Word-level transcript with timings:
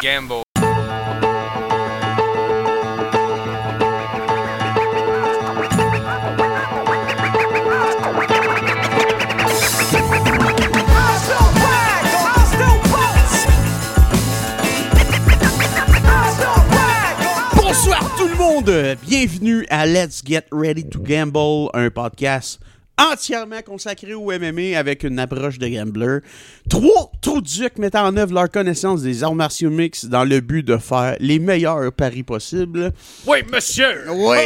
Gamble. 0.00 0.42
Bonsoir 17.56 18.16
tout 18.16 18.28
le 18.28 18.36
monde, 18.36 18.96
bienvenue 19.02 19.66
à 19.68 19.84
Let's 19.84 20.22
Get 20.24 20.44
Ready 20.52 20.88
to 20.88 21.00
Gamble, 21.00 21.70
un 21.74 21.90
podcast 21.90 22.60
entièrement 22.98 23.62
consacré 23.62 24.14
au 24.14 24.26
MMA 24.30 24.76
avec 24.78 25.04
une 25.04 25.18
approche 25.18 25.58
de 25.58 25.68
gambler. 25.68 26.18
Trois 26.68 27.10
trous 27.22 27.40
ducs 27.40 27.78
mettant 27.78 28.06
en 28.06 28.16
œuvre 28.16 28.34
leur 28.34 28.50
connaissance 28.50 29.02
des 29.02 29.22
arts 29.24 29.34
martiaux 29.34 29.70
mix 29.70 30.04
dans 30.06 30.24
le 30.24 30.40
but 30.40 30.62
de 30.62 30.76
faire 30.76 31.16
les 31.20 31.38
meilleurs 31.38 31.92
paris 31.92 32.22
possibles. 32.22 32.92
Oui, 33.26 33.38
monsieur! 33.52 34.04
Oui! 34.10 34.36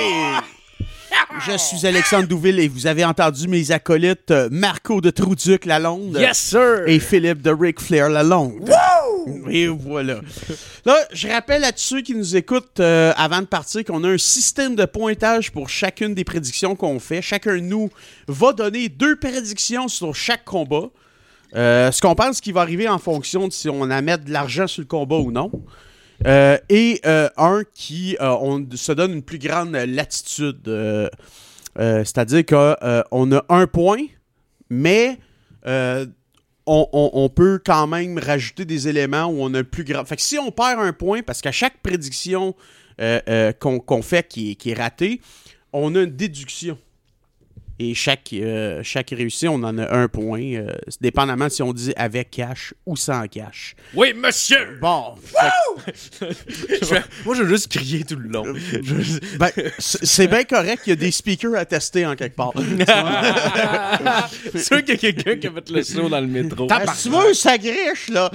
Je 1.46 1.56
suis 1.56 1.86
Alexandre 1.86 2.26
Douville 2.26 2.58
et 2.60 2.68
vous 2.68 2.86
avez 2.86 3.04
entendu 3.04 3.48
mes 3.48 3.70
acolytes 3.70 4.30
euh, 4.30 4.48
Marco 4.50 5.00
de 5.00 5.10
Trouduc 5.10 5.64
Lalonde 5.66 6.16
Yes, 6.18 6.38
sir! 6.38 6.82
et 6.86 6.98
Philippe 6.98 7.40
de 7.42 7.50
Ric 7.50 7.80
Flair 7.80 8.08
Lalonde. 8.10 8.70
Et 9.50 9.66
voilà. 9.66 10.20
Là, 10.84 10.96
je 11.12 11.28
rappelle 11.28 11.64
à 11.64 11.72
tous 11.72 11.80
ceux 11.82 12.02
qui 12.02 12.14
nous 12.14 12.36
écoutent 12.36 12.80
euh, 12.80 13.12
avant 13.16 13.40
de 13.40 13.46
partir 13.46 13.84
qu'on 13.84 14.04
a 14.04 14.08
un 14.08 14.18
système 14.18 14.74
de 14.74 14.84
pointage 14.84 15.52
pour 15.52 15.68
chacune 15.68 16.14
des 16.14 16.24
prédictions 16.24 16.76
qu'on 16.76 16.98
fait. 16.98 17.22
Chacun 17.22 17.56
de 17.56 17.60
nous 17.60 17.90
va 18.28 18.52
donner 18.52 18.88
deux 18.88 19.16
prédictions 19.16 19.88
sur 19.88 20.14
chaque 20.14 20.44
combat. 20.44 20.90
Euh, 21.54 21.92
ce 21.92 22.00
qu'on 22.00 22.14
pense 22.14 22.40
qui 22.40 22.52
va 22.52 22.62
arriver 22.62 22.88
en 22.88 22.98
fonction 22.98 23.48
de 23.48 23.52
si 23.52 23.68
on 23.68 23.82
a 23.90 24.00
mettre 24.00 24.24
de 24.24 24.32
l'argent 24.32 24.66
sur 24.66 24.80
le 24.82 24.86
combat 24.86 25.16
ou 25.16 25.30
non. 25.30 25.50
Euh, 26.26 26.56
et 26.68 27.00
un 27.04 27.62
qui 27.74 28.16
on 28.20 28.64
se 28.74 28.92
donne 28.92 29.12
une 29.12 29.22
plus 29.22 29.38
grande 29.38 29.72
latitude. 29.72 31.10
C'est-à-dire 31.76 32.46
qu'on 32.46 33.32
a 33.32 33.44
un 33.48 33.66
point, 33.66 34.04
mais 34.70 35.18
on, 36.66 37.28
peut 37.28 37.60
quand 37.64 37.86
même 37.86 38.18
rajouter 38.18 38.64
des 38.64 38.88
éléments 38.88 39.26
où 39.26 39.38
on 39.40 39.52
a 39.54 39.64
plus 39.64 39.84
grand. 39.84 40.04
Fait 40.04 40.16
que 40.16 40.22
si 40.22 40.38
on 40.38 40.50
perd 40.50 40.80
un 40.80 40.92
point, 40.92 41.22
parce 41.22 41.40
qu'à 41.40 41.52
chaque 41.52 41.78
prédiction 41.82 42.54
euh, 43.00 43.20
euh, 43.28 43.52
qu'on 43.52 44.02
fait 44.02 44.28
qui 44.28 44.56
est 44.64 44.74
ratée, 44.74 45.20
on 45.72 45.94
a 45.94 46.02
une 46.02 46.16
déduction. 46.16 46.78
Et 47.78 47.94
chaque, 47.94 48.32
euh, 48.32 48.80
chaque 48.82 49.10
réussite, 49.10 49.48
on 49.48 49.62
en 49.62 49.76
a 49.78 49.96
un 49.96 50.06
point, 50.08 50.42
euh, 50.54 50.72
dépendamment 51.00 51.48
si 51.48 51.62
on 51.62 51.72
dit 51.72 51.92
avec 51.96 52.30
cash 52.30 52.74
ou 52.86 52.96
sans 52.96 53.26
cash. 53.26 53.74
Oui, 53.94 54.12
monsieur! 54.14 54.78
Bon, 54.80 55.14
fait 55.16 56.26
Moi, 57.24 57.34
je 57.34 57.42
veux 57.42 57.48
juste 57.48 57.68
crier 57.68 58.04
tout 58.04 58.16
le 58.16 58.28
long. 58.28 58.44
ben, 59.38 59.50
c'est 59.78 60.28
bien 60.28 60.44
correct, 60.44 60.82
il 60.86 60.90
y 60.90 60.92
a 60.92 60.96
des 60.96 61.10
speakers 61.10 61.54
à 61.56 61.64
tester 61.64 62.06
en 62.06 62.14
quelque 62.14 62.36
part. 62.36 62.52
C'est 64.52 64.64
sûr 64.64 64.84
qu'il 64.84 64.94
y 64.94 65.06
a 65.06 65.12
quelqu'un 65.12 65.36
qui 65.36 65.46
a 65.46 65.50
fait 65.50 65.70
le 65.70 65.82
saut 65.82 66.08
dans 66.08 66.20
le 66.20 66.26
métro. 66.26 66.66
Ah, 66.70 66.84
tu 67.00 67.08
vois, 67.08 67.34
ça 67.34 67.58
griche, 67.58 68.08
là? 68.08 68.30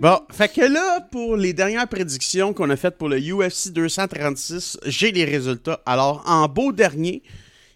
Bon, 0.00 0.18
fait 0.32 0.50
que 0.50 0.62
là, 0.62 1.00
pour 1.12 1.36
les 1.36 1.52
dernières 1.52 1.86
prédictions 1.86 2.54
qu'on 2.54 2.70
a 2.70 2.76
faites 2.76 2.96
pour 2.96 3.10
le 3.10 3.18
UFC 3.18 3.68
236, 3.68 4.78
j'ai 4.86 5.12
les 5.12 5.26
résultats. 5.26 5.82
Alors, 5.84 6.22
en 6.24 6.48
beau 6.48 6.72
dernier, 6.72 7.22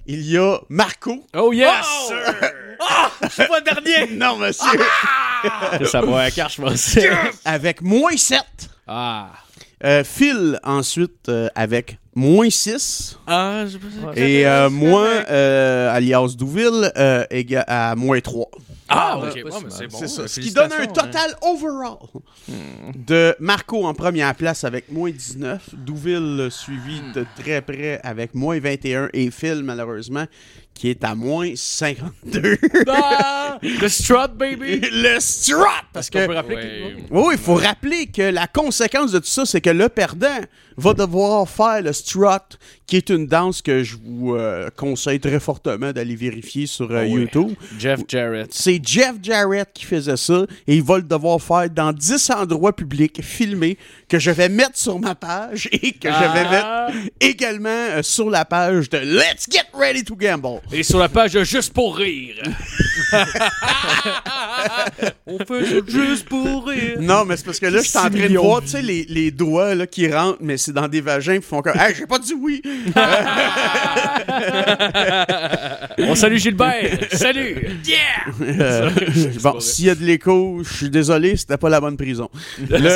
il 0.06 0.22
y 0.22 0.38
a 0.38 0.58
Marco. 0.70 1.22
Oh, 1.36 1.52
yes, 1.52 1.84
sir! 2.08 2.34
Ah! 2.80 3.10
Je 3.24 3.28
suis 3.28 3.46
pas 3.46 3.58
le 3.58 3.64
dernier! 3.64 4.16
Non, 4.16 4.38
monsieur. 4.38 4.80
Ça 5.84 6.00
va 6.00 6.22
à 6.22 6.30
carte, 6.30 6.58
je. 6.58 7.12
Avec 7.44 7.82
moins 7.82 8.16
7. 8.16 8.40
Ah. 8.86 9.30
Euh, 9.84 10.02
Phil, 10.02 10.58
ensuite, 10.64 11.28
euh, 11.28 11.48
avec 11.54 11.98
moins 12.14 12.50
6. 12.50 13.18
Ah, 13.26 13.64
je. 13.66 13.78
Et 14.18 14.46
euh, 14.46 14.70
moi, 14.70 15.08
euh, 15.30 15.94
alias 15.94 16.34
Douville, 16.36 16.92
euh, 16.96 17.24
éga- 17.30 17.64
à 17.66 17.94
moins 17.96 18.20
3. 18.20 18.48
Ah, 18.88 19.18
ouais, 19.18 19.28
ok. 19.28 19.50
pas 19.50 19.56
Ouais, 19.56 19.62
mais 19.64 19.70
c'est 19.70 19.86
bon. 19.88 19.98
C'est 19.98 20.08
ça. 20.08 20.28
Ce 20.28 20.40
qui 20.40 20.52
donne 20.52 20.66
un 20.72 20.76
félicitations, 20.76 21.10
total 21.10 21.34
overall 21.42 21.96
de 22.94 23.34
Marco 23.40 23.86
en 23.86 23.94
première 23.94 24.34
place 24.34 24.64
avec 24.64 24.90
moins 24.92 25.10
19, 25.10 25.70
Douville 25.74 26.40
euh, 26.40 26.50
suivi 26.50 27.00
de 27.14 27.24
très 27.40 27.62
près 27.62 28.00
avec 28.02 28.34
moins 28.34 28.58
21 28.60 29.08
et 29.12 29.30
Phil 29.30 29.62
malheureusement 29.64 30.26
qui 30.74 30.90
est 30.90 31.04
à 31.04 31.14
moins 31.14 31.52
52. 31.54 32.58
Ah! 32.88 33.58
Le 33.62 33.88
strut, 33.88 34.32
baby! 34.36 34.80
le 34.92 35.20
strut 35.20 35.64
parce 35.92 36.10
que 36.10 36.26
peut 36.26 36.34
rappeler 36.34 36.54
Ouais. 36.56 36.96
que- 37.08 37.14
oui, 37.14 37.34
il 37.34 37.38
faut 37.38 37.54
rappeler 37.54 38.06
que 38.06 38.22
la 38.22 38.46
conséquence 38.46 39.12
de 39.12 39.18
tout 39.20 39.26
ça, 39.26 39.46
c'est 39.46 39.60
que 39.60 39.70
le 39.70 39.88
perdant 39.88 40.40
va 40.76 40.92
devoir 40.92 41.48
faire 41.48 41.80
le 41.82 41.92
strut, 41.92 42.58
qui 42.86 42.96
est 42.96 43.08
une 43.10 43.26
danse 43.28 43.62
que 43.62 43.84
je 43.84 43.96
vous 44.02 44.34
euh, 44.34 44.68
conseille 44.76 45.20
très 45.20 45.38
fortement 45.38 45.92
d'aller 45.92 46.16
vérifier 46.16 46.66
sur 46.66 46.90
euh, 46.90 47.04
Oh 47.04 47.12
oui. 47.12 47.20
YouTube. 47.22 47.52
Jeff 47.78 48.00
Jarrett. 48.08 48.52
C'est 48.52 48.80
Jeff 48.84 49.14
Jarrett 49.22 49.68
qui 49.72 49.84
faisait 49.84 50.16
ça 50.16 50.44
et 50.66 50.74
il 50.76 50.82
va 50.82 50.96
le 50.96 51.02
devoir 51.04 51.40
faire 51.40 51.70
dans 51.70 51.92
10 51.92 52.30
endroits 52.30 52.74
publics 52.74 53.22
filmés 53.22 53.78
que 54.08 54.18
je 54.18 54.32
vais 54.32 54.48
mettre 54.48 54.76
sur 54.76 54.98
ma 54.98 55.14
page 55.14 55.68
et 55.70 55.92
que 55.92 56.08
je 56.08 56.18
vais 56.18 56.46
Ah! 56.52 56.88
mettre 56.90 57.08
également 57.20 57.68
euh, 57.68 58.02
sur 58.02 58.28
la 58.28 58.44
page 58.44 58.90
de 58.90 58.98
Let's 58.98 59.46
Get 59.48 59.62
Ready 59.72 60.02
to 60.04 60.16
Gamble. 60.16 60.60
Et 60.72 60.82
sur 60.82 60.98
la 60.98 61.08
page 61.08 61.42
Juste 61.44 61.72
pour 61.72 61.96
rire. 61.96 62.36
On 65.26 65.38
fait 65.38 65.64
ça 65.64 65.76
juste 65.86 66.28
pour 66.28 66.66
rire. 66.66 66.98
Non, 67.00 67.24
mais 67.24 67.36
c'est 67.36 67.46
parce 67.46 67.58
que 67.58 67.66
là, 67.66 67.80
je 67.82 67.88
suis 67.88 67.96
en 67.98 68.02
train 68.02 68.10
de 68.10 68.16
millions 68.18 68.42
voir, 68.42 68.60
tu 68.62 68.68
sais, 68.68 68.82
les, 68.82 69.04
les 69.08 69.30
doigts 69.30 69.74
là, 69.74 69.86
qui 69.86 70.10
rentrent, 70.12 70.38
mais 70.40 70.56
c'est 70.58 70.72
dans 70.72 70.88
des 70.88 71.00
vagins 71.00 71.38
qui 71.38 71.46
font 71.46 71.62
comme 71.62 71.76
Hey, 71.78 71.94
j'ai 71.94 72.06
pas 72.06 72.18
dit 72.18 72.34
oui! 72.38 72.62
On 75.98 76.14
salue 76.14 76.36
Gilbert. 76.36 76.98
Salut. 77.12 77.68
Yeah. 77.86 77.98
Euh, 78.42 78.90
bon, 79.42 79.60
s'il 79.60 79.86
y 79.86 79.90
a 79.90 79.94
de 79.94 80.02
l'écho, 80.04 80.60
je 80.62 80.72
suis 80.74 80.90
désolé, 80.90 81.36
c'était 81.36 81.56
pas 81.56 81.68
la 81.68 81.80
bonne 81.80 81.96
prison. 81.96 82.28
Le- 82.68 82.84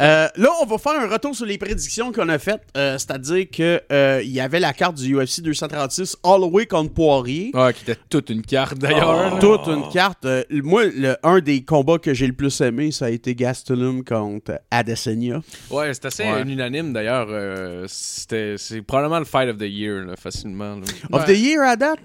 Euh, 0.00 0.28
là, 0.36 0.48
on 0.62 0.66
va 0.66 0.78
faire 0.78 0.92
un 1.00 1.08
retour 1.08 1.34
sur 1.34 1.44
les 1.46 1.58
prédictions 1.58 2.12
qu'on 2.12 2.28
a 2.28 2.38
faites, 2.38 2.62
euh, 2.76 2.96
c'est-à-dire 2.98 3.46
que 3.52 3.80
euh, 3.92 4.20
il 4.24 4.30
y 4.30 4.40
avait 4.40 4.60
la 4.60 4.72
carte 4.72 4.96
du 4.96 5.16
UFC 5.16 5.40
236 5.40 6.16
Holloway 6.22 6.66
contre 6.66 6.92
Poirier. 6.94 7.50
Ah, 7.54 7.70
qui 7.84 7.90
était 7.90 8.00
toute 8.10 8.30
une 8.30 8.42
carte 8.42 8.78
d'ailleurs. 8.78 9.32
Oh, 9.34 9.38
Toute 9.40 9.66
une 9.72 9.88
carte. 9.92 10.24
Euh, 10.24 10.42
moi, 10.50 10.84
le, 10.86 11.16
un 11.22 11.40
des 11.40 11.62
combats 11.64 11.98
que 11.98 12.12
j'ai 12.14 12.26
le 12.26 12.32
plus 12.32 12.60
aimé, 12.60 12.90
ça 12.92 13.06
a 13.06 13.10
été 13.10 13.34
Gastelum 13.34 14.04
contre 14.04 14.60
Adesanya. 14.70 15.40
Ouais, 15.70 15.92
c'est 15.94 16.04
assez 16.06 16.24
Ouais. 16.24 16.42
unanime 16.42 16.92
d'ailleurs. 16.92 17.28
euh, 17.30 17.84
c'était, 17.88 18.56
c'est 18.58 18.82
probablement 18.82 19.18
le 19.18 19.24
fight 19.24 19.48
of 19.48 19.58
the 19.58 19.62
year, 19.68 20.04
là, 20.04 20.16
facilement. 20.16 20.76
là. 20.76 20.82
Of 21.12 21.24
the 21.26 21.36
year 21.38 21.62
à 21.62 21.76
date? 21.76 21.98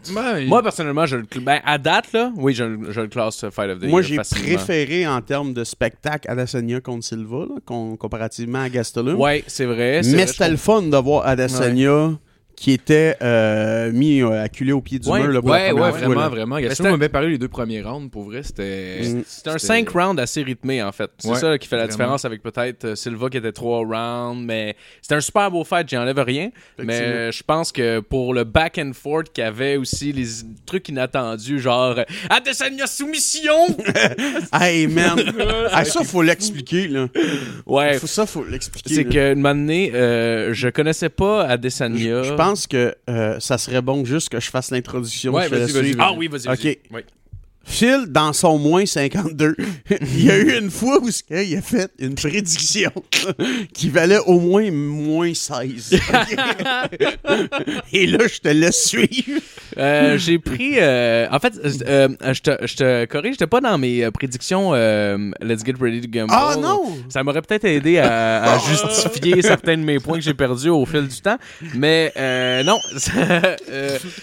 Moi, 0.47 0.61
personnellement, 0.63 1.05
je 1.05 1.17
le, 1.17 1.23
ben, 1.41 1.59
à 1.65 1.77
date, 1.77 2.11
là, 2.13 2.31
oui, 2.35 2.53
je, 2.53 2.63
le- 2.63 2.91
je 2.91 3.01
le 3.01 3.07
classe 3.07 3.43
euh, 3.43 3.51
fight 3.51 3.69
of 3.71 3.79
the 3.79 3.85
Moi, 3.85 4.01
year. 4.01 4.09
j'ai 4.09 4.15
facilement. 4.17 4.45
préféré 4.55 5.07
en 5.07 5.21
termes 5.21 5.53
de 5.53 5.63
spectacle 5.63 6.29
Adesanya 6.29 6.79
contre 6.81 7.05
Silva, 7.05 7.39
là, 7.49 7.55
com- 7.65 7.97
comparativement 7.97 8.61
à 8.61 8.69
Gastelum. 8.69 9.19
Ouais, 9.19 9.43
c'est 9.47 9.65
vrai. 9.65 10.01
Mais 10.05 10.27
c'était 10.27 10.49
le 10.49 10.57
fun 10.57 10.81
de 10.83 10.97
voir 10.97 11.25
Adesanya 11.27 12.11
qui 12.55 12.71
était 12.71 13.17
euh, 13.21 13.91
mis 13.91 14.21
euh, 14.21 14.43
acculé 14.43 14.71
au 14.71 14.81
pied 14.81 14.99
du 14.99 15.09
Ouais, 15.09 15.21
mur 15.21 15.29
là, 15.31 15.41
pour 15.41 15.49
Ouais, 15.51 15.67
la 15.67 15.73
ouais, 15.73 15.79
fois, 15.79 15.91
vraiment, 15.91 16.21
là. 16.21 16.29
vraiment. 16.29 16.59
Gaston 16.59 16.75
c'était- 16.75 16.91
m'avait 16.91 17.09
parlé 17.09 17.29
les 17.29 17.37
deux 17.37 17.47
premiers 17.47 17.81
rounds, 17.81 18.09
pour 18.11 18.23
vrai, 18.23 18.43
c'était... 18.43 18.99
Mm. 19.03 19.17
Un 19.17 19.23
C'était- 19.25 19.59
5 19.59 19.89
rounds 19.89 20.21
assez 20.21 20.43
rythmé, 20.43 20.81
en 20.83 20.91
fait. 20.91 21.09
C'est 21.17 21.29
Ouais, 21.29 21.35
ça 21.39 21.57
qui 21.57 21.67
fait 21.67 21.75
la 21.75 21.83
vraiment. 21.83 21.97
différence 21.97 22.25
avec 22.25 22.41
peut-être 22.43 22.85
euh, 22.85 22.95
Silva 22.95 23.29
qui 23.29 23.37
était 23.37 23.51
3 23.51 23.79
rounds. 23.79 24.43
Mais 24.45 24.75
c'était 25.01 25.15
un 25.15 25.21
super 25.21 25.49
beau 25.51 25.63
fight, 25.63 25.89
j'enlève 25.89 26.19
rien. 26.19 26.51
Mais 26.77 27.01
euh, 27.01 27.31
je 27.31 27.43
pense 27.43 27.71
que 27.71 27.99
pour 27.99 28.33
le 28.33 28.43
back 28.43 28.77
and 28.77 28.91
forth 28.93 29.31
qu'il 29.33 29.43
y 29.43 29.47
avait 29.47 29.75
aussi, 29.77 30.13
les 30.13 30.25
trucs 30.65 30.87
inattendus, 30.89 31.59
genre 31.59 31.99
Adesanya 32.29 32.87
soumission! 32.87 33.67
Hey 34.53 34.87
man, 34.87 35.19
Ah, 35.71 35.85
ça 35.85 36.03
faut 36.03 36.21
l'expliquer 36.21 36.87
là. 36.87 37.07
ouais. 37.65 37.97
Faut- 37.99 38.07
ça 38.07 38.25
faut 38.25 38.43
l'expliquer. 38.45 38.93
C'est 38.93 39.05
que, 39.05 39.33
une 39.33 39.45
année, 39.45 39.91
euh, 39.93 40.53
je 40.53 40.69
connaissais 40.69 41.09
pas 41.09 41.43
Adesanya. 41.45 42.21
Je 42.43 42.49
pense 42.49 42.67
que 42.67 42.95
euh, 43.09 43.39
ça 43.39 43.57
serait 43.57 43.81
bon 43.81 44.03
juste 44.05 44.29
que 44.29 44.39
je 44.39 44.49
fasse 44.49 44.71
l'introduction. 44.71 45.33
Ouais, 45.33 45.47
je 45.49 45.55
vas-y. 45.55 45.95
Ah 45.99 46.13
oui, 46.13 46.27
vas-y, 46.27 46.47
vas-y. 46.47 46.71
Ok. 46.91 47.03
Phil, 47.65 48.05
dans 48.09 48.33
son 48.33 48.57
moins 48.59 48.85
52, 48.85 49.55
il 50.01 50.25
y 50.25 50.29
a 50.29 50.37
eu 50.37 50.59
une 50.59 50.69
fois 50.69 50.99
où 51.01 51.07
qu'il 51.09 51.57
a 51.57 51.61
fait 51.61 51.89
une 51.97 52.15
prédiction 52.15 52.91
qui 53.73 53.89
valait 53.89 54.19
au 54.25 54.39
moins 54.39 54.69
moins 54.71 55.33
16. 55.33 55.91
Et 57.93 58.05
là, 58.07 58.27
je 58.27 58.39
te 58.39 58.49
laisse 58.49 58.85
suivre. 58.85 59.39
Euh, 59.77 60.17
j'ai 60.17 60.39
pris. 60.39 60.73
euh, 60.77 61.27
en 61.31 61.39
fait, 61.39 61.53
euh, 61.87 62.09
je, 62.33 62.41
te, 62.41 62.67
je 62.67 62.75
te 62.75 63.05
corrige, 63.05 63.33
j'étais 63.33 63.47
pas 63.47 63.61
dans 63.61 63.77
mes 63.77 64.09
prédictions 64.11 64.73
Let's 64.73 65.63
Get 65.65 65.75
Ready 65.79 66.01
to 66.01 66.09
Gamble. 66.09 66.33
Ah 66.35 66.55
non! 66.59 66.97
Ça 67.09 67.23
m'aurait 67.23 67.41
peut-être 67.41 67.65
aidé 67.65 67.97
à, 67.97 68.43
à 68.43 68.59
justifier 68.59 69.41
certains 69.41 69.77
de 69.77 69.83
mes 69.83 69.99
points 69.99 70.17
que 70.17 70.23
j'ai 70.23 70.33
perdus 70.33 70.69
au 70.69 70.85
fil 70.85 71.07
du 71.07 71.21
temps. 71.21 71.37
Mais 71.75 72.11
non, 72.65 72.77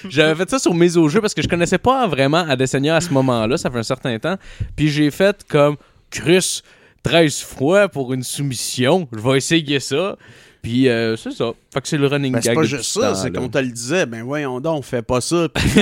j'avais 0.08 0.34
fait 0.34 0.50
ça 0.50 0.58
sur 0.58 0.74
mes 0.74 0.96
au 0.96 1.08
jeu 1.08 1.20
parce 1.20 1.34
que 1.34 1.42
je 1.42 1.48
connaissais 1.48 1.78
pas 1.78 2.06
vraiment 2.06 2.44
Adesanya 2.48 2.96
à 2.96 3.00
ce 3.00 3.10
moment 3.10 3.29
moment-là, 3.30 3.56
ça 3.56 3.70
fait 3.70 3.78
un 3.78 3.82
certain 3.82 4.18
temps. 4.18 4.36
Puis 4.76 4.88
j'ai 4.88 5.10
fait 5.10 5.44
comme 5.48 5.76
Chris, 6.10 6.62
13 7.02 7.40
fois 7.40 7.88
pour 7.88 8.12
une 8.12 8.22
soumission. 8.22 9.08
Je 9.12 9.20
vais 9.20 9.36
essayer 9.38 9.80
ça. 9.80 10.16
Puis 10.62 10.88
euh, 10.88 11.16
c'est 11.16 11.32
ça. 11.32 11.52
Fait 11.72 11.80
que 11.80 11.86
c'est 11.86 11.98
le 11.98 12.08
running 12.08 12.32
Ben, 12.32 12.40
c'est 12.42 12.48
gag. 12.48 12.56
pas 12.56 12.62
depuis 12.62 12.76
juste 12.78 12.90
ça, 13.00 13.14
c'est 13.14 13.30
qu'on 13.32 13.48
te 13.48 13.58
le 13.58 13.68
disait, 13.68 14.04
ben 14.04 14.22
voyons 14.24 14.58
donc, 14.60 14.84
fais 14.84 15.02
pas 15.02 15.20
ça. 15.20 15.46
Puis, 15.54 15.70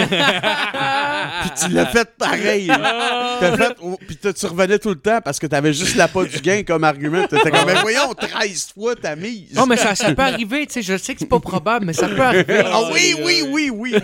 Puis 1.40 1.50
tu 1.62 1.72
l'as 1.72 1.86
fait 1.86 2.08
pareil. 2.18 2.66
fait, 2.66 3.76
oh, 3.82 3.98
puis 4.06 4.16
t'as- 4.16 4.32
tu 4.32 4.46
revenais 4.46 4.78
tout 4.78 4.90
le 4.90 4.96
temps 4.98 5.20
parce 5.24 5.38
que 5.38 5.46
t'avais 5.46 5.72
juste 5.72 5.96
la 5.96 6.08
pas 6.08 6.24
du 6.24 6.38
gain 6.40 6.62
comme 6.66 6.84
argument. 6.84 7.26
T'étais 7.26 7.50
comme, 7.50 7.64
ben 7.66 7.78
voyons, 7.80 8.12
13 8.14 8.72
fois 8.74 8.94
ta 8.96 9.16
mise. 9.16 9.54
Non, 9.54 9.66
mais 9.66 9.76
ça, 9.76 9.94
ça 9.94 10.12
peut 10.14 10.22
arriver, 10.22 10.66
tu 10.66 10.74
sais. 10.74 10.82
Je 10.82 10.96
sais 10.98 11.14
que 11.14 11.20
c'est 11.20 11.26
pas 11.28 11.40
probable, 11.40 11.86
mais 11.86 11.92
ça 11.92 12.06
peut 12.08 12.20
arriver. 12.20 12.62
Ah 12.66 12.82
oui, 12.92 13.14
oui, 13.24 13.42
oui, 13.50 13.70
oui, 13.70 13.94
oui. 13.94 14.00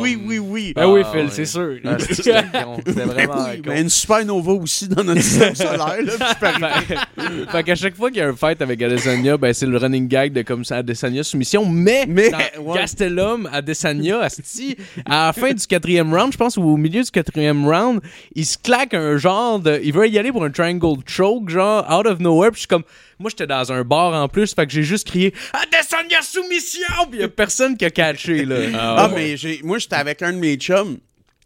Oui, 0.00 0.22
oui, 0.24 0.38
oui. 0.38 0.72
Ben 0.74 0.86
oui, 0.86 1.02
Ah, 1.04 1.10
Phil, 1.12 1.28
c'est 1.32 1.46
sûr. 1.46 1.76
Ah, 1.84 1.96
c'est- 1.98 2.14
C'était 2.14 2.42
Ben 2.52 3.06
vraiment 3.06 3.44
oui, 3.50 3.62
mais 3.66 3.80
une 3.80 3.88
supernova 3.88 4.52
aussi 4.52 4.88
dans 4.88 5.02
notre 5.02 5.20
système 5.20 5.54
solaire. 5.54 5.78
Là, 6.02 6.12
puis 6.18 6.26
c'est 6.28 6.38
fait, 6.86 7.50
fait 7.50 7.62
qu'à 7.64 7.74
chaque 7.74 7.96
fois 7.96 8.10
qu'il 8.10 8.18
y 8.18 8.22
a 8.22 8.28
un 8.28 8.36
fight 8.36 8.60
avec 8.62 8.80
Adesanya, 8.82 9.36
ben 9.36 9.52
c'est 9.52 9.66
le 9.66 9.76
running 9.78 10.06
gag 10.08 10.32
de 10.32 10.42
comme 10.42 10.64
ça 10.64 10.76
Adesanya 10.92 11.24
soumission. 11.24 11.64
Mais, 11.66 12.04
Mais, 12.06 12.30
dans 12.30 12.38
ouais. 12.62 12.78
Gastelum, 12.78 13.48
Adesanya, 13.52 14.20
asti, 14.20 14.76
à 15.06 15.26
la 15.26 15.32
fin 15.32 15.52
du 15.52 15.66
quatrième 15.66 16.12
round, 16.14 16.32
je 16.32 16.38
pense, 16.38 16.56
ou 16.56 16.62
au 16.62 16.76
milieu 16.76 17.02
du 17.02 17.10
quatrième 17.10 17.66
round, 17.66 18.00
il 18.34 18.44
se 18.46 18.58
claque 18.58 18.94
un 18.94 19.16
genre 19.16 19.58
de. 19.58 19.80
Il 19.82 19.92
veut 19.92 20.08
y 20.08 20.18
aller 20.18 20.30
pour 20.32 20.44
un 20.44 20.50
triangle 20.50 20.98
choke, 21.06 21.48
genre 21.48 21.84
out 21.90 22.06
of 22.06 22.18
nowhere. 22.20 22.50
Puis 22.50 22.56
je 22.56 22.60
suis 22.60 22.68
comme. 22.68 22.84
Moi, 23.18 23.30
j'étais 23.30 23.46
dans 23.46 23.72
un 23.72 23.84
bar 23.84 24.12
en 24.14 24.28
plus, 24.28 24.52
fait 24.54 24.66
que 24.66 24.72
j'ai 24.72 24.82
juste 24.82 25.06
crié 25.06 25.32
Adesanya 25.52 26.22
soumission! 26.22 27.06
Puis 27.08 27.18
il 27.18 27.20
y 27.20 27.24
a 27.24 27.28
personne 27.28 27.76
qui 27.76 27.84
a 27.84 27.90
catché, 27.90 28.44
là. 28.44 28.56
Ah, 28.74 29.10
mais 29.14 29.36
j'ai- 29.36 29.60
moi, 29.62 29.78
j'étais 29.78 29.94
avec 29.96 30.22
un 30.22 30.32
de 30.32 30.38
mes 30.38 30.56
chums. 30.56 30.98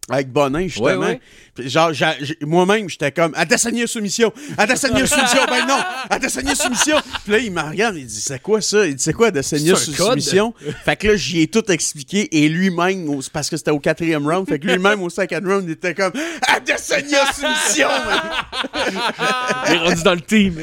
Avec 0.08 0.30
Bonin, 0.30 0.62
justement. 0.68 0.86
Ouais, 0.86 0.96
ouais. 0.96 1.20
Puis 1.54 1.68
Genre, 1.68 1.90
moi-même, 2.42 2.88
j'étais 2.88 3.10
comme 3.10 3.32
Adesanya 3.34 3.86
soumission. 3.88 4.32
Adesanya 4.56 5.04
soumission. 5.06 5.40
Ben 5.48 5.66
non, 5.66 5.78
Adesanya 6.10 6.54
soumission. 6.54 6.96
Puis 7.24 7.32
là, 7.32 7.38
il 7.38 7.50
me 7.50 7.60
regarde, 7.60 7.96
il 7.96 8.06
dit 8.06 8.20
C'est 8.20 8.40
quoi 8.40 8.60
ça 8.60 8.86
Il 8.86 8.94
dit 8.94 9.02
C'est 9.02 9.12
quoi 9.14 9.28
Adesanya 9.28 9.74
soumission 9.74 10.54
Fait 10.84 10.94
que 10.96 11.08
là, 11.08 11.16
j'y 11.16 11.42
ai 11.42 11.46
tout 11.48 11.68
expliqué. 11.72 12.28
Et 12.30 12.48
lui-même, 12.48 13.08
parce 13.32 13.50
que 13.50 13.56
c'était 13.56 13.72
au 13.72 13.80
quatrième 13.80 14.26
round, 14.28 14.46
fait 14.48 14.58
que 14.60 14.66
lui-même, 14.68 15.02
au 15.02 15.10
cinquième 15.10 15.44
round, 15.50 15.64
il 15.66 15.72
était 15.72 15.94
comme 15.94 16.12
Adesanya 16.46 17.32
soumission. 17.32 17.88
Il 19.68 19.74
est 19.74 19.78
rendu 19.78 20.02
dans 20.02 20.14
le 20.14 20.20
team. 20.20 20.54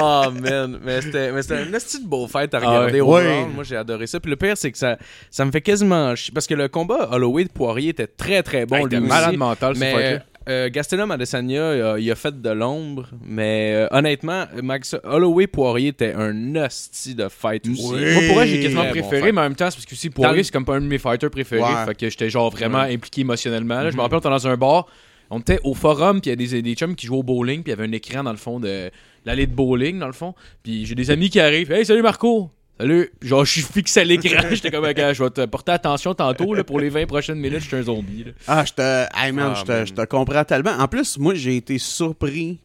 Oh 0.00 0.24
man, 0.40 0.78
mais 0.84 1.02
c'était 1.02 1.32
mais 1.32 1.42
c'était 1.42 1.56
un 1.58 1.72
esti 1.72 2.00
de 2.02 2.06
beau 2.06 2.26
fight 2.26 2.52
à 2.54 2.58
Ah 2.62 2.66
regarder 2.68 3.00
ouais. 3.00 3.00
au 3.00 3.14
Ouais. 3.18 3.40
round. 3.42 3.54
Moi 3.54 3.64
j'ai 3.64 3.76
adoré 3.76 4.06
ça. 4.06 4.20
Puis 4.20 4.30
le 4.30 4.36
pire 4.36 4.56
c'est 4.56 4.70
que 4.72 4.78
ça 4.78 4.96
ça 5.30 5.44
me 5.44 5.50
fait 5.50 5.60
quasiment 5.60 6.14
chier 6.16 6.32
parce 6.32 6.46
que 6.46 6.54
le 6.54 6.68
combat 6.68 7.08
Holloway 7.12 7.44
de 7.44 7.48
Poirier 7.50 7.90
était 7.90 8.06
très 8.06 8.42
très 8.42 8.66
bon 8.66 8.87
Aussi. 8.96 9.06
malade 9.06 9.36
mental, 9.36 9.74
mais 9.78 10.20
euh, 10.48 10.70
Gastelum 10.70 11.10
Adesanya 11.10 11.74
il 11.76 11.82
a, 11.82 11.98
il 11.98 12.10
a 12.10 12.14
fait 12.14 12.40
de 12.40 12.48
l'ombre, 12.48 13.06
mais 13.22 13.72
euh, 13.74 13.86
honnêtement 13.90 14.46
Max 14.62 14.96
Holloway 15.04 15.46
Poirier 15.46 15.88
était 15.88 16.14
un 16.14 16.56
hostie 16.56 17.14
de 17.14 17.28
fight 17.28 17.68
aussi. 17.68 17.92
Oui. 17.92 18.12
Moi, 18.14 18.22
pour 18.32 18.42
j'ai 18.44 18.60
quasiment 18.60 18.84
bon 18.84 18.90
préféré, 18.90 19.30
mais 19.32 19.40
en 19.40 19.44
même 19.44 19.54
temps, 19.56 19.70
c'est 19.70 19.76
parce 19.76 19.84
que 19.84 19.92
aussi 19.94 20.08
Dans 20.08 20.14
Poirier, 20.22 20.42
c'est 20.44 20.52
comme 20.52 20.64
pas 20.64 20.76
un 20.76 20.80
de 20.80 20.86
mes 20.86 20.96
fighters 20.96 21.30
préférés. 21.30 21.60
Ouais. 21.62 21.84
Fait 21.86 21.94
que 21.94 22.08
j'étais 22.08 22.30
genre 22.30 22.50
vraiment 22.50 22.78
impliqué 22.78 23.20
émotionnellement. 23.20 23.82
là. 23.82 23.90
Je 23.90 23.96
me 23.96 23.96
Mhm. 23.96 24.00
rappelle, 24.00 24.16
on 24.16 24.20
était 24.20 24.28
dans 24.30 24.48
un 24.48 24.56
bar, 24.56 24.86
on 25.28 25.40
était 25.40 25.60
au 25.64 25.74
forum, 25.74 26.22
puis 26.22 26.30
il 26.30 26.40
y 26.40 26.46
a 26.46 26.48
des, 26.50 26.62
des 26.62 26.74
chums 26.74 26.94
qui 26.96 27.06
jouaient 27.06 27.18
au 27.18 27.22
bowling, 27.22 27.62
puis 27.62 27.70
il 27.72 27.76
y 27.76 27.78
avait 27.78 27.86
un 27.86 27.92
écran 27.92 28.24
dans 28.24 28.30
le 28.32 28.38
fond 28.38 28.58
de 28.58 28.90
l'allée 29.26 29.46
de 29.46 29.54
bowling, 29.54 29.98
dans 29.98 30.06
le 30.06 30.14
fond. 30.14 30.34
Puis 30.62 30.86
j'ai 30.86 30.94
des 30.94 31.10
amis 31.10 31.28
qui 31.28 31.40
arrivent. 31.40 31.70
Hey, 31.72 31.84
salut 31.84 32.00
Marco! 32.00 32.50
Salut! 32.78 33.10
Genre, 33.22 33.44
je 33.44 33.52
suis 33.52 33.62
fixé 33.62 34.00
à 34.00 34.04
l'écran. 34.04 34.48
J'étais 34.50 34.70
comme, 34.70 34.84
Ok, 34.84 34.96
je 34.96 35.22
vais 35.24 35.30
te 35.30 35.44
porter 35.46 35.72
attention 35.72 36.14
tantôt, 36.14 36.54
là, 36.54 36.62
pour 36.64 36.78
les 36.78 36.88
20 36.88 37.06
prochaines 37.06 37.38
minutes, 37.38 37.60
je 37.60 37.66
suis 37.66 37.76
un 37.76 37.82
zombie. 37.82 38.24
là. 38.24 38.32
Ah, 38.46 38.64
je 38.64 38.72
te, 38.72 38.82
hey 39.16 39.32
man, 39.32 39.52
Ah, 39.54 39.58
je 39.58 39.64
te- 39.64 39.72
man. 39.72 39.86
je 39.86 39.94
te 39.94 40.04
comprends 40.04 40.44
tellement. 40.44 40.70
En 40.78 40.86
plus, 40.86 41.18
moi, 41.18 41.34
j'ai 41.34 41.56
été 41.56 41.78
surpris 41.78 42.58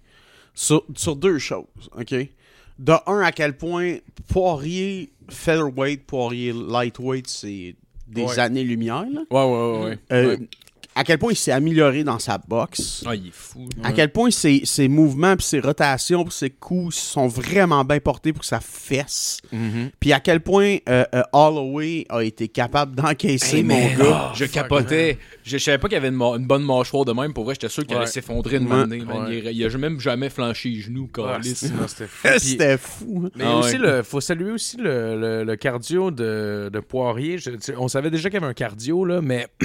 sur, 0.54 0.84
sur 0.96 1.16
deux 1.16 1.40
choses, 1.40 1.66
OK? 1.98 2.14
De 2.80 2.94
un, 3.08 3.22
à 3.22 3.32
quel 3.32 3.54
point 3.58 3.98
Poirier, 4.28 5.12
featherweight, 5.30 6.06
Poirier, 6.06 6.54
lightweight, 6.54 7.28
c'est 7.28 7.76
des 8.08 8.24
Ouais. 8.24 8.40
années-lumière, 8.40 9.06
là. 9.12 9.22
Ouais 9.32 9.44
ouais 9.46 9.72
ouais. 9.80 9.86
ouais. 9.90 9.98
Euh, 10.12 10.28
Ouais. 10.38 10.48
À 10.96 11.04
quel 11.04 11.18
point 11.18 11.32
il 11.32 11.36
s'est 11.36 11.52
amélioré 11.52 12.04
dans 12.04 12.20
sa 12.20 12.38
boxe. 12.38 13.04
Ah, 13.06 13.16
il 13.16 13.28
est 13.28 13.34
fou. 13.34 13.68
À 13.84 13.92
quel 13.94 14.12
point 14.12 14.30
ses, 14.32 14.62
ses 14.64 14.88
mouvements, 14.88 15.36
puis 15.36 15.46
ses 15.46 15.60
rotations, 15.60 16.24
puis 16.24 16.34
ses 16.34 16.50
coups 16.52 16.96
sont 16.96 17.28
vraiment 17.28 17.84
bien 17.84 18.00
portés 18.00 18.32
pour 18.34 18.46
ça 18.46 18.60
fesse. 18.60 19.40
Mhm. 19.52 19.90
Puis 20.00 20.14
à 20.14 20.20
quel 20.20 20.42
point 20.42 20.78
euh, 20.90 21.04
euh, 21.16 21.24
Holloway 21.34 22.06
a 22.10 22.24
été 22.24 22.48
capable 22.48 22.96
d'encaisser, 22.96 23.58
Hey, 23.58 23.64
mon 23.64 23.88
gars. 23.96 24.32
je 24.36 24.46
capotais. 24.46 25.18
Je, 25.44 25.58
je 25.58 25.64
savais 25.64 25.78
pas 25.78 25.88
qu'il 25.88 25.96
y 25.96 25.98
avait 25.98 26.10
une, 26.10 26.18
bonne 26.46 26.64
mâchoire 26.64 27.06
de 27.06 27.12
même. 27.14 27.34
Pour 27.34 27.46
vrai, 27.46 27.56
j'étais 27.56 27.70
sûr 27.70 27.86
qu'il 27.86 27.96
allait 27.98 28.06
s'effondrer 28.08 28.60
de 28.60 28.66
Ouais. 29.06 29.38
Il, 29.52 29.58
il 29.58 29.66
a 29.66 29.70
même 29.78 30.00
jamais 30.00 30.30
flanché 30.30 30.70
les 30.70 30.80
genoux, 30.82 31.10
Ah, 31.18 31.40
c'était 31.42 32.08
fou. 32.08 32.28
Puis- 32.30 32.40
C'était 32.40 32.78
fou. 32.78 33.30
Mais 33.36 33.44
Ah 33.48 33.58
aussi, 33.58 33.74
ouais. 33.74 33.78
le, 33.80 34.04
faut 34.04 34.22
saluer 34.22 34.52
aussi 34.52 34.78
le, 34.78 35.20
le- 35.20 35.44
le 35.44 35.56
cardio 35.56 36.12
de, 36.12 36.70
de 36.72 36.80
Poirier. 36.80 37.38
Je- 37.40 37.50
tu 37.52 37.58
sais, 37.62 37.74
on 37.78 37.88
savait 37.88 38.12
déjà 38.12 38.30
qu'il 38.30 38.40
y 38.40 38.44
avait 38.44 38.50
un 38.52 38.54
cardio, 38.54 39.06
là, 39.06 39.22
mais 39.22 39.48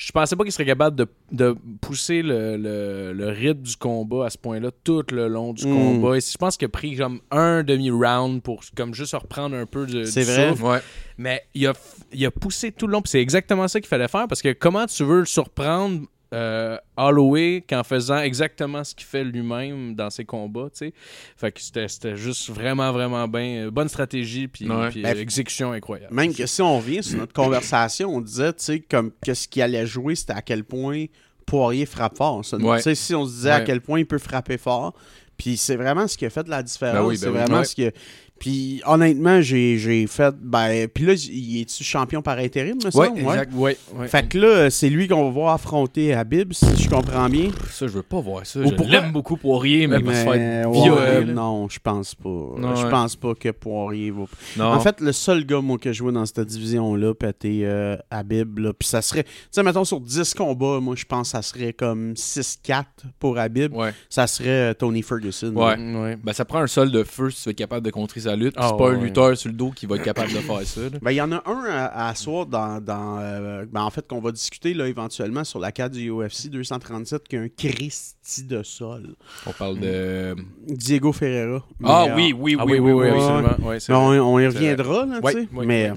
je 0.00 0.12
pensais 0.12 0.36
pas 0.36 0.44
qu'il 0.44 0.52
serait 0.52 0.64
capable 0.64 0.94
de, 0.96 1.06
de 1.32 1.56
pousser 1.80 2.22
le, 2.22 2.56
le- 2.56 3.12
le 3.12 3.28
rythme 3.30 3.62
du 3.62 3.76
combat 3.76 4.26
à 4.26 4.30
ce 4.30 4.38
point-là 4.38 4.70
tout 4.84 5.02
le 5.10 5.26
long 5.26 5.52
du 5.52 5.66
Mm. 5.66 5.74
combat. 5.74 6.16
Et 6.16 6.20
je 6.20 6.38
pense 6.38 6.56
qu'il 6.56 6.66
a 6.66 6.68
pris 6.68 6.96
comme 6.96 7.20
un 7.32 7.64
demi-round 7.64 8.40
pour 8.40 8.62
comme 8.76 8.94
juste 8.94 9.12
reprendre 9.14 9.56
un 9.56 9.66
peu 9.66 9.86
de, 9.86 10.04
C'est 10.04 10.20
du 10.24 10.26
vrai. 10.30 10.50
souffle. 10.50 10.62
Ouais. 10.64 10.78
Mais 11.18 11.42
il 11.54 11.66
a, 11.66 11.72
il 12.12 12.24
a 12.24 12.30
poussé 12.30 12.70
tout 12.70 12.86
le 12.86 12.92
long. 12.92 13.02
C'est 13.04 13.20
exactement 13.20 13.66
ça 13.66 13.80
qu'il 13.80 13.88
fallait 13.88 14.06
faire 14.08 14.28
parce 14.28 14.40
que 14.40 14.52
comment 14.52 14.86
tu 14.86 15.02
veux 15.02 15.18
le 15.20 15.26
surprendre 15.26 16.06
euh, 16.34 16.76
Holloway 16.96 17.64
qu'en 17.68 17.82
faisant 17.84 18.18
exactement 18.18 18.84
ce 18.84 18.94
qu'il 18.94 19.06
fait 19.06 19.24
lui-même 19.24 19.94
dans 19.94 20.10
ses 20.10 20.24
combats, 20.24 20.68
tu 20.70 20.86
sais. 20.88 20.92
Fait 21.36 21.50
que 21.52 21.60
c'était 21.60 22.16
juste 22.16 22.50
vraiment, 22.50 22.92
vraiment 22.92 23.26
bien. 23.26 23.66
euh, 23.66 23.70
bonne 23.70 23.88
stratégie, 23.88 24.46
puis 24.48 24.68
Ouais. 24.68 24.90
puis, 24.90 25.02
Ben, 25.02 25.16
euh, 25.16 25.20
exécution 25.20 25.72
incroyable. 25.72 26.14
Même 26.14 26.34
que 26.34 26.44
si 26.46 26.60
on 26.60 26.76
revient 26.78 27.02
sur 27.02 27.18
notre 27.18 27.32
conversation, 27.32 28.14
on 28.14 28.20
disait, 28.20 28.52
tu 28.52 28.64
sais, 28.64 28.80
comme 28.80 29.10
qu'est-ce 29.24 29.48
qui 29.48 29.62
allait 29.62 29.86
jouer, 29.86 30.14
c'était 30.14 30.34
à 30.34 30.42
quel 30.42 30.64
point 30.64 31.06
Poirier 31.46 31.86
frappe 31.86 32.18
fort. 32.18 32.44
ça. 32.44 32.58
Ouais. 32.58 32.76
Tu 32.76 32.82
sais, 32.82 32.94
si 32.94 33.14
on 33.14 33.24
se 33.24 33.30
disait 33.32 33.50
à 33.50 33.60
quel 33.62 33.80
point 33.80 34.00
il 34.00 34.06
peut 34.06 34.18
frapper 34.18 34.58
fort, 34.58 34.92
puis 35.38 35.56
c'est 35.56 35.76
vraiment 35.76 36.06
ce 36.06 36.18
qui 36.18 36.26
a 36.26 36.30
fait 36.30 36.42
de 36.44 36.50
la 36.50 36.62
différence. 36.62 36.94
Ben 36.96 37.02
oui, 37.04 37.14
ben 37.14 37.20
c'est 37.20 37.28
oui. 37.28 37.32
vraiment 37.32 37.58
Ouais. 37.60 37.64
ce 37.64 37.74
qui 37.74 37.86
a... 37.86 37.90
Puis 38.38 38.80
honnêtement, 38.86 39.40
j'ai 39.40 39.78
j'ai 39.78 40.06
fait... 40.06 40.34
Ben, 40.40 40.86
puis 40.88 41.04
là, 41.06 41.14
il 41.14 41.60
est-tu 41.62 41.82
champion 41.84 42.22
par 42.22 42.38
intérim, 42.38 42.76
me 42.76 42.84
Ouais, 42.84 42.90
semble? 42.90 43.18
exact. 43.20 43.52
Ouais, 43.54 43.76
ouais. 43.94 44.08
Fait 44.08 44.28
que 44.28 44.38
là, 44.38 44.70
c'est 44.70 44.88
lui 44.88 45.08
qu'on 45.08 45.24
va 45.24 45.30
voir 45.30 45.54
affronter 45.54 46.14
Habib, 46.14 46.52
si 46.52 46.66
je 46.76 46.88
comprends 46.88 47.28
bien. 47.28 47.50
Ça, 47.70 47.86
je 47.86 47.92
veux 47.94 48.02
pas 48.02 48.20
voir 48.20 48.46
ça. 48.46 48.60
Ou 48.60 48.68
Je 48.68 48.90
l'aime 48.90 49.12
beaucoup 49.12 49.36
Poirier, 49.36 49.86
mais 49.86 49.98
se 49.98 50.02
Mais, 50.02 50.24
faire 50.24 50.70
ouais, 50.70 50.82
violer. 50.82 51.24
là. 51.26 51.32
non, 51.32 51.68
je 51.68 51.78
pense 51.82 52.14
pas. 52.14 52.28
Je 52.76 52.84
ouais. 52.84 52.90
pense 52.90 53.16
pas 53.16 53.34
que 53.34 53.48
Poirier 53.50 54.10
va. 54.10 54.24
Non. 54.56 54.64
En 54.72 54.80
fait, 54.80 55.00
le 55.00 55.12
seul 55.12 55.44
gars, 55.44 55.60
moi, 55.60 55.78
que 55.78 55.92
je 55.92 56.02
vois 56.02 56.12
dans 56.12 56.26
cette 56.26 56.40
division-là, 56.40 57.14
pété 57.14 57.60
euh, 57.64 57.96
Habib, 58.10 58.58
là, 58.58 58.72
puis 58.72 58.88
ça 58.88 59.02
serait, 59.02 59.24
tu 59.24 59.30
sais, 59.50 59.62
mettons, 59.62 59.84
sur 59.84 60.00
10 60.00 60.34
combats, 60.34 60.78
moi, 60.80 60.94
je 60.96 61.04
pense 61.04 61.28
que 61.28 61.32
ça 61.32 61.42
serait 61.42 61.72
comme 61.72 62.12
6-4 62.14 62.84
pour 63.18 63.38
Habib. 63.38 63.74
Ouais. 63.74 63.92
Ça 64.08 64.26
serait 64.26 64.70
euh, 64.70 64.74
Tony 64.74 65.02
Ferguson. 65.02 65.52
Ouais. 65.54 66.16
Ben, 66.22 66.32
ça 66.32 66.44
prend 66.44 66.60
un 66.60 66.66
sol 66.66 66.90
de 66.90 67.02
feu 67.04 67.30
si 67.30 67.42
tu 67.42 67.50
être 67.50 67.56
capable 67.56 67.84
de 67.84 67.90
contrer 67.90 68.20
sa 68.28 68.36
lutte. 68.36 68.54
Ah, 68.56 68.68
c'est 68.70 68.76
pas 68.76 68.90
ouais, 68.90 68.96
un 68.96 69.00
lutteur 69.02 69.36
sur 69.36 69.48
le 69.48 69.54
dos 69.56 69.70
qui 69.70 69.86
va 69.86 69.96
être 69.96 70.04
capable 70.04 70.32
de 70.32 70.38
faire 70.38 70.62
ça. 70.62 70.80
Ben, 71.02 71.10
il 71.10 71.16
y 71.16 71.20
en 71.20 71.32
a 71.32 71.42
un 71.46 71.64
à, 71.70 72.08
à 72.08 72.14
soir 72.14 72.46
dans, 72.46 72.80
dans 72.80 73.18
euh, 73.20 73.64
ben, 73.70 73.82
en 73.82 73.90
fait, 73.90 74.06
qu'on 74.06 74.20
va 74.20 74.32
discuter, 74.32 74.74
là, 74.74 74.86
éventuellement, 74.86 75.44
sur 75.44 75.58
la 75.58 75.72
carte 75.72 75.92
du 75.92 76.10
UFC 76.10 76.48
237, 76.50 77.26
qui 77.28 77.36
a 77.36 77.40
un 77.40 77.48
Christy 77.48 78.44
de 78.44 78.62
sol. 78.62 79.14
On 79.46 79.52
parle 79.52 79.78
de. 79.80 80.36
Diego 80.66 81.12
Ferreira. 81.12 81.64
Ah 81.84 82.08
oui, 82.14 82.34
oui, 82.38 82.56
Ah 82.58 82.64
oui, 82.66 82.78
oui, 82.78 82.92
oui. 82.92 83.08
oui. 83.08 83.08
absolument. 83.10 83.68
Ouais, 83.68 83.80
c'est 83.80 83.92
euh, 83.92 83.96
vrai. 83.96 84.18
on, 84.18 84.34
on 84.34 84.38
y 84.38 84.46
reviendra, 84.46 85.06
là, 85.06 85.20
tu 85.22 85.32
sais. 85.32 85.48
mais. 85.52 85.92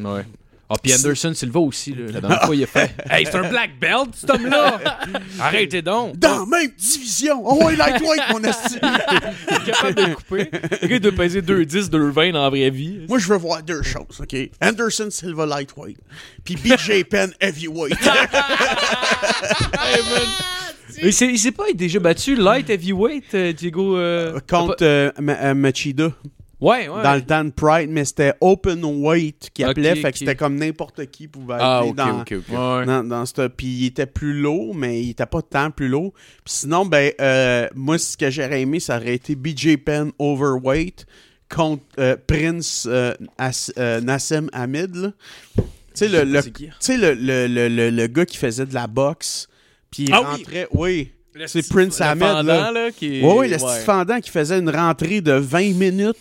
Ah, 0.73 0.77
puis 0.81 0.93
Anderson 0.93 1.33
Silva 1.33 1.59
aussi, 1.59 1.93
là. 1.93 2.05
La 2.13 2.21
dernière 2.21 2.43
fois, 2.43 2.55
il 2.55 2.63
a 2.63 2.67
fait? 2.67 2.91
Hey, 3.09 3.25
c'est 3.25 3.35
un 3.35 3.49
black 3.49 3.71
belt, 3.79 4.09
cet 4.15 4.29
homme-là! 4.29 4.79
Arrêtez 5.41 5.81
donc! 5.81 6.17
dans 6.17 6.39
la 6.39 6.45
même 6.45 6.71
division! 6.77 7.41
Oh, 7.45 7.65
ouais, 7.65 7.75
lightweight, 7.75 8.21
mon 8.31 8.41
esti! 8.43 8.77
Il 8.81 9.53
est 9.55 9.65
capable 9.71 9.95
de 9.95 10.13
couper. 10.13 10.49
Le 10.81 10.87
gars, 10.87 10.95
il 10.95 10.99
doit 11.01 11.11
peser 11.11 11.41
2,10, 11.41 11.89
2,20 11.89 12.31
dans 12.31 12.43
la 12.43 12.49
vraie 12.49 12.69
vie. 12.69 13.01
Moi, 13.09 13.19
je 13.19 13.27
veux 13.27 13.37
voir 13.37 13.61
deux 13.63 13.81
choses, 13.83 14.21
OK? 14.21 14.35
Anderson 14.61 15.09
Silva 15.09 15.45
lightweight, 15.45 15.97
puis 16.45 16.55
BJ 16.55 17.03
Penn 17.03 17.33
heavyweight. 17.41 17.97
Mais 21.03 21.11
c'est- 21.11 21.27
il 21.27 21.39
s'est 21.39 21.51
pas 21.51 21.65
déjà 21.73 21.99
battu 21.99 22.35
light 22.35 22.69
heavyweight, 22.69 23.33
euh, 23.33 23.53
Diego. 23.53 23.97
euh, 23.97 24.39
Contre 24.49 24.75
euh, 24.81 25.11
Ma- 25.19 25.33
euh, 25.41 25.53
Machida, 25.53 26.11
Ouais, 26.61 26.87
ouais. 26.87 27.01
dans 27.03 27.15
le 27.15 27.23
temps 27.23 27.43
de 27.43 27.49
Pride, 27.49 27.89
mais 27.89 28.05
c'était 28.05 28.33
open 28.39 28.83
weight 28.85 29.49
qui 29.51 29.63
appelait, 29.63 29.95
fait 29.95 30.11
que 30.11 30.17
c'était 30.19 30.35
comme 30.35 30.55
n'importe 30.57 31.05
qui 31.07 31.27
pouvait 31.27 31.55
Ah, 31.59 31.79
aller 31.79 31.91
dans... 31.93 32.23
Ouais. 32.23 32.85
Dans, 32.85 33.03
dans 33.03 33.25
cette- 33.25 33.47
Puis 33.57 33.65
il 33.67 33.85
était 33.87 34.05
plus 34.05 34.39
lourd, 34.39 34.75
mais 34.75 35.01
il 35.01 35.09
était 35.09 35.25
pas 35.25 35.41
tant 35.41 35.71
plus 35.71 35.87
lourd. 35.89 36.13
Puis 36.45 36.53
sinon, 36.53 36.85
ben, 36.85 37.11
euh, 37.19 37.67
moi, 37.73 37.97
ce 37.97 38.15
que 38.15 38.29
j'aurais 38.29 38.61
aimé, 38.61 38.79
ça 38.79 38.97
aurait 38.97 39.15
été 39.15 39.33
BJ 39.35 39.77
Penn 39.77 40.11
overweight 40.19 41.05
contre 41.49 41.83
euh, 41.99 42.15
Prince 42.27 42.87
euh, 42.89 43.15
As- 43.39 43.73
euh, 43.77 43.99
Nassim 43.99 44.47
Hamid. 44.53 44.95
là. 44.95 45.11
Tu 45.55 45.63
sais, 45.95 46.07
le, 46.07 46.23
le, 46.23 46.41
le, 46.53 47.17
le, 47.17 47.47
le, 47.47 47.67
le, 47.67 47.89
le 47.89 48.07
gars 48.07 48.25
qui 48.25 48.37
faisait 48.37 48.65
de 48.65 48.73
la 48.73 48.87
boxe, 48.87 49.47
Puis 49.89 50.03
il 50.03 50.13
Ah 50.13 50.21
oui! 50.21 50.27
rentrait, 50.37 50.67
oui. 50.71 51.11
C'est 51.47 51.67
Prince 51.69 51.99
le 51.99 52.05
Ahmed, 52.05 52.45
là. 52.45 52.71
là, 52.71 52.91
qui 52.91 53.19
est- 53.19 53.23
Oui, 53.23 53.33
oui, 53.37 53.49
le 53.49 53.57
ouais. 53.63 53.79
fendant 53.81 54.19
qui 54.19 54.29
faisait 54.29 54.59
une 54.59 54.69
rentrée 54.69 55.21
de 55.21 55.31
20 55.33 55.73
minutes. 55.75 56.17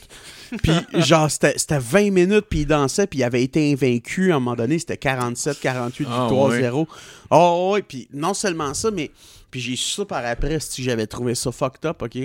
Puis, 0.63 0.73
genre, 1.03 1.31
c'était 1.31 1.55
c'était 1.57 1.79
20 1.79 2.11
minutes, 2.11 2.47
puis 2.51 2.61
il 2.61 2.67
dansait, 2.67 3.07
puis 3.07 3.21
il 3.21 3.23
avait 3.23 3.43
été 3.45 3.73
invaincu 3.73 4.33
à 4.33 4.37
un 4.37 4.41
moment 4.41 4.57
donné. 4.57 4.81
C'était 4.81 4.97
47, 4.97 5.61
48 5.61 6.09
Ah, 6.11 6.23
victoires, 6.23 6.49
ouais. 6.49 6.61
0. 6.61 6.89
Oh, 7.31 7.71
oui, 7.75 7.83
puis 7.87 8.09
non 8.13 8.35
seulement 8.35 8.75
ça, 8.75 8.91
mais. 8.91 9.13
Puis 9.53 9.61
j'ai 9.61 9.77
su 9.77 9.91
ça 9.93 10.05
par 10.05 10.25
après, 10.27 10.59
si 10.59 10.83
j'avais 10.83 11.07
trouvé 11.07 11.37
ça 11.37 11.53
fucked 11.53 11.85
up, 11.87 12.03
OK? 12.03 12.19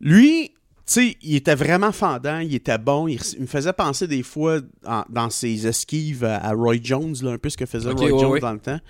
Lui, 0.00 0.48
tu 0.48 0.54
sais, 0.86 1.16
il 1.22 1.36
était 1.36 1.54
vraiment 1.54 1.92
fendant, 1.92 2.38
il 2.40 2.54
était 2.54 2.78
bon. 2.78 3.06
Il, 3.08 3.20
il 3.34 3.42
me 3.42 3.46
faisait 3.46 3.72
penser 3.72 4.06
des 4.06 4.22
fois 4.22 4.58
en- 4.86 5.04
dans 5.08 5.30
ses 5.30 5.66
esquives 5.66 6.24
à, 6.24 6.52
Roy 6.52 6.76
Jones, 6.82 7.14
là, 7.22 7.32
un 7.32 7.38
peu 7.38 7.50
ce 7.50 7.56
que 7.56 7.66
faisait 7.66 7.90
Roy 7.90 8.04
ouais, 8.04 8.10
Jones 8.20 8.30
ouais. 8.32 8.40
dans 8.40 8.52
le 8.52 8.58
temps. 8.58 8.80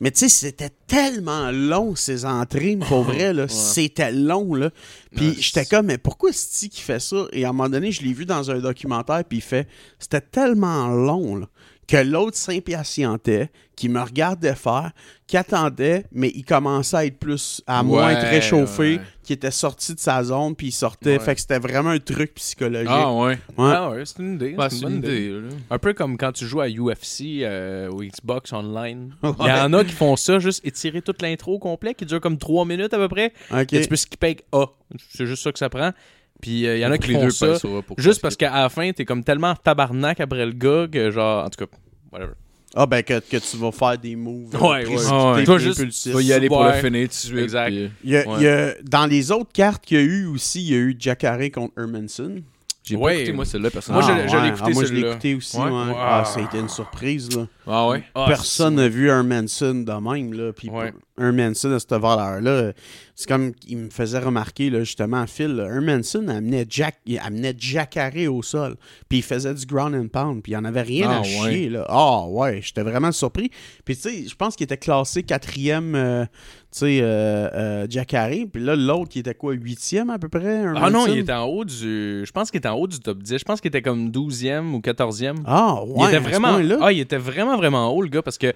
Mais 0.00 0.10
tu 0.10 0.20
sais, 0.20 0.28
c'était 0.28 0.70
tellement 0.86 1.50
long, 1.50 1.96
ces 1.96 2.24
entrées, 2.24 2.76
pour 2.76 3.02
vrai, 3.04 3.32
là. 3.32 3.48
C'était 3.48 4.12
long, 4.12 4.54
là. 4.54 4.70
Puis 5.16 5.28
Ouais, 5.28 5.34
j'étais 5.38 5.64
comme, 5.64 5.86
mais 5.86 5.98
pourquoi 5.98 6.30
c'est 6.32 6.68
qui 6.68 6.80
fait 6.80 7.00
ça? 7.00 7.26
Et 7.32 7.44
à 7.44 7.48
un 7.48 7.52
moment 7.52 7.68
donné, 7.68 7.90
je 7.92 8.02
l'ai 8.02 8.12
vu 8.12 8.24
dans 8.24 8.50
un 8.50 8.58
documentaire, 8.58 9.24
puis 9.24 9.38
il 9.38 9.42
fait, 9.42 9.66
c'était 9.98 10.20
tellement 10.20 10.88
long, 10.88 11.36
là, 11.36 11.48
que 11.88 11.96
l'autre 11.96 12.36
s'impatientait, 12.36 13.50
qui 13.74 13.88
me 13.88 14.00
regardait 14.00 14.54
faire, 14.54 14.92
qui 15.26 15.36
attendait, 15.38 16.04
mais 16.12 16.30
il 16.34 16.44
commençait 16.44 16.96
à 16.96 17.06
être 17.06 17.18
plus, 17.18 17.62
à 17.66 17.82
moins 17.82 18.10
être 18.10 18.28
réchauffé, 18.28 18.96
ouais. 18.96 19.00
qui 19.22 19.32
était 19.32 19.50
sorti 19.50 19.94
de 19.94 19.98
sa 19.98 20.22
zone, 20.22 20.54
puis 20.54 20.66
il 20.66 20.72
sortait. 20.72 21.16
Ouais. 21.16 21.24
Fait 21.24 21.34
que 21.34 21.40
c'était 21.40 21.58
vraiment 21.58 21.90
un 21.90 21.98
truc 21.98 22.34
psychologique. 22.34 22.88
Ah 22.90 23.10
ouais. 23.12 23.38
Ouais. 23.56 23.72
Ah 23.74 23.90
ouais, 23.90 24.02
c'est 24.04 24.18
une 24.18 24.34
idée. 24.34 24.50
Bah, 24.50 24.68
c'est 24.68 24.82
une 24.82 24.98
idée. 24.98 25.40
Un 25.70 25.78
peu 25.78 25.94
comme 25.94 26.18
quand 26.18 26.32
tu 26.32 26.44
joues 26.44 26.60
à 26.60 26.68
UFC 26.68 27.40
euh, 27.40 27.88
ou 27.90 28.02
Xbox 28.04 28.52
Online. 28.52 29.14
Ouais. 29.22 29.30
Il 29.40 29.46
y 29.46 29.50
en 29.52 29.72
a 29.72 29.82
qui 29.82 29.92
font 29.92 30.16
ça, 30.16 30.38
juste 30.38 30.66
étirer 30.66 31.00
toute 31.00 31.22
l'intro 31.22 31.54
au 31.54 31.58
complet, 31.58 31.94
qui 31.94 32.04
dure 32.04 32.20
comme 32.20 32.36
3 32.36 32.66
minutes 32.66 32.92
à 32.92 32.98
peu 32.98 33.08
près. 33.08 33.32
Et 33.72 33.80
tu 33.80 33.88
peux 33.88 33.96
skipper 33.96 34.26
avec 34.26 34.44
A. 34.52 34.66
C'est 35.10 35.26
juste 35.26 35.42
ça 35.42 35.52
que 35.52 35.58
ça 35.58 35.70
prend. 35.70 35.92
Puis 36.40 36.66
euh, 36.66 36.76
il 36.76 36.80
y 36.80 36.86
en 36.86 36.92
a 36.92 36.98
qui 36.98 37.08
les 37.08 37.14
font 37.14 37.24
deux 37.24 37.30
ça 37.30 37.58
sur 37.58 37.82
pour 37.82 37.98
juste 37.98 38.20
parce 38.22 38.36
qu'à 38.36 38.52
la 38.52 38.68
fin, 38.68 38.90
t'es 38.92 39.04
comme 39.04 39.24
tellement 39.24 39.54
tabarnak 39.56 40.20
après 40.20 40.46
le 40.46 40.52
gars 40.52 40.86
que 40.90 41.10
genre, 41.10 41.44
en 41.44 41.48
tout 41.50 41.64
cas, 41.66 41.70
whatever. 42.12 42.32
Ah, 42.74 42.86
ben, 42.86 43.02
que, 43.02 43.18
que 43.18 43.36
tu 43.38 43.56
vas 43.56 43.72
faire 43.72 43.96
des 43.98 44.14
moves. 44.14 44.54
euh, 44.54 44.58
Ouais, 44.58 44.86
ouais. 44.86 44.96
Ah 45.10 45.30
ouais. 45.30 45.36
puis 45.38 45.44
Toi, 45.46 45.58
juste. 45.58 46.02
Tu 46.02 46.10
vas 46.10 46.20
y 46.20 46.32
aller 46.32 46.48
pour 46.48 46.60
Ouais. 46.60 46.76
le 46.80 46.86
finir 46.86 47.02
tout 47.04 47.08
de 47.08 47.12
suite. 47.14 47.38
Exact. 47.38 47.66
puis- 47.70 47.90
Il 48.04 48.10
y 48.10 48.16
a- 48.16 48.28
Ouais. 48.28 48.34
il 48.38 48.42
y 48.42 48.46
a- 48.46 48.74
dans 48.82 49.06
les 49.06 49.32
autres 49.32 49.50
cartes 49.52 49.84
qu'il 49.84 49.96
y 49.98 50.00
a 50.00 50.04
eu 50.04 50.26
aussi, 50.26 50.60
il 50.62 50.70
y 50.70 50.74
a 50.74 50.78
eu 50.78 50.96
Jacare 50.98 51.50
contre 51.52 51.72
Hermanson. 51.78 52.42
J'ai 52.88 52.96
Ouais. 52.96 53.02
pas 53.12 53.14
écouté, 53.20 53.32
moi, 53.32 53.44
celle-là, 53.44 53.70
personnellement. 53.70 54.06
Moi, 54.06 54.16
je 54.16 54.22
l'ai- 54.22 54.28
je 54.28 54.36
l'ai 54.36 54.42
ouais. 54.42 54.48
écouté, 54.48 54.64
Ah, 54.66 54.70
moi, 54.70 54.72
je 54.74 54.80
l'ai 54.80 54.86
celui-là. 54.88 55.10
écouté 55.10 55.34
aussi. 55.34 55.56
Ouais. 55.56 55.64
ouais. 55.64 55.70
Ouais. 55.70 55.94
Ah, 55.96 56.24
ça 56.24 56.40
a 56.40 56.42
été 56.42 56.58
une 56.58 56.68
surprise. 56.68 57.36
Là. 57.36 57.46
Ah 57.66 57.88
ouais? 57.88 58.02
Ah, 58.14 58.24
Personne 58.28 58.76
n'a 58.76 58.88
vu 58.88 59.08
Hermanson 59.08 59.74
de 59.84 59.92
même. 59.92 60.32
Là. 60.32 60.52
Puis 60.52 60.70
Ouais. 60.70 60.92
Hermanson 61.20 61.72
à 61.72 61.80
cette 61.80 61.92
valeur-là, 61.92 62.72
c'est 63.16 63.28
comme 63.28 63.52
il 63.66 63.76
me 63.78 63.90
faisait 63.90 64.20
remarquer 64.20 64.70
là, 64.70 64.80
justement, 64.80 65.26
Phil. 65.26 65.48
là, 65.56 65.64
Hermanson 65.64 66.28
amenait, 66.28 66.64
Jack, 66.68 66.98
il 67.06 67.18
amenait 67.18 67.54
Jacare 67.58 68.12
au 68.30 68.42
sol. 68.42 68.76
Puis 69.08 69.18
il 69.18 69.22
faisait 69.24 69.52
du 69.54 69.66
ground 69.66 69.94
and 69.94 70.08
pound. 70.08 70.42
Puis 70.42 70.52
il 70.52 70.54
n'y 70.54 70.60
en 70.60 70.64
avait 70.64 70.82
rien 70.82 71.08
Ah, 71.10 71.16
à 71.16 71.20
ouais. 71.20 71.26
chier. 71.26 71.68
Là. 71.70 71.84
Ah 71.88 72.26
ouais, 72.28 72.60
j'étais 72.62 72.82
vraiment 72.82 73.12
surpris. 73.12 73.50
Puis 73.84 73.96
tu 73.96 74.02
sais, 74.02 74.26
je 74.28 74.34
pense 74.34 74.54
qu'il 74.56 74.64
était 74.64 74.76
classé 74.76 75.22
quatrième. 75.22 75.94
euh, 75.94 76.24
sais, 76.70 76.98
euh, 77.00 77.48
euh, 77.54 77.86
Jacare. 77.88 78.30
Puis 78.52 78.62
là, 78.62 78.76
l'autre, 78.76 79.08
qui 79.08 79.20
était 79.20 79.34
quoi, 79.34 79.52
huitième 79.54 80.10
à 80.10 80.18
peu 80.18 80.28
près? 80.28 80.64
Ah 80.76 80.90
non, 80.90 81.06
il 81.06 81.18
était 81.18 81.32
en 81.32 81.44
haut 81.44 81.64
du. 81.64 82.22
Je 82.24 82.30
pense 82.30 82.50
qu'il 82.50 82.58
était 82.58 82.68
en 82.68 82.74
haut 82.76 82.86
du 82.86 82.98
top 83.00 83.22
10. 83.22 83.38
Je 83.38 83.44
pense 83.44 83.60
qu'il 83.60 83.68
était 83.68 83.82
comme 83.82 84.10
12e 84.10 84.72
ou 84.74 84.78
14e. 84.80 85.36
Ah, 85.46 85.82
ouais. 85.84 85.92
il 85.96 86.06
était 86.08 86.16
à 86.16 86.18
ce 86.22 86.28
vraiment. 86.28 86.48
point-là? 86.54 86.78
Ah, 86.82 86.92
il 86.92 87.00
était 87.00 87.16
vraiment, 87.16 87.56
vraiment 87.56 87.88
haut, 87.92 88.02
le 88.02 88.08
gars, 88.08 88.22
parce 88.22 88.38
que 88.38 88.52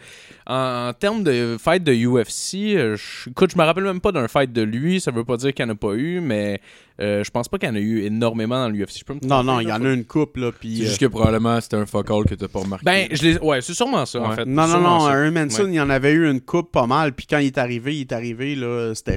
en, 0.46 0.88
en 0.88 0.92
termes 0.92 1.22
de 1.24 1.56
fight 1.58 1.82
de 1.82 1.92
UFC, 1.94 2.76
euh, 2.76 2.96
je- 2.96 3.30
écoute, 3.30 3.50
je 3.52 3.58
me 3.58 3.64
rappelle 3.64 3.84
même 3.84 4.00
pas 4.00 4.12
d'un 4.12 4.28
fight 4.28 4.52
de 4.52 4.62
lui. 4.62 5.00
Ça 5.00 5.10
veut 5.10 5.24
pas 5.24 5.36
dire 5.36 5.52
qu'il 5.54 5.64
n'y 5.64 5.70
en 5.70 5.74
a 5.74 5.76
pas 5.78 5.94
eu, 5.94 6.20
mais 6.20 6.60
euh, 7.00 7.24
je 7.24 7.30
pense 7.30 7.48
pas 7.48 7.58
qu'il 7.58 7.68
y 7.68 7.72
en 7.72 7.74
a 7.74 7.80
eu 7.80 8.02
énormément 8.02 8.56
dans 8.62 8.68
l'UFC. 8.68 8.98
Je 8.98 9.04
peux 9.04 9.14
me 9.14 9.20
Non, 9.26 9.42
non, 9.42 9.56
là, 9.56 9.62
il 9.62 9.68
y 9.68 9.72
en 9.72 9.84
a 9.84 9.90
une 9.92 10.04
coupe, 10.04 10.36
là. 10.36 10.50
Puis. 10.52 10.76
C'est 10.78 10.82
euh, 10.82 10.86
juste 10.88 11.00
que 11.00 11.06
probablement 11.06 11.60
c'était 11.60 11.76
un 11.76 11.86
fuck 11.86 12.10
all 12.10 12.24
que 12.24 12.34
t'as 12.34 12.48
pas 12.48 12.60
remarqué. 12.60 12.84
Ben, 12.84 13.08
je 13.10 13.22
les... 13.22 13.38
ouais, 13.38 13.60
c'est 13.62 13.74
sûrement 13.74 14.04
ça, 14.04 14.20
en 14.20 14.32
fait. 14.32 14.44
Non, 14.44 14.66
non, 14.66 14.80
non. 14.80 15.08
Hermanson, 15.10 15.62
Ouais. 15.64 15.68
il 15.70 15.74
y 15.76 15.80
en 15.80 15.90
avait 15.90 16.12
eu 16.12 16.30
une 16.30 16.40
coupe 16.40 16.70
pas 16.70 16.86
mal, 16.86 17.12
puis 17.14 17.26
quand 17.26 17.38
il 17.38 17.46
est 17.46 17.58
arrivé, 17.58 17.96
il 17.96 18.00
est 18.12 18.16
arrivé, 18.16 18.54
là, 18.54 18.94
c'était... 18.94 19.16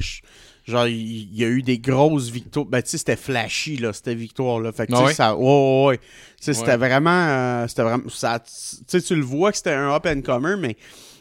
Genre, 0.68 0.88
il 0.88 0.96
il 1.32 1.36
y 1.40 1.44
a 1.44 1.48
eu 1.48 1.62
des 1.62 1.78
grosses 1.78 2.30
victoires. 2.30 2.66
Ben, 2.66 2.82
tu 2.82 2.90
sais, 2.90 2.98
c'était 2.98 3.16
flashy, 3.16 3.78
là, 3.78 3.94
cette 3.94 4.10
victoire-là. 4.10 4.72
Fait 4.72 4.88
que, 4.88 4.94
tu 4.94 4.98
sais, 4.98 5.04
ouais? 5.06 5.14
ça... 5.14 5.36
Ouais, 5.36 5.86
ouais, 5.86 6.00
c'était 6.40 6.78
vraiment... 6.78 7.12
euh, 7.28 7.68
c'était 7.68 7.84
vraiment... 7.84 8.10
ça- 8.10 8.40
Tu 8.40 8.50
sais, 8.88 9.02
tu 9.02 9.16
le 9.16 9.22
vois 9.22 9.52
que 9.52 9.58
c'était 9.58 9.74
un 9.74 9.94
up-and-comer, 9.94 10.56
mais 10.60 10.76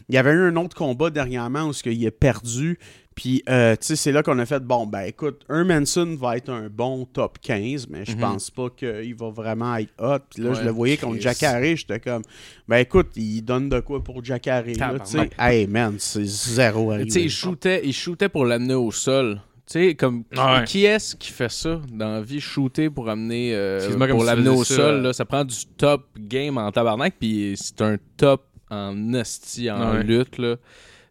il 0.09 0.15
y 0.15 0.17
avait 0.17 0.31
eu 0.31 0.47
un 0.47 0.55
autre 0.55 0.75
combat 0.75 1.11
dernièrement 1.11 1.63
où 1.65 1.73
qu'il 1.73 2.05
a 2.07 2.11
perdu, 2.11 2.79
puis, 3.15 3.41
euh, 3.49 3.75
tu 3.77 3.87
sais, 3.87 3.95
c'est 3.95 4.11
là 4.11 4.21
qu'on 4.23 4.37
a 4.39 4.45
fait, 4.45 4.59
bon, 4.61 4.85
ben, 4.85 5.03
écoute, 5.03 5.43
Hermanson 5.49 6.15
va 6.19 6.35
être 6.37 6.49
un 6.49 6.67
bon 6.69 7.05
top 7.05 7.39
15, 7.41 7.87
mais 7.89 8.03
je 8.05 8.11
Mhm. 8.11 8.19
pense 8.19 8.51
pas 8.51 8.69
qu'il 8.69 9.15
va 9.15 9.29
vraiment 9.29 9.75
être 9.77 9.93
hot. 9.99 10.19
Puis 10.29 10.43
là, 10.43 10.53
je 10.53 10.61
le 10.63 10.71
voyais 10.71 10.97
contre. 10.97 11.21
Jack 11.21 11.41
Harry, 11.43 11.77
j'étais 11.77 11.99
comme... 11.99 12.23
Ben 12.67 12.77
écoute, 12.77 13.11
il 13.15 13.41
donne 13.41 13.69
de 13.69 13.79
quoi 13.79 14.03
pour 14.03 14.23
Jack 14.23 14.47
Harry, 14.47 14.73
là, 14.75 14.93
tu 14.99 15.05
sais. 15.05 15.11
Tabarnak. 15.29 15.33
Hey 15.39 15.65
man, 15.67 15.95
c'est 15.97 16.25
zéro 16.25 16.93
Tu 16.97 17.09
sais, 17.09 17.21
il 17.23 17.29
shootait, 17.29 17.81
il 17.85 17.93
shootait 17.93 18.27
pour 18.29 18.45
l'amener 18.45 18.73
au 18.75 18.91
sol. 18.91 19.39
Tu 19.67 19.73
sais, 19.89 19.95
comme 19.95 20.23
qui, 20.25 20.39
Ouais. 20.39 20.63
qui 20.65 20.85
est-ce 20.85 21.15
qui 21.15 21.31
fait 21.31 21.49
ça 21.49 21.81
dans 21.91 22.11
la 22.11 22.21
vie, 22.21 22.39
shooter 22.39 22.89
pour 22.91 23.09
amener 23.09 23.55
euh, 23.55 23.79
pour 24.09 24.23
l'amener 24.23 24.49
au 24.49 24.63
ça, 24.63 24.75
sol 24.75 24.95
euh, 24.95 25.01
là, 25.01 25.13
ça 25.13 25.25
prend 25.25 25.43
du 25.43 25.55
top 25.77 26.05
game 26.19 26.57
en 26.59 26.71
tabarnak 26.71 27.15
puis 27.19 27.55
c'est 27.57 27.81
un 27.81 27.95
top 28.17 28.45
en 28.69 29.13
esti 29.13 29.71
en 29.71 29.93
Ouais. 29.95 30.03
lutte 30.03 30.37
là. 30.37 30.57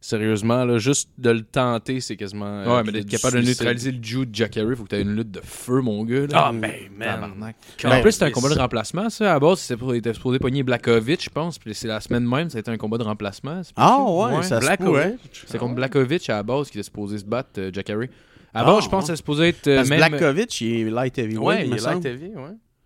Sérieusement 0.06 0.66
là, 0.66 0.76
juste 0.76 1.08
de 1.16 1.30
le 1.30 1.40
tenter, 1.40 1.99
c'est 1.99 2.16
quasiment 2.16 2.44
euh, 2.44 2.76
Ouais, 2.76 2.82
mais 2.84 2.92
d'être 2.92 3.08
capable 3.08 3.40
de 3.40 3.46
neutraliser 3.46 3.90
le 3.90 4.02
Jew 4.02 4.26
de 4.26 4.34
Jack 4.34 4.54
Harry, 4.58 4.76
faut 4.76 4.82
que 4.82 4.88
t'aies 4.88 5.00
une 5.00 5.16
lutte 5.16 5.30
de 5.30 5.40
feu, 5.42 5.80
mon 5.80 6.04
gars. 6.04 6.26
Là. 6.26 6.28
Ah 6.34 6.52
ben 6.52 6.73
man. 6.94 7.54
En 7.87 8.00
plus, 8.02 8.12
c'était 8.12 8.26
un 8.26 8.28
mais 8.28 8.32
combat 8.32 8.50
de 8.50 8.58
remplacement, 8.58 9.08
ça. 9.08 9.30
À 9.30 9.32
la 9.32 9.40
base, 9.40 9.61
c'était 9.61 9.82
il 10.11 10.14
supposé 10.14 10.38
pogner 10.38 10.62
Blakovic, 10.62 11.25
je 11.25 11.30
pense. 11.30 11.58
Puis 11.58 11.75
c'est 11.75 11.88
la 11.88 12.02
semaine 12.02 12.28
même, 12.28 12.50
ça 12.50 12.58
a 12.58 12.61
été 12.61 12.70
un 12.70 12.76
combat 12.76 12.99
de 12.99 13.02
remplacement. 13.02 13.62
c'est 13.62 13.73
Ah 13.76 13.96
possible? 13.96 14.37
ouais, 14.37 14.42
ça 14.42 14.61
se. 14.61 15.16
C'est 15.46 15.56
contre 15.56 15.75
Blakovic 15.75 16.28
à 16.28 16.34
la 16.34 16.42
base 16.42 16.70
qui 16.70 16.76
était 16.76 16.84
supposé 16.84 17.16
se 17.16 17.25
battre, 17.25 17.49
euh, 17.56 17.70
Jack 17.73 17.88
Harry. 17.88 18.11
À 18.52 18.62
la 18.62 18.76
Ah, 18.76 18.80
je 18.82 18.88
pense 18.90 19.04
que 19.04 19.06
c'était 19.06 19.16
supposé 19.16 19.49
être 19.49 19.66
euh, 19.68 19.76
Parce 19.76 19.88
que 19.88 19.94
même. 19.94 20.11
Blakovic, 20.11 20.61
il 20.61 20.87
est 20.87 20.90
light 20.90 21.18
heavyweight, 21.18 21.42
Ouais, 21.42 21.64
il 21.64 21.70
me 21.70 21.76
est 21.78 21.80
light 21.82 22.04
heavy, 22.04 22.30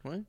ouais. 0.04 0.20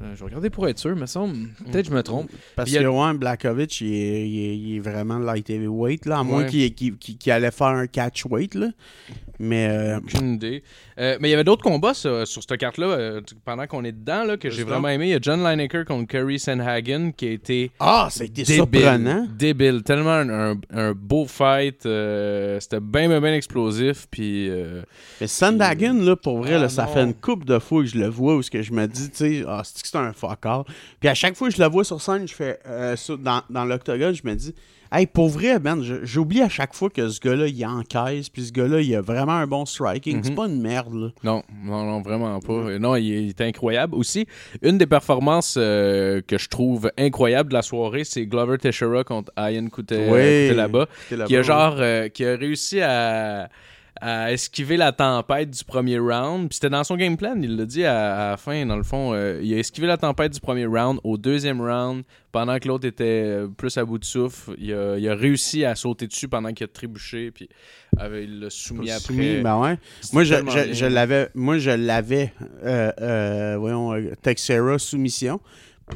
Euh, 0.00 0.12
je 0.14 0.20
vais 0.20 0.26
regarder 0.26 0.48
pour 0.50 0.68
être 0.68 0.78
sûr, 0.78 0.94
me 0.94 1.06
semble. 1.06 1.48
Peut-être 1.64 1.86
que 1.86 1.90
je 1.90 1.94
me 1.96 2.02
trompe. 2.04 2.30
Parce 2.54 2.70
y 2.70 2.78
a- 2.78 2.82
que 2.82 2.86
ouais, 2.86 3.14
Blakovic, 3.14 3.80
il 3.80 3.92
est, 3.92 4.28
il 4.28 4.38
est- 4.44 4.56
il 4.56 4.76
est 4.76 4.80
vraiment 4.80 5.18
light 5.18 5.50
heavyweight, 5.50 6.06
là, 6.06 6.18
à 6.20 6.22
moins 6.22 6.42
Ouais. 6.44 6.48
qu'il 6.48 6.72
qu'il- 6.74 6.96
qu'il- 6.96 7.18
qu'il 7.18 7.32
allait 7.32 7.50
faire 7.50 7.66
un 7.68 7.86
catchweight, 7.88 8.54
là. 8.54 8.68
Mais, 9.40 9.68
euh, 9.70 9.98
Aucune 9.98 10.34
idée. 10.34 10.64
Euh, 10.98 11.16
mais 11.20 11.28
il 11.28 11.30
y 11.30 11.34
avait 11.34 11.44
d'autres 11.44 11.62
combats 11.62 11.94
ça, 11.94 12.26
sur 12.26 12.42
cette 12.42 12.58
carte-là, 12.58 12.86
euh, 12.86 13.20
pendant 13.44 13.68
qu'on 13.68 13.84
est 13.84 13.92
dedans, 13.92 14.24
là, 14.24 14.36
que 14.36 14.50
j'ai 14.50 14.64
vraiment 14.64 14.88
aimé. 14.88 15.06
Il 15.06 15.10
y 15.10 15.14
a 15.14 15.20
John 15.22 15.42
Lineker 15.44 15.84
contre 15.84 16.08
Curry 16.08 16.40
Sanhagen 16.40 17.12
qui 17.16 17.26
a 17.28 17.30
été 17.30 17.70
ah, 17.78 18.08
ça 18.10 18.22
a 18.22 18.26
été 18.26 18.42
débile. 18.42 18.54
surprenant. 18.56 19.26
Débile. 19.36 19.82
Tellement 19.84 20.10
un, 20.10 20.52
un- 20.52 20.60
un 20.72 20.92
beau 20.92 21.24
fight. 21.26 21.86
euh, 21.86 22.58
C'était 22.60 22.80
bien, 22.80 23.08
bien, 23.08 23.20
bien 23.20 23.34
explosif. 23.34 24.06
Puis. 24.10 24.48
euh, 24.50 24.82
Mais 25.20 25.28
Sandhagen, 25.28 25.94
là, 26.04 26.16
pour 26.16 26.38
vrai, 26.38 26.54
Ah, 26.54 26.62
là, 26.62 26.68
ça 26.68 26.86
non. 26.86 26.92
fait 26.92 27.02
une 27.04 27.14
couple 27.14 27.46
de 27.46 27.58
fois 27.60 27.82
que 27.82 27.88
je 27.88 27.98
le 27.98 28.08
vois 28.08 28.34
où 28.36 28.42
ce 28.42 28.50
que 28.50 28.62
je 28.62 28.72
me 28.72 28.86
dis, 28.86 29.08
tu 29.10 29.16
sais, 29.18 29.44
ah, 29.46 29.62
c'est 29.64 29.76
que 29.90 29.98
c'est 29.98 30.04
un 30.04 30.12
fuck 30.12 30.44
all. 30.46 30.62
Puis 31.00 31.08
à 31.08 31.14
chaque 31.14 31.34
fois 31.36 31.48
que 31.48 31.54
je 31.56 31.62
le 31.62 31.68
vois 31.68 31.84
sur 31.84 32.00
scène, 32.00 32.26
je 32.28 32.34
fais, 32.34 32.58
euh, 32.66 32.96
sur- 32.96 33.18
dans, 33.18 33.42
dans 33.50 33.64
l'octogone, 33.64 34.14
je 34.14 34.22
me 34.24 34.34
dis, 34.34 34.54
hey, 34.90 35.06
pour 35.06 35.28
vrai, 35.28 35.58
man, 35.58 35.82
je- 35.82 36.04
j'oublie 36.04 36.40
à 36.42 36.48
chaque 36.48 36.74
fois 36.74 36.88
que 36.88 37.08
ce 37.08 37.20
gars-là, 37.20 37.46
il 37.46 37.66
encaisse, 37.66 38.28
puis 38.30 38.42
ce 38.46 38.52
gars-là, 38.52 38.80
il 38.80 38.94
a 38.94 39.00
vraiment 39.02 39.32
un 39.32 39.46
bon 39.46 39.66
striking. 39.66 40.22
C'est 40.22 40.30
Mhm. 40.30 40.36
pas 40.36 40.46
une 40.46 40.60
merde, 40.62 40.94
là. 40.94 41.08
non, 41.24 41.42
non, 41.64 41.84
non, 41.84 42.00
vraiment 42.02 42.38
pas. 42.40 42.52
Euh, 42.52 42.78
Non, 42.78 42.96
il, 42.96 43.12
est- 43.12 43.22
il 43.24 43.28
est 43.28 43.40
incroyable. 43.42 43.94
Aussi, 43.94 44.26
une 44.62 44.78
des 44.78 44.86
performances 44.86 45.56
euh, 45.58 46.20
que 46.26 46.38
je 46.38 46.48
trouve 46.48 46.90
incroyable 46.96 47.50
de 47.50 47.54
la 47.54 47.62
soirée, 47.62 48.04
c'est 48.04 48.24
Glover 48.26 48.56
Teixeira 48.58 49.04
contre 49.04 49.30
Ian 49.36 49.66
Oui. 49.90 50.54
là-bas. 50.54 50.86
Qui 51.26 51.36
a 51.36 51.42
genre 51.42 51.76
euh, 51.78 52.08
qui 52.08 52.24
a 52.24 52.36
réussi 52.36 52.80
à, 52.80 53.48
à 54.00 54.32
esquiver 54.32 54.76
la 54.76 54.92
tempête 54.92 55.50
du 55.50 55.64
premier 55.64 55.98
round. 55.98 56.48
Puis 56.48 56.56
c'était 56.56 56.70
dans 56.70 56.84
son 56.84 56.96
game 56.96 57.16
plan, 57.16 57.34
il 57.40 57.56
l'a 57.56 57.64
dit 57.66 57.84
à, 57.84 58.14
à 58.28 58.30
la 58.30 58.36
fin, 58.36 58.64
dans 58.66 58.76
le 58.76 58.82
fond. 58.82 59.12
euh, 59.14 59.40
il 59.42 59.52
a 59.54 59.58
esquivé 59.58 59.86
la 59.86 59.96
tempête 59.96 60.32
du 60.32 60.40
premier 60.40 60.66
round. 60.66 61.00
Au 61.04 61.16
deuxième 61.16 61.60
round, 61.60 62.02
pendant 62.32 62.58
que 62.58 62.68
l'autre 62.68 62.86
était 62.86 63.04
euh, 63.24 63.48
plus 63.48 63.76
à 63.78 63.84
bout 63.84 63.98
de 63.98 64.04
souffle, 64.04 64.54
il 64.58 64.72
a, 64.72 64.96
il 64.98 65.08
a 65.08 65.14
réussi 65.14 65.64
à 65.64 65.74
sauter 65.74 66.06
dessus 66.06 66.28
pendant 66.28 66.52
qu'il 66.52 66.64
a 66.64 66.68
trébuché. 66.68 67.30
Puis 67.30 67.48
euh, 68.00 68.22
il 68.24 68.40
l'a 68.40 68.50
soumis 68.50 68.90
après. 68.90 69.14
Soumis, 69.14 69.40
ben 69.40 69.58
ouais. 69.58 69.78
Moi, 70.12 70.24
je, 70.24 70.86
l'avais, 70.86 71.28
moi, 71.34 71.58
je 71.58 71.70
l'avais, 71.70 72.32
euh, 72.64 73.56
voyons, 73.58 73.92
Texera 74.22 74.78
soumission. 74.78 75.40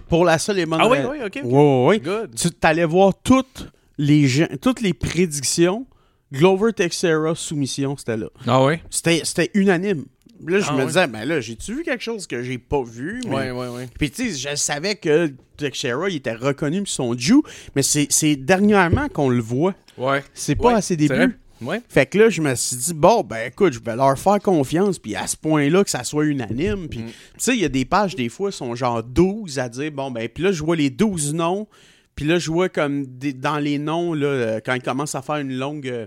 Pour 0.09 0.25
la 0.25 0.39
seule 0.39 0.59
et 0.59 0.65
bonne 0.67 0.81
Ah 0.83 0.89
oui, 0.89 0.99
oui, 1.11 1.19
ok. 1.27 1.41
Ouais, 1.45 1.53
ouais, 1.53 1.87
ouais. 1.87 2.01
Good. 2.01 2.35
Tu 2.35 2.49
allais 2.63 2.85
voir 2.87 3.13
toutes 3.23 3.69
les, 3.99 4.27
gens, 4.27 4.47
toutes 4.61 4.81
les 4.81 4.95
prédictions. 4.95 5.87
Glover 6.33 6.73
Texera 6.73 7.35
soumission, 7.35 7.97
c'était 7.97 8.17
là. 8.17 8.27
Ah 8.47 8.65
ouais? 8.65 8.83
C'était 8.91 9.21
c'était 9.25 9.51
unanime. 9.55 10.05
Là, 10.45 10.59
je 10.59 10.67
Ah 10.69 10.73
me 10.73 10.79
ouais? 10.81 10.87
disais, 10.87 11.07
ben 11.07 11.25
là, 11.25 11.41
j'ai-tu 11.41 11.73
vu 11.73 11.83
quelque 11.85 12.03
chose 12.03 12.27
que 12.27 12.43
j'ai 12.43 12.59
pas 12.59 12.83
vu? 12.83 13.21
Mais- 13.29 13.35
Ouais, 13.37 13.51
ouais, 13.53 13.69
ouais. 13.69 13.89
Puis 13.97 14.11
tu 14.11 14.33
sais, 14.33 14.51
je 14.51 14.57
savais 14.57 14.97
que 14.97 15.33
Teixeira, 15.57 16.09
il 16.09 16.17
était 16.17 16.33
reconnu 16.33 16.79
pour 16.81 16.89
son 16.89 17.17
Jew, 17.17 17.43
mais 17.77 17.83
c'est 17.83 18.09
c'est 18.11 18.35
dernièrement 18.35 19.09
qu'on 19.09 19.29
le 19.29 19.41
voit. 19.41 19.75
Ouais. 19.97 20.25
C'est 20.35 20.57
pas 20.57 20.69
Ouais, 20.69 20.75
à 20.75 20.83
ses 20.83 20.97
débuts. 20.97 21.39
Ouais. 21.61 21.81
Fait 21.89 22.07
que 22.07 22.19
là, 22.19 22.29
je 22.29 22.43
me 22.43 22.53
suis 22.57 22.77
dit, 22.77 22.93
bon, 22.93 23.23
ben 23.23 23.47
écoute, 23.47 23.73
je 23.75 23.79
vais 23.79 23.95
leur 23.95 24.19
faire 24.19 24.41
confiance, 24.41 24.99
puis 24.99 25.15
à 25.15 25.29
ce 25.29 25.37
point-là, 25.37 25.85
que 25.85 25.91
ça 25.91 26.03
soit 26.03 26.25
unanime. 26.25 26.89
Puis, 26.89 26.99
Mm. 27.01 27.07
tu 27.07 27.13
sais, 27.39 27.55
il 27.55 27.61
y 27.61 27.65
a 27.65 27.69
des 27.69 27.85
pages, 27.85 28.17
des 28.17 28.29
fois, 28.29 28.51
sont 28.51 28.75
genre 28.75 29.01
12 29.05 29.61
à 29.61 29.69
dire, 29.69 29.93
bon, 29.93 30.11
ben, 30.11 30.29
puis 30.29 30.43
là, 30.43 30.51
je 30.51 30.61
vois 30.65 30.75
les 30.75 30.91
12 30.91 31.33
noms, 31.35 31.69
puis 32.17 32.25
là, 32.27 32.39
je 32.39 32.51
vois 32.51 32.69
comme 32.69 33.07
des- 33.07 33.33
dans 33.33 33.59
les 33.59 33.79
noms, 33.79 34.13
là, 34.15 34.27
euh, 34.27 34.61
quand 34.65 34.75
ils 34.75 34.83
commencent 34.83 35.15
à 35.15 35.23
faire 35.23 35.37
une 35.37 35.55
longue 35.57 35.89
euh, 35.89 36.07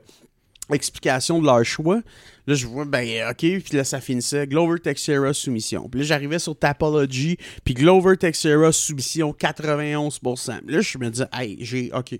explication 0.72 1.40
de 1.40 1.46
leur 1.46 1.64
choix, 1.64 2.02
là, 2.48 2.56
je 2.56 2.66
vois, 2.66 2.86
ben, 2.86 3.08
ok, 3.30 3.38
puis 3.38 3.64
là, 3.74 3.84
ça 3.84 4.02
finissait 4.02 4.48
Glover 4.48 4.80
Texera 4.80 5.32
soumission. 5.34 5.88
Puis 5.90 6.00
là, 6.02 6.06
j'arrivais 6.08 6.40
sur 6.40 6.58
Tapology, 6.58 7.38
puis 7.64 7.74
Glover 7.76 8.18
Texera 8.18 8.72
soumission 8.72 9.32
91%. 9.34 10.60
Puis 10.66 10.76
là, 10.76 10.82
je 10.82 10.98
me 10.98 11.10
dis, 11.10 11.22
hey, 11.34 11.58
j'ai, 11.62 11.92
ok. 11.94 12.20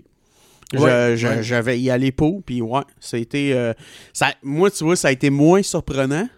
Ouais, 0.74 1.16
je- 1.16 1.26
ouais. 1.28 1.42
je 1.44 1.54
vais 1.54 1.78
y 1.80 1.90
aller 1.90 2.10
pour, 2.10 2.42
puis 2.42 2.60
ouais, 2.60 2.80
ça 2.98 3.16
a 3.16 3.20
été. 3.20 3.52
euh, 3.52 3.72
ça, 4.12 4.34
moi, 4.42 4.68
tu 4.70 4.82
vois, 4.82 4.96
ça 4.96 5.08
a 5.08 5.12
été 5.12 5.30
moins 5.30 5.62
surprenant. 5.62 6.28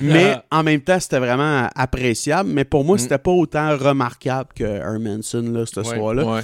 Mais 0.00 0.36
en 0.50 0.62
même 0.62 0.80
temps, 0.80 0.98
c'était 1.00 1.18
vraiment 1.18 1.68
appréciable. 1.74 2.50
Mais 2.52 2.64
pour 2.64 2.84
moi, 2.84 2.96
Mm. 2.96 2.98
c'était 2.98 3.18
pas 3.18 3.30
autant 3.30 3.76
remarquable 3.76 4.50
que 4.54 4.64
Hermanson, 4.64 5.42
là, 5.52 5.64
ce 5.66 5.80
Ouais, 5.80 5.96
soir-là. 5.96 6.42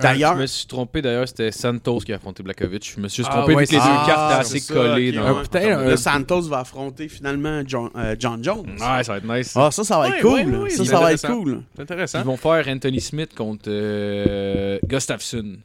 D'ailleurs, 0.00 0.36
Je 0.36 0.40
me 0.42 0.46
suis 0.46 0.66
trompé 0.66 1.02
d'ailleurs, 1.02 1.28
c'était 1.28 1.50
Santos 1.52 1.98
qui 2.00 2.12
a 2.12 2.16
affronté 2.16 2.42
Blakovic. 2.42 2.92
Je 2.96 3.00
me 3.00 3.08
suis 3.08 3.22
juste 3.22 3.30
Ah, 3.32 3.38
trompé 3.38 3.54
ouais, 3.54 3.62
vu 3.62 3.68
que 3.68 3.72
les 3.72 3.78
deux 3.78 3.84
Ah, 3.86 4.04
cartes 4.06 4.30
étaient 4.32 4.40
assez 4.40 4.58
ça, 4.60 4.74
collées. 4.74 5.16
Euh, 5.16 5.92
un- 5.92 5.96
Santos 5.96 6.42
va 6.42 6.60
affronter 6.60 7.08
finalement 7.08 7.62
John, 7.66 7.90
euh, 7.96 8.14
John 8.18 8.42
Jones. 8.42 8.66
Ouais, 8.70 9.04
ça 9.04 9.12
va 9.12 9.18
être 9.18 9.24
nice. 9.28 9.52
Ah, 9.56 9.70
ça, 9.70 9.84
ça 9.84 9.98
va 9.98 10.08
Ouais, 10.08 10.16
être 10.16 10.22
cool. 10.22 10.32
ouais, 10.32 10.44
là. 10.44 10.58
ouais, 10.60 10.70
ça, 10.70 10.84
ça 10.84 11.00
va 11.00 11.12
être 11.12 11.26
cool. 11.26 11.62
C'est 11.76 11.82
intéressant. 11.82 12.18
Ils 12.20 12.24
vont 12.24 12.36
faire 12.36 12.64
Anthony 12.68 13.00
Smith 13.00 13.34
contre 13.34 13.64
euh, 13.68 14.78
Gustafsson. 14.86 15.56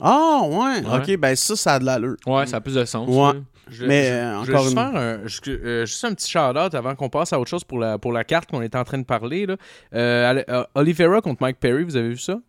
Ah, 0.00 0.40
ouais. 0.44 0.56
Ouais. 0.56 0.96
Ok, 1.14 1.16
ben 1.18 1.34
ça, 1.34 1.56
ça 1.56 1.74
a 1.74 1.78
de 1.78 1.84
l'allure. 1.84 2.16
Ouais, 2.26 2.46
ça 2.46 2.58
a 2.58 2.60
plus 2.60 2.74
de 2.74 2.84
sens. 2.84 3.08
Ouais. 3.08 3.40
Je- 3.70 3.86
Mais, 3.86 4.04
je- 4.04 4.12
euh, 4.12 4.42
je 4.44 4.52
vais 4.52 4.52
encore 4.58 4.64
juste 4.64 4.76
une- 4.76 4.92
faire 4.92 5.00
un, 5.00 5.18
euh, 5.66 5.86
juste 5.86 6.04
un 6.04 6.14
petit 6.14 6.30
shout-out 6.30 6.74
avant 6.74 6.94
qu'on 6.94 7.08
passe 7.08 7.32
à 7.32 7.40
autre 7.40 7.50
chose 7.50 7.64
pour 7.64 7.78
la, 7.78 7.98
pour 7.98 8.12
la 8.12 8.24
carte 8.24 8.50
qu'on 8.50 8.62
est 8.62 8.74
en 8.74 8.84
train 8.84 8.98
de 8.98 9.04
parler. 9.04 9.46
Là. 9.46 9.56
Euh, 9.94 10.42
euh, 10.48 10.64
Oliveira 10.74 11.20
contre 11.20 11.42
Mike 11.42 11.58
Perry, 11.60 11.84
vous 11.84 11.96
avez 11.96 12.08
vu 12.10 12.18
ça? 12.18 12.40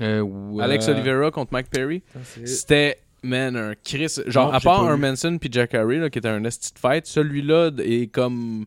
Euh, 0.00 0.20
ouais. 0.20 0.62
Alex 0.62 0.86
Oliveira 0.88 1.30
contre 1.30 1.52
Mike 1.52 1.70
Perry. 1.70 2.02
C'était, 2.44 2.98
man, 3.22 3.56
un 3.56 3.74
Chris. 3.84 4.16
Genre, 4.26 4.48
Non, 4.48 4.52
à 4.52 4.60
part. 4.60 4.88
Hermanson 4.88 5.38
puis 5.38 5.48
Jack 5.52 5.74
Harry, 5.74 5.98
là, 5.98 6.08
qui 6.08 6.18
était 6.18 6.28
un 6.28 6.44
esti 6.44 6.72
de 6.72 6.78
fight, 6.78 7.06
celui-là 7.06 7.70
est 7.78 8.06
comme 8.12 8.64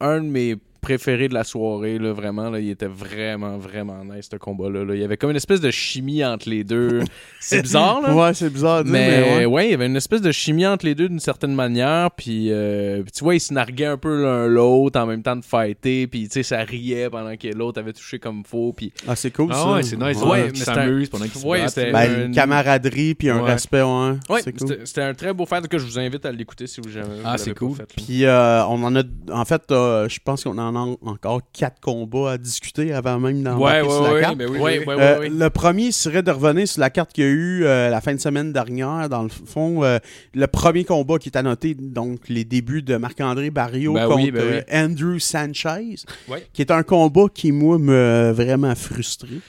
un 0.00 0.20
de 0.20 0.26
mes 0.28 0.56
préférés 0.84 1.28
de 1.28 1.34
la 1.34 1.44
soirée. 1.44 1.98
Là, 1.98 2.12
vraiment, 2.12 2.50
là, 2.50 2.60
il 2.60 2.68
était 2.70 2.86
vraiment, 2.86 3.56
vraiment 3.58 4.04
nice, 4.04 4.28
ce 4.30 4.36
combat-là. 4.36 4.84
là. 4.84 4.94
Il 4.94 5.00
y 5.00 5.04
avait 5.04 5.16
comme 5.16 5.30
une 5.30 5.36
espèce 5.36 5.60
de 5.60 5.70
chimie 5.70 6.24
entre 6.24 6.48
les 6.48 6.62
deux. 6.64 7.00
C'est 7.40 7.62
bizarre, 7.62 8.00
là. 8.02 8.14
Ouais, 8.14 8.32
c'est 8.34 8.50
bizarre. 8.50 8.82
Mais, 8.86 9.20
mais, 9.20 9.36
ouais. 9.38 9.44
ouais. 9.46 9.66
il 9.68 9.70
y 9.72 9.74
avait 9.74 9.86
une 9.86 9.96
espèce 9.96 10.20
de 10.22 10.32
chimie 10.32 10.66
entre 10.66 10.86
les 10.86 10.94
deux 10.94 11.08
d'une 11.08 11.20
certaine 11.20 11.54
manière. 11.54 12.10
Puis, 12.12 12.48
euh, 12.50 13.02
puis 13.02 13.12
tu 13.12 13.22
vois, 13.24 13.34
ils 13.34 13.40
se 13.40 13.52
narguaient 13.52 13.84
un 13.86 13.98
peu 13.98 14.22
l'un 14.22 14.46
l'autre 14.46 14.98
en 14.98 15.06
même 15.06 15.22
temps 15.22 15.36
de 15.36 15.44
fighter. 15.44 16.06
Puis, 16.06 16.24
tu 16.28 16.32
sais, 16.34 16.42
ça 16.42 16.58
riait 16.62 17.10
pendant 17.10 17.36
que 17.36 17.48
l'autre 17.48 17.80
avait 17.80 17.92
touché 17.92 18.18
comme 18.18 18.44
faux. 18.44 18.72
Puis, 18.74 18.92
Ah, 19.06 19.14
c'est 19.16 19.30
cool, 19.30 19.52
ça. 19.52 19.62
Ah 19.66 19.72
ouais, 19.74 19.82
c'est 19.82 19.96
nice. 19.96 20.16
Ouais, 20.22 20.30
Ouais, 20.30 20.48
mais 20.52 20.54
s'amusent 20.58 21.08
pendant 21.10 21.24
qu'ils 21.26 21.40
se 21.40 21.46
Ouais, 21.46 21.60
battent. 21.60 21.70
c'était- 21.70 21.92
Ben, 21.92 22.26
une 22.26 22.34
camaraderie 22.34 23.14
puis 23.14 23.28
un 23.30 23.42
Ouais. 23.42 23.52
respect, 23.52 23.82
ouais. 23.82 24.12
ouais, 24.30 24.42
cool. 24.58 24.78
c'était 24.84 25.02
un 25.02 25.14
très 25.14 25.32
beau 25.32 25.44
fight. 25.46 25.64
que 25.68 25.78
je 25.78 25.84
vous 25.84 25.98
invite 25.98 26.24
à 26.26 26.32
l'écouter 26.32 26.66
si 26.66 26.80
vous 26.80 26.90
jamais. 26.90 27.20
Ah, 27.24 27.38
c'est 27.38 27.54
cool. 27.54 27.76
Puis 27.96 28.24
euh, 28.24 28.64
on 28.66 28.82
en 28.82 28.94
a, 28.96 29.02
en 29.32 29.44
fait, 29.44 29.62
euh, 29.70 30.08
je 30.08 30.18
pense 30.22 30.44
qu'on 30.44 30.58
en 30.58 30.73
a 30.76 30.96
encore 31.10 31.40
quatre 31.52 31.80
combats 31.80 32.32
à 32.32 32.38
discuter 32.38 32.92
avant 32.92 33.18
même 33.18 33.42
d'embarquer 33.42 33.82
Ouais, 33.86 33.90
sur 33.92 34.02
la 34.02 34.12
ouais. 34.14 34.20
carte. 34.20 34.36
ben 34.38 34.48
oui, 34.50 34.58
oui, 34.60 34.84
Euh. 34.88 35.28
Le 35.30 35.50
premier 35.50 35.92
serait 35.92 36.22
de 36.22 36.30
revenir 36.30 36.66
sur 36.68 36.80
la 36.80 36.90
carte 36.90 37.12
qu'il 37.12 37.24
y 37.24 37.26
a 37.26 37.30
eu 37.30 37.64
euh, 37.64 37.90
la 37.90 38.00
fin 38.00 38.14
de 38.14 38.20
semaine 38.20 38.52
dernière. 38.52 39.08
Dans 39.08 39.22
le 39.22 39.28
fond, 39.28 39.82
euh, 39.84 39.98
le 40.34 40.46
premier 40.46 40.84
combat 40.84 41.18
qui 41.18 41.28
est 41.28 41.36
annoté, 41.36 41.74
donc 41.74 42.28
les 42.28 42.44
débuts 42.44 42.82
de 42.82 42.96
Marc-André 42.96 43.50
Barrio 43.50 43.94
Ben 43.94 44.06
contre 44.06 44.22
oui, 44.24 44.30
ben 44.30 44.42
oui. 44.44 44.60
euh, 44.72 44.84
Andrew 44.86 45.18
Sanchez, 45.18 45.96
Ouais. 46.28 46.46
qui 46.52 46.62
est 46.62 46.70
un 46.70 46.82
combat 46.82 47.26
qui, 47.32 47.52
moi, 47.52 47.78
me 47.78 48.32
vraiment 48.34 48.74
frustré. 48.74 49.40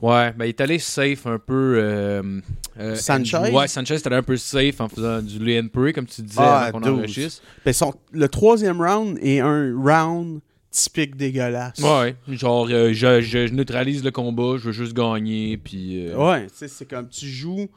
Ouais, 0.00 0.32
ben 0.36 0.46
il 0.46 0.48
est 0.48 0.60
allé 0.60 0.80
safe 0.80 1.26
un 1.28 1.38
peu. 1.38 1.74
euh, 1.78 2.40
euh, 2.80 2.96
Sanchez? 2.96 3.36
Andrew- 3.36 3.52
Ouais, 3.56 3.68
Sanchez 3.68 3.94
était 3.94 4.08
allé 4.08 4.16
un 4.16 4.22
peu 4.24 4.36
safe 4.36 4.80
en 4.80 4.88
faisant 4.88 5.22
du 5.22 5.38
pray, 5.72 5.92
comme 5.92 6.06
tu 6.06 6.22
disais, 6.22 6.40
Ah, 6.42 6.62
avant 6.64 6.80
qu'on 6.80 6.86
12. 6.90 6.98
enregistre. 6.98 7.42
Ben, 7.64 7.72
son- 7.72 7.94
le 8.10 8.28
troisième 8.28 8.80
round 8.82 9.16
est 9.22 9.38
un 9.38 9.72
round 9.76 10.40
typique 10.72 11.14
dégueulasse. 11.16 11.78
Ouais, 11.78 12.16
genre, 12.28 12.66
euh, 12.70 12.92
je, 12.92 13.20
je- 13.20 13.46
je 13.46 13.52
neutralise 13.52 14.02
le 14.02 14.10
combat, 14.10 14.56
je 14.58 14.64
veux 14.64 14.72
juste 14.72 14.94
gagner, 14.94 15.56
puis. 15.56 16.08
euh, 16.08 16.16
Ouais, 16.16 16.46
tu 16.48 16.52
sais, 16.56 16.68
c'est 16.68 16.86
comme 16.86 17.08
tu 17.08 17.26
joues 17.28 17.68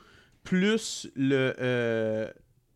plus 0.44 1.08
le. 1.16 1.54
euh, 1.60 2.28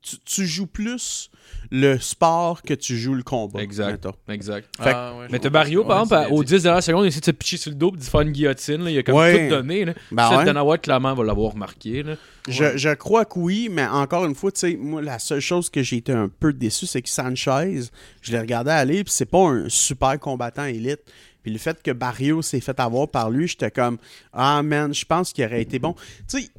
tu, 0.02 0.18
tu 0.26 0.46
joues 0.48 0.68
plus 0.68 1.30
le 1.72 1.98
sport 2.00 2.62
que 2.62 2.74
tu 2.74 2.98
joues 2.98 3.16
le 3.16 3.24
combat. 3.24 3.62
Exact. 3.62 3.92
mettons. 3.92 4.14
Exact. 4.30 4.68
Fait- 4.82 4.92
Ah, 4.96 5.14
ouais, 5.18 5.28
Mais 5.32 5.40
t'as. 5.40 5.50
Barrio, 5.50 5.84
par 5.84 6.04
exemple, 6.04 6.24
c'est 6.28 6.32
aux 6.34 6.42
bien 6.44 6.58
10 6.58 6.64
dernières 6.64 6.84
secondes, 6.84 7.06
il 7.06 7.08
essaie 7.10 7.20
de 7.20 7.26
se 7.26 7.32
pitcher 7.32 7.58
sur 7.58 7.72
le 7.72 7.76
dos 7.76 7.92
puis 7.92 8.00
de 8.00 8.06
faire 8.06 8.22
une 8.22 8.32
guillotine. 8.32 8.84
Là. 8.84 8.92
Il 8.92 8.98
a 8.98 9.04
comme 9.04 9.16
Ouais. 9.16 9.50
tout 9.50 9.56
donné. 9.56 9.86
Là. 9.86 9.94
Ben. 10.12 10.46
Dana 10.46 10.64
White, 10.64 10.82
clairement, 10.84 11.14
va 11.14 11.24
l'avoir 11.24 11.52
remarqué. 11.54 12.04
Là. 12.04 12.16
Je, 12.48 12.78
je 12.78 12.90
crois 12.94 13.26
que 13.26 13.38
oui, 13.40 13.68
mais 13.72 13.86
encore 13.86 14.26
une 14.26 14.36
fois, 14.36 14.52
tu 14.52 14.60
sais, 14.62 14.76
moi, 14.76 15.02
la 15.02 15.20
seule 15.20 15.42
chose 15.42 15.70
que 15.70 15.84
j'ai 15.84 15.98
été 15.98 16.12
un 16.14 16.30
peu 16.30 16.54
déçu, 16.54 16.86
c'est 16.86 17.02
que 17.02 17.10
Sanchez, 17.10 17.82
je 18.22 18.32
l'ai 18.32 18.40
regardé 18.40 18.72
aller, 18.72 19.04
puis 19.04 19.14
c'est 19.14 19.26
pas 19.26 19.40
un 19.50 19.66
super 19.70 20.20
combattant 20.20 20.66
élite. 20.66 21.02
Puis 21.44 21.52
le 21.52 21.58
fait 21.60 21.82
que 21.82 21.92
Barrio 21.92 22.42
s'est 22.42 22.60
fait 22.60 22.80
avoir 22.80 23.08
par 23.08 23.30
lui, 23.30 23.48
j'étais 23.48 23.72
comme, 23.72 23.98
ah 24.34 24.62
man, 24.64 24.94
je 24.94 25.06
pense 25.06 25.32
qu'il 25.34 25.46
aurait 25.46 25.62
été 25.62 25.80
bon. 25.80 25.94
Tu 26.30 26.42
sais, 26.42 26.50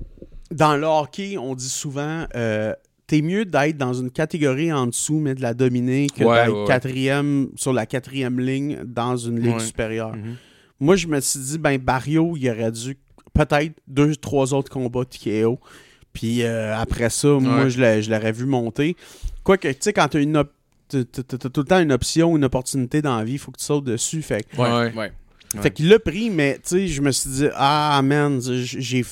dans 0.50 0.76
le 0.76 0.87
hockey, 0.87 1.37
on 1.38 1.55
dit 1.55 1.68
souvent, 1.68 2.26
euh, 2.35 2.72
t'es 3.11 3.23
mieux 3.23 3.44
d'être 3.44 3.77
dans 3.77 3.92
une 3.92 4.09
catégorie 4.12 4.73
en 4.73 4.87
dessous, 4.87 5.18
mais 5.18 5.35
de 5.35 5.42
la 5.42 5.53
dominer, 5.53 6.07
que 6.07 6.23
Ouais, 6.23 6.44
d'être 6.44 6.53
ouais, 6.55 6.61
ouais. 6.61 6.66
quatrième, 6.68 7.49
sur 7.57 7.73
la 7.73 7.85
quatrième 7.85 8.38
ligne 8.38 8.79
dans 8.85 9.16
une 9.16 9.40
ligue 9.40 9.55
Ouais. 9.55 9.59
supérieure. 9.59 10.14
Mhm. 10.14 10.37
Moi, 10.79 10.94
je 10.94 11.09
me 11.09 11.18
suis 11.20 11.40
dit, 11.40 11.59
ben, 11.59 11.77
Barrio, 11.77 12.37
il 12.37 12.49
aurait 12.49 12.70
dû 12.70 12.96
peut-être 13.35 13.73
deux, 13.88 14.14
trois 14.14 14.55
autres 14.55 14.70
combats 14.70 15.05
TKO. 15.05 15.59
Puis 16.12 16.44
euh, 16.44 16.77
après 16.77 17.11
ça, 17.11 17.29
moi, 17.40 17.68
je 17.68 17.81
l'ai- 17.81 18.01
je 18.01 18.11
l'aurais 18.12 18.31
vu 18.33 18.46
monter. 18.46 18.94
Quoique, 19.42 19.66
tu 19.68 19.77
sais, 19.81 19.92
quand 19.92 20.14
as 20.14 20.20
une 20.20 20.37
op- 20.37 20.53
t'as- 20.88 21.03
t'as- 21.05 21.23
t'as 21.23 21.49
tout 21.49 21.61
le 21.62 21.66
temps 21.66 21.81
une 21.81 21.92
option, 21.92 22.37
une 22.37 22.44
opportunité 22.44 23.03
dans 23.03 23.16
la 23.18 23.25
vie, 23.25 23.33
il 23.35 23.38
faut 23.38 23.51
que 23.51 23.59
tu 23.59 23.64
sautes 23.64 23.85
dessus. 23.85 24.23
Fait, 24.23 24.42
que- 24.44 24.57
Ouais, 25.54 25.62
fait 25.62 25.70
qu'il 25.72 25.88
l'a 25.88 25.98
pris, 25.98 26.30
mais 26.30 26.54
tu 26.62 26.68
sais, 26.68 26.86
je 26.86 27.02
me 27.02 27.10
suis 27.10 27.30
dit, 27.30 27.46
ah 27.54 28.00
man, 28.04 28.40
j'ai. 28.40 29.02
Tu 29.02 29.08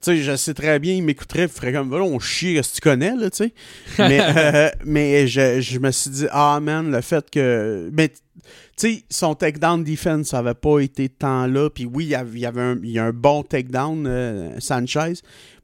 sais, 0.00 0.16
je 0.18 0.36
sais 0.36 0.52
très 0.52 0.78
bien, 0.78 0.94
il 0.94 1.02
m'écouterait, 1.02 1.44
il 1.44 1.48
ferait 1.48 1.72
comme, 1.72 1.88
voilà, 1.88 2.04
on 2.04 2.18
chie, 2.18 2.58
ce 2.62 2.68
que 2.70 2.74
tu 2.74 2.80
connais, 2.82 3.14
là, 3.16 3.30
tu 3.30 3.44
sais. 3.44 3.52
mais 3.98 4.20
euh, 4.20 4.70
mais 4.84 5.26
je, 5.26 5.60
je 5.60 5.78
me 5.78 5.90
suis 5.90 6.10
dit, 6.10 6.26
ah 6.30 6.60
man, 6.60 6.90
le 6.90 7.00
fait 7.00 7.28
que. 7.30 7.88
Mais 7.92 8.08
tu 8.08 8.16
sais, 8.76 9.02
son 9.10 9.34
takedown 9.34 9.82
defense, 9.82 10.28
ça 10.28 10.38
avait 10.40 10.54
pas 10.54 10.80
été 10.80 11.08
tant 11.08 11.46
là. 11.46 11.70
Puis 11.70 11.84
oui, 11.86 12.04
il 12.04 12.10
y 12.10 12.14
avait, 12.14 12.38
il 12.38 12.40
y 12.40 12.46
avait 12.46 12.60
un, 12.60 12.78
il 12.82 12.90
y 12.90 12.98
a 12.98 13.04
un 13.04 13.12
bon 13.12 13.42
takedown, 13.42 14.06
euh, 14.06 14.50
Sanchez. 14.60 15.14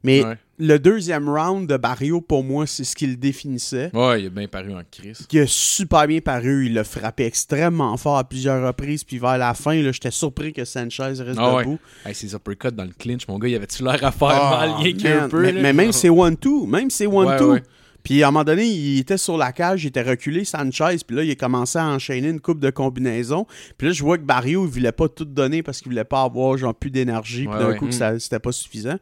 Mais 0.03 0.23
Ouais. 0.23 0.37
Le 0.57 0.77
deuxième 0.77 1.27
round 1.29 1.67
de 1.67 1.77
Barrio, 1.77 2.21
pour 2.21 2.43
moi, 2.43 2.65
c'est 2.65 2.83
ce 2.85 2.95
qui 2.95 3.07
le 3.07 3.15
définissait. 3.17 3.89
Ouais, 3.93 4.21
il 4.21 4.27
a 4.27 4.29
bien 4.29 4.47
paru 4.47 4.73
en 4.73 4.81
crise. 4.89 5.25
Qui 5.27 5.39
a 5.39 5.47
super 5.47 6.07
bien 6.07 6.19
paru. 6.21 6.67
Il 6.67 6.73
l'a 6.73 6.83
frappé 6.83 7.25
extrêmement 7.25 7.95
fort 7.97 8.17
à 8.17 8.23
plusieurs 8.23 8.65
reprises. 8.65 9.03
Puis 9.03 9.17
vers 9.19 9.37
la 9.37 9.53
fin, 9.53 9.81
j'étais 9.91 10.11
surpris 10.11 10.53
que 10.53 10.63
Sanchez 10.65 11.03
reste 11.03 11.37
Ah 11.37 11.55
ouais. 11.55 11.63
debout. 11.63 11.79
Hey, 12.05 12.15
ces 12.15 12.33
uppercuts 12.33 12.71
dans 12.71 12.85
le 12.85 12.93
clinch, 12.97 13.27
mon 13.27 13.37
gars, 13.37 13.49
il 13.49 13.55
avait-tu 13.55 13.83
l'air 13.83 14.03
à 14.03 14.11
faire 14.11 14.27
Ah, 14.29 14.77
mal, 14.81 14.93
qu'un 14.95 15.27
peu? 15.29 15.41
Mais, 15.41 15.51
là? 15.51 15.61
mais 15.61 15.73
même 15.73 15.91
c'est 15.91 16.09
one-two. 16.09 16.65
Même 16.67 16.89
c'est 16.89 17.07
one-two. 17.07 17.45
Ouais, 17.47 17.53
ouais. 17.55 17.63
Puis 18.03 18.21
à 18.21 18.27
un 18.27 18.31
moment 18.31 18.43
donné, 18.43 18.65
il 18.67 18.99
était 18.99 19.17
sur 19.17 19.35
la 19.35 19.51
cage, 19.51 19.83
il 19.83 19.87
était 19.87 20.03
reculé, 20.03 20.45
Sanchez, 20.45 20.97
puis 21.07 21.17
là, 21.17 21.23
il 21.23 21.31
a 21.31 21.35
commencé 21.35 21.79
à 21.79 21.85
enchaîner 21.87 22.29
une 22.29 22.39
coupe 22.39 22.59
de 22.59 22.69
combinaisons. 22.69 23.47
Puis 23.79 23.87
là, 23.87 23.93
je 23.93 24.03
vois 24.03 24.19
que 24.19 24.23
Barrio, 24.23 24.63
il 24.65 24.71
voulait 24.71 24.91
pas 24.91 25.09
tout 25.09 25.25
donner 25.25 25.63
parce 25.63 25.79
qu'il 25.81 25.91
voulait 25.91 26.03
pas 26.03 26.21
avoir 26.21 26.55
genre 26.55 26.75
plus 26.75 26.91
d'énergie, 26.91 27.45
puis 27.47 27.53
Ouais, 27.53 27.59
d'un 27.59 27.69
ouais. 27.69 27.77
coup, 27.77 27.87
Mm. 27.87 27.91
ça- 27.91 28.19
c'était 28.19 28.37
pas 28.39 28.51
suffisant. 28.51 28.97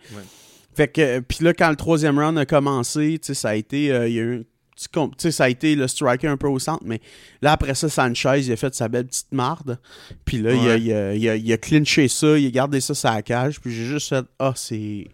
Fait 0.75 0.87
que, 0.87 1.19
puis 1.19 1.43
là, 1.43 1.53
quand 1.53 1.69
le 1.69 1.75
troisième 1.75 2.17
round 2.19 2.37
a 2.37 2.45
commencé, 2.45 3.19
tu 3.21 3.27
sais, 3.27 3.33
ça 3.33 3.49
a 3.49 3.55
été, 3.55 3.91
euh, 3.91 4.07
il 4.07 4.13
y 4.15 4.19
a 4.19 4.23
eu 4.23 4.43
ça 5.19 5.43
a 5.43 5.49
été 5.49 5.75
le 5.75 5.87
striker 5.87 6.27
un 6.27 6.35
peu 6.35 6.47
au 6.47 6.57
centre, 6.57 6.83
mais 6.83 6.99
là, 7.43 7.51
après 7.53 7.75
ça, 7.75 7.87
Sanchez, 7.89 8.39
il 8.41 8.51
a 8.51 8.55
fait 8.55 8.73
sa 8.73 8.87
belle 8.89 9.05
petite 9.05 9.31
marde. 9.31 9.77
Puis 10.25 10.39
là, 10.39 10.51
il, 10.53 10.67
a, 10.67 10.75
il, 10.77 10.91
a, 10.91 11.13
il 11.15 11.29
a- 11.29 11.35
il 11.35 11.53
a 11.53 11.57
clinché 11.57 12.07
ça, 12.07 12.37
il 12.39 12.47
a 12.47 12.49
gardé 12.49 12.81
ça 12.81 13.13
la 13.13 13.21
cage, 13.21 13.61
puis 13.61 13.71
j'ai 13.73 13.85
juste 13.85 14.09
fait, 14.09 14.25
ah, 14.39 14.53
c'est... 14.55 15.07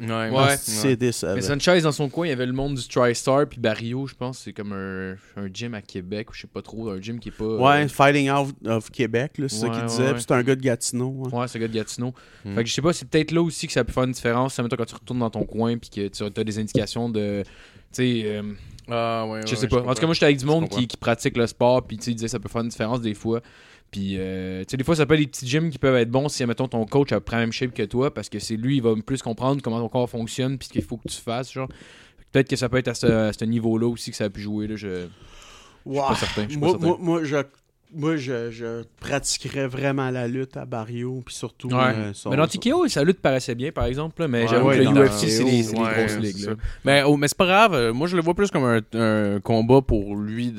Ouais, 0.00 0.30
Ouais. 0.30 0.56
c'est 0.56 0.96
décevant. 0.96 1.34
Mais 1.34 1.42
Sanchez, 1.42 1.80
dans 1.82 1.92
son 1.92 2.08
coin, 2.08 2.26
il 2.26 2.30
y 2.30 2.32
avait 2.32 2.46
le 2.46 2.52
monde 2.52 2.74
du 2.76 2.88
TriStar, 2.88 3.46
puis 3.46 3.60
Barrio, 3.60 4.06
je 4.06 4.14
pense, 4.14 4.38
c'est 4.38 4.52
comme 4.52 4.72
un, 4.72 5.12
un 5.36 5.48
gym 5.52 5.74
à 5.74 5.82
Québec, 5.82 6.30
ou 6.30 6.32
je 6.34 6.40
sais 6.42 6.46
pas 6.46 6.62
trop, 6.62 6.88
un 6.90 7.00
gym 7.00 7.18
qui 7.20 7.28
est 7.28 7.32
pas. 7.32 7.44
Ouais, 7.44 7.84
euh, 7.84 7.88
Fighting 7.88 8.30
Out 8.30 8.54
of 8.66 8.90
Québec, 8.90 9.32
c'est 9.36 9.48
ça 9.50 9.68
qu'il 9.68 9.84
disait. 9.84 10.12
Puis 10.14 10.22
c'est 10.22 10.32
un 10.32 10.42
gars 10.42 10.56
de 10.56 10.62
Gatineau. 10.62 11.24
hein. 11.26 11.36
Ouais, 11.40 11.48
c'est 11.48 11.58
un 11.58 11.60
gars 11.60 11.68
de 11.68 11.74
Gatineau. 11.74 12.14
Mm. 12.44 12.54
Fait 12.54 12.62
que 12.64 12.68
je 12.70 12.74
sais 12.74 12.82
pas, 12.82 12.92
c'est 12.92 13.08
peut-être 13.08 13.32
là 13.32 13.42
aussi 13.42 13.66
que 13.66 13.72
ça 13.72 13.84
peut 13.84 13.92
faire 13.92 14.04
une 14.04 14.12
différence. 14.12 14.54
Ça, 14.54 14.62
quand 14.62 14.84
tu 14.86 14.94
retournes 14.94 15.18
dans 15.20 15.30
ton 15.30 15.44
coin 15.44 15.76
puis 15.76 15.90
que 15.90 16.08
tu 16.08 16.22
as 16.24 16.44
des 16.44 16.58
indications 16.58 17.08
de. 17.08 17.42
Tu 17.44 17.48
sais, 17.92 18.22
euh, 18.24 18.42
Ah, 18.88 19.26
ouais, 19.28 19.40
Je 19.46 19.54
sais 19.54 19.68
pas. 19.68 19.82
En 19.82 19.94
tout 19.94 20.00
cas, 20.00 20.06
moi, 20.06 20.14
j'étais 20.14 20.26
avec 20.26 20.38
du 20.38 20.46
monde 20.46 20.68
qui, 20.68 20.86
qui 20.86 20.96
pratique 20.96 21.36
le 21.36 21.46
sport, 21.46 21.86
puis 21.86 21.96
tu 21.98 22.04
sais, 22.04 22.10
il 22.12 22.14
disait 22.14 22.26
que 22.26 22.30
ça 22.30 22.38
peut 22.40 22.48
faire 22.48 22.62
une 22.62 22.68
différence 22.68 23.00
des 23.00 23.14
fois. 23.14 23.40
Puis, 23.90 24.16
euh, 24.18 24.60
tu 24.60 24.66
sais, 24.70 24.76
des 24.76 24.84
fois, 24.84 24.94
ça 24.94 25.04
peut 25.04 25.14
être 25.14 25.20
des 25.20 25.26
petits 25.26 25.48
gyms 25.48 25.70
qui 25.70 25.78
peuvent 25.78 25.96
être 25.96 26.10
bons 26.10 26.28
si, 26.28 26.44
mettons, 26.46 26.68
ton 26.68 26.86
coach 26.86 27.10
a 27.12 27.20
prend 27.20 27.38
la 27.38 27.42
même 27.42 27.52
shape 27.52 27.72
que 27.72 27.82
toi, 27.82 28.12
parce 28.14 28.28
que 28.28 28.38
c'est 28.38 28.56
lui, 28.56 28.76
il 28.76 28.82
va 28.82 28.94
plus 29.04 29.20
comprendre 29.20 29.60
comment 29.62 29.80
ton 29.80 29.88
corps 29.88 30.08
fonctionne, 30.08 30.58
puis 30.58 30.68
ce 30.68 30.72
qu'il 30.72 30.82
faut 30.82 30.96
que 30.96 31.08
tu 31.08 31.20
fasses, 31.20 31.52
genre. 31.52 31.68
Peut-être 32.30 32.48
que 32.48 32.54
ça 32.54 32.68
peut 32.68 32.76
être 32.76 32.88
à 32.88 32.94
ce, 32.94 33.44
niveau-là 33.44 33.88
aussi 33.88 34.12
que 34.12 34.16
ça 34.16 34.24
a 34.24 34.30
pu 34.30 34.40
jouer, 34.40 34.68
là. 34.68 34.76
Je... 34.76 35.06
Wow. 35.84 36.08
pas 36.08 36.14
certain, 36.14 36.44
je 36.44 36.50
suis 36.50 36.60
pas 36.60 36.68
certain. 36.68 36.86
moi, 36.86 36.98
moi, 37.00 37.24
je, 37.24 37.36
moi 37.94 38.16
je, 38.16 38.50
je 38.50 38.82
pratiquerais 39.00 39.66
vraiment 39.66 40.10
la 40.10 40.28
lutte 40.28 40.56
à 40.56 40.64
Barrio, 40.64 41.22
puis 41.24 41.34
surtout. 41.34 41.68
euh, 41.72 42.10
son- 42.14 42.30
mais 42.30 42.36
dans 42.36 42.46
son- 42.48 42.58
TKO, 42.58 42.88
sa 42.88 43.02
lutte 43.04 43.20
paraissait 43.20 43.54
bien, 43.54 43.72
par 43.72 43.84
exemple, 43.86 44.20
là, 44.22 44.28
mais 44.28 44.42
Ouais, 44.42 44.48
j'avoue 44.48 44.68
ouais, 44.68 44.78
que 44.78 44.82
le 44.82 44.88
UFC, 45.06 45.28
c'est 45.28 45.44
des, 45.44 45.62
des 45.62 45.72
grosses 45.72 46.18
ligues, 46.18 46.46
là. 46.46 46.52
Mais, 46.84 47.02
oh, 47.06 47.16
mais 47.16 47.28
c'est 47.28 47.36
pas 47.36 47.46
grave. 47.46 47.74
euh, 47.74 47.92
Moi, 47.92 48.06
je 48.06 48.16
le 48.16 48.22
vois 48.22 48.34
plus 48.34 48.50
comme 48.50 48.64
un, 48.64 48.80
un 48.94 49.40
combat 49.40 49.80
pour 49.82 50.14
lui, 50.16 50.50
de, 50.52 50.56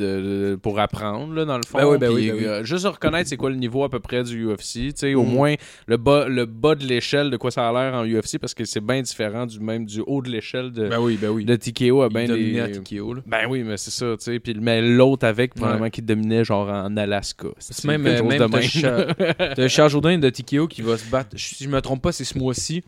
de- 0.52 0.60
pour 0.62 0.80
apprendre, 0.80 1.34
là, 1.34 1.46
dans 1.46 1.58
le 1.58 1.64
fond. 1.66 1.78
Ben 1.78 1.86
oui, 1.88 1.98
ben 1.98 2.10
oui, 2.12 2.28
ben 2.32 2.38
oui. 2.38 2.46
euh, 2.46 2.64
juste 2.64 2.86
reconnaître 2.86 3.30
c'est 3.30 3.38
quoi 3.38 3.50
le 3.50 3.56
niveau 3.56 3.84
à 3.84 3.90
peu 3.90 4.00
près 4.00 4.24
du 4.24 4.46
UFC. 4.48 4.74
Tu 4.74 4.92
sais, 4.96 5.14
Au 5.16 5.24
Mm. 5.24 5.28
moins, 5.30 5.56
le 5.88 5.98
bas, 5.98 6.28
le 6.28 6.46
bas 6.46 6.76
de 6.76 6.84
l'échelle 6.86 7.30
de 7.30 7.38
quoi 7.38 7.52
ça 7.52 7.68
a 7.70 7.72
l'air 7.72 7.94
en 7.94 8.06
UFC, 8.06 8.38
parce 8.40 8.54
que 8.54 8.66
c'est 8.66 8.82
bien 8.82 9.02
différent 9.02 9.46
du 9.46 9.60
même 9.60 9.86
du 9.86 10.02
haut 10.06 10.22
de 10.22 10.30
l'échelle 10.30 10.72
de, 10.72 10.88
Ben 10.90 11.00
oui, 11.00 11.18
ben 11.22 11.30
oui. 11.30 11.46
de 11.46 11.56
TKO. 11.56 12.02
A 12.02 12.08
Il 12.08 12.14
ben 12.14 12.28
dominait 12.28 12.60
à. 12.62 12.68
TKO, 12.70 13.14
là. 13.16 13.22
Ben 13.26 13.48
oui, 13.50 13.64
mais 13.64 13.78
c'est 13.78 13.92
ça, 13.92 14.06
tu 14.18 14.24
sais. 14.26 14.40
Puis, 14.40 14.56
mais 14.60 14.82
l'autre 14.82 15.26
avec, 15.26 15.54
probablement, 15.56 15.90
qui 15.90 16.02
dominait 16.02 16.44
genre 16.44 16.68
en 16.70 16.96
C'est 17.60 17.86
même, 17.86 18.04
quelque 18.04 18.18
chose 18.20 18.28
même 18.28 18.40
de 18.40 18.46
même. 19.60 19.68
Charles- 19.70 19.90
Jourdain 19.92 20.18
de 20.18 20.30
TKO 20.30 20.68
qui 20.68 20.82
va 20.82 20.98
se 20.98 21.10
battre, 21.10 21.38
si 21.38 21.64
je 21.64 21.70
me 21.70 21.82
trompe 21.82 22.02
pas, 22.02 22.12
c'est 22.12 22.24
ce 22.26 22.38
mois-ci. 22.38 22.84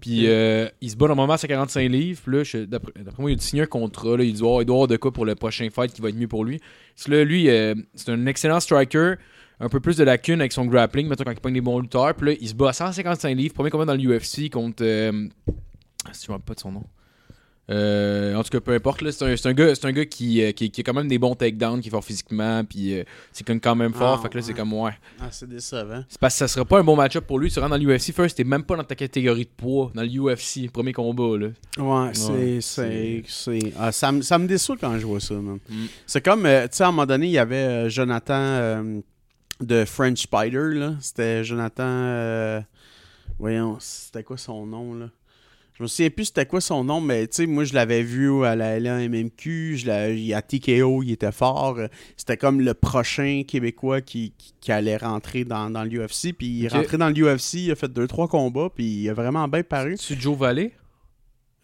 Puis 0.00 0.26
euh, 0.28 0.68
il 0.80 0.90
se 0.90 0.96
bat 0.96 1.08
normalement 1.08 1.34
à 1.34 1.38
45 1.38 1.88
livres. 1.90 2.20
Puis 2.24 2.56
là, 2.56 2.66
d'après 2.66 3.22
moi, 3.22 3.30
il 3.30 3.36
a 3.36 3.40
signé 3.40 3.62
un 3.62 3.66
contrat. 3.66 4.16
Là, 4.16 4.24
il, 4.24 4.36
doit, 4.38 4.62
il 4.62 4.66
doit 4.66 4.76
avoir 4.76 4.88
de 4.88 4.96
quoi 4.96 5.12
pour 5.12 5.24
le 5.26 5.34
prochain 5.34 5.68
fight 5.74 5.92
qui 5.92 6.00
va 6.00 6.08
être 6.10 6.16
mieux 6.16 6.28
pour 6.28 6.44
lui. 6.44 6.60
Parce 6.94 7.06
que 7.06 7.10
là, 7.12 7.24
lui, 7.24 7.48
euh, 7.50 7.74
c'est 7.94 8.10
un 8.10 8.26
excellent 8.26 8.60
striker. 8.60 9.14
Un 9.60 9.68
peu 9.68 9.78
plus 9.80 9.96
de 9.96 10.02
lacunes 10.04 10.40
avec 10.40 10.52
son 10.52 10.64
grappling, 10.66 11.06
mettons 11.08 11.22
quand 11.24 11.30
il 11.32 11.38
pogne 11.40 11.54
des 11.54 11.60
bons 11.60 11.78
lutteurs. 11.80 12.14
Puis 12.14 12.26
là, 12.30 12.36
il 12.40 12.48
se 12.48 12.54
bat 12.54 12.70
à 12.70 12.72
155 12.72 13.34
livres. 13.36 13.54
Premier 13.54 13.70
combat 13.70 13.84
dans 13.84 13.94
l'UFC 13.94 14.50
contre. 14.50 14.82
euh, 14.84 15.28
si 16.12 16.26
je 16.26 16.30
me 16.30 16.34
rappelle 16.34 16.44
pas 16.46 16.54
de 16.54 16.60
son 16.60 16.72
nom. 16.72 16.84
Euh, 17.70 18.34
en 18.34 18.42
tout 18.42 18.50
cas, 18.50 18.60
peu 18.60 18.72
importe. 18.72 19.08
C'est 19.10 19.22
un, 19.24 19.50
un 19.50 19.54
gars, 19.54 19.72
un 19.82 19.92
gars 19.92 20.04
qui, 20.04 20.42
euh, 20.42 20.52
qui, 20.52 20.70
qui 20.70 20.80
a 20.80 20.84
quand 20.84 20.94
même 20.94 21.06
des 21.08 21.18
bons 21.18 21.34
takedowns, 21.34 21.80
qui 21.80 21.88
est 21.88 21.90
fort 21.90 22.04
physiquement. 22.04 22.64
Puis 22.64 22.98
euh, 22.98 23.04
c'est 23.32 23.44
quand 23.60 23.76
même 23.76 23.94
fort. 23.94 24.18
Ah, 24.18 24.22
fait 24.22 24.28
que 24.28 24.38
là, 24.38 24.42
c'est 24.42 24.54
comme 24.54 24.72
ouais. 24.72 24.92
Ah, 25.20 25.28
c'est 25.30 25.48
décevant. 25.48 26.04
C'est 26.08 26.18
parce 26.20 26.34
que 26.34 26.38
ça 26.38 26.48
sera 26.48 26.64
pas 26.64 26.80
un 26.80 26.84
bon 26.84 26.96
match-up 26.96 27.24
pour 27.26 27.38
lui. 27.38 27.50
Tu 27.50 27.60
rentres 27.60 27.70
dans 27.70 27.76
l'UFC, 27.76 28.12
first, 28.12 28.36
t'es 28.36 28.44
même 28.44 28.64
pas 28.64 28.76
dans 28.76 28.84
ta 28.84 28.94
catégorie 28.96 29.44
de 29.44 29.50
poids, 29.56 29.92
dans 29.94 30.02
l'UFC, 30.02 30.70
premier 30.72 30.92
combat, 30.92 31.38
là. 31.38 31.48
Ouais, 31.78 32.10
c'est. 32.14 32.30
Ouais, 32.32 32.58
c'est, 32.60 33.22
c'est- 33.28 33.72
ah, 33.78 33.92
ça, 33.92 34.10
me, 34.10 34.22
ça 34.22 34.38
me 34.38 34.46
déçoit 34.48 34.76
quand 34.80 34.98
je 34.98 35.06
vois 35.06 35.20
ça. 35.20 35.34
Mm. 35.34 35.58
C'est 36.06 36.20
comme, 36.24 36.42
tu 36.42 36.48
sais, 36.72 36.82
à 36.84 36.88
un 36.88 36.90
moment 36.90 37.06
donné, 37.06 37.26
il 37.26 37.32
y 37.32 37.38
avait 37.38 37.88
Jonathan 37.88 38.84
de 39.60 39.84
French 39.84 40.22
Spider, 40.22 40.74
là. 40.74 40.94
C'était 41.00 41.44
Jonathan. 41.44 42.60
voyons, 43.38 43.76
c'était 43.80 44.24
quoi 44.24 44.36
son 44.36 44.66
nom, 44.66 44.94
là? 44.94 45.06
Je 45.82 45.84
me 45.84 45.88
souviens 45.88 46.10
plus 46.10 46.26
c'était 46.26 46.46
quoi 46.46 46.60
son 46.60 46.84
nom, 46.84 47.00
mais 47.00 47.26
tu 47.26 47.34
sais, 47.34 47.46
moi 47.46 47.64
je 47.64 47.74
l'avais 47.74 48.04
vu 48.04 48.44
à 48.44 48.54
la 48.54 48.78
LAMMQ, 48.78 49.76
je 49.78 50.32
à 50.32 50.40
TKO, 50.40 51.02
il 51.02 51.10
était 51.10 51.32
fort. 51.32 51.76
C'était 52.16 52.36
comme 52.36 52.60
le 52.60 52.72
prochain 52.72 53.42
Québécois 53.44 54.00
qui, 54.00 54.32
qui, 54.38 54.54
qui 54.60 54.70
allait 54.70 54.96
rentrer 54.96 55.44
dans, 55.44 55.70
dans 55.70 55.82
l'UFC. 55.82 56.34
Puis 56.38 56.46
il 56.46 56.64
est 56.66 56.68
rentré 56.68 56.98
dans 56.98 57.08
l'UFC, 57.08 57.54
il 57.54 57.72
a 57.72 57.74
fait 57.74 57.88
2-3 57.92 58.28
combats, 58.28 58.68
puis 58.72 58.84
il 58.84 59.08
a 59.08 59.12
vraiment 59.14 59.48
bien 59.48 59.64
paru. 59.64 59.96
C'est 59.98 60.20
Joe 60.20 60.38
Valley 60.38 60.70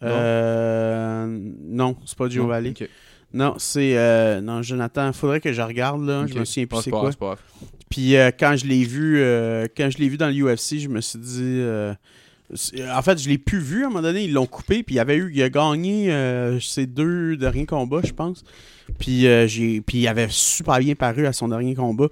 Non. 0.01 0.09
Euh, 0.11 1.39
non, 1.69 1.95
c'est 2.05 2.17
pas 2.17 2.27
Joe 2.27 2.43
Non? 2.43 2.47
Valley. 2.49 2.73
Non, 3.31 3.53
c'est. 3.57 3.97
euh, 3.97 4.41
non, 4.41 4.61
Jonathan, 4.61 5.13
faudrait 5.13 5.39
que 5.39 5.53
je 5.53 5.61
regarde, 5.61 6.05
là. 6.05 6.27
Je 6.27 6.37
me 6.37 6.43
souviens 6.43 6.65
plus 6.65 6.81
c'est 6.81 6.91
pas 6.91 7.09
quoi. 7.13 7.37
Puis 7.89 8.17
euh, 8.17 8.31
quand 8.37 8.57
je 8.57 8.65
l'ai 8.65 8.83
vu, 8.83 9.21
euh, 9.21 9.67
quand 9.77 9.89
je 9.89 9.97
l'ai 9.97 10.09
vu 10.09 10.17
dans 10.17 10.27
l'UFC, 10.27 10.77
je 10.77 10.89
me 10.89 10.99
suis 10.99 11.19
dit. 11.19 11.61
En 12.51 13.01
fait, 13.01 13.17
je 13.21 13.29
l'ai 13.29 13.37
plus 13.37 13.59
vu 13.59 13.83
à 13.83 13.87
un 13.87 13.89
moment 13.89 14.01
donné, 14.01 14.23
ils 14.23 14.33
l'ont 14.33 14.45
coupé, 14.47 14.83
puis 14.83 14.95
il 14.95 14.99
avait 14.99 15.17
eu, 15.17 15.31
il 15.33 15.41
a 15.43 15.49
gagné 15.49 16.11
euh, 16.11 16.59
ses 16.59 16.85
deux 16.87 17.37
derniers 17.37 17.65
combats, 17.65 18.01
je 18.03 18.11
pense. 18.13 18.43
Puis 18.97 19.27
euh, 19.27 19.47
j'ai, 19.47 19.81
puis 19.81 19.99
il 19.99 20.07
avait 20.07 20.27
super 20.29 20.79
bien 20.79 20.95
paru 20.95 21.27
à 21.27 21.33
son 21.33 21.47
dernier 21.47 21.75
combat. 21.75 22.07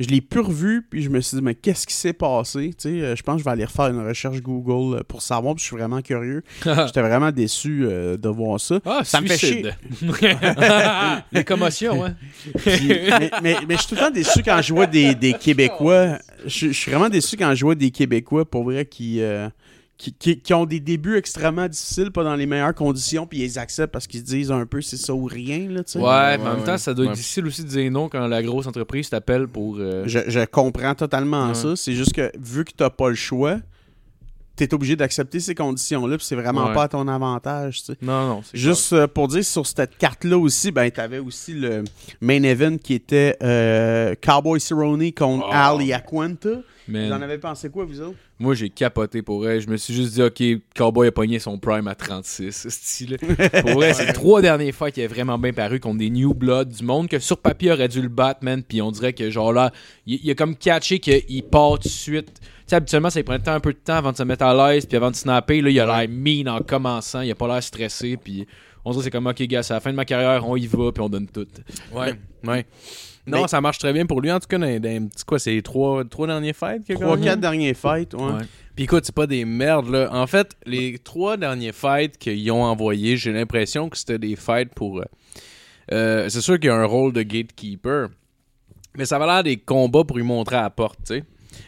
Je 0.00 0.06
l'ai 0.06 0.20
plus 0.20 0.38
revu, 0.42 0.86
puis 0.88 1.02
je 1.02 1.08
me 1.10 1.20
suis 1.20 1.38
dit, 1.38 1.42
mais 1.42 1.56
qu'est-ce 1.56 1.84
qui 1.84 1.92
s'est 1.94 2.12
passé? 2.12 2.68
Tu 2.78 2.88
sais, 2.88 3.02
euh, 3.02 3.16
je 3.16 3.22
pense 3.24 3.34
que 3.36 3.40
je 3.40 3.44
vais 3.44 3.50
aller 3.50 3.64
refaire 3.64 3.86
une 3.86 4.06
recherche 4.06 4.40
Google 4.40 5.02
pour 5.04 5.22
savoir, 5.22 5.56
puis 5.56 5.62
je 5.62 5.66
suis 5.68 5.76
vraiment 5.76 6.00
curieux. 6.02 6.44
J'étais 6.64 7.00
vraiment 7.00 7.32
déçu 7.32 7.80
euh, 7.84 8.16
de 8.16 8.28
voir 8.28 8.60
ça. 8.60 8.78
Ah, 8.84 9.00
Ça 9.02 9.20
me 9.20 9.26
fait 9.26 9.36
suicide. 9.36 9.74
Les 11.32 11.42
commotions, 11.44 12.04
hein? 12.04 12.14
Puis- 12.58 12.88
mais, 12.88 13.30
mais, 13.42 13.56
mais 13.68 13.74
je 13.74 13.78
suis 13.80 13.88
tout 13.88 13.94
le 13.96 14.00
temps 14.02 14.10
déçu 14.10 14.42
quand 14.44 14.60
je 14.62 14.72
vois 14.72 14.86
des, 14.86 15.14
des 15.16 15.32
Québécois. 15.32 16.18
Je, 16.46 16.68
je 16.68 16.72
suis 16.72 16.90
vraiment 16.92 17.08
déçu 17.08 17.36
quand 17.36 17.52
je 17.54 17.64
vois 17.64 17.74
des 17.74 17.90
Québécois, 17.90 18.44
pour 18.48 18.64
vrai, 18.64 18.84
qui, 18.86 19.20
qui, 19.98 20.12
qui, 20.12 20.38
qui 20.40 20.54
ont 20.54 20.64
des 20.64 20.78
débuts 20.78 21.16
extrêmement 21.16 21.66
difficiles, 21.66 22.12
pas 22.12 22.22
dans 22.22 22.36
les 22.36 22.46
meilleures 22.46 22.74
conditions, 22.74 23.26
puis 23.26 23.40
ils 23.42 23.58
acceptent 23.58 23.92
parce 23.92 24.06
qu'ils 24.06 24.20
se 24.20 24.24
disent 24.26 24.52
un 24.52 24.64
peu 24.64 24.80
c'est 24.80 24.96
ça 24.96 25.12
ou 25.12 25.24
rien, 25.24 25.68
là, 25.68 25.82
tu 25.82 25.92
sais. 25.92 25.98
Ouais, 25.98 26.38
mais 26.38 26.44
en 26.44 26.50
même 26.50 26.58
ouais. 26.60 26.64
temps, 26.64 26.78
ça 26.78 26.94
doit 26.94 27.06
être 27.06 27.10
Ouais. 27.10 27.16
difficile 27.16 27.46
aussi 27.46 27.64
de 27.64 27.68
dire 27.68 27.90
non 27.90 28.08
quand 28.08 28.26
la 28.28 28.42
grosse 28.42 28.66
entreprise 28.68 29.10
t'appelle 29.10 29.48
pour. 29.48 29.76
euh, 29.80 30.04
Je, 30.06 30.20
je 30.28 30.44
comprends 30.44 30.94
totalement 30.94 31.48
Ouais. 31.48 31.54
ça. 31.54 31.74
C'est 31.74 31.94
juste 31.94 32.12
que 32.12 32.30
vu 32.38 32.64
que 32.64 32.70
t'as 32.76 32.90
pas 32.90 33.08
le 33.08 33.16
choix, 33.16 33.56
t'es 34.54 34.72
obligé 34.74 34.94
d'accepter 34.96 35.38
ces 35.40 35.54
conditions-là, 35.54 36.16
puis 36.16 36.26
c'est 36.26 36.34
vraiment 36.36 36.68
Ouais. 36.68 36.74
pas 36.74 36.84
à 36.84 36.88
ton 36.88 37.06
avantage, 37.08 37.80
tu 37.80 37.84
sais. 37.86 37.98
Non, 38.00 38.28
non, 38.28 38.42
c'est 38.44 38.56
Juste 38.56 38.92
euh, 38.92 39.06
pour 39.08 39.26
dire, 39.28 39.44
sur 39.44 39.66
cette 39.66 39.96
carte-là 39.98 40.38
aussi, 40.38 40.70
ben, 40.70 40.88
t'avais 40.92 41.18
aussi 41.18 41.54
le 41.54 41.82
main 42.20 42.42
event 42.44 42.76
qui 42.76 42.94
était 42.94 43.36
euh, 43.42 44.14
Cowboy 44.20 44.60
Cerrone 44.60 45.12
contre 45.12 45.44
Oh. 45.48 45.52
Al 45.52 45.82
Iaquinta. 45.82 46.50
Mais 46.86 47.08
Vous 47.08 47.12
en 47.14 47.20
avez 47.22 47.38
pensé 47.38 47.68
quoi, 47.68 47.84
vous 47.84 48.00
autres? 48.00 48.16
Moi, 48.40 48.54
j'ai 48.54 48.70
capoté 48.70 49.22
pour 49.22 49.48
elle. 49.48 49.60
Je 49.60 49.68
me 49.68 49.76
suis 49.76 49.92
juste 49.92 50.14
dit, 50.14 50.22
OK, 50.22 50.42
Cowboy 50.76 51.08
a 51.08 51.12
pogné 51.12 51.40
son 51.40 51.58
prime 51.58 51.88
à 51.88 51.94
36. 51.94 52.52
ce 52.52 52.70
style 52.70 53.16
Pour 53.62 53.70
vrai, 53.72 53.92
c'est 53.94 54.12
trois 54.12 54.40
derniers 54.40 54.70
fights 54.70 54.94
qui 54.94 55.00
avaient 55.00 55.12
vraiment 55.12 55.38
bien 55.38 55.52
paru 55.52 55.80
contre 55.80 55.98
des 55.98 56.10
New 56.10 56.34
Blood, 56.34 56.68
du 56.68 56.84
monde 56.84 57.08
que 57.08 57.18
sur 57.18 57.38
papier 57.38 57.72
aurait 57.72 57.88
dû 57.88 58.00
le 58.00 58.08
battre, 58.08 58.44
man. 58.44 58.62
Puis 58.62 58.80
on 58.80 58.92
dirait 58.92 59.12
que, 59.12 59.28
genre 59.30 59.52
là, 59.52 59.72
il, 60.06 60.20
il 60.22 60.30
a 60.30 60.34
comme 60.34 60.54
catché 60.54 61.00
qu'il 61.00 61.42
part 61.44 61.78
tout 61.80 61.88
de 61.88 61.92
suite. 61.92 62.40
Tu 62.40 62.46
sais, 62.66 62.76
habituellement, 62.76 63.10
ça 63.10 63.18
lui 63.18 63.24
prenait 63.24 63.48
un 63.48 63.60
peu 63.60 63.72
de 63.72 63.78
temps 63.78 63.96
avant 63.96 64.12
de 64.12 64.16
se 64.16 64.22
mettre 64.22 64.44
à 64.44 64.54
l'aise, 64.54 64.86
puis 64.86 64.96
avant 64.96 65.10
de 65.10 65.16
snapper. 65.16 65.60
Là, 65.60 65.70
il 65.70 65.80
a 65.80 65.86
l'air 65.86 66.08
mean 66.08 66.48
en 66.48 66.60
commençant, 66.60 67.22
il 67.22 67.30
a 67.30 67.34
pas 67.34 67.48
l'air 67.48 67.62
stressé, 67.62 68.16
puis 68.16 68.46
on 68.84 68.90
dirait 68.92 69.00
que 69.00 69.04
c'est 69.04 69.10
comme, 69.10 69.26
OK, 69.26 69.42
gars, 69.42 69.62
c'est 69.62 69.74
la 69.74 69.80
fin 69.80 69.90
de 69.90 69.96
ma 69.96 70.04
carrière, 70.04 70.48
on 70.48 70.56
y 70.56 70.66
va, 70.66 70.92
puis 70.92 71.02
on 71.02 71.08
donne 71.08 71.26
tout. 71.26 71.46
Ouais, 71.92 72.14
ouais. 72.44 72.66
Non, 73.28 73.42
Mais- 73.42 73.48
ça 73.48 73.60
marche 73.60 73.78
très 73.78 73.92
bien 73.92 74.06
pour 74.06 74.20
lui. 74.20 74.32
En 74.32 74.40
tout 74.40 74.46
cas, 74.48 74.58
dans, 74.58 74.80
dans- 74.80 75.08
c'est 75.14 75.24
quoi, 75.26 75.38
c'est 75.38 75.52
les 75.52 75.62
trois, 75.62 76.04
trois 76.04 76.26
derniers 76.26 76.52
fights 76.52 76.84
qu'il 76.84 76.96
a 76.96 76.98
Trois, 76.98 77.18
quatre 77.18 77.40
derniers 77.40 77.74
fights, 77.74 78.14
ouais. 78.14 78.22
Ouais. 78.22 78.42
Puis 78.74 78.84
écoute, 78.84 79.04
c'est 79.04 79.14
pas 79.14 79.26
des 79.26 79.44
merdes, 79.44 79.88
là. 79.90 80.08
En 80.12 80.26
fait, 80.26 80.56
les 80.64 80.98
trois 80.98 81.36
derniers 81.36 81.72
fights 81.72 82.16
qu'ils 82.18 82.50
ont 82.52 82.62
envoyés, 82.62 83.16
j'ai 83.16 83.32
l'impression 83.32 83.88
que 83.88 83.96
c'était 83.96 84.18
des 84.18 84.36
fights 84.36 84.72
pour... 84.74 85.00
euh, 85.00 85.04
euh, 85.92 86.28
c'est 86.28 86.40
sûr 86.40 86.58
qu'il 86.58 86.66
y 86.68 86.72
a 86.72 86.76
un 86.76 86.84
rôle 86.84 87.12
de 87.12 87.22
gatekeeper, 87.22 88.08
mais 88.96 89.04
ça 89.04 89.18
va 89.18 89.26
l'air 89.26 89.42
des 89.42 89.56
combats 89.56 90.04
pour 90.04 90.16
lui 90.16 90.24
montrer 90.24 90.56
à 90.56 90.62
la 90.62 90.70
porte, 90.70 90.98
tu 91.06 91.14
sais. 91.16 91.24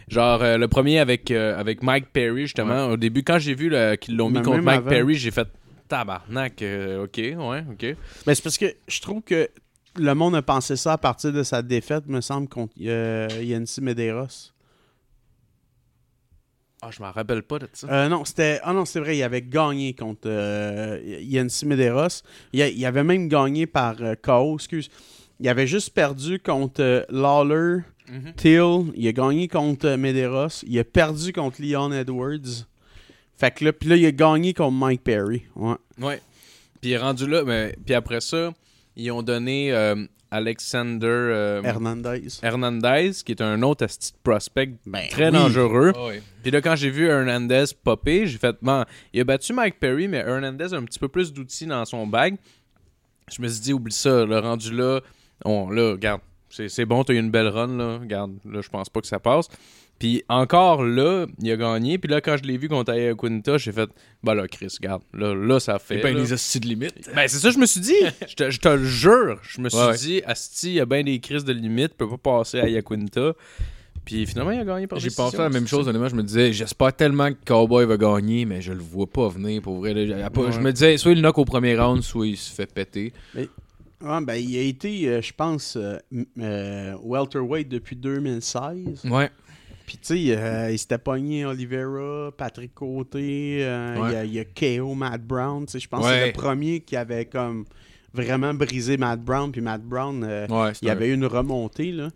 Genre, 0.09 0.43
euh, 0.43 0.57
le 0.57 0.69
premier 0.69 0.99
avec, 0.99 1.31
euh, 1.31 1.59
avec 1.59 1.83
Mike 1.83 2.07
Perry, 2.13 2.43
justement. 2.43 2.87
Au 2.89 2.97
début, 2.97 3.23
quand 3.25 3.39
j'ai 3.39 3.55
vu 3.55 3.73
qu'ils 4.01 4.17
l'ont 4.17 4.29
mis 4.29 4.39
Mais 4.39 4.45
contre 4.45 4.63
Mike 4.63 4.79
avant. 4.79 4.89
Perry, 4.91 5.15
j'ai 5.17 5.31
fait... 5.31 5.49
Tabarnak, 5.89 6.63
ok, 7.03 7.17
ouais, 7.17 7.65
ok. 7.73 7.97
Mais 8.27 8.35
c'est 8.37 8.43
parce 8.43 8.59
que 8.59 8.67
je 8.87 9.01
trouve 9.01 9.23
que 9.23 9.49
le 9.97 10.15
monde 10.15 10.35
a 10.35 10.43
pensé 10.43 10.77
ça 10.77 10.95
à 10.95 10.99
partir 10.99 11.33
de 11.33 11.43
sa 11.43 11.63
défaite, 11.63 12.07
me 12.07 12.21
semble, 12.21 12.49
contre 12.49 12.75
euh, 12.81 13.29
Yancy 13.43 13.81
Medeiros. 13.81 14.53
Ah, 16.83 16.91
je 16.91 17.03
m'en 17.03 17.11
rappelle 17.11 17.43
pas 17.43 17.59
de 17.59 17.69
ça. 17.73 17.87
Euh, 17.91 18.09
non, 18.09 18.25
c'était. 18.25 18.59
Ah 18.63 18.73
non, 18.73 18.87
c'est 18.87 19.01
vrai, 19.01 19.17
il 19.17 19.23
avait 19.23 19.43
gagné 19.43 19.93
contre 19.95 20.23
euh, 20.27 20.99
Yancy 21.21 21.67
Medeiros. 21.67 22.23
Il, 22.55 22.87
avait 22.87 23.05
même 23.05 23.29
gagné 23.29 23.67
par 23.67 23.97
KO, 24.23 24.55
excuse. 24.55 24.89
Il 25.41 25.49
avait 25.49 25.67
juste 25.67 25.91
perdu 25.91 26.39
contre 26.39 27.07
Lawler, 27.11 27.81
Mhm. 28.11 28.33
Till. 28.35 28.93
Il 28.97 29.07
a 29.07 29.13
gagné 29.13 29.49
contre 29.49 29.95
Medeiros. 29.97 30.65
Il 30.67 30.79
a 30.79 30.85
perdu 30.85 31.33
contre 31.33 31.63
Leon 31.63 31.93
Edwards. 31.93 32.67
Fait 33.37 33.51
que 33.53 33.65
là, 33.65 33.73
puis 33.73 33.89
là, 33.89 33.97
il 33.97 34.05
a 34.07 34.13
gagné 34.13 34.53
contre 34.53 34.73
Mike 34.73 35.03
Perry. 35.03 35.43
Ouais. 35.55 35.77
Ouais. 35.99 36.21
Puis 36.81 36.91
il 36.91 36.93
est 36.95 36.99
rendu 36.99 37.27
là, 37.27 37.45
mais 37.45 37.77
puis 37.85 37.95
après 37.95 38.21
ça, 38.21 38.53
ils 39.01 39.11
ont 39.11 39.23
donné 39.23 39.73
euh, 39.73 40.07
Alexander 40.31 41.07
euh, 41.07 41.63
Hernandez. 41.63 42.29
Hernandez, 42.43 43.11
qui 43.25 43.33
est 43.33 43.41
un 43.41 43.63
autre 43.63 43.85
asti 43.85 44.13
de 44.13 44.19
prospect 44.23 44.75
Ben 44.87 45.09
très 45.09 45.27
oui. 45.27 45.33
dangereux. 45.33 45.93
Ah. 45.97 46.11
Puis 46.43 46.51
là, 46.51 46.61
quand 46.61 46.77
j'ai 46.77 46.91
vu 46.91 47.07
Hernandez 47.07 47.65
popper, 47.83 48.27
j'ai 48.27 48.39
fait, 48.39 48.57
bon, 48.63 48.85
il 49.13 49.21
a 49.21 49.25
battu 49.25 49.53
Mike 49.53 49.81
Perry, 49.81 50.09
mais 50.09 50.19
Hernandez 50.19 50.75
a 50.75 50.77
un 50.77 50.85
petit 50.85 50.99
peu 50.99 51.09
plus 51.09 51.33
d'outils 51.33 51.67
dans 51.67 51.85
son 51.85 52.07
bag. 52.07 52.37
Je 53.31 53.41
me 53.43 53.49
suis 53.49 53.61
dit, 53.61 53.73
oublie 53.73 53.95
ça, 53.95 54.25
le 54.25 54.39
rendu 54.39 54.73
là, 54.75 55.01
on, 55.45 55.71
là, 55.71 55.93
regarde, 55.93 56.21
c'est 56.49 56.69
c'est 56.69 56.85
bon, 56.85 57.05
t'as 57.05 57.15
eu 57.15 57.19
une 57.19 57.31
belle 57.31 57.49
run, 57.49 57.77
là, 57.77 57.99
regarde, 57.99 58.33
là, 58.45 58.61
je 58.61 58.69
pense 58.69 58.89
pas 58.89 59.01
que 59.01 59.07
ça 59.07 59.21
passe. 59.21 59.49
Puis 60.01 60.25
encore 60.29 60.83
là, 60.83 61.27
il 61.41 61.53
a 61.53 61.57
gagné. 61.57 61.99
Puis 61.99 62.11
là, 62.11 62.21
quand 62.21 62.37
je 62.37 62.43
l'ai 62.43 62.57
vu 62.57 62.69
contre 62.69 62.93
Quinta, 63.15 63.59
j'ai 63.59 63.71
fait, 63.71 63.89
bah 64.25 64.35
là, 64.35 64.49
Chris, 64.49 64.75
regarde, 64.81 65.03
là, 65.13 65.35
là 65.35 65.61
ça 65.61 65.79
fait. 65.79 65.99
Et 65.99 66.03
ben 66.03 66.15
là. 66.15 66.21
les 66.23 66.33
hosties 66.33 66.59
de 66.59 66.67
limite. 66.67 67.11
Ben, 67.15 67.29
c'est 67.29 67.39
ça, 67.39 67.51
je 67.51 67.59
me 67.59 67.67
suis 67.67 67.81
dit. 67.83 67.95
je, 68.29 68.35
te, 68.35 68.51
je 68.51 68.59
te 68.59 68.69
le 68.69 68.85
jure. 68.85 69.39
Je 69.43 69.61
me 69.61 69.69
suis 69.69 69.79
Ouais. 69.79 69.97
dit, 69.97 70.23
Asti, 70.27 70.69
il 70.69 70.75
y 70.75 70.81
a 70.81 70.87
bien 70.87 71.05
des 71.05 71.21
crises 71.21 71.45
de 71.45 71.53
limite, 71.53 71.95
peut 71.95 72.09
pas 72.09 72.17
passer 72.39 72.59
à 72.61 72.69
Yaquinta. 72.69 73.35
Puis 74.03 74.25
finalement, 74.25 74.53
il 74.53 74.61
a 74.61 74.65
gagné 74.65 74.87
par 74.87 74.99
J'ai 74.99 75.11
pensé 75.11 75.37
à 75.39 75.43
la 75.43 75.49
même 75.51 75.69
chose, 75.69 75.87
honnêtement. 75.87 76.09
Je 76.09 76.17
me 76.17 76.23
disais, 76.23 76.53
j'espère 76.55 76.95
tellement 76.97 77.31
que 77.31 77.39
Cowboy 77.45 77.85
va 77.85 77.99
gagner, 77.99 78.47
mais 78.47 78.63
je 78.63 78.73
le 78.73 78.81
vois 78.81 79.07
pas 79.07 79.29
venir 79.29 79.61
pour 79.61 79.77
vrai. 79.77 79.93
là. 79.93 80.25
Après, 80.25 80.45
Ouais. 80.45 80.53
Je 80.53 80.61
me 80.61 80.73
disais, 80.73 80.97
soit 80.97 81.13
il 81.13 81.21
knock 81.21 81.37
au 81.37 81.45
premier 81.45 81.79
round, 81.79 82.03
soit 82.03 82.27
il 82.27 82.39
se 82.39 82.51
fait 82.51 82.73
péter. 82.73 83.13
Ouais, 83.35 83.47
ben, 84.23 84.35
il 84.37 84.57
a 84.57 84.63
été, 84.63 85.09
euh, 85.11 85.21
je 85.21 85.33
pense, 85.35 85.77
euh, 85.77 85.99
euh, 86.39 86.95
welterweight 87.05 87.69
depuis 87.69 87.97
2016. 87.97 89.05
Ouais. 89.05 89.29
Puis, 89.91 89.99
tu 89.99 90.29
sais, 90.29 90.37
euh, 90.37 90.71
il 90.71 90.79
s'était 90.79 90.99
pogné 90.99 91.45
Oliveira, 91.45 92.31
Patrick 92.37 92.73
Côté, 92.73 93.59
euh, 93.65 93.95
il 93.97 94.13
y 94.13 94.17
a- 94.17 94.25
il 94.25 94.33
y, 94.35 94.39
a 94.39 94.45
KO, 94.45 94.95
Matt 94.95 95.21
Brown. 95.21 95.67
Tu 95.67 95.73
sais, 95.73 95.81
je 95.81 95.89
pense 95.89 96.05
que 96.05 96.13
c'est 96.21 96.27
le 96.29 96.33
premier 96.33 96.79
qui 96.79 96.95
avait 96.95 97.25
comme 97.25 97.65
vraiment 98.15 98.55
brisé 98.55 98.97
Matt 98.97 99.21
Brown. 99.21 99.51
Puis 99.51 99.61
Matt 99.61 99.83
Brown, 99.83 100.23
euh, 100.23 100.47
Ouais, 100.49 100.73
il 100.83 100.91
avait 100.91 101.09
eu 101.09 101.15
une 101.15 101.27
remontée, 101.27 101.91
là. 101.91 102.11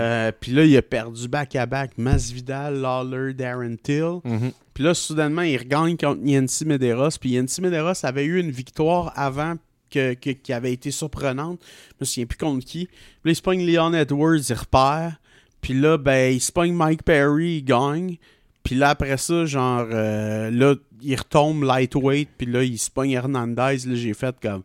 Euh, 0.00 0.32
puis 0.40 0.50
là, 0.50 0.64
il 0.64 0.76
a 0.76 0.82
perdu 0.82 1.28
back-à-back 1.28 1.92
Masvidal, 1.96 2.80
Lawler, 2.80 3.34
Darren 3.34 3.76
Till. 3.80 4.18
Mhm. 4.24 4.50
Puis 4.74 4.82
là, 4.82 4.92
soudainement, 4.94 5.42
il 5.42 5.58
regagne 5.58 5.96
contre 5.96 6.22
Yancy 6.24 6.64
Medeiros. 6.64 7.18
Puis 7.20 7.30
Yancy 7.30 7.60
Medeiros 7.60 8.04
avait 8.04 8.24
eu 8.24 8.40
une 8.40 8.50
victoire 8.50 9.12
avant 9.14 9.54
que, 9.90 10.14
que- 10.14 10.30
qui 10.30 10.52
avait 10.52 10.72
été 10.72 10.90
surprenante. 10.90 11.60
Je 11.90 11.94
me 12.00 12.04
souviens 12.06 12.26
plus 12.26 12.38
contre 12.38 12.64
qui. 12.64 12.86
Puis 12.86 12.96
là, 13.26 13.30
il 13.32 13.36
se 13.36 13.42
pogne 13.42 13.64
Leon 13.64 13.92
Edwards, 13.92 14.38
il 14.48 14.54
repère. 14.54 15.18
Puis 15.62 15.72
là, 15.74 15.96
ben, 15.96 16.34
il 16.34 16.40
se 16.40 16.52
pogne 16.52 16.74
Mike 16.74 17.02
Perry, 17.04 17.56
il 17.58 17.64
gagne. 17.64 18.16
Puis 18.62 18.74
là, 18.74 18.90
après 18.90 19.16
ça, 19.16 19.46
genre, 19.46 19.86
euh, 19.90 20.50
là, 20.50 20.74
il 21.00 21.16
retombe 21.16 21.62
lightweight. 21.64 22.28
Puis 22.36 22.46
là, 22.46 22.62
il 22.62 22.78
se 22.78 22.90
pogne 22.90 23.12
Hernandez. 23.12 23.78
Là, 23.86 23.94
j'ai 23.94 24.12
fait 24.14 24.36
comme, 24.42 24.62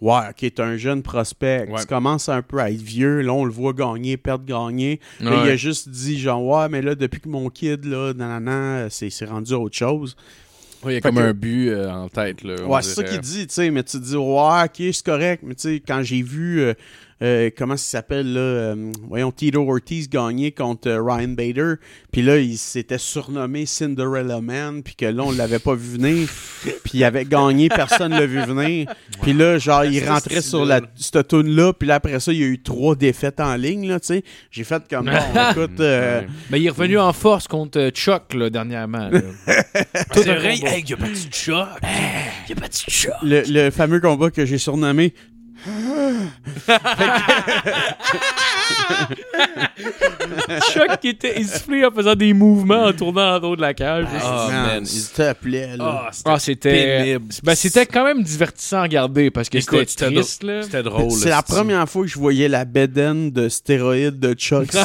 ouais, 0.00 0.18
ok, 0.30 0.36
t'es 0.36 0.60
un 0.60 0.76
jeune 0.76 1.02
prospect. 1.02 1.68
Ouais. 1.70 1.80
Tu 1.80 1.86
commences 1.86 2.28
un 2.28 2.42
peu 2.42 2.58
à 2.58 2.70
être 2.70 2.82
vieux. 2.82 3.20
Là, 3.22 3.32
on 3.32 3.44
le 3.44 3.50
voit 3.52 3.72
gagner, 3.72 4.16
perdre, 4.16 4.44
gagner. 4.44 5.00
Là, 5.20 5.30
il 5.30 5.38
a 5.38 5.42
Ouais. 5.52 5.56
juste 5.56 5.88
dit, 5.88 6.18
genre, 6.20 6.44
ouais, 6.44 6.68
mais 6.68 6.82
là, 6.82 6.94
depuis 6.94 7.20
que 7.20 7.28
mon 7.28 7.48
kid, 7.48 7.84
là, 7.84 8.12
nanana, 8.12 8.88
c'est 8.90 9.10
c'est 9.10 9.24
rendu 9.26 9.54
autre 9.54 9.76
chose. 9.76 10.16
Ouais, 10.84 10.92
il 10.92 10.94
y 10.96 10.98
a 10.98 11.00
Fait 11.00 11.08
comme 11.10 11.16
que- 11.18 11.20
un 11.28 11.32
but 11.34 11.68
euh, 11.68 11.88
en 11.90 12.08
tête. 12.08 12.42
Là, 12.42 12.64
Ouais, 12.66 12.82
c'est 12.82 12.94
ça 12.94 13.04
qu'il 13.04 13.20
dit, 13.20 13.46
tu 13.46 13.54
sais, 13.54 13.70
mais 13.70 13.84
tu 13.84 13.98
te 14.00 14.04
dis, 14.04 14.16
ouais, 14.16 14.64
ok, 14.64 14.92
c'est 14.92 15.04
correct, 15.06 15.44
mais 15.46 15.54
tu 15.54 15.62
sais, 15.62 15.82
quand 15.86 16.02
j'ai 16.02 16.22
vu, 16.22 16.60
euh, 16.60 16.74
euh, 17.22 17.50
comment 17.56 17.76
ça 17.76 17.98
s'appelle, 17.98 18.32
là, 18.32 18.40
euh, 18.40 18.92
voyons, 19.08 19.30
Tito 19.30 19.62
Ortiz 19.68 20.08
gagner 20.08 20.50
contre 20.50 20.88
euh, 20.88 21.02
Ryan 21.02 21.28
Bader, 21.28 21.74
puis 22.10 22.22
là, 22.22 22.38
il 22.38 22.58
s'était 22.58 22.98
surnommé 22.98 23.64
Cinderella 23.64 24.40
Man, 24.40 24.82
puis 24.82 24.96
que 24.96 25.06
là, 25.06 25.22
on 25.22 25.30
l'avait 25.30 25.60
pas 25.60 25.74
vu 25.74 25.98
venir, 25.98 26.28
puis 26.82 26.92
il 26.94 27.04
avait 27.04 27.24
gagné, 27.24 27.68
personne 27.68 28.10
l'a 28.10 28.26
vu 28.26 28.40
venir, 28.40 28.92
puis 29.22 29.34
là, 29.34 29.58
genre, 29.58 29.84
il 29.84 30.04
rentrait 30.08 30.42
sur 30.42 30.64
la, 30.64 30.80
cette 30.96 31.28
tune-là, 31.28 31.72
puis 31.72 31.86
là, 31.86 31.96
après 31.96 32.18
ça, 32.18 32.32
il 32.32 32.40
y 32.40 32.42
a 32.42 32.46
eu 32.46 32.60
trois 32.60 32.96
défaites 32.96 33.38
en 33.38 33.54
ligne, 33.54 33.88
là, 33.88 34.00
tu 34.00 34.06
sais, 34.06 34.24
j'ai 34.50 34.64
fait 34.64 34.82
comme, 34.90 35.06
bon, 35.06 35.12
écoute, 35.52 35.80
euh. 35.80 36.22
Mais 36.50 36.60
il 36.60 36.66
est 36.66 36.70
revenu 36.70 36.98
en 36.98 37.12
force 37.12 37.46
contre 37.46 37.78
euh, 37.78 37.90
Chuck, 37.90 38.34
là, 38.34 38.50
dernièrement. 38.50 39.08
là. 39.10 39.20
C'est 40.12 40.34
vrai, 40.34 40.56
hey, 40.60 40.84
y 40.84 40.92
a 40.92 40.96
pas 40.96 41.06
de 41.06 41.14
choc. 41.32 41.68
Y 42.48 42.52
a 42.52 42.54
pas 42.56 42.68
de 42.68 42.74
choc. 42.74 43.12
le, 43.22 43.42
le 43.46 43.70
fameux 43.70 44.00
combat 44.00 44.30
que 44.30 44.44
j'ai 44.44 44.58
surnommé 44.58 45.14
Chuck 50.72 51.00
qui 51.00 51.08
était 51.08 51.40
essoufflé 51.40 51.84
en 51.84 51.90
faisant 51.90 52.14
des 52.14 52.32
mouvements 52.32 52.84
en 52.84 52.92
tournant 52.92 53.36
en 53.36 53.40
dos 53.40 53.56
de 53.56 53.60
la 53.60 53.74
cage. 53.74 54.06
Ah, 54.22 54.48
Man, 54.50 54.66
man, 54.66 54.84
il- 54.84 55.34
plaît, 55.40 55.76
là. 55.76 56.10
Ah, 56.24 56.38
c'était. 56.38 57.18
Ben, 57.42 57.54
c'était 57.54 57.86
quand 57.86 58.04
même 58.04 58.22
divertissant 58.22 58.78
à 58.78 58.82
regarder 58.82 59.30
parce 59.30 59.48
que 59.48 59.60
c'était 59.60 59.84
triste, 59.96 60.42
là. 60.42 60.62
C'était 60.62 60.82
drôle. 60.82 61.10
C'est 61.12 61.30
la 61.30 61.42
première 61.42 61.88
fois 61.88 62.02
que 62.02 62.08
je 62.08 62.18
voyais 62.18 62.48
la 62.48 62.64
bédaine 62.64 63.30
de 63.30 63.48
stéroïdes 63.48 64.18
de 64.18 64.34
Chuck 64.34 64.68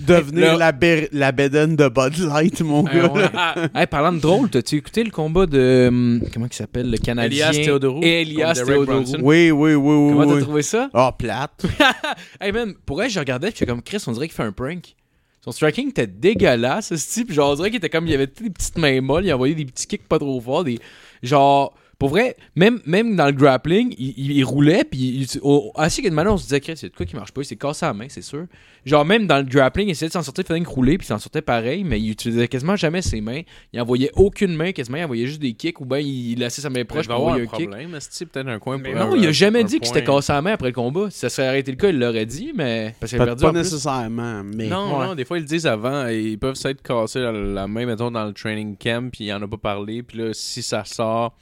devenir 0.00 0.56
la, 0.56 0.72
bé- 0.72 1.08
la 1.12 1.32
bédaine 1.32 1.76
de 1.76 1.88
Bud 1.88 2.16
Light, 2.18 2.60
mon 2.62 2.84
Ah, 2.86 2.94
gars. 2.94 3.12
ouais. 3.12 3.68
Hey, 3.74 3.86
parlant 3.86 4.12
de 4.12 4.18
drôle, 4.20 4.48
t'as-tu 4.50 4.76
écouté 4.76 5.04
le 5.04 5.10
combat 5.10 5.46
de. 5.46 5.86
hum, 5.88 6.20
Comment 6.32 6.46
il 6.50 6.54
s'appelle 6.54 6.90
Le 6.90 6.96
Canadien? 6.98 7.50
Elias 7.50 7.64
Theodorou 7.64 8.00
Elias 8.02 8.62
Theodorou. 8.66 9.04
Oui, 9.22 9.50
oui, 9.50 9.74
oui, 9.74 9.74
oui. 9.74 10.12
Comment 10.12 10.26
oui. 10.26 10.34
t'as 10.38 10.40
trouvé 10.44 10.62
ça? 10.62 10.90
Ah, 10.94 11.14
plate. 11.16 11.64
Hey 12.40 12.52
man, 12.52 12.74
pour 12.86 13.02
elle, 13.02 13.10
je 13.10 13.18
regardais, 13.18 13.48
puis 13.50 13.58
j'étais 13.60 13.70
comme 13.70 13.82
Chris, 13.82 14.02
on 14.06 14.12
dirait 14.12 14.26
qu'il 14.28 14.34
fait 14.36 14.42
un 14.42 14.52
prank. 14.52 14.94
Son 15.42 15.52
striking 15.52 15.88
était 15.88 16.06
dégueulasse, 16.06 16.94
ce 16.94 17.12
type. 17.14 17.32
Genre, 17.32 17.50
on 17.52 17.54
dirait 17.54 17.70
qu'il 17.70 17.78
était 17.78 17.88
comme, 17.88 18.06
il 18.06 18.12
avait 18.14 18.26
des 18.26 18.50
petites 18.50 18.76
mains 18.76 19.00
molles, 19.00 19.24
il 19.24 19.32
envoyait 19.32 19.54
des 19.54 19.64
petits 19.64 19.86
kicks 19.86 20.06
pas 20.06 20.18
trop 20.18 20.38
forts, 20.40 20.64
des. 20.64 20.78
Genre, 21.22 21.74
pour 22.00 22.08
vrai, 22.08 22.34
même, 22.56 22.80
même 22.86 23.14
dans 23.14 23.26
le 23.26 23.32
grappling, 23.32 23.94
il, 23.98 24.14
il- 24.16 24.32
il 24.32 24.42
roulait, 24.44 24.82
puis 24.84 24.98
il, 24.98 25.40
au- 25.42 25.70
ainsi 25.76 26.02
qu'une 26.02 26.14
manière, 26.14 26.32
on 26.32 26.36
se 26.38 26.44
disait, 26.44 26.58
Chris, 26.60 26.72
il 26.78 26.82
y 26.82 26.86
a 26.86 26.88
de 26.88 26.94
quoi 26.96 27.04
qui 27.06 27.14
marche 27.14 27.30
pas, 27.30 27.42
il 27.42 27.44
s'est 27.44 27.54
cassé 27.56 27.84
la 27.86 27.92
main, 27.94 28.06
c'est 28.08 28.22
sûr. 28.22 28.46
Genre, 28.86 29.04
même 29.04 29.26
dans 29.26 29.36
le 29.36 29.42
grappling, 29.44 29.86
il 29.88 29.90
essayait 29.90 30.08
de 30.08 30.12
s'en 30.14 30.22
sortir, 30.22 30.42
il 30.44 30.48
faisait 30.48 30.60
que 30.62 30.68
rouler, 30.68 30.96
puis 30.96 31.04
il 31.04 31.08
s'en 31.08 31.18
sortait 31.18 31.42
pareil, 31.42 31.84
mais 31.84 32.00
il 32.00 32.10
utilisait 32.10 32.48
quasiment 32.48 32.74
jamais 32.74 33.02
ses 33.02 33.20
mains. 33.20 33.42
Il 33.74 33.80
envoyait 33.82 34.10
aucune 34.16 34.56
main, 34.56 34.72
quasiment, 34.72 34.96
il 34.96 35.04
envoyait 35.04 35.26
juste 35.26 35.40
des 35.42 35.52
kicks, 35.52 35.78
ou 35.80 35.84
bien 35.84 35.98
il 35.98 36.36
laissait 36.38 36.62
sa 36.62 36.70
main 36.70 36.84
Proche 36.86 37.06
pour 37.06 37.16
envoyer 37.16 37.42
un 37.42 37.44
un 37.44 37.56
kick. 37.56 37.68
problème, 37.68 37.96
c'est 38.00 38.24
peut-être 38.26 38.48
un 38.48 38.58
coin 38.58 38.78
Mais 38.78 38.92
pour 38.92 39.00
non, 39.06 39.12
un- 39.12 39.16
il 39.18 39.26
a 39.26 39.32
jamais 39.32 39.62
dit 39.62 39.78
qu'il 39.78 39.86
s'était 39.86 40.02
cassé 40.02 40.32
la 40.32 40.40
main 40.40 40.52
après 40.54 40.68
le 40.68 40.72
combat. 40.74 41.10
Si 41.10 41.18
ça 41.18 41.28
serait 41.28 41.48
arrêté 41.48 41.70
le 41.70 41.76
cas, 41.76 41.90
il 41.90 41.98
l'aurait 41.98 42.24
dit, 42.24 42.52
mais. 42.56 42.94
Parce 42.98 43.10
qu'il 43.12 43.18
perdu 43.22 43.42
pas 43.44 43.52
nécessairement, 43.52 44.42
mais... 44.42 44.68
Non, 44.68 44.98
Ouais. 44.98 45.06
non, 45.08 45.14
des 45.14 45.26
fois 45.26 45.36
ils 45.36 45.42
le 45.42 45.46
disent 45.46 45.66
avant, 45.66 46.08
et 46.08 46.18
ils 46.18 46.38
peuvent 46.38 46.54
s'être 46.54 46.80
cassés 46.82 47.20
la, 47.20 47.32
la 47.32 47.68
main, 47.68 47.84
mettons, 47.84 48.10
dans 48.10 48.24
le 48.24 48.32
training 48.32 48.74
camp, 48.76 49.10
puis 49.10 49.24
il 49.26 49.32
en 49.34 49.42
a 49.42 49.46
pas 49.46 49.58
parlé, 49.58 50.02
puis 50.02 50.16
là, 50.18 50.30
si 50.32 50.62
ça 50.62 50.84
sort, 50.86 51.36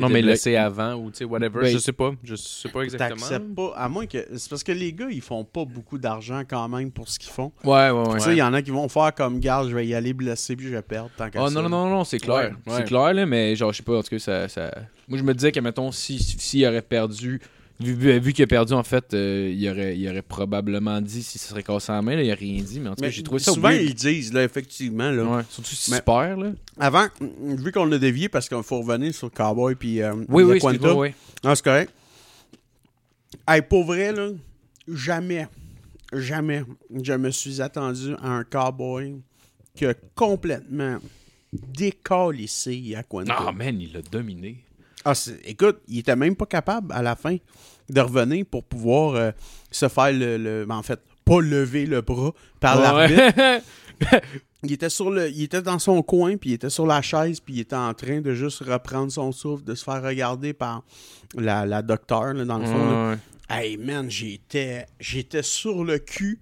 Non, 0.00 0.08
mais 0.08 0.14
mais 0.14 0.20
le- 0.22 0.26
blessé 0.28 0.56
avant, 0.56 0.94
ou 0.94 1.10
tu 1.10 1.18
sais, 1.18 1.24
whatever, 1.24 1.60
Ben, 1.62 1.72
je 1.72 1.78
sais 1.78 1.92
pas, 1.92 2.12
je 2.22 2.34
sais 2.34 2.68
pas 2.68 2.82
exactement. 2.82 3.16
T'acceptes 3.20 3.54
pas, 3.54 3.72
à 3.76 3.88
moins 3.88 4.06
que... 4.06 4.18
C'est 4.36 4.50
parce 4.50 4.62
que 4.62 4.72
les 4.72 4.92
gars, 4.92 5.08
ils 5.10 5.20
font 5.20 5.44
pas 5.44 5.64
beaucoup 5.64 5.98
d'argent 5.98 6.42
quand 6.48 6.68
même 6.68 6.90
pour 6.90 7.08
ce 7.08 7.18
qu'ils 7.18 7.30
font. 7.32 7.52
Ouais, 7.64 7.90
ouais, 7.90 8.08
ouais. 8.08 8.14
Tu 8.18 8.20
sais, 8.20 8.32
il 8.32 8.38
y 8.38 8.42
en 8.42 8.52
a 8.54 8.62
qui 8.62 8.70
vont 8.70 8.88
faire 8.88 9.14
comme, 9.14 9.40
garde, 9.40 9.68
je 9.70 9.74
vais 9.74 9.86
y 9.86 9.94
aller 9.94 10.12
blessé, 10.12 10.54
puis 10.56 10.66
je 10.66 10.72
vais 10.72 10.82
perdre, 10.82 11.10
tant 11.16 11.30
qu'à 11.30 11.42
Oh 11.42 11.48
ça. 11.48 11.54
non, 11.54 11.62
non, 11.62 11.84
non, 11.86 11.90
non, 11.90 12.04
c'est 12.04 12.18
clair. 12.18 12.36
Ouais, 12.66 12.72
ouais. 12.72 12.78
C'est 12.78 12.84
clair, 12.84 13.14
là, 13.14 13.26
mais 13.26 13.56
genre, 13.56 13.72
je 13.72 13.78
sais 13.78 13.82
pas, 13.82 13.98
en 13.98 14.02
tout 14.02 14.10
cas, 14.10 14.18
ça. 14.18 14.48
ça... 14.48 14.70
Moi, 15.08 15.18
je 15.18 15.22
me 15.24 15.32
disais 15.34 15.52
que, 15.52 15.60
mettons, 15.60 15.92
s'il 15.92 16.20
si, 16.20 16.36
s'il 16.38 16.66
aurait 16.66 16.82
perdu. 16.82 17.40
Vu, 17.78 17.92
vu- 17.92 18.18
vu 18.20 18.32
qu'il 18.32 18.42
a 18.42 18.46
perdu, 18.46 18.72
en 18.72 18.82
fait, 18.82 19.12
euh, 19.12 19.52
il, 19.54 19.68
aurait, 19.68 19.98
il 19.98 20.08
aurait 20.08 20.22
probablement 20.22 21.00
dit 21.02 21.22
si 21.22 21.38
ça 21.38 21.50
serait 21.50 21.62
cassé 21.62 21.92
en 21.92 22.02
main, 22.02 22.16
là, 22.16 22.22
il 22.22 22.30
a 22.30 22.34
rien 22.34 22.62
dit, 22.62 22.80
mais 22.80 22.88
en 22.88 22.94
tout 22.94 23.02
cas, 23.02 23.10
j'ai 23.10 23.22
trouvé 23.22 23.38
ça 23.38 23.52
souvent, 23.52 23.68
ils 23.68 23.94
disent, 23.94 24.32
là, 24.32 24.44
effectivement, 24.44 25.10
là. 25.10 25.24
Ouais, 25.24 25.42
surtout 25.50 25.74
si 25.74 25.90
Mais- 25.90 25.98
tu 25.98 26.04
perds, 26.04 26.38
là. 26.38 26.52
Avant, 26.78 27.06
vu 27.20 27.72
qu'on 27.72 27.90
a 27.92 27.98
dévié, 27.98 28.30
parce 28.30 28.48
qu'il 28.48 28.62
faut 28.62 28.80
revenir 28.80 29.14
sur 29.14 29.30
Cowboy 29.30 29.74
puis 29.74 30.00
euh, 30.00 30.14
Oui, 30.28 30.42
oui, 30.42 30.58
ouais. 30.62 31.14
Non, 31.44 31.54
c'est 31.54 31.64
correct. 31.64 31.92
Hey, 33.46 33.60
pour 33.60 33.84
vrai, 33.84 34.10
là, 34.12 34.30
jamais, 34.88 35.46
jamais, 36.12 36.62
je 37.02 37.12
me 37.12 37.30
suis 37.30 37.60
attendu 37.60 38.14
à 38.22 38.30
un 38.30 38.44
cowboy 38.44 39.16
qui 39.74 39.84
a 39.84 39.92
complètement 40.14 40.96
décalissé 41.52 42.74
Yaquanta. 42.74 43.36
Ah, 43.38 43.52
man, 43.52 43.80
il 43.80 43.92
l'a 43.92 44.02
dominé. 44.02 44.64
Ah, 45.08 45.12
écoute, 45.44 45.78
il 45.88 45.98
était 46.00 46.16
même 46.16 46.34
pas 46.34 46.46
capable 46.46 46.92
à 46.92 47.00
la 47.00 47.14
fin 47.14 47.36
de 47.88 48.00
revenir 48.00 48.44
pour 48.50 48.64
pouvoir 48.64 49.14
euh, 49.14 49.30
se 49.70 49.88
faire 49.88 50.12
le, 50.12 50.36
le- 50.36 50.66
En 50.68 50.82
fait, 50.82 50.98
pas 51.24 51.40
lever 51.40 51.86
le 51.86 52.00
bras 52.00 52.32
par 52.60 52.80
l'arbitre. 52.80 53.62
Il 54.62 54.72
était 54.72 54.88
sur 54.90 55.10
le, 55.10 55.30
il 55.30 55.44
était 55.44 55.62
dans 55.62 55.78
son 55.78 56.02
coin, 56.02 56.36
puis 56.36 56.50
il 56.50 56.52
était 56.54 56.70
sur 56.70 56.86
la 56.86 57.00
chaise, 57.00 57.38
puis 57.38 57.54
il 57.54 57.60
était 57.60 57.76
en 57.76 57.94
train 57.94 58.20
de 58.20 58.34
juste 58.34 58.64
reprendre 58.64 59.12
son 59.12 59.30
souffle, 59.30 59.62
de 59.62 59.74
se 59.76 59.84
faire 59.84 60.02
regarder 60.02 60.54
par 60.54 60.82
la, 61.36 61.64
la 61.66 61.82
docteur, 61.82 62.34
là, 62.34 62.44
dans 62.44 62.58
le 62.58 62.66
fond. 62.66 62.90
là. 62.90 63.16
Hey 63.48 63.76
man, 63.76 64.10
j'étais, 64.10 64.86
j'étais 64.98 65.42
sur 65.44 65.84
le 65.84 65.98
cul 65.98 66.40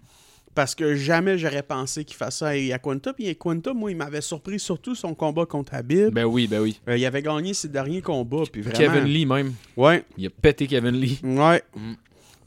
parce 0.54 0.74
que 0.74 0.94
jamais 0.94 1.36
j'aurais 1.38 1.62
pensé 1.62 2.04
qu'il 2.04 2.16
fasse 2.16 2.38
ça 2.38 2.48
à 2.48 2.56
Yaquanta. 2.56 3.12
Puis 3.12 3.24
Yaquanta, 3.24 3.72
moi, 3.74 3.90
il 3.90 3.96
m'avait 3.96 4.20
surpris 4.20 4.60
surtout 4.60 4.94
son 4.94 5.14
combat 5.14 5.46
contre 5.46 5.74
Habib. 5.74 6.12
Ben 6.14 6.24
oui, 6.24 6.46
ben 6.46 6.60
oui. 6.60 6.80
Euh, 6.88 6.96
il 6.96 7.04
avait 7.06 7.22
gagné 7.22 7.54
ses 7.54 7.68
derniers 7.68 8.02
combats, 8.02 8.44
puis 8.50 8.62
vraiment. 8.62 8.78
Kevin 8.78 9.04
Lee, 9.04 9.26
même. 9.26 9.52
Ouais, 9.76 10.04
Il 10.16 10.26
a 10.26 10.30
pété 10.30 10.66
Kevin 10.66 10.94
Lee. 10.94 11.20
ouais. 11.22 11.62
Mm. 11.76 11.92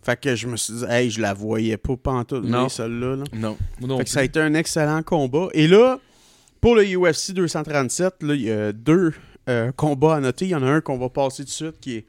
Fait 0.03 0.17
que 0.19 0.35
je 0.35 0.47
me 0.47 0.55
suis 0.55 0.73
dit, 0.73 0.85
hey, 0.87 1.09
je 1.09 1.19
la 1.19 1.33
voyais 1.33 1.75
pas 1.75 1.97
pantoute, 1.97 2.45
Non. 2.45 2.69
celle-là. 2.69 3.17
là. 3.17 3.23
Non. 3.33 3.57
Non 3.81 3.97
Fait 3.97 4.05
que 4.05 4.09
ça 4.09 4.21
a 4.21 4.23
été 4.23 4.39
un 4.39 4.53
excellent 4.53 5.03
combat. 5.03 5.49
Et 5.53 5.67
là, 5.67 5.99
pour 6.61 6.75
le 6.75 6.83
UFC 6.85 7.33
237, 7.33 8.23
là, 8.23 8.33
il 8.33 8.41
y 8.41 8.49
a 8.51 8.71
deux 8.71 9.11
euh, 9.49 9.73
combats 9.73 10.15
à 10.15 10.19
noter. 10.21 10.45
Il 10.45 10.51
y 10.51 10.55
en 10.55 10.63
a 10.63 10.67
un 10.67 10.79
qu'on 10.79 10.97
va 10.97 11.09
passer 11.09 11.43
tout 11.43 11.47
de 11.49 11.49
suite 11.49 11.79
qui 11.81 11.97
est 11.97 12.05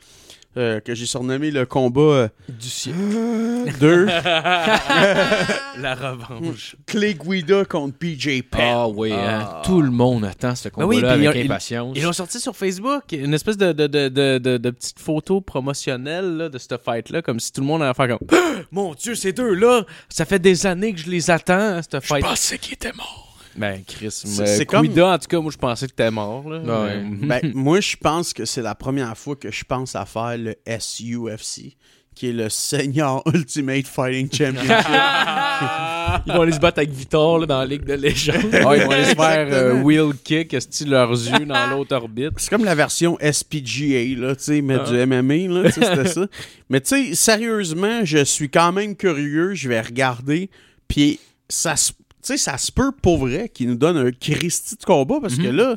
euh, 0.59 0.81
que 0.81 0.95
j'ai 0.95 1.07
surnommé 1.07 1.51
le 1.51 1.65
combat 1.67 2.01
euh, 2.01 2.29
Du 2.49 2.69
siècle. 2.69 2.99
de 3.81 4.07
La 5.81 5.95
revanche. 5.95 6.77
Clay 6.87 7.15
Guida 7.15 7.65
contre 7.65 7.97
PJ 7.97 8.43
Penn. 8.51 8.61
Ah 8.61 8.89
oui, 8.89 9.13
hein. 9.13 9.47
Ah. 9.49 9.63
tout 9.65 9.81
le 9.81 9.91
monde 9.91 10.25
attend 10.25 10.55
ce 10.55 10.69
Ben 10.69 10.85
oui, 10.85 10.97
combat-là 10.97 11.13
avec 11.31 11.35
ils- 11.37 11.47
impatience. 11.47 11.93
Ils 11.97 12.03
l'ont 12.03 12.13
sorti 12.13 12.41
sur 12.41 12.57
Facebook, 12.57 13.05
une 13.13 13.35
espèce 13.35 13.57
de, 13.57 13.73
de, 13.73 13.87
de, 13.87 14.09
de, 14.09 14.39
de, 14.39 14.57
de 14.59 14.71
petite 14.71 14.99
photo 14.99 15.41
promotionnelle 15.41 16.37
là, 16.37 16.49
de 16.49 16.59
cette 16.59 16.77
fight-là, 16.83 17.23
comme 17.23 17.39
si 17.41 17.53
tout 17.53 17.61
le 17.61 17.67
monde 17.67 17.83
allait 17.83 17.95
faire 17.95 18.09
comme 18.09 18.27
Mon 18.73 18.95
Dieu, 18.95 19.15
ces 19.15 19.33
deux-là, 19.33 19.85
ça 20.09 20.25
fait 20.25 20.39
des 20.41 20.67
années 20.67 20.93
que 20.93 20.99
je 21.01 21.09
les 21.11 21.31
attends, 21.31 21.81
cette 21.83 22.05
fight. 22.05 22.25
pensais 22.25 22.59
qu'il 22.59 22.75
était 22.75 22.93
mort. 22.93 23.28
Ben, 23.59 23.83
Chris, 23.87 24.09
C'est- 24.11 24.41
mais 24.41 24.47
c'est 24.47 24.67
comme- 24.67 24.87
en 24.87 25.19
tout 25.19 25.27
cas, 25.29 25.41
moi, 25.41 25.51
je 25.53 25.59
pensais 25.59 25.87
que 25.87 25.93
t'étais 25.93 26.11
mort. 26.11 26.49
Là. 26.49 26.59
Ouais. 26.85 27.03
Mais- 27.05 27.41
Ben, 27.43 27.53
moi, 27.55 27.81
je 27.81 27.97
pense 27.97 28.33
que 28.33 28.45
c'est 28.45 28.63
la 28.63 28.75
première 28.75 29.17
fois 29.17 29.37
que 29.37 29.51
je 29.51 29.65
pense 29.65 29.95
à 29.97 30.05
faire 30.07 30.37
le 30.39 30.55
SUFC, 30.67 31.77
qui 32.15 32.29
est 32.31 32.33
le 32.33 32.49
Senior 32.49 33.23
Ultimate 33.33 33.87
Fighting 33.87 34.29
Championship. 34.33 34.71
Ils 36.27 36.33
vont 36.33 36.43
aller 36.43 36.53
se 36.53 36.59
battre 36.59 36.79
avec 36.79 36.91
Victor 36.91 37.39
là, 37.41 37.47
dans 37.47 37.59
la 37.59 37.67
Ligue 37.67 37.85
de 37.85 37.93
légende. 37.95 38.37
Ah, 38.55 38.77
ils 38.77 38.83
vont 38.85 38.91
aller 38.91 39.05
se 39.05 39.15
faire 39.15 39.49
euh, 39.53 39.83
wheel 39.83 40.13
kick, 40.25 40.57
style 40.61 40.91
leurs 40.91 41.11
yeux 41.11 41.45
dans 41.47 41.67
l'autre 41.71 41.95
orbite. 41.95 42.33
c'est 42.39 42.49
comme 42.51 42.65
la 42.65 42.75
version 42.75 43.19
SPGA, 43.21 44.19
là, 44.19 44.35
tu 44.35 44.43
sais, 44.45 44.61
mais 44.63 44.77
Ah. 44.81 44.85
du 44.91 44.97
MMA, 45.07 45.49
là, 45.63 45.71
tu 45.71 45.81
sais, 45.81 45.87
c'était 45.87 46.09
ça. 46.09 46.27
Mais 46.71 46.81
tu 46.81 46.89
sais, 47.11 47.15
sérieusement, 47.15 48.05
je 48.05 48.25
suis 48.25 48.49
quand 48.51 48.73
même 48.73 48.97
curieux, 48.97 49.55
je 49.55 49.69
vais 49.69 49.81
regarder, 49.81 50.49
puis 50.89 51.21
ça 51.49 51.77
se... 51.77 51.93
Tu 52.23 52.33
sais, 52.33 52.37
ça 52.37 52.59
se 52.59 52.73
peut 52.73 52.93
pour 52.93 53.19
vrai 53.19 53.49
qu'ils 53.49 53.69
nous 53.69 53.77
donnent 53.77 53.97
un 53.97 54.11
Christy 54.11 54.77
de 54.77 54.85
combat 54.85 55.19
parce 55.21 55.37
que 55.37 55.49
là, 55.49 55.77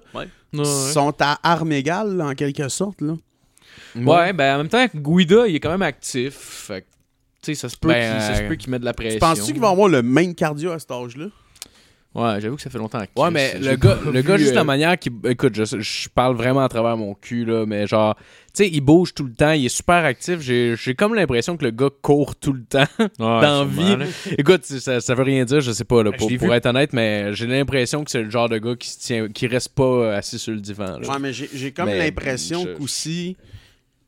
ils 0.54 0.66
sont 0.66 1.14
à 1.20 1.40
armes 1.44 1.72
égales, 1.72 2.18
là, 2.18 2.28
en 2.28 2.34
quelque 2.34 2.68
sorte. 2.68 3.02
Là. 3.02 3.14
Ouais, 3.96 4.34
ben 4.34 4.56
en 4.56 4.58
même 4.60 4.70
temps, 4.70 4.86
Guida, 4.94 5.48
il 5.48 5.56
est 5.56 5.60
quand 5.60 5.72
même 5.72 5.82
actif. 5.82 6.34
Fait 6.34 6.82
que, 6.82 6.88
tu 7.42 7.54
sais, 7.54 7.56
ça 7.56 7.70
se 7.70 7.78
peut 7.78 7.90
Ben, 7.90 8.14
qu'il 8.14 8.22
ça 8.22 8.36
se 8.36 8.42
euh, 8.44 8.48
peut 8.48 8.56
qu'il 8.56 8.70
mette 8.72 8.82
de 8.82 8.86
la 8.86 8.94
pression. 8.94 9.20
Penses-tu 9.20 9.54
qu'ils 9.54 9.62
vont 9.62 9.72
avoir 9.72 9.88
le 9.88 10.02
même 10.02 10.34
cardio 10.36 10.72
à 10.72 10.80
cet 10.80 10.92
âge-là? 10.92 11.28
Ouais, 12.14 12.42
j'avoue 12.42 12.58
que 12.58 12.62
ça 12.62 12.70
fait 12.70 12.78
longtemps 12.78 13.00
que 13.00 13.22
Ouais, 13.22 13.32
mais 13.32 13.58
le 13.58 13.76
gars, 13.78 13.98
le 14.12 14.22
gars 14.22 14.36
juste 14.36 14.52
euh, 14.52 14.56
la 14.56 14.64
manière 14.66 15.00
qu'il. 15.00 15.14
Écoute, 15.26 15.56
je, 15.56 15.80
je 15.80 16.10
parle 16.10 16.36
vraiment 16.36 16.60
à 16.62 16.68
travers 16.68 16.98
mon 16.98 17.14
cul, 17.14 17.46
là, 17.46 17.66
mais 17.66 17.88
genre, 17.88 18.16
tu 18.18 18.24
sais, 18.66 18.70
il 18.70 18.82
bouge 18.82 19.14
tout 19.14 19.24
le 19.24 19.32
temps, 19.32 19.52
il 19.54 19.66
est 19.66 19.70
super 19.70 20.04
actif. 20.04 20.42
J'ai 20.42 20.76
j'ai 20.76 20.94
comme 20.94 21.16
l'impression 21.16 21.56
que 21.56 21.64
le 21.64 21.72
gars 21.72 21.88
court 22.02 22.36
tout 22.36 22.52
le 22.52 22.64
temps 22.64 22.84
Ouais, 23.00 23.08
dans 23.18 23.64
vie. 23.66 23.96
Écoute, 24.38 24.66
ça, 24.66 25.00
ça 25.00 25.16
veut 25.16 25.24
rien 25.24 25.46
dire, 25.46 25.62
je 25.62 25.72
sais 25.72 25.86
pas, 25.86 26.04
là, 26.04 26.12
pour, 26.12 26.30
pour 26.38 26.54
être 26.54 26.66
honnête, 26.66 26.92
mais 26.92 27.34
j'ai 27.34 27.48
l'impression 27.48 28.04
que 28.04 28.12
c'est 28.12 28.24
le 28.24 28.30
genre 28.30 28.50
de 28.50 28.58
gars 28.58 28.76
qui 28.76 28.90
se 28.90 29.00
tient, 29.00 29.30
qui 29.30 29.48
reste 29.48 29.70
pas 29.70 30.16
assis 30.18 30.38
sur 30.38 30.52
le 30.54 30.60
divan. 30.60 31.00
là. 31.00 31.08
Ouais, 31.10 31.20
mais 31.20 31.32
j'ai 31.32 31.50
j'ai 31.54 31.72
comme 31.72 31.88
l'impression 31.88 32.64
je- 32.66 32.74
qu'aussi, 32.78 33.38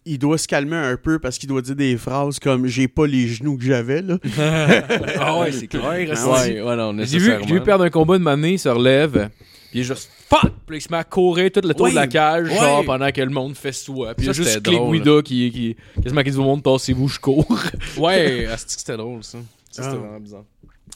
il 0.05 0.19
doit 0.19 0.37
se 0.37 0.47
calmer 0.47 0.75
un 0.75 0.97
peu 0.97 1.19
parce 1.19 1.37
qu'il 1.37 1.47
doit 1.49 1.61
dire 1.61 1.75
des 1.75 1.95
phrases 1.97 2.39
comme 2.39 2.67
j'ai 2.67 2.87
pas 2.87 3.07
les 3.07 3.27
genoux 3.27 3.57
que 3.57 3.63
j'avais. 3.63 4.01
là. 4.01 4.17
Ah 5.19 5.39
ouais, 5.39 5.51
c'est 5.51 5.67
clair. 5.67 6.09
Ah 6.11 6.15
c'est- 6.15 6.61
ouais, 6.61 6.61
ouais, 6.61 6.75
non, 6.75 6.95
J'ai 7.03 7.17
vu, 7.19 7.33
j'ai 7.47 7.53
vu 7.53 7.61
perdre 7.61 7.83
un 7.85 7.89
combat 7.89 8.17
de 8.17 8.23
mané, 8.23 8.53
il 8.53 8.59
se 8.59 8.69
relève, 8.69 9.29
puis 9.69 9.79
il 9.79 9.81
est 9.81 9.83
juste 9.83 10.09
fuck! 10.29 10.51
Puis 10.67 10.77
il 10.77 10.81
se 10.81 10.89
met 10.91 10.97
à 10.97 11.03
courir 11.03 11.51
tout 11.51 11.61
le 11.63 11.73
tour 11.73 11.89
de 11.89 11.95
la 11.95 12.07
cage, 12.07 12.47
genre 12.49 12.83
pendant 12.85 13.11
que 13.11 13.21
le 13.21 13.29
monde 13.29 13.55
fait 13.55 13.71
soi. 13.71 14.13
Puis 14.15 14.25
il 14.25 14.27
y 14.27 14.29
a 14.29 14.33
juste 14.33 14.61
Click. 14.63 14.79
Guida 14.91 15.21
qui, 15.23 15.51
qui, 15.51 15.75
quasiment 16.01 16.23
qui 16.23 16.31
dit 16.31 16.37
au 16.37 16.43
monde, 16.43 16.63
tassez-vous, 16.63 17.07
je 17.07 17.19
cours. 17.19 17.45
Ouais, 17.97 18.47
que 18.49 18.55
c'était 18.67 18.97
drôle, 18.97 19.23
ça? 19.23 19.37
Ça, 19.71 19.83
c'était 19.83 19.95
Ah. 19.95 19.99
vraiment 19.99 20.19
bizarre. 20.19 20.43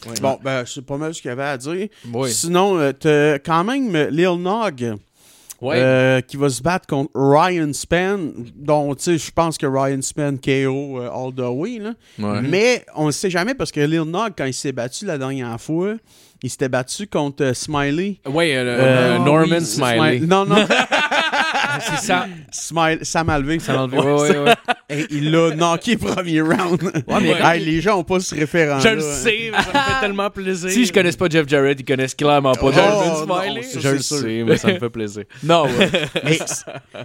Ouais. 0.08 0.14
Bon, 0.22 0.38
ben, 0.44 0.64
c'est 0.66 0.86
pas 0.86 0.98
mal 0.98 1.14
ce 1.16 1.22
qu'il 1.22 1.30
y 1.30 1.32
avait 1.32 1.44
à 1.44 1.58
dire. 1.58 1.88
Sinon, 2.28 2.78
euh, 2.78 2.92
t'as 2.92 3.40
quand 3.40 3.64
même 3.64 3.92
Lil 4.12 4.36
Nog 4.40 4.96
Ouais. 5.60 5.78
euh, 5.78 6.22
qui 6.22 6.38
va 6.38 6.50
se 6.50 6.62
battre 6.62 6.86
contre 6.88 7.10
Ryan 7.16 7.74
Span, 7.74 8.20
dont 8.56 8.94
tu 8.94 9.04
sais, 9.04 9.18
je 9.18 9.32
pense 9.32 9.58
que 9.58 9.66
Ryan 9.66 10.02
Span 10.02 10.38
KO 10.38 11.00
euh, 11.00 11.10
all 11.12 11.34
the 11.34 11.50
way. 11.50 11.80
Là. 11.80 11.94
Ouais. 12.20 12.42
Mais 12.44 12.86
on 12.96 13.08
ne 13.08 13.12
sait 13.12 13.30
jamais 13.30 13.56
parce 13.56 13.72
que 13.72 13.80
Lil 13.80 14.02
Nog, 14.02 14.34
quand 14.38 14.46
il 14.46 14.54
s'est 14.54 14.72
battu 14.72 15.06
la 15.06 15.18
dernière 15.18 15.60
fois, 15.60 15.96
il 16.44 16.50
s'était 16.50 16.70
battu 16.70 17.08
contre 17.08 17.44
euh, 17.44 17.54
Smiley. 17.54 18.20
Ouais, 18.28 18.54
euh, 18.56 19.18
Norman 19.18 19.58
oui, 19.58 19.66
Smiley. 19.66 20.20
Non, 20.20 20.46
non. 20.46 20.58
c'est 21.80 22.06
ça. 22.06 22.28
Smile, 22.52 23.00
Sam. 23.02 23.28
Ouais, 23.28 24.00
ouais, 24.00 24.38
ouais. 24.38 24.54
Et 24.90 25.06
il 25.12 25.32
l'a 25.32 25.52
knocké 25.56 25.98
premier 25.98 26.42
round. 26.42 26.82
mais- 27.22 27.36
Hey, 27.42 27.64
les 27.64 27.82
gens 27.82 28.00
ont 28.00 28.04
pas 28.04 28.20
ce 28.20 28.34
référent 28.36 28.80
Je 28.80 28.90
le 28.90 29.02
sais, 29.02 29.52
mais 29.52 29.58
ça 29.64 29.68
me 29.68 29.94
fait 29.94 30.00
tellement 30.02 30.30
plaisir. 30.30 30.70
Si 30.70 30.86
je 30.86 30.94
connaisse 30.94 31.16
pas 31.16 31.28
Jeff 31.30 31.48
Jarrett, 31.48 31.78
ils 31.80 31.86
connaissent 31.86 32.16
clairement 32.16 32.54
pas 32.54 32.68
Oh, 32.68 32.72
non, 32.72 33.26
Smiley. 33.42 33.64
ça, 33.64 33.80
Je 33.80 33.90
le 33.90 34.00
sûr. 34.00 34.18
sais, 34.18 34.44
mais 34.46 34.58
ça 34.58 34.68
me 34.70 34.80
fait 34.80 34.90
plaisir. 34.90 35.24
Non, 35.44 35.66
ouais. 35.66 35.90
Mais 36.24 36.40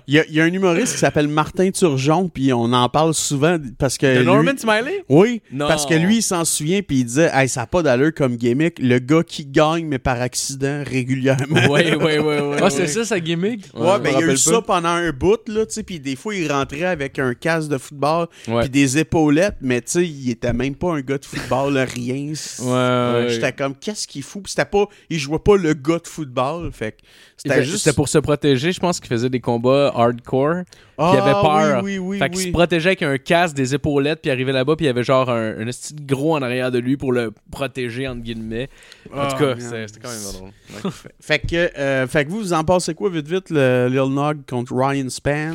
il 0.06 0.14
y, 0.14 0.18
a- 0.18 0.24
il 0.28 0.34
y 0.34 0.40
a 0.40 0.44
un 0.44 0.52
humoriste 0.52 0.92
qui 0.94 0.98
s'appelle 0.98 1.28
Martin 1.28 1.70
Turgeon, 1.70 2.28
puis 2.28 2.52
on 2.52 2.72
en 2.72 2.88
parle 2.88 3.14
souvent 3.14 3.56
parce 3.78 3.98
que. 3.98 4.06
De 4.06 4.18
lui- 4.20 4.26
Norman 4.26 4.52
Smiley? 4.56 5.04
Oui, 5.08 5.42
Non. 5.52 5.66
parce 5.68 5.86
que 5.86 5.94
lui, 5.94 6.16
il 6.18 6.22
s'en 6.22 6.44
souvient, 6.44 6.80
puis 6.82 6.98
il 6.98 7.04
disait 7.04 7.30
hey, 7.32 7.48
ça 7.48 7.60
n'a 7.62 7.66
pas 7.66 7.82
d'allure 7.82 8.12
comme 8.14 8.36
gimmick. 8.36 8.78
Le 8.80 8.98
gars 8.98 9.22
qui 9.26 9.44
gagne, 9.46 9.86
mais 9.86 9.98
par 9.98 10.20
accident, 10.20 10.82
régulièrement. 10.86 11.66
Ouais, 11.68 11.94
ouais, 11.94 12.18
ouais, 12.18 12.40
ouais. 12.40 12.56
Ah, 12.62 12.70
c'est 12.70 12.82
ouais. 12.82 12.86
ça 12.86 13.04
sa 13.04 13.20
gimmick? 13.20 13.66
Ouais, 13.74 13.88
je 13.96 13.98
ben 14.02 14.10
il 14.18 14.26
y 14.26 14.30
a 14.30 14.32
eu 14.32 14.36
ça. 14.36 14.61
Pendant 14.62 14.88
un 14.88 15.10
bout, 15.12 15.40
là, 15.48 15.66
tu 15.66 15.72
sais, 15.74 15.82
puis 15.82 16.00
des 16.00 16.16
fois, 16.16 16.34
il 16.34 16.50
rentrait 16.50 16.84
avec 16.84 17.18
un 17.18 17.34
casque 17.34 17.68
de 17.68 17.78
football, 17.78 18.26
puis 18.44 18.68
des 18.70 18.98
épaulettes, 18.98 19.56
mais 19.60 19.80
tu 19.80 19.90
sais, 19.92 20.06
il 20.08 20.30
était 20.30 20.52
même 20.52 20.74
pas 20.74 20.92
un 20.94 21.00
gars 21.00 21.18
de 21.18 21.24
football, 21.24 21.74
là, 21.74 21.84
rien. 21.84 22.32
Ouais, 22.60 22.66
ouais. 22.66 23.26
J'étais 23.28 23.52
comme, 23.52 23.74
qu'est-ce 23.74 24.06
qu'il 24.06 24.22
fout? 24.22 24.42
Puis 24.44 24.52
c'était 24.52 24.64
pas, 24.68 24.86
il 25.10 25.18
jouait 25.18 25.38
pas 25.38 25.56
le 25.56 25.74
gars 25.74 25.98
de 25.98 26.08
football, 26.08 26.70
fait 26.72 26.92
que 26.92 26.96
c'était 27.36 27.64
juste... 27.64 27.84
C'était 27.84 27.96
pour 27.96 28.08
se 28.08 28.18
protéger, 28.18 28.72
je 28.72 28.80
pense 28.80 29.00
qu'il 29.00 29.08
faisait 29.08 29.28
des 29.30 29.40
combats 29.40 29.92
hardcore. 29.94 30.62
Ah, 30.98 31.10
il 31.14 31.18
avait 31.20 31.32
peur. 31.32 31.82
Oui, 31.82 31.98
oui, 31.98 31.98
oui. 31.98 32.18
fait 32.18 32.30
qu'il 32.30 32.40
se 32.42 32.48
protégeait 32.50 32.90
avec 32.90 33.02
un 33.02 33.18
casque, 33.18 33.56
des 33.56 33.74
épaulettes, 33.74 34.20
puis 34.22 34.30
arrivait 34.30 34.52
là-bas, 34.52 34.76
puis 34.76 34.84
il 34.84 34.88
y 34.88 34.90
avait 34.90 35.02
genre 35.02 35.28
un, 35.30 35.58
un 35.58 35.64
de 35.64 36.06
gros 36.06 36.36
en 36.36 36.42
arrière 36.42 36.70
de 36.70 36.78
lui 36.78 36.96
pour 36.96 37.10
le 37.12 37.32
protéger, 37.50 38.06
entre 38.06 38.20
guillemets. 38.20 38.68
En 39.12 39.26
tout 39.26 39.34
Ah, 39.34 39.36
cas, 39.38 39.46
man. 39.54 39.60
c'était 39.60 39.86
c'était 39.88 40.00
quand 40.00 40.10
même 40.12 40.32
drôle. 40.32 40.50
Ouais. 40.84 40.90
Fait 41.20 41.38
que, 41.40 41.78
euh, 41.78 42.06
fait 42.06 42.24
que 42.24 42.30
vous, 42.30 42.38
vous 42.38 42.52
en 42.52 42.62
pensez 42.64 42.94
quoi, 42.94 43.10
vite, 43.10 43.26
vite, 43.26 43.50
le 43.50 43.88
Lil 43.88 44.12
Nog? 44.14 44.41
Contre 44.48 44.74
Ryan 44.74 45.08
Span? 45.08 45.54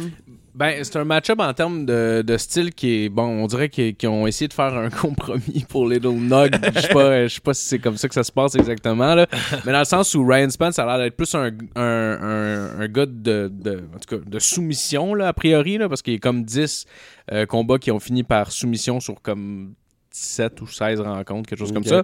Ben, 0.56 0.84
c'est 0.84 0.96
un 0.96 1.04
match-up 1.04 1.40
en 1.40 1.54
termes 1.54 1.86
de, 1.86 2.24
de 2.26 2.38
style 2.38 2.74
qui 2.74 3.04
est. 3.04 3.10
Bon, 3.10 3.26
on 3.28 3.46
dirait 3.46 3.70
qu'ils 3.70 4.10
ont 4.10 4.26
essayé 4.26 4.48
de 4.48 4.54
faire 4.54 4.74
un 4.76 4.90
compromis 5.02 5.66
pour 5.70 5.88
Little 5.88 6.16
Nog. 6.16 6.50
Je 6.74 6.80
sais 6.80 6.88
pas, 6.88 7.28
je 7.28 7.34
sais 7.36 7.42
pas 7.42 7.54
si 7.54 7.68
c'est 7.68 7.78
comme 7.78 7.96
ça 7.96 8.08
que 8.08 8.16
ça 8.16 8.24
se 8.24 8.32
passe 8.32 8.56
exactement, 8.56 9.14
là. 9.14 9.28
Mais 9.66 9.72
dans 9.72 9.80
le 9.80 9.86
sens 9.86 10.16
où 10.16 10.26
Ryan 10.26 10.50
Span, 10.50 10.72
ça 10.72 10.84
a 10.84 10.86
l'air 10.88 11.06
d'être 11.06 11.16
plus 11.16 11.36
un, 11.36 11.52
un, 11.76 11.82
un, 11.82 12.80
un 12.80 12.88
gars 12.88 13.06
de, 13.06 13.52
de, 13.54 13.84
en 13.96 14.00
tout 14.00 14.18
cas, 14.18 14.24
de 14.26 14.40
soumission, 14.40 15.14
là, 15.14 15.28
a 15.28 15.34
priori, 15.34 15.78
là, 15.78 15.90
parce 15.90 16.02
qu'il 16.02 16.14
y 16.14 16.18
a 16.18 16.20
comme 16.20 16.44
10 16.44 16.86
euh, 17.34 17.46
combats 17.46 17.78
qui 17.78 17.92
ont 17.92 18.00
fini 18.00 18.24
par 18.24 18.52
soumission 18.52 19.00
sur 19.00 19.22
comme 19.22 19.76
17 20.12 20.60
ou 20.62 20.68
16 20.68 21.02
rencontres, 21.02 21.50
quelque 21.50 21.60
chose 21.60 21.72
comme 21.72 21.84
ça. 21.84 22.04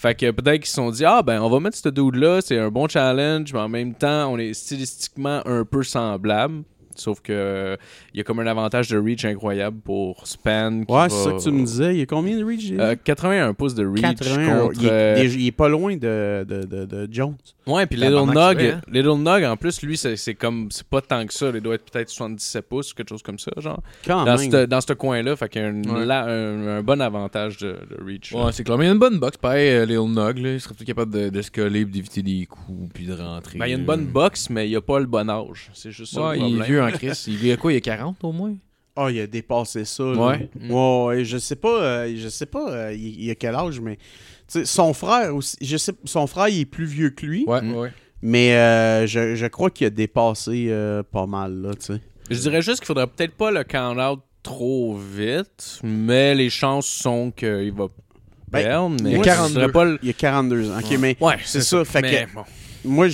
Fait 0.00 0.14
que 0.14 0.30
peut-être 0.30 0.60
qu'ils 0.60 0.70
se 0.70 0.76
sont 0.76 0.90
dit, 0.90 1.04
ah 1.04 1.20
ben, 1.22 1.42
on 1.42 1.50
va 1.50 1.60
mettre 1.60 1.76
ce 1.76 1.90
dude-là, 1.90 2.40
c'est 2.40 2.56
un 2.56 2.70
bon 2.70 2.88
challenge, 2.88 3.52
mais 3.52 3.58
en 3.58 3.68
même 3.68 3.92
temps, 3.92 4.32
on 4.32 4.38
est 4.38 4.54
stylistiquement 4.54 5.42
un 5.44 5.66
peu 5.66 5.82
semblable. 5.82 6.62
Sauf 7.00 7.20
que 7.20 7.76
il 8.14 8.18
y 8.18 8.20
a 8.20 8.24
comme 8.24 8.40
un 8.40 8.46
avantage 8.46 8.88
de 8.88 8.98
reach 8.98 9.24
incroyable 9.24 9.78
pour 9.80 10.26
Span. 10.26 10.84
qui 10.86 10.92
Ouais, 10.92 10.98
va- 11.00 11.08
c'est 11.08 11.24
ça 11.24 11.30
que 11.32 11.42
tu 11.42 11.50
me 11.50 11.64
disais. 11.64 11.94
Il 11.94 11.98
y 12.00 12.02
a 12.02 12.06
combien 12.06 12.36
de 12.38 12.44
reach? 12.44 12.60
j'ai 12.60 12.74
dit? 12.74 12.80
Euh, 12.80 12.94
81 13.02 13.54
pouces 13.54 13.74
de 13.74 13.86
reach 13.86 14.02
81. 14.02 14.58
contre. 14.60 14.74
Il, 14.80 14.86
est, 14.86 14.90
euh, 14.90 15.24
il 15.24 15.46
est 15.46 15.52
pas 15.52 15.68
loin 15.68 15.96
de, 15.96 16.44
de, 16.48 16.62
de, 16.64 16.84
de 16.84 17.08
Jones. 17.10 17.36
Ouais, 17.66 17.86
puis 17.86 17.98
Little 17.98 18.26
Nog, 18.26 18.56
vrai, 18.56 18.70
hein? 18.72 18.80
Little 18.90 19.18
Nog, 19.22 19.44
en 19.44 19.56
plus, 19.56 19.80
lui, 19.82 19.96
c'est 19.96 20.16
c'est 20.16 20.34
comme. 20.34 20.68
C'est 20.70 20.86
pas 20.86 21.00
tant 21.00 21.24
que 21.24 21.32
ça. 21.32 21.50
Il 21.54 21.60
doit 21.60 21.74
être 21.76 21.90
peut-être 21.90 22.08
77 22.10 22.68
pouces 22.68 22.92
ou 22.92 22.94
quelque 22.94 23.08
chose 23.10 23.22
comme 23.22 23.38
ça, 23.38 23.50
genre. 23.58 23.80
Quand 24.06 24.24
Dans 24.24 24.36
même. 24.36 24.50
ce 24.50 24.66
dans 24.66 24.80
ce 24.80 24.92
coin-là, 24.92 25.36
fait 25.36 25.48
qu'il 25.48 25.62
y 25.62 25.64
a 25.64 25.68
un, 25.68 25.82
Ouais. 25.82 26.04
la- 26.06 26.24
un, 26.26 26.66
un 26.78 26.82
bon 26.82 27.00
avantage 27.00 27.58
de, 27.58 27.72
de 27.72 28.04
reach. 28.04 28.32
Ouais, 28.32 28.52
c'est 28.52 28.64
clair. 28.64 28.76
Mais 28.76 28.84
il 28.84 28.88
y 28.88 28.90
a 28.90 28.94
une 28.94 28.98
bonne 28.98 29.18
boxe, 29.18 29.36
pareil, 29.36 29.70
euh, 29.70 29.86
Lil 29.86 29.98
Nog, 30.12 30.38
là. 30.38 30.52
Il 30.52 30.60
serait 30.60 30.74
peut-être 30.74 30.86
capable 30.86 31.12
de, 31.12 31.28
de 31.30 31.42
se 31.42 31.50
coller, 31.50 31.84
d'éviter 31.84 32.22
des 32.22 32.46
coups, 32.46 32.90
puis 32.92 33.06
de 33.06 33.14
rentrer. 33.14 33.58
Ben, 33.58 33.66
il 33.66 33.70
y 33.70 33.74
a 33.74 33.78
une 33.78 33.84
bonne 33.84 34.06
boxe, 34.06 34.50
mais 34.50 34.66
il 34.66 34.70
n'y 34.70 34.76
a 34.76 34.80
pas 34.80 34.98
le 34.98 35.06
bon 35.06 35.28
âge. 35.30 35.70
C'est 35.72 35.90
juste 35.92 36.14
ça 36.14 36.28
Ouais, 36.30 36.38
le 36.38 36.44
il 36.46 36.60
est 36.60 36.64
vieux 36.64 36.82
en 36.82 36.89
Chris. 36.92 37.24
Il 37.26 37.46
y 37.46 37.52
a 37.52 37.56
quoi, 37.56 37.72
il 37.72 37.76
y 37.76 37.78
a 37.78 37.80
40 37.80 38.16
au 38.24 38.32
moins? 38.32 38.54
Ah, 38.96 39.10
il 39.10 39.20
a 39.20 39.26
dépassé 39.26 39.84
ça. 39.84 40.02
là. 40.02 40.10
Ouais. 40.26 40.50
Ouais, 40.68 41.04
ouais, 41.06 41.24
je 41.24 41.38
sais 41.38 41.56
pas, 41.56 41.80
euh, 41.82 42.14
je 42.16 42.28
sais 42.28 42.46
pas, 42.46 42.70
euh, 42.70 42.92
il, 42.92 43.22
il 43.24 43.30
a 43.30 43.34
quel 43.34 43.54
âge, 43.54 43.80
mais 43.80 43.96
tu 43.96 44.02
sais, 44.60 44.64
son 44.64 44.92
frère 44.92 45.34
aussi, 45.34 45.56
je 45.60 45.76
sais, 45.76 45.92
son 46.04 46.26
frère 46.26 46.48
il 46.48 46.60
est 46.60 46.64
plus 46.64 46.84
vieux 46.86 47.10
que 47.10 47.24
lui, 47.24 47.44
Ouais, 47.46 47.62
Mm. 47.62 47.74
ouais. 47.76 47.92
mais 48.20 48.54
euh, 48.56 49.06
je, 49.06 49.36
je 49.36 49.46
crois 49.46 49.70
qu'il 49.70 49.86
a 49.86 49.90
dépassé 49.90 50.66
euh, 50.70 51.02
pas 51.02 51.26
mal 51.26 51.54
là, 51.62 51.70
tu 51.74 51.86
sais. 51.94 52.00
Je 52.30 52.38
dirais 52.40 52.62
juste 52.62 52.78
qu'il 52.80 52.86
faudrait 52.86 53.06
peut-être 53.06 53.34
pas 53.34 53.50
le 53.50 53.64
count-out 53.64 54.20
trop 54.42 54.96
vite, 54.98 55.80
mais 55.84 56.34
les 56.34 56.50
chances 56.50 56.86
sont 56.86 57.30
qu'il 57.30 57.72
va 57.72 57.86
Ben, 58.48 58.62
perdre. 58.62 58.96
Mais 59.02 59.10
il 59.10 59.12
y 59.12 59.14
a 59.14 59.18
je 59.18 59.22
42. 59.24 59.54
dirais 59.60 59.72
pas 59.72 59.84
le... 59.84 59.98
Il 60.02 60.10
a 60.10 60.12
42 60.14 60.70
ans. 60.70 60.78
Ok, 60.78 60.96
mais 60.98 61.16
Ouais, 61.20 61.36
c'est 61.44 61.60
ça, 61.62 61.84
fait 61.84 62.02
mais 62.02 62.26
que 62.26 62.34
bon. 62.34 62.44
Moi, 62.84 63.06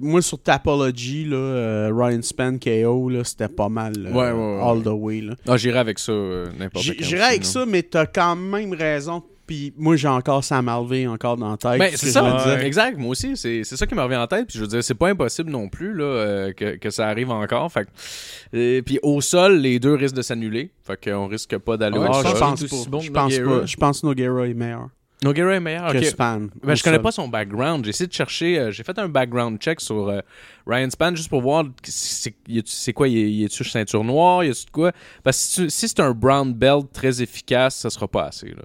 moi 0.00 0.22
sur 0.22 0.38
Tapology 0.40 1.24
là, 1.24 1.36
euh, 1.36 1.90
Ryan 1.94 2.22
Span 2.22 2.58
KO 2.58 3.08
là, 3.08 3.24
c'était 3.24 3.48
pas 3.48 3.68
mal, 3.68 3.92
euh, 3.98 4.10
Ouais, 4.12 4.30
ouais, 4.30 4.32
ouais, 4.32 4.62
all 4.62 4.78
ouais. 4.78 4.84
the 4.84 4.88
way 4.88 5.20
là. 5.20 5.34
Ah, 5.48 5.56
j'irai 5.56 5.78
avec 5.78 5.98
ça 5.98 6.12
euh, 6.12 6.46
n'importe 6.58 6.84
J- 6.84 6.96
quand. 6.96 7.04
J'irais 7.04 7.20
aussi, 7.22 7.28
avec 7.30 7.42
là. 7.44 7.48
ça, 7.48 7.66
mais 7.66 7.82
t'as 7.82 8.06
quand 8.06 8.36
même 8.36 8.72
raison. 8.72 9.22
Puis 9.44 9.74
moi, 9.76 9.96
j'ai 9.96 10.06
encore 10.08 10.44
Sam 10.44 10.68
Alvey 10.68 11.06
encore 11.08 11.36
dans 11.36 11.50
la 11.50 11.56
tête. 11.56 11.78
Ben, 11.78 11.90
ce 11.90 11.98
c'est 11.98 12.10
ça, 12.12 12.44
je 12.46 12.64
exact. 12.64 12.96
Moi 12.96 13.10
aussi, 13.10 13.36
c'est 13.36 13.64
ça 13.64 13.86
qui 13.86 13.94
me 13.94 14.00
revient 14.00 14.16
en 14.16 14.26
tête. 14.28 14.46
Puis 14.46 14.56
je 14.56 14.62
veux 14.62 14.68
dire, 14.68 14.84
c'est 14.84 14.94
pas 14.94 15.08
impossible 15.08 15.50
non 15.50 15.68
plus 15.68 15.92
là, 15.94 16.04
euh, 16.04 16.52
que, 16.52 16.76
que 16.76 16.90
ça 16.90 17.08
arrive 17.08 17.28
encore. 17.30 17.70
Fait 17.70 17.84
que- 17.84 18.56
et 18.56 18.82
puis 18.82 19.00
au 19.02 19.20
sol, 19.20 19.58
les 19.58 19.80
deux 19.80 19.94
risquent 19.94 20.14
de 20.16 20.22
s'annuler. 20.22 20.70
Fait 20.84 21.10
qu'on 21.10 21.26
risque 21.26 21.58
pas 21.58 21.76
d'aller 21.76 21.98
au 21.98 22.02
Ah, 22.04 22.22
tu 22.22 22.28
sol. 22.28 22.36
je 22.36 22.38
pense 22.40 22.62
pas. 22.84 22.90
bon 22.90 23.00
je 23.00 23.10
pense 23.10 23.36
pas. 23.36 23.66
Je 23.66 23.76
pense 23.76 24.00
que 24.00 24.06
Nogueira 24.06 24.46
est 24.46 24.54
meilleur 24.54 24.88
Nogueira 25.22 25.54
est 25.54 25.60
meilleur. 25.60 25.92
que. 25.92 26.02
Span. 26.04 26.48
Ben, 26.62 26.74
je 26.74 26.82
connais 26.82 26.98
pas 26.98 27.12
son 27.12 27.28
background. 27.28 27.84
J'ai 27.84 27.90
essayé 27.90 28.08
de 28.08 28.12
chercher. 28.12 28.58
euh, 28.58 28.70
j'ai 28.70 28.82
fait 28.82 28.98
un 28.98 29.08
background 29.08 29.58
check 29.60 29.80
sur 29.80 30.08
euh, 30.08 30.20
Ryan 30.66 30.90
Span 30.90 31.14
juste 31.14 31.28
pour 31.28 31.42
voir 31.42 31.64
c'est 31.84 32.92
quoi. 32.92 33.08
Y 33.08 33.44
est-tu 33.44 33.64
ceinture 33.64 34.04
noire 34.04 34.44
Y 34.44 34.50
a-tu 34.50 34.66
de 34.66 34.70
quoi? 34.70 34.92
Parce 35.22 35.36
que 35.38 35.68
si, 35.70 35.86
tu- 35.86 35.88
c'est 35.88 36.00
un 36.00 36.12
brown 36.12 36.52
belt 36.52 36.92
très 36.92 37.22
efficace, 37.22 37.76
ça 37.76 37.90
sera 37.90 38.08
pas 38.08 38.24
assez. 38.24 38.48
Là. 38.48 38.62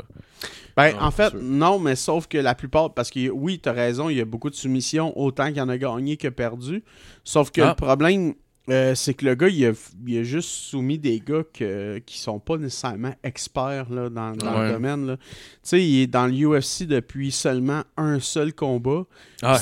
Ben, 0.76 0.94
en 1.02 1.10
fait, 1.10 1.30
sûr. 1.32 1.40
non, 1.42 1.80
mais 1.80 1.96
sauf 1.96 2.28
que 2.28 2.38
la 2.38 2.54
plupart, 2.54 2.94
parce 2.94 3.10
que 3.10 3.30
oui, 3.30 3.58
t'as 3.60 3.72
raison, 3.72 4.10
il 4.10 4.18
y 4.18 4.22
a 4.22 4.26
beaucoup 4.26 4.52
de 4.52 4.56
soumissions, 4.56 5.12
autant 5.20 5.48
qu'il 5.48 5.58
y 5.58 5.62
en 5.62 5.70
a 5.70 5.78
gagné 5.78 6.18
que 6.18 6.28
perdu. 6.28 6.84
Sauf 7.24 7.50
que 7.50 7.62
Ah. 7.62 7.70
le 7.70 7.74
problème, 7.76 8.36
euh, 8.70 8.96
c'est 8.96 9.14
que 9.14 9.26
le 9.26 9.36
gars, 9.36 9.48
il 9.48 9.66
a, 9.66 9.72
il 10.06 10.18
a 10.18 10.24
juste 10.24 10.50
soumis 10.50 10.98
des 11.00 11.20
gars 11.26 11.44
que, 11.54 12.00
qui 12.06 12.18
sont 12.18 12.40
pas 12.40 12.58
nécessairement 12.58 13.14
experts 13.24 13.90
là, 13.90 14.10
dans, 14.10 14.34
dans 14.36 14.60
Ouais. 14.60 14.68
le 14.68 14.74
domaine. 14.74 15.18
Tu 15.18 15.28
sais, 15.64 15.86
il 15.88 16.02
est 16.02 16.08
dans 16.08 16.28
l'UFC 16.28 16.84
depuis 16.86 17.32
seulement 17.32 17.84
un 17.96 18.20
seul 18.20 18.54
combat. 18.54 19.06
Ah, 19.42 19.58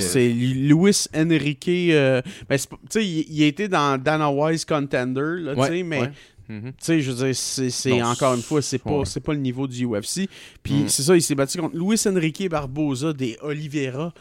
c'est 0.00 0.28
Luis 0.32 1.04
Enrique. 1.14 1.68
euh, 1.68 2.22
ben, 2.48 2.58
tu 2.58 2.66
sais, 2.90 3.06
il, 3.06 3.42
été 3.42 3.68
dans 3.68 4.00
Dana 4.00 4.30
Wise 4.30 4.64
Contender, 4.64 5.36
là, 5.40 5.54
Ouais, 5.54 5.82
mais 5.82 6.00
ouais. 6.00 6.12
Mhm. 6.48 6.70
tu 6.72 6.72
sais, 6.78 7.00
je 7.00 7.10
veux 7.10 7.26
dire, 7.26 7.34
c'est 7.34 8.02
encore 8.02 8.34
une 8.34 8.42
fois, 8.42 8.60
c'est 8.60 8.78
pas, 8.78 8.98
ouais. 8.98 9.04
c'est 9.06 9.20
pas 9.20 9.32
le 9.32 9.38
niveau 9.40 9.66
du 9.66 9.86
UFC. 9.86 10.28
Puis 10.62 10.74
Mm. 10.74 10.88
c'est 10.88 11.02
ça, 11.02 11.16
il 11.16 11.22
s'est 11.22 11.34
battu 11.34 11.58
contre 11.58 11.74
Luis 11.76 12.00
Enrique 12.06 12.48
Barbosa 12.50 13.12
des 13.14 13.38
Oliveira. 13.40 14.12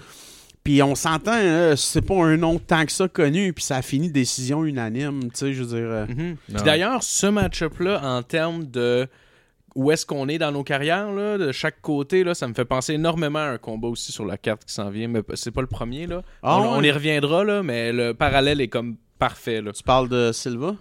Puis 0.64 0.82
on 0.82 0.96
s'entend, 0.96 1.34
hein, 1.34 1.76
c'est 1.76 2.02
pas 2.06 2.16
un 2.16 2.38
nom 2.38 2.58
tant 2.58 2.86
que 2.86 2.92
ça 2.92 3.08
connu, 3.10 3.52
puis 3.52 3.64
ça 3.66 3.78
a 3.78 3.82
fini 3.82 4.10
décision 4.10 4.64
unanime, 4.64 5.24
tu 5.24 5.30
sais, 5.34 5.54
je 5.54 5.62
veux 5.64 5.76
dire. 5.78 5.90
euh, 5.90 6.06
Mhm. 6.08 6.38
Puis 6.54 6.64
d'ailleurs, 6.64 7.04
ce 7.04 7.28
match-up-là, 7.28 8.00
en 8.04 8.24
termes 8.24 8.66
de 8.66 9.08
où 9.76 9.92
est-ce 9.92 10.06
qu'on 10.06 10.30
est 10.30 10.38
dans 10.38 10.52
nos 10.52 10.64
carrières, 10.64 11.12
là, 11.12 11.38
de 11.38 11.52
chaque 11.52 11.82
côté, 11.82 12.24
là, 12.24 12.34
ça 12.34 12.48
me 12.48 12.54
fait 12.54 12.64
penser 12.64 12.94
énormément 12.94 13.40
à 13.40 13.48
un 13.50 13.58
combat 13.58 13.88
aussi 13.90 14.12
sur 14.12 14.24
la 14.26 14.38
carte 14.38 14.64
qui 14.66 14.74
s'en 14.74 14.90
vient, 14.90 15.08
mais 15.10 15.22
c'est 15.34 15.52
pas 15.52 15.62
le 15.62 15.68
premier. 15.68 16.06
Là. 16.08 16.22
Ah 16.44 16.60
on, 16.62 16.82
y 16.82 16.92
reviendra, 16.92 17.44
là, 17.44 17.62
mais 17.64 17.92
le 17.92 18.14
parallèle 18.14 18.62
est 18.62 18.68
comme 18.70 18.96
parfait. 19.20 19.62
Là. 19.62 19.74
Tu 19.74 19.84
parles 19.84 20.08
de 20.10 20.32
Silva? 20.32 20.76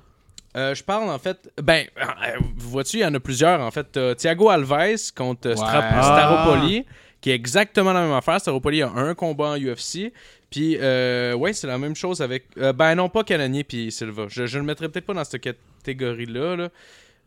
Euh, 0.54 0.74
je 0.74 0.84
parle 0.84 1.08
en 1.08 1.18
fait. 1.18 1.50
Ben, 1.62 1.86
euh, 1.96 2.38
vois-tu, 2.58 2.98
il 2.98 3.00
y 3.00 3.04
en 3.06 3.14
a 3.14 3.20
plusieurs 3.20 3.60
en 3.62 3.70
fait. 3.70 3.98
Thiago 4.16 4.50
Alves 4.50 4.68
contre 5.16 5.48
euh, 5.48 5.54
Ouais. 5.54 5.56
Staropoli, 5.56 6.84
qui 7.22 7.30
est 7.30 7.34
exactement 7.34 7.94
la 7.94 8.02
même 8.02 8.12
affaire. 8.12 8.38
Staropoli 8.38 8.82
a 8.82 8.90
un 8.90 9.14
combat 9.14 9.52
en 9.52 9.56
UFC. 9.56 10.12
Puis, 10.50 10.76
euh, 10.78 11.32
ouais, 11.34 11.54
c'est 11.54 11.66
la 11.66 11.78
même 11.78 11.96
chose 11.96 12.20
avec. 12.20 12.44
euh, 12.58 12.74
ben, 12.74 12.94
non, 12.94 13.08
pas 13.08 13.24
Cannonier 13.24 13.64
puis 13.64 13.90
Silva. 13.90 14.26
Je, 14.28 14.44
je 14.46 14.58
le 14.58 14.64
mettrais 14.64 14.90
peut-être 14.90 15.06
pas 15.06 15.14
dans 15.14 15.24
cette 15.24 15.40
catégorie-là. 15.40 16.56
Là. 16.56 16.68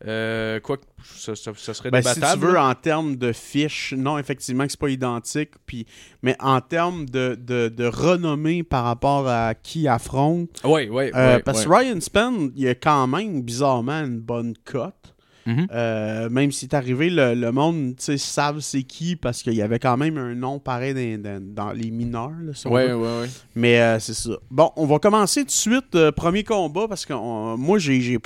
Euh, 0.06 0.60
quoi 0.60 0.76
que 0.76 0.82
ça, 1.02 1.34
ça- 1.34 1.52
ça 1.56 1.72
serait 1.72 1.90
Ben, 1.90 2.02
si 2.02 2.14
débattable. 2.14 2.42
tu 2.42 2.46
veux, 2.48 2.58
en 2.58 2.74
termes 2.74 3.16
de 3.16 3.32
fiches, 3.32 3.94
non, 3.96 4.18
effectivement, 4.18 4.64
que 4.66 4.70
c'est 4.70 4.78
pas 4.80 4.90
identique. 4.90 5.52
Puis, 5.64 5.86
mais 6.22 6.36
en 6.38 6.60
termes 6.60 7.06
de, 7.08 7.34
de, 7.40 7.68
de 7.68 7.86
renommée 7.86 8.62
par 8.62 8.84
rapport 8.84 9.26
à 9.26 9.54
qui 9.54 9.88
affronte, 9.88 10.50
Ouais, 10.64 10.90
ouais, 10.90 11.10
euh, 11.16 11.36
ouais, 11.36 11.42
parce 11.42 11.64
que 11.64 11.68
ouais. 11.70 11.78
Ryan 11.78 12.00
Spenn, 12.02 12.52
il 12.54 12.68
a 12.68 12.74
quand 12.74 13.06
même 13.06 13.40
bizarrement 13.40 14.00
une 14.04 14.20
bonne 14.20 14.54
cote. 14.66 15.14
Mhm. 15.46 15.66
Euh, 15.72 16.28
même 16.28 16.50
si 16.52 16.60
c'est 16.60 16.74
arrivé, 16.74 17.08
le, 17.08 17.34
le 17.34 17.52
monde 17.52 17.94
savent 17.98 18.58
c'est 18.60 18.82
qui 18.82 19.14
parce 19.16 19.42
qu'il 19.42 19.54
y 19.54 19.62
avait 19.62 19.78
quand 19.78 19.96
même 19.96 20.18
un 20.18 20.34
nom 20.34 20.58
pareil 20.58 20.92
dans, 20.92 21.22
dans- 21.22 21.54
dans 21.54 21.72
les 21.72 21.90
mineurs. 21.90 22.32
là, 22.42 22.52
si 22.52 22.66
Ouais, 22.66 22.92
ouais, 22.92 23.20
ouais. 23.20 23.28
Mais 23.54 23.80
euh, 23.80 23.98
c'est 24.00 24.14
ça. 24.14 24.30
Bon, 24.50 24.72
on 24.76 24.86
va 24.86 24.98
commencer 24.98 25.40
tout 25.42 25.46
de 25.46 25.50
suite. 25.52 25.94
euh, 25.94 26.10
premier 26.12 26.42
combat 26.44 26.86
parce 26.88 27.06
que 27.06 27.12
on- 27.12 27.56
moi, 27.56 27.78
j'ai. 27.78 28.18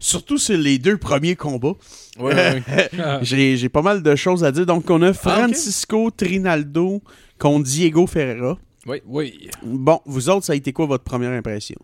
Surtout 0.00 0.38
sur 0.38 0.56
les 0.58 0.78
deux 0.78 0.96
premiers 0.96 1.36
combats. 1.36 1.74
Ouais. 2.18 2.60
J'ai 3.22 3.68
pas 3.68 3.82
mal 3.82 4.02
de 4.02 4.16
choses 4.16 4.42
à 4.42 4.50
dire. 4.50 4.66
Donc, 4.66 4.90
on 4.90 5.00
a 5.02 5.12
Francisco 5.12 6.10
Trinaldo 6.10 7.00
contre 7.38 7.64
Diego 7.66 8.06
Ferreira. 8.08 8.58
Oui. 9.06 9.48
Bon, 9.62 10.00
vous 10.06 10.28
autres, 10.28 10.46
ça 10.46 10.54
a 10.54 10.56
été 10.56 10.72
quoi 10.72 10.86
votre 10.86 11.04
première 11.04 11.30
impression? 11.30 11.76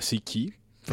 C'est 0.00 0.18
qui? 0.18 0.52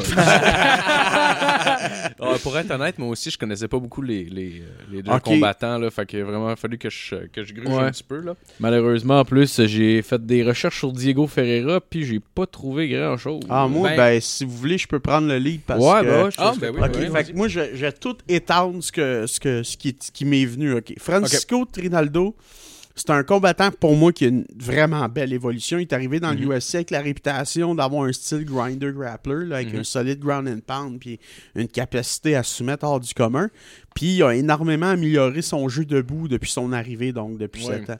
Ah, 2.20 2.36
pour 2.42 2.56
être 2.58 2.70
honnête, 2.70 2.98
moi 2.98 3.08
aussi, 3.08 3.30
je 3.30 3.38
connaissais 3.38 3.68
pas 3.68 3.78
beaucoup 3.78 4.02
les, 4.02 4.24
les, 4.24 4.62
les 4.92 5.02
deux 5.02 5.18
combattants. 5.20 5.78
Là, 5.78 5.90
fait 5.90 6.06
qu'il 6.06 6.20
a 6.20 6.24
vraiment 6.24 6.54
fallu 6.56 6.76
que 6.78 6.90
je, 6.90 7.14
que 7.32 7.42
je 7.44 7.54
gruge 7.54 7.68
Ouais. 7.68 7.82
un 7.84 7.90
petit 7.90 8.02
peu. 8.04 8.20
Là. 8.20 8.34
Malheureusement, 8.60 9.20
en 9.20 9.24
plus, 9.24 9.64
j'ai 9.66 10.02
fait 10.02 10.24
des 10.24 10.42
recherches 10.42 10.78
sur 10.78 10.92
Diego 10.92 11.26
Ferreira, 11.26 11.80
puis 11.80 12.04
j'ai 12.04 12.20
pas 12.20 12.46
trouvé 12.46 12.88
grand-chose. 12.88 13.42
Ah, 13.48 13.66
moi, 13.68 13.88
Ben- 13.90 13.96
ben, 13.96 14.20
si 14.20 14.44
vous 14.44 14.56
voulez, 14.56 14.78
je 14.78 14.86
peux 14.88 15.00
prendre 15.00 15.28
le 15.28 15.38
lead 15.38 15.60
parce 15.66 15.82
ouais, 15.82 16.00
que... 16.02 16.06
bah 16.06 16.24
ouais, 16.24 16.30
je 16.30 16.36
Ah, 16.38 16.52
ben 16.60 16.74
oui, 16.74 16.80
Ok, 16.82 16.94
ouais, 16.96 17.10
fait 17.24 17.32
que 17.32 17.36
moi, 17.36 17.48
je, 17.48 17.60
je 17.74 17.80
vais 17.86 17.92
tout 17.92 18.16
étendre 18.28 18.82
ce, 18.82 18.92
que, 18.92 19.26
ce, 19.26 19.40
que, 19.40 19.62
ce 19.62 19.76
qui, 19.76 19.96
ce 20.00 20.10
qui 20.10 20.24
m'est 20.24 20.44
venu. 20.44 20.74
ok. 20.74 20.94
Francisco 20.98 21.64
Trinaldo, 21.72 22.34
c'est 23.00 23.10
un 23.10 23.22
combattant 23.22 23.70
pour 23.70 23.96
moi 23.96 24.12
qui 24.12 24.24
a 24.24 24.28
une 24.28 24.44
vraiment 24.56 25.08
belle 25.08 25.32
évolution. 25.32 25.78
Il 25.78 25.82
est 25.82 25.92
arrivé 25.92 26.20
dans 26.20 26.32
l'UFC 26.32 26.74
avec 26.76 26.90
la 26.90 27.00
réputation 27.00 27.74
d'avoir 27.74 28.04
un 28.04 28.12
style 28.12 28.44
grinder 28.44 28.92
grappler, 28.92 29.46
là, 29.46 29.56
avec 29.56 29.72
Mhm. 29.72 29.80
un 29.80 29.84
solide 29.84 30.18
ground 30.20 30.48
and 30.48 30.60
pound, 30.66 30.98
puis 31.00 31.18
une 31.54 31.68
capacité 31.68 32.36
à 32.36 32.42
se 32.42 32.56
soumettre 32.56 32.84
hors 32.84 33.00
du 33.00 33.12
commun. 33.14 33.48
Puis 33.94 34.16
il 34.16 34.22
a 34.22 34.34
énormément 34.34 34.86
amélioré 34.90 35.42
son 35.42 35.68
jeu 35.68 35.84
debout 35.84 36.28
depuis 36.28 36.50
son 36.50 36.72
arrivée, 36.72 37.12
donc 37.12 37.38
depuis 37.38 37.66
Ouais. 37.66 37.78
7 37.78 37.90
ans. 37.90 37.98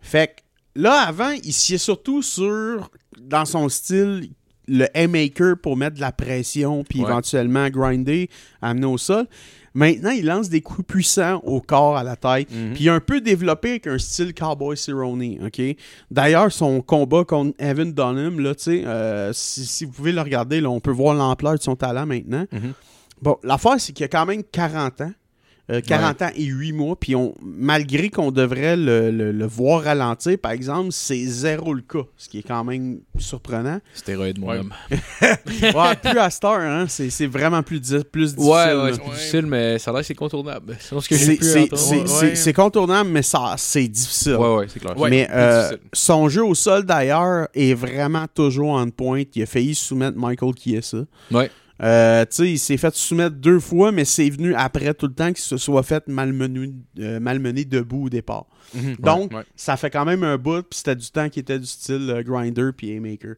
Fait 0.00 0.26
que 0.28 0.80
là, 0.80 1.02
avant, 1.06 1.30
il 1.30 1.52
s'y 1.52 1.74
est 1.74 1.78
surtout 1.78 2.20
sur, 2.22 2.90
dans 3.20 3.44
son 3.44 3.68
style, 3.68 4.28
le 4.66 4.86
haymaker 4.94 5.56
pour 5.62 5.76
mettre 5.76 5.96
de 5.96 6.00
la 6.00 6.12
pression, 6.12 6.84
puis 6.84 7.00
Ouais. 7.00 7.06
éventuellement 7.10 7.68
grinder, 7.68 8.30
amener 8.62 8.86
au 8.86 8.96
sol. 8.98 9.26
Maintenant, 9.74 10.10
il 10.10 10.24
lance 10.24 10.48
des 10.48 10.60
coups 10.60 10.86
puissants 10.86 11.40
au 11.44 11.60
corps, 11.60 11.96
à 11.96 12.04
la 12.04 12.14
tête. 12.16 12.48
Mhm. 12.50 12.74
Puis 12.74 12.84
il 12.84 12.88
a 12.88 12.94
un 12.94 13.00
peu 13.00 13.20
développé 13.20 13.70
avec 13.70 13.86
un 13.88 13.98
style 13.98 14.32
Cowboy 14.32 14.76
Cerrone, 14.76 15.38
OK? 15.44 15.60
D'ailleurs, 16.10 16.52
son 16.52 16.80
combat 16.80 17.24
contre 17.24 17.54
Evan 17.58 17.92
Dunham, 17.92 18.38
là, 18.38 18.54
tu 18.54 18.62
sais, 18.62 18.86
euh, 18.86 19.32
si, 19.32 19.66
si 19.66 19.84
vous 19.84 19.92
pouvez 19.92 20.12
le 20.12 20.20
regarder, 20.20 20.60
là, 20.60 20.70
on 20.70 20.80
peut 20.80 20.92
voir 20.92 21.14
l'ampleur 21.14 21.56
de 21.56 21.62
son 21.62 21.74
talent 21.74 22.06
maintenant. 22.06 22.46
Mhm. 22.52 22.72
Bon, 23.20 23.36
l'affaire, 23.42 23.80
c'est 23.80 23.92
qu'il 23.92 24.04
a 24.04 24.08
quand 24.08 24.26
même 24.26 24.42
40 24.44 25.00
ans. 25.00 25.12
Euh, 25.70 25.80
40 25.80 26.20
ans 26.20 26.30
et 26.36 26.44
8 26.44 26.72
mois, 26.72 26.94
puis 26.94 27.16
on, 27.16 27.34
malgré 27.42 28.10
qu'on 28.10 28.30
devrait 28.30 28.76
le, 28.76 29.10
le- 29.10 29.32
le 29.32 29.46
voir 29.46 29.84
ralentir, 29.84 30.36
par 30.38 30.52
exemple, 30.52 30.88
c'est 30.92 31.24
zéro 31.24 31.72
le 31.72 31.80
cas, 31.80 32.02
ce 32.18 32.28
qui 32.28 32.40
est 32.40 32.42
quand 32.42 32.62
même 32.64 32.98
surprenant. 33.18 33.78
Stéroïde, 33.94 34.38
mon 34.38 34.48
Ouais. 34.48 34.60
plus 36.02 36.18
à 36.18 36.28
Star, 36.30 36.60
hein, 36.60 36.84
c'est 36.88 37.08
c'est 37.10 37.26
vraiment 37.26 37.62
plus, 37.62 37.80
di- 37.80 38.04
plus 38.10 38.34
difficile. 38.34 38.52
Ouais, 38.52 38.74
ouais, 38.74 38.92
c'est 38.92 39.04
difficile, 39.10 39.46
mais 39.46 39.78
ça 39.78 39.90
a 39.90 39.94
l'air 39.94 40.00
que 40.02 40.06
c'est 40.06 40.14
contournable. 40.14 40.76
C'est 40.80 41.00
ce 41.00 41.08
que 41.08 41.16
j'ai 41.16 41.24
C'est 41.24 41.36
pu 41.36 41.44
c'est- 41.44 41.60
entendre. 41.62 41.78
c'est- 41.82 41.96
Ouais. 42.00 42.06
c'est- 42.06 42.34
c'est 42.36 42.52
contournable, 42.52 43.10
mais 43.10 43.22
ça 43.22 43.54
c'est 43.56 43.88
difficile. 43.88 44.34
Ouais, 44.36 44.54
ouais, 44.56 44.66
c'est 44.68 44.80
clair. 44.80 44.98
Ouais, 44.98 45.08
mais 45.10 45.28
euh, 45.30 45.70
son 45.92 46.28
jeu 46.28 46.44
au 46.44 46.54
sol, 46.54 46.84
d'ailleurs, 46.84 47.48
est 47.54 47.72
vraiment 47.74 48.26
toujours 48.34 48.72
en 48.72 48.88
pointe. 48.90 49.28
Il 49.34 49.42
a 49.42 49.46
failli 49.46 49.74
soumettre 49.74 50.18
Michael 50.18 50.52
Chiesa. 50.62 50.98
Ouais. 51.30 51.50
Euh, 51.82 52.24
il 52.38 52.58
s'est 52.58 52.76
fait 52.76 52.94
soumettre 52.94 53.36
deux 53.36 53.58
fois, 53.58 53.90
mais 53.90 54.04
c'est 54.04 54.30
venu 54.30 54.54
après 54.54 54.94
tout 54.94 55.06
le 55.08 55.14
temps 55.14 55.28
qu'il 55.32 55.42
se 55.42 55.56
soit 55.56 55.82
fait 55.82 56.06
malmener, 56.06 56.72
euh, 57.00 57.18
malmener 57.18 57.64
debout 57.64 58.06
au 58.06 58.08
départ. 58.08 58.46
Mhm. 58.74 58.96
Donc, 59.00 59.32
Ouais, 59.32 59.38
ouais. 59.38 59.44
ça 59.56 59.76
fait 59.76 59.90
quand 59.90 60.04
même 60.04 60.22
un 60.22 60.38
bout, 60.38 60.62
puis 60.62 60.78
c'était 60.78 60.94
du 60.96 61.10
temps 61.10 61.28
qui 61.28 61.40
était 61.40 61.58
du 61.58 61.66
style 61.66 62.08
euh, 62.10 62.22
grinder 62.22 62.70
puis 62.76 62.90
haymaker. 62.90 63.34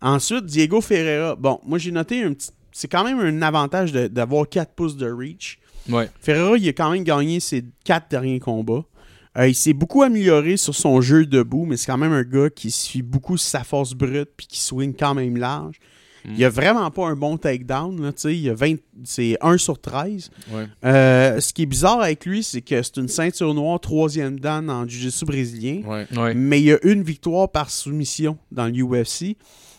Ensuite, 0.00 0.44
Diego 0.46 0.80
Ferreira. 0.80 1.36
Bon, 1.36 1.60
moi 1.64 1.78
j'ai 1.78 1.92
noté 1.92 2.22
un 2.22 2.32
petit. 2.32 2.50
C'est 2.72 2.88
quand 2.88 3.04
même 3.04 3.18
un 3.20 3.42
avantage 3.42 3.92
d'avoir 3.92 4.48
4 4.48 4.72
pouces 4.74 4.96
de 4.96 5.10
reach. 5.10 5.58
Ouais. 5.88 6.08
Ferreira, 6.20 6.56
il 6.56 6.68
a 6.68 6.72
quand 6.72 6.90
même 6.92 7.02
gagné 7.02 7.40
ses 7.40 7.64
quatre 7.84 8.08
derniers 8.10 8.40
combats. 8.40 8.84
Il 9.40 9.54
s'est 9.54 9.72
beaucoup 9.72 10.02
amélioré 10.02 10.56
sur 10.56 10.74
son 10.74 11.00
jeu 11.00 11.24
debout, 11.24 11.64
mais 11.64 11.76
c'est 11.76 11.86
quand 11.86 11.96
même 11.98 12.12
un 12.12 12.24
gars 12.24 12.50
qui 12.50 12.72
fie 12.72 13.02
beaucoup 13.02 13.36
sa 13.36 13.62
force 13.62 13.94
brute 13.94 14.30
puis 14.36 14.46
qui 14.48 14.60
swing 14.60 14.94
quand 14.96 15.14
même 15.14 15.36
large. 15.36 15.76
Mm. 16.24 16.34
Il 16.36 16.44
a 16.44 16.48
vraiment 16.50 16.90
pas 16.90 17.06
un 17.06 17.14
bon 17.16 17.36
takedown. 17.36 18.02
Là, 18.02 18.12
tu 18.12 18.20
sais, 18.22 18.36
il 18.36 18.50
a 18.50 18.54
20 18.54 18.76
c'est 19.04 19.36
1 19.40 19.58
sur 19.58 19.80
13. 19.80 20.30
Ouais. 20.52 20.66
Euh, 20.84 21.40
ce 21.40 21.52
qui 21.52 21.62
est 21.62 21.66
bizarre 21.66 22.00
avec 22.00 22.26
lui, 22.26 22.42
c'est 22.42 22.60
que 22.62 22.82
c'est 22.82 22.96
une 22.96 23.08
ceinture 23.08 23.54
noire, 23.54 23.78
troisième 23.80 24.40
dan 24.40 24.68
en 24.70 24.86
Jiu-Jitsu 24.86 25.24
brésilien. 25.24 25.82
Ouais. 25.86 26.06
Ouais. 26.16 26.34
Mais 26.34 26.60
il 26.60 26.64
y 26.64 26.72
a 26.72 26.78
une 26.84 27.02
victoire 27.02 27.50
par 27.50 27.70
soumission 27.70 28.36
dans 28.50 28.66
l'UFC. 28.66 29.36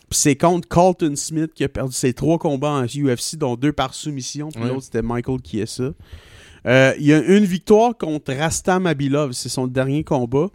Puis 0.08 0.18
c'est 0.18 0.34
contre 0.36 0.66
Colton 0.66 1.14
Smith 1.14 1.52
qui 1.54 1.62
a 1.62 1.68
perdu 1.68 1.92
ses 1.92 2.12
trois 2.14 2.38
combats 2.38 2.70
en 2.70 2.84
UFC, 2.84 3.36
dont 3.36 3.54
deux 3.54 3.72
par 3.72 3.94
soumission. 3.94 4.48
Puis 4.48 4.60
Ouais. 4.62 4.68
l'autre, 4.68 4.82
c'était 4.84 5.02
Michael 5.02 5.38
Chiesa. 5.44 5.92
Euh, 6.66 6.92
il 6.98 7.06
y 7.06 7.12
a 7.12 7.18
une 7.22 7.44
victoire 7.44 7.96
contre 7.96 8.32
Rastam 8.34 8.86
Abilov. 8.86 9.32
C'est 9.32 9.48
son 9.48 9.66
dernier 9.68 10.02
combat. 10.02 10.48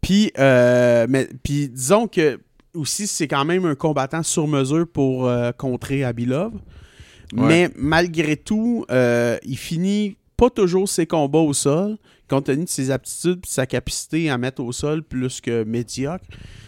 Puis, 0.00 0.32
euh, 0.38 1.06
mais, 1.08 1.28
puis 1.42 1.68
disons 1.68 2.08
que 2.08 2.40
aussi, 2.74 3.06
c'est 3.06 3.28
quand 3.28 3.44
même 3.44 3.64
un 3.64 3.74
combattant 3.74 4.22
sur 4.22 4.46
mesure 4.46 4.86
pour 4.86 5.26
euh, 5.26 5.52
contrer 5.52 6.04
Abilov. 6.04 6.52
Ouais. 7.32 7.46
Mais 7.46 7.70
malgré 7.76 8.36
tout, 8.36 8.84
euh, 8.90 9.38
il 9.44 9.56
finit 9.56 10.16
pas 10.36 10.50
toujours 10.50 10.88
ses 10.88 11.06
combats 11.06 11.38
au 11.40 11.52
sol, 11.52 11.96
compte 12.28 12.46
tenu 12.46 12.64
de 12.64 12.68
ses 12.68 12.90
aptitudes 12.90 13.40
et 13.44 13.48
sa 13.48 13.66
capacité 13.66 14.30
à 14.30 14.38
mettre 14.38 14.62
au 14.62 14.72
sol 14.72 15.02
plus 15.02 15.40
que 15.40 15.64
médiocre. 15.64 16.24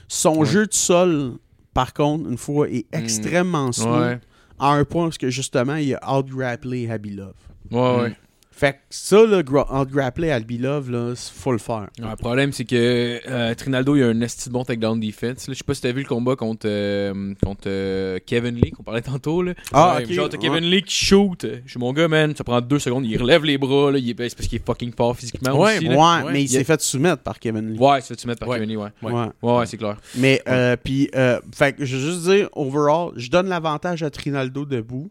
Son 0.08 0.40
Ouais. 0.40 0.46
jeu 0.46 0.66
de 0.66 0.74
sol, 0.74 1.32
par 1.74 1.94
contre, 1.94 2.28
une 2.28 2.36
fois, 2.36 2.68
est 2.68 2.86
extrêmement 2.92 3.72
smooth. 3.72 4.00
Ouais. 4.00 4.20
À 4.58 4.72
un 4.74 4.84
point 4.84 5.04
parce 5.06 5.18
que 5.18 5.30
justement, 5.30 5.76
il 5.76 5.94
a 6.00 6.18
out-grapplé 6.18 6.88
Abilov. 6.90 7.34
Ouais, 7.70 7.96
ouais. 8.02 8.16
Fait 8.54 8.74
que 8.74 8.78
ça, 8.90 9.24
là, 9.26 9.42
gra- 9.42 9.66
entre 9.70 9.90
grappler 9.90 10.28
et 10.28 10.32
Albilov, 10.32 10.90
là, 10.90 11.14
c'est- 11.16 11.32
faut 11.32 11.52
le 11.52 11.58
faire. 11.58 11.88
Ouais, 11.98 12.10
le 12.10 12.16
problème, 12.16 12.52
c'est 12.52 12.64
que 12.66 13.20
euh, 13.28 13.54
Trinaldo, 13.54 13.96
il 13.96 14.02
a 14.02 14.08
un 14.08 14.20
esti 14.20 14.48
de 14.50 14.52
bon 14.54 14.62
takedown 14.62 15.00
defense. 15.00 15.48
là. 15.48 15.54
Je 15.54 15.58
sais 15.58 15.64
pas 15.64 15.74
si 15.74 15.80
t'as 15.80 15.90
vu 15.92 16.02
le 16.02 16.08
combat 16.08 16.36
contre, 16.36 16.66
euh, 16.68 17.34
contre 17.42 17.62
euh, 17.66 18.18
Kevin 18.24 18.54
Lee, 18.56 18.70
qu'on 18.70 18.82
parlait 18.82 19.00
tantôt. 19.00 19.42
Là. 19.42 19.54
Ah, 19.72 19.96
Ouais, 19.96 20.04
ok. 20.04 20.12
Genre, 20.12 20.28
t'as 20.28 20.36
Ouais. 20.36 20.42
Kevin 20.48 20.64
Lee 20.70 20.82
qui 20.82 20.94
shoot. 20.94 21.46
Je 21.64 21.70
suis 21.70 21.80
mon 21.80 21.92
gars, 21.92 22.08
man. 22.08 22.36
Ça 22.36 22.44
prend 22.44 22.60
deux 22.60 22.78
secondes. 22.78 23.06
Il 23.06 23.20
relève 23.20 23.44
les 23.44 23.58
bras. 23.58 23.90
Là. 23.90 23.98
Il 23.98 24.10
est, 24.10 24.28
c'est 24.28 24.36
parce 24.36 24.48
qu'il 24.48 24.58
est 24.60 24.64
fucking 24.66 24.92
fort 24.94 25.16
physiquement 25.16 25.58
Ouais, 25.58 25.78
aussi. 25.78 25.88
Ouais, 25.88 26.32
mais 26.32 26.40
il 26.42 26.44
Il 26.44 26.48
s'est 26.50 26.58
a- 26.60 26.64
fait 26.64 26.80
soumettre 26.82 27.22
par 27.22 27.38
Kevin 27.40 27.72
Lee. 27.72 27.78
Ouais, 27.78 28.00
ça 28.02 28.14
tu 28.14 28.26
mettre 28.26 28.40
par 28.40 28.50
Ouais. 28.50 28.56
Kevin 28.58 28.68
Lee, 28.70 28.76
ouais. 28.76 28.88
Ouais. 29.02 29.12
Ouais. 29.12 29.26
Ouais, 29.42 29.56
ouais, 29.58 29.66
c'est 29.66 29.78
clair. 29.78 29.96
Mais, 30.16 30.42
euh, 30.46 30.76
puis, 30.82 31.08
euh, 31.16 31.40
fait 31.54 31.72
que 31.72 31.84
je 31.84 31.96
veux 31.96 32.10
juste 32.12 32.22
dire, 32.28 32.48
overall, 32.52 33.12
je 33.16 33.30
donne 33.30 33.48
l'avantage 33.48 34.02
à 34.02 34.10
Trinaldo 34.10 34.64
debout, 34.66 35.10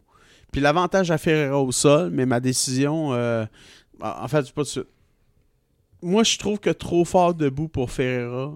puis 0.51 0.59
l'avantage 0.59 1.11
à 1.11 1.17
Ferreira 1.17 1.61
au 1.61 1.71
sol, 1.71 2.11
mais 2.11 2.25
ma 2.25 2.39
décision, 2.39 3.13
euh, 3.13 3.45
en 4.01 4.27
fait, 4.27 4.45
c'est 4.45 4.53
pas 4.53 4.63
de 4.63 4.67
suite. 4.67 4.87
Moi, 6.01 6.23
je 6.23 6.37
trouve 6.37 6.59
que 6.59 6.71
trop 6.71 7.05
fort 7.05 7.33
debout 7.33 7.67
pour 7.67 7.91
Ferreira 7.91 8.53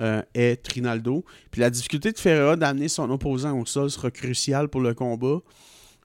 euh, 0.00 0.22
est 0.34 0.62
Trinaldo. 0.62 1.24
Puis 1.50 1.60
la 1.60 1.70
difficulté 1.70 2.12
de 2.12 2.18
Ferreira 2.18 2.54
d'amener 2.54 2.88
son 2.88 3.10
opposant 3.10 3.58
au 3.58 3.66
sol 3.66 3.90
sera 3.90 4.10
cruciale 4.10 4.68
pour 4.68 4.80
le 4.80 4.94
combat. 4.94 5.38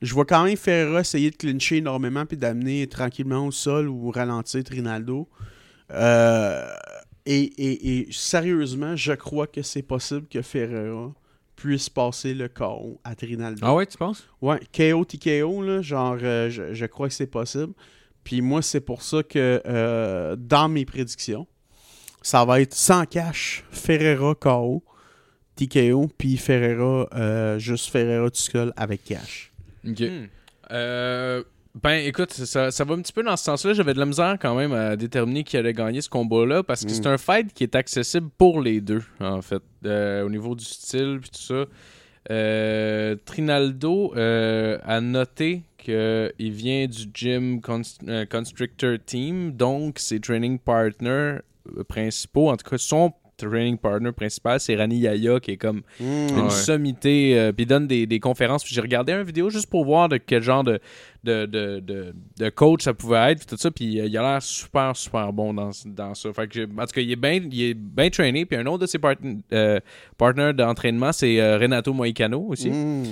Je 0.01 0.13
vois 0.13 0.25
quand 0.25 0.43
même 0.43 0.57
Ferreira 0.57 1.01
essayer 1.01 1.29
de 1.29 1.35
clincher 1.35 1.77
énormément 1.77 2.25
puis 2.25 2.37
d'amener 2.37 2.87
tranquillement 2.87 3.45
au 3.47 3.51
sol 3.51 3.89
ou 3.89 4.09
ralentir 4.11 4.63
Trinaldo. 4.63 5.27
Euh, 5.91 6.67
et 7.25 8.07
sérieusement, 8.11 8.95
je 8.95 9.11
crois 9.11 9.47
que 9.47 9.61
c'est 9.61 9.81
possible 9.81 10.27
que 10.27 10.41
Ferreira 10.41 11.11
puisse 11.57 11.89
passer 11.89 12.33
le 12.33 12.47
KO 12.47 13.01
à 13.03 13.15
Trinaldo. 13.15 13.59
Ah 13.61 13.75
ouais, 13.75 13.85
tu 13.85 13.97
penses? 13.97 14.25
Ouais, 14.41 14.59
KO 14.73 15.03
TKO, 15.03 15.61
là, 15.61 15.81
genre, 15.81 16.17
euh, 16.21 16.49
je, 16.49 16.73
je 16.73 16.85
crois 16.85 17.09
que 17.09 17.13
c'est 17.13 17.27
possible. 17.27 17.73
Puis 18.23 18.41
moi, 18.41 18.61
c'est 18.61 18.79
pour 18.79 19.01
ça 19.01 19.23
que 19.23 19.61
euh, 19.65 20.35
dans 20.37 20.69
mes 20.69 20.85
prédictions, 20.85 21.47
ça 22.21 22.45
va 22.45 22.61
être 22.61 22.75
sans 22.75 23.05
cash, 23.05 23.65
Ferreira 23.71 24.35
KO, 24.35 24.83
TKO, 25.55 26.07
puis 26.17 26.37
Ferreira, 26.37 27.09
euh, 27.13 27.57
juste 27.59 27.89
Ferreira 27.89 28.29
tout 28.29 28.37
seul 28.37 28.71
avec 28.77 29.03
cash. 29.03 29.51
Ok. 29.85 30.01
Hmm. 30.01 30.27
Ben, 31.83 32.05
écoute, 32.05 32.31
ça, 32.31 32.71
ça 32.71 32.83
va 32.83 32.95
un 32.95 33.01
petit 33.01 33.13
peu 33.13 33.23
dans 33.23 33.35
ce 33.37 33.43
sens-là. 33.43 33.73
J'avais 33.73 33.93
de 33.93 33.99
la 33.99 34.05
misère 34.05 34.37
quand 34.41 34.55
même 34.55 34.71
à 34.73 34.95
déterminer 34.95 35.43
qui 35.43 35.57
allait 35.57 35.73
gagner 35.73 36.01
ce 36.01 36.09
combat-là 36.09 36.63
parce 36.63 36.83
que 36.85 36.91
Mm. 36.91 36.93
c'est 36.93 37.07
un 37.07 37.17
fight 37.17 37.53
qui 37.53 37.63
est 37.63 37.75
accessible 37.75 38.29
pour 38.37 38.61
les 38.61 38.81
deux, 38.81 39.03
en 39.19 39.41
fait, 39.41 39.61
euh, 39.85 40.23
au 40.25 40.29
niveau 40.29 40.55
du 40.55 40.65
style 40.65 41.19
puis 41.21 41.29
tout 41.29 41.41
ça. 41.41 41.65
Euh, 42.29 43.15
Trinaldo 43.25 44.13
euh, 44.17 44.77
a 44.83 44.99
noté 45.01 45.61
qu'il 45.77 46.51
vient 46.51 46.85
du 46.87 47.03
gym 47.13 47.59
Const- 47.61 48.01
euh, 48.07 48.25
Constrictor 48.25 48.97
Team, 49.05 49.51
donc 49.51 49.99
ses 49.99 50.19
training 50.19 50.59
partners 50.59 51.37
principaux, 51.87 52.49
en 52.49 52.57
tout 52.57 52.69
cas 52.69 52.77
son 52.77 53.13
training 53.37 53.77
partner 53.77 54.11
principal, 54.11 54.59
c'est 54.59 54.75
Rani 54.75 54.97
Yaya 54.97 55.39
qui 55.39 55.51
est 55.51 55.57
comme 55.57 55.83
une 55.99 56.39
Ouais. 56.45 56.49
sommité, 56.49 57.37
euh, 57.39 57.51
puis 57.51 57.63
il 57.65 57.67
donne 57.67 57.85
des, 57.87 58.07
des 58.07 58.19
conférences. 58.19 58.63
Puis 58.63 58.73
j'ai 58.73 58.81
regardé 58.81 59.13
une 59.13 59.21
vidéo 59.21 59.49
juste 59.51 59.69
pour 59.69 59.85
voir 59.85 60.09
de 60.09 60.17
quel 60.17 60.41
genre 60.41 60.63
de, 60.63 60.79
de, 61.27 61.79
de, 61.79 62.13
de, 62.37 62.49
coach 62.49 62.83
ça 62.83 62.93
pouvait 62.93 63.31
être, 63.31 63.45
tout 63.45 63.57
ça. 63.57 63.69
Puis 63.69 63.99
euh, 63.99 64.05
il 64.05 64.17
a 64.17 64.21
l'air 64.21 64.41
super, 64.41 64.95
super 64.95 65.31
bon 65.33 65.53
dans, 65.53 65.71
dans 65.85 66.15
ça. 66.15 66.33
Fait 66.33 66.47
que, 66.47 66.63
en 66.63 66.85
tout 66.85 66.93
cas, 66.93 67.01
il 67.01 67.11
est 67.11 67.15
bien 67.15 67.39
bien 67.41 68.09
traîné. 68.09 68.45
Puis 68.45 68.57
un 68.57 68.65
autre 68.65 68.79
de 68.79 68.85
ses 68.85 68.99
euh, 69.53 69.79
partners 70.17 70.53
d'entraînement, 70.53 71.11
c'est 71.11 71.39
euh, 71.39 71.57
Renato 71.57 71.93
Moicano 71.93 72.45
aussi. 72.49 72.69
Mm. 72.69 73.03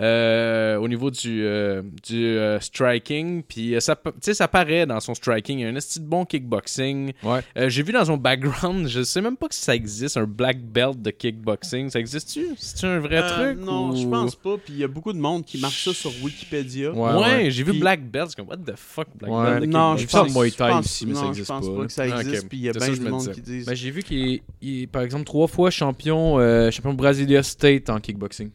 Euh, 0.00 0.76
au 0.76 0.88
niveau 0.88 1.10
du, 1.10 1.44
euh, 1.44 1.82
du 2.02 2.24
euh, 2.26 2.58
striking. 2.60 3.42
Puis 3.42 3.74
ça, 3.80 3.94
pa- 3.94 4.12
tu 4.12 4.18
sais, 4.22 4.34
ça 4.34 4.48
paraît 4.48 4.86
dans 4.86 5.00
son 5.00 5.14
striking. 5.14 5.58
Il 5.58 5.62
y 5.62 5.64
a 5.66 5.68
un 5.68 5.76
esti 5.76 6.00
de 6.00 6.06
bon 6.06 6.24
kickboxing. 6.24 7.12
Ouais. 7.22 7.40
Euh, 7.58 7.68
J'ai 7.68 7.82
vu 7.82 7.92
dans 7.92 8.04
son 8.04 8.16
background, 8.16 8.88
je 8.88 9.02
sais 9.02 9.20
même 9.20 9.36
pas 9.36 9.48
si 9.50 9.60
ça 9.60 9.74
existe, 9.74 10.16
un 10.16 10.24
black 10.26 10.60
belt 10.62 11.00
de 11.02 11.10
kickboxing. 11.10 11.90
Ça 11.90 12.00
existe-tu? 12.00 12.46
C'est 12.58 12.86
un 12.86 13.00
vrai 13.00 13.18
Euh, 13.22 13.52
truc? 13.54 13.64
Non, 13.64 13.90
ou- 13.90 13.96
je 13.96 14.06
pense 14.06 14.34
pas. 14.34 14.56
Puis 14.56 14.74
il 14.74 14.78
y 14.80 14.84
a 14.84 14.88
beaucoup 14.88 15.12
de 15.12 15.18
monde 15.18 15.44
qui 15.44 15.58
marque 15.60 15.74
ça 15.74 15.92
sur 15.92 16.10
Wikipédia. 16.22 16.92
Ouais, 16.92 17.12
Ouais, 17.12 17.20
ouais. 17.20 17.50
j'ai 17.50 17.62
vu 17.62 17.78
black 17.78 18.02
belt. 18.10 18.28
C'est 18.30 18.36
comme, 18.36 18.48
what 18.48 18.56
the 18.58 18.74
fuck, 18.76 19.08
black 19.14 19.30
Ouais. 19.30 19.44
belt 19.52 19.60
de 19.62 19.66
Non, 19.66 19.96
J'ai 19.96 20.02
je 20.02 20.06
vu 20.06 20.10
ça 20.12 20.20
en 20.20 20.24
pense, 20.24 20.34
Muay 20.34 20.48
je 20.50 20.56
Thai 20.56 20.68
pense- 20.70 20.86
ici, 20.86 21.06
mais 21.06 21.14
ça 21.14 21.20
non, 21.22 21.28
existe 21.28 21.46
je 21.46 21.52
pense 21.52 21.68
pas, 21.76 21.86
que 21.86 21.92
ça 21.92 22.06
existe. 22.08 22.48
Puis 22.48 22.58
il 22.58 22.64
y 22.64 22.68
a 22.68 22.72
bien 22.72 22.88
du 22.90 23.00
monde 23.00 23.30
qui 23.32 23.40
disent. 23.42 23.66
Ben, 23.66 23.74
j'ai 23.74 23.90
vu 23.90 24.02
qu'il 24.02 24.40
est, 24.62 24.86
par 24.86 25.02
exemple, 25.02 25.24
trois 25.24 25.48
fois 25.48 25.70
champion, 25.70 26.38
euh, 26.38 26.70
champion 26.70 26.94
Brasilia 26.94 27.42
State 27.42 27.90
en 27.90 28.00
kickboxing. 28.00 28.50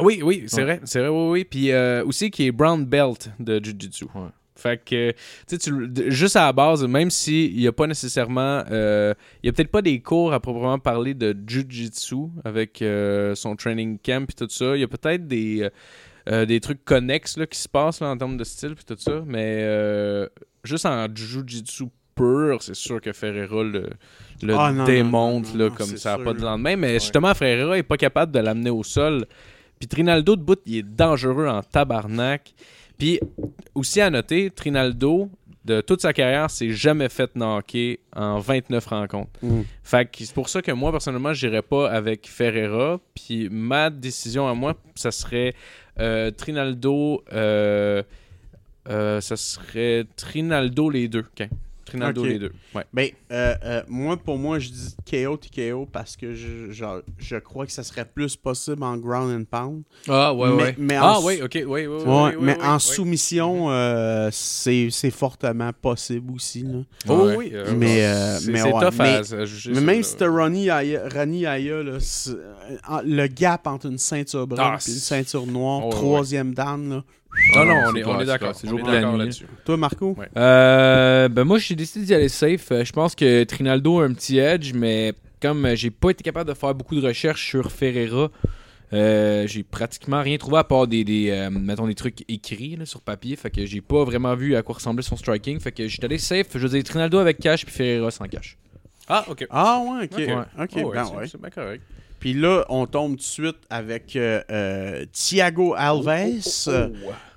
Oui, 0.00 0.20
oui, 0.22 0.44
c'est 0.46 0.56
Ouais. 0.58 0.62
vrai, 0.64 0.80
c'est 0.84 1.00
vrai, 1.00 1.08
oui, 1.08 1.30
oui. 1.30 1.44
Puis 1.44 1.70
euh, 1.72 2.04
aussi 2.04 2.30
qui 2.30 2.46
est 2.46 2.52
brown 2.52 2.84
belt 2.84 3.30
de 3.38 3.58
Jiu-Jitsu. 3.62 4.06
Ouais. 4.14 4.28
Fait 4.56 4.80
que, 4.82 5.12
tu 5.48 5.56
sais, 5.58 6.10
juste 6.10 6.36
à 6.36 6.42
la 6.46 6.52
base, 6.52 6.84
même 6.86 7.10
s'il 7.10 7.56
n'y 7.56 7.66
a 7.66 7.72
pas 7.72 7.86
nécessairement. 7.86 8.62
euh, 8.70 9.12
Il 9.42 9.46
y 9.46 9.48
a 9.48 9.52
peut-être 9.52 9.70
pas 9.70 9.82
des 9.82 10.00
cours 10.00 10.32
à 10.32 10.40
proprement 10.40 10.78
parler 10.78 11.14
de 11.14 11.36
Jiu-Jitsu 11.46 12.16
avec 12.44 12.80
euh, 12.80 13.34
son 13.34 13.56
training 13.56 13.98
camp 13.98 14.24
et 14.30 14.32
tout 14.34 14.48
ça. 14.48 14.76
Il 14.76 14.80
y 14.80 14.84
a 14.84 14.88
peut-être 14.88 15.26
des. 15.26 15.62
euh, 15.62 15.70
euh, 16.28 16.46
des 16.46 16.60
trucs 16.60 16.84
connexes 16.84 17.36
là, 17.36 17.46
qui 17.48 17.58
se 17.58 17.68
passent 17.68 17.98
là, 18.00 18.06
en 18.08 18.16
termes 18.16 18.36
de 18.36 18.44
style 18.44 18.76
puis 18.76 18.84
tout 18.84 18.94
ça, 18.96 19.24
mais 19.26 19.56
euh, 19.62 20.28
juste 20.62 20.86
en 20.86 21.08
Jiu-Jitsu 21.12 21.86
pur, 22.14 22.62
c'est 22.62 22.76
sûr 22.76 23.00
que 23.00 23.12
Ferreira 23.12 23.64
le, 23.64 23.90
le 24.40 24.54
Ah, 24.56 24.70
non, 24.72 24.84
démonte 24.84 25.46
non, 25.46 25.52
non, 25.52 25.58
là, 25.64 25.68
non, 25.70 25.74
comme 25.74 25.96
ça 25.96 26.16
n'a 26.16 26.22
pas 26.24 26.32
de 26.32 26.40
lendemain. 26.40 26.76
Mais 26.76 26.94
justement, 27.00 27.34
Ferreira 27.34 27.76
est 27.76 27.82
pas 27.82 27.96
capable 27.96 28.30
de 28.30 28.38
l'amener 28.38 28.70
au 28.70 28.84
sol. 28.84 29.26
Puis 29.82 29.88
Trinaldo 29.88 30.36
de 30.36 30.42
bout, 30.42 30.60
il 30.64 30.76
est 30.76 30.82
dangereux 30.84 31.48
en 31.48 31.60
tabarnak. 31.60 32.54
Puis 32.98 33.18
aussi 33.74 34.00
à 34.00 34.10
noter, 34.10 34.48
Trinaldo, 34.52 35.28
de 35.64 35.80
toute 35.80 36.02
sa 36.02 36.12
carrière, 36.12 36.48
s'est 36.52 36.70
jamais 36.70 37.08
fait 37.08 37.34
knocker 37.34 37.98
en 38.14 38.38
29 38.38 38.86
rencontres. 38.86 39.40
Mm. 39.42 39.62
Fait 39.82 40.08
que 40.08 40.24
c'est 40.24 40.34
pour 40.34 40.48
ça 40.48 40.62
que 40.62 40.70
moi, 40.70 40.92
personnellement, 40.92 41.32
j'irais 41.32 41.62
pas 41.62 41.90
avec 41.90 42.28
Ferreira. 42.28 43.00
Puis 43.12 43.48
ma 43.50 43.90
décision 43.90 44.46
à 44.46 44.54
moi, 44.54 44.74
ça 44.94 45.10
serait 45.10 45.52
euh, 45.98 46.30
Trinaldo. 46.30 47.24
euh, 47.32 48.04
euh, 48.88 49.20
ça 49.20 49.36
serait 49.36 50.04
Trinaldo 50.14 50.90
les 50.90 51.08
deux. 51.08 51.24
Trinaldo 51.92 52.24
les 52.24 52.38
deux. 52.38 52.52
Ouais. 52.74 52.84
Ben, 52.92 53.08
euh, 53.30 53.54
euh, 53.64 53.82
moi, 53.88 54.16
pour 54.16 54.38
moi, 54.38 54.58
je 54.58 54.68
dis 54.70 54.94
KO 55.10 55.36
TKO 55.36 55.86
parce 55.90 56.16
que 56.16 56.34
je, 56.34 56.70
genre, 56.70 57.00
je 57.18 57.36
crois 57.36 57.66
que 57.66 57.72
ça 57.72 57.82
serait 57.82 58.04
plus 58.04 58.36
possible 58.36 58.82
en 58.82 58.96
ground 58.96 59.30
and 59.30 59.44
pound. 59.50 59.82
Ah, 60.08 60.32
mais, 60.56 60.74
mais 60.78 60.98
en 60.98 61.02
Ah 61.04 61.18
oui, 61.22 61.40
ok, 61.42 61.50
oui, 61.54 61.64
oui, 61.66 61.86
oui. 61.86 62.02
Ouais, 62.04 62.06
oui, 62.06 62.34
mais 62.40 62.56
oui, 62.60 62.66
en 62.66 62.78
soumission, 62.78 63.70
euh, 63.70 64.28
c'est 64.32 64.88
c'est 64.90 65.10
fortement 65.10 65.70
possible 65.72 66.32
aussi. 66.34 66.62
Là. 66.62 66.78
Oh 67.08 67.26
Ouais. 67.26 67.36
oui, 67.36 67.50
euh, 67.54 67.74
Mais, 67.76 68.04
euh, 68.04 68.38
c'est 68.38 68.50
mais 68.52 68.58
c'est 68.60 68.72
ouais, 68.72 68.80
tough 68.80 68.98
mais- 68.98 69.34
à, 69.34 69.40
à 69.40 69.44
juger. 69.44 69.70
Mais 69.70 69.76
ça, 69.76 69.80
même 69.82 70.02
si 70.02 70.16
t'as 70.16 70.28
Ronnie 70.28 70.70
Aya, 70.70 71.08
Rani 71.08 71.46
Aya, 71.46 71.82
là, 71.82 71.92
euh, 72.28 73.02
le 73.04 73.26
gap 73.26 73.66
entre 73.66 73.86
une 73.86 73.98
ceinture 73.98 74.46
brune 74.46 74.60
Ah, 74.62 74.70
et 74.70 74.74
une 74.74 74.80
c'est- 74.80 74.98
ceinture 75.00 75.46
noire, 75.46 75.80
Oh, 75.84 75.86
ouais, 75.86 75.90
troisième 75.90 76.54
dan, 76.54 76.88
là. 76.88 77.04
Non, 77.54 77.64
non, 77.64 77.74
on 77.86 77.94
est, 77.94 78.04
on 78.04 78.22
d'accord. 78.24 78.54
c'est 78.54 78.68
jour 78.68 78.78
de 78.80 78.86
la 78.86 78.92
d'accord 79.00 79.12
nuit, 79.12 79.18
là-dessus. 79.20 79.46
Toi, 79.64 79.76
Marco? 79.76 80.14
Ouais. 80.18 80.28
Euh, 80.36 81.28
ben 81.28 81.44
moi, 81.44 81.58
j'ai 81.58 81.74
décidé 81.74 82.04
d'y 82.04 82.14
aller 82.14 82.28
safe. 82.28 82.70
Euh, 82.72 82.84
Je 82.84 82.92
pense 82.92 83.14
que 83.14 83.44
Trinaldo 83.44 84.00
a 84.00 84.04
un 84.04 84.12
petit 84.14 84.38
edge, 84.38 84.72
mais 84.74 85.12
comme 85.40 85.64
euh, 85.64 85.74
j'ai 85.74 85.90
pas 85.90 86.10
été 86.10 86.22
capable 86.22 86.48
de 86.50 86.54
faire 86.54 86.74
beaucoup 86.74 86.94
de 86.98 87.06
recherches 87.06 87.44
sur 87.48 87.72
Ferreira, 87.72 88.30
euh, 88.92 89.46
j'ai 89.46 89.62
pratiquement 89.62 90.20
rien 90.20 90.36
trouvé 90.36 90.58
à 90.58 90.64
part 90.64 90.86
des, 90.86 91.02
des 91.04 91.30
euh, 91.30 91.48
mettons 91.50 91.86
des 91.86 91.94
trucs 91.94 92.24
écrits 92.30 92.76
là, 92.76 92.84
sur 92.84 93.00
papier. 93.00 93.36
Fait 93.36 93.50
que 93.50 93.64
j'ai 93.64 93.80
pas 93.80 94.04
vraiment 94.04 94.34
vu 94.34 94.54
à 94.54 94.62
quoi 94.62 94.74
ressemblait 94.76 95.02
son 95.02 95.16
striking. 95.16 95.58
Fait 95.60 95.72
que 95.72 95.88
j'étais 95.88 96.04
allé 96.04 96.18
safe. 96.18 96.48
Je 96.54 96.58
veux 96.58 96.68
dire 96.68 96.84
Trinaldo 96.84 97.18
avec 97.18 97.38
cash 97.38 97.64
puis 97.64 97.74
Ferreira 97.74 98.10
sans 98.10 98.26
cash. 98.26 98.56
Ah, 99.08 99.24
ok. 99.28 99.46
Ah 99.50 99.80
ouais, 99.80 100.04
ok. 100.04 100.12
Ok. 100.12 100.30
Ok, 100.62 100.70
Oh, 100.76 100.88
ouais, 100.88 100.94
ben 100.94 101.04
c'est- 101.04 101.16
ouais. 101.16 101.26
C'est 101.26 101.40
bien 101.40 101.50
correct. 101.50 101.82
Puis 102.22 102.34
là, 102.34 102.64
on 102.68 102.86
tombe 102.86 103.12
tout 103.12 103.16
de 103.16 103.22
suite 103.22 103.56
avec 103.68 104.14
euh, 104.14 104.40
euh, 104.48 105.04
Thiago 105.10 105.74
Alves 105.76 106.08
euh, 106.68 106.88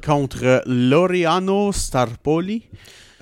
contre 0.05 0.61
Laureano 0.67 1.71
Starpoli. 1.71 2.69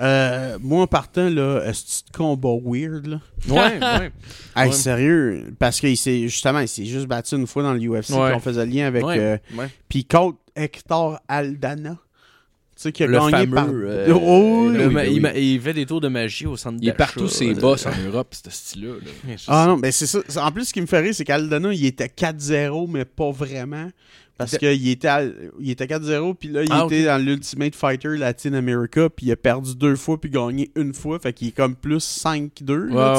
Euh, 0.01 0.57
moi, 0.59 0.81
en 0.81 0.87
partant, 0.87 1.29
là, 1.29 1.61
ce 1.71 2.01
combat 2.13 2.49
weird, 2.61 3.07
là? 3.07 3.19
Ouais, 3.47 3.79
ouais. 3.79 4.11
Hey, 4.57 4.67
Ouais. 4.67 4.71
sérieux, 4.75 5.55
parce 5.57 5.79
qu'il 5.79 5.95
s'est 5.95 6.23
justement, 6.23 6.59
il 6.59 6.67
s'est 6.67 6.83
juste 6.83 7.07
battu 7.07 7.35
une 7.35 7.47
fois 7.47 7.63
dans 7.63 7.73
l'UFC, 7.73 8.09
Ouais. 8.11 8.25
puis 8.27 8.35
on 8.35 8.39
faisait 8.41 8.65
lien 8.65 8.87
avec. 8.87 9.05
Ouais, 9.05 9.17
euh, 9.19 9.37
ouais. 9.55 9.69
puis 9.87 10.03
contre 10.03 10.39
Hector 10.57 11.17
Aldana. 11.29 11.95
Tu 12.83 12.89
sais, 12.89 12.91
qui 12.91 13.03
a 13.03 13.07
Le 13.07 13.17
gagné 13.17 13.31
fameux, 13.31 13.55
par. 13.55 13.67
euh, 13.69 14.13
Oh, 14.13 14.67
oui. 14.69 14.77
Le 14.77 14.87
oui, 14.87 15.19
ma- 15.21 15.31
oui. 15.31 15.53
il, 15.53 15.61
fait 15.61 15.73
des 15.73 15.85
tours 15.85 16.01
de 16.01 16.09
magie 16.09 16.45
au 16.45 16.57
centre 16.57 16.77
Il 16.81 16.89
est 16.89 16.93
partout 16.93 17.29
ses 17.29 17.53
boss 17.53 17.85
en 17.85 17.91
Europe, 18.05 18.33
ce 18.33 18.51
style-là. 18.51 18.95
là. 18.95 19.35
Ah 19.47 19.65
non, 19.69 19.77
ben 19.77 19.89
c'est 19.91 20.05
ça. 20.05 20.19
En 20.45 20.51
plus, 20.51 20.65
ce 20.65 20.73
qui 20.73 20.81
me 20.81 20.85
fait 20.85 20.99
rire, 20.99 21.13
c'est 21.15 21.23
qu'Aldana, 21.23 21.71
il 21.73 21.85
était 21.85 22.07
4-0, 22.09 22.89
mais 22.91 23.05
pas 23.05 23.31
vraiment. 23.31 23.87
Parce 24.37 24.57
qu'il 24.57 24.89
était, 24.89 25.07
à- 25.07 25.23
il 25.59 25.69
était 25.69 25.85
4-0, 25.85 26.33
puis 26.33 26.49
là, 26.49 26.63
il 26.63 26.69
Ah, 26.71 26.83
était 26.85 27.05
dans 27.05 27.23
l'Ultimate 27.23 27.75
Fighter 27.75 28.17
Latin 28.17 28.53
America, 28.53 29.07
puis 29.09 29.27
il 29.27 29.31
a 29.31 29.35
perdu 29.35 29.75
deux 29.75 29.95
fois, 29.95 30.19
puis 30.19 30.29
gagné 30.31 30.71
une 30.75 30.93
fois. 30.93 31.19
Fait 31.19 31.31
qu'il 31.33 31.49
est 31.49 31.51
comme 31.51 31.75
plus 31.75 32.03
5-2. 32.03 32.87
là, 32.89 33.13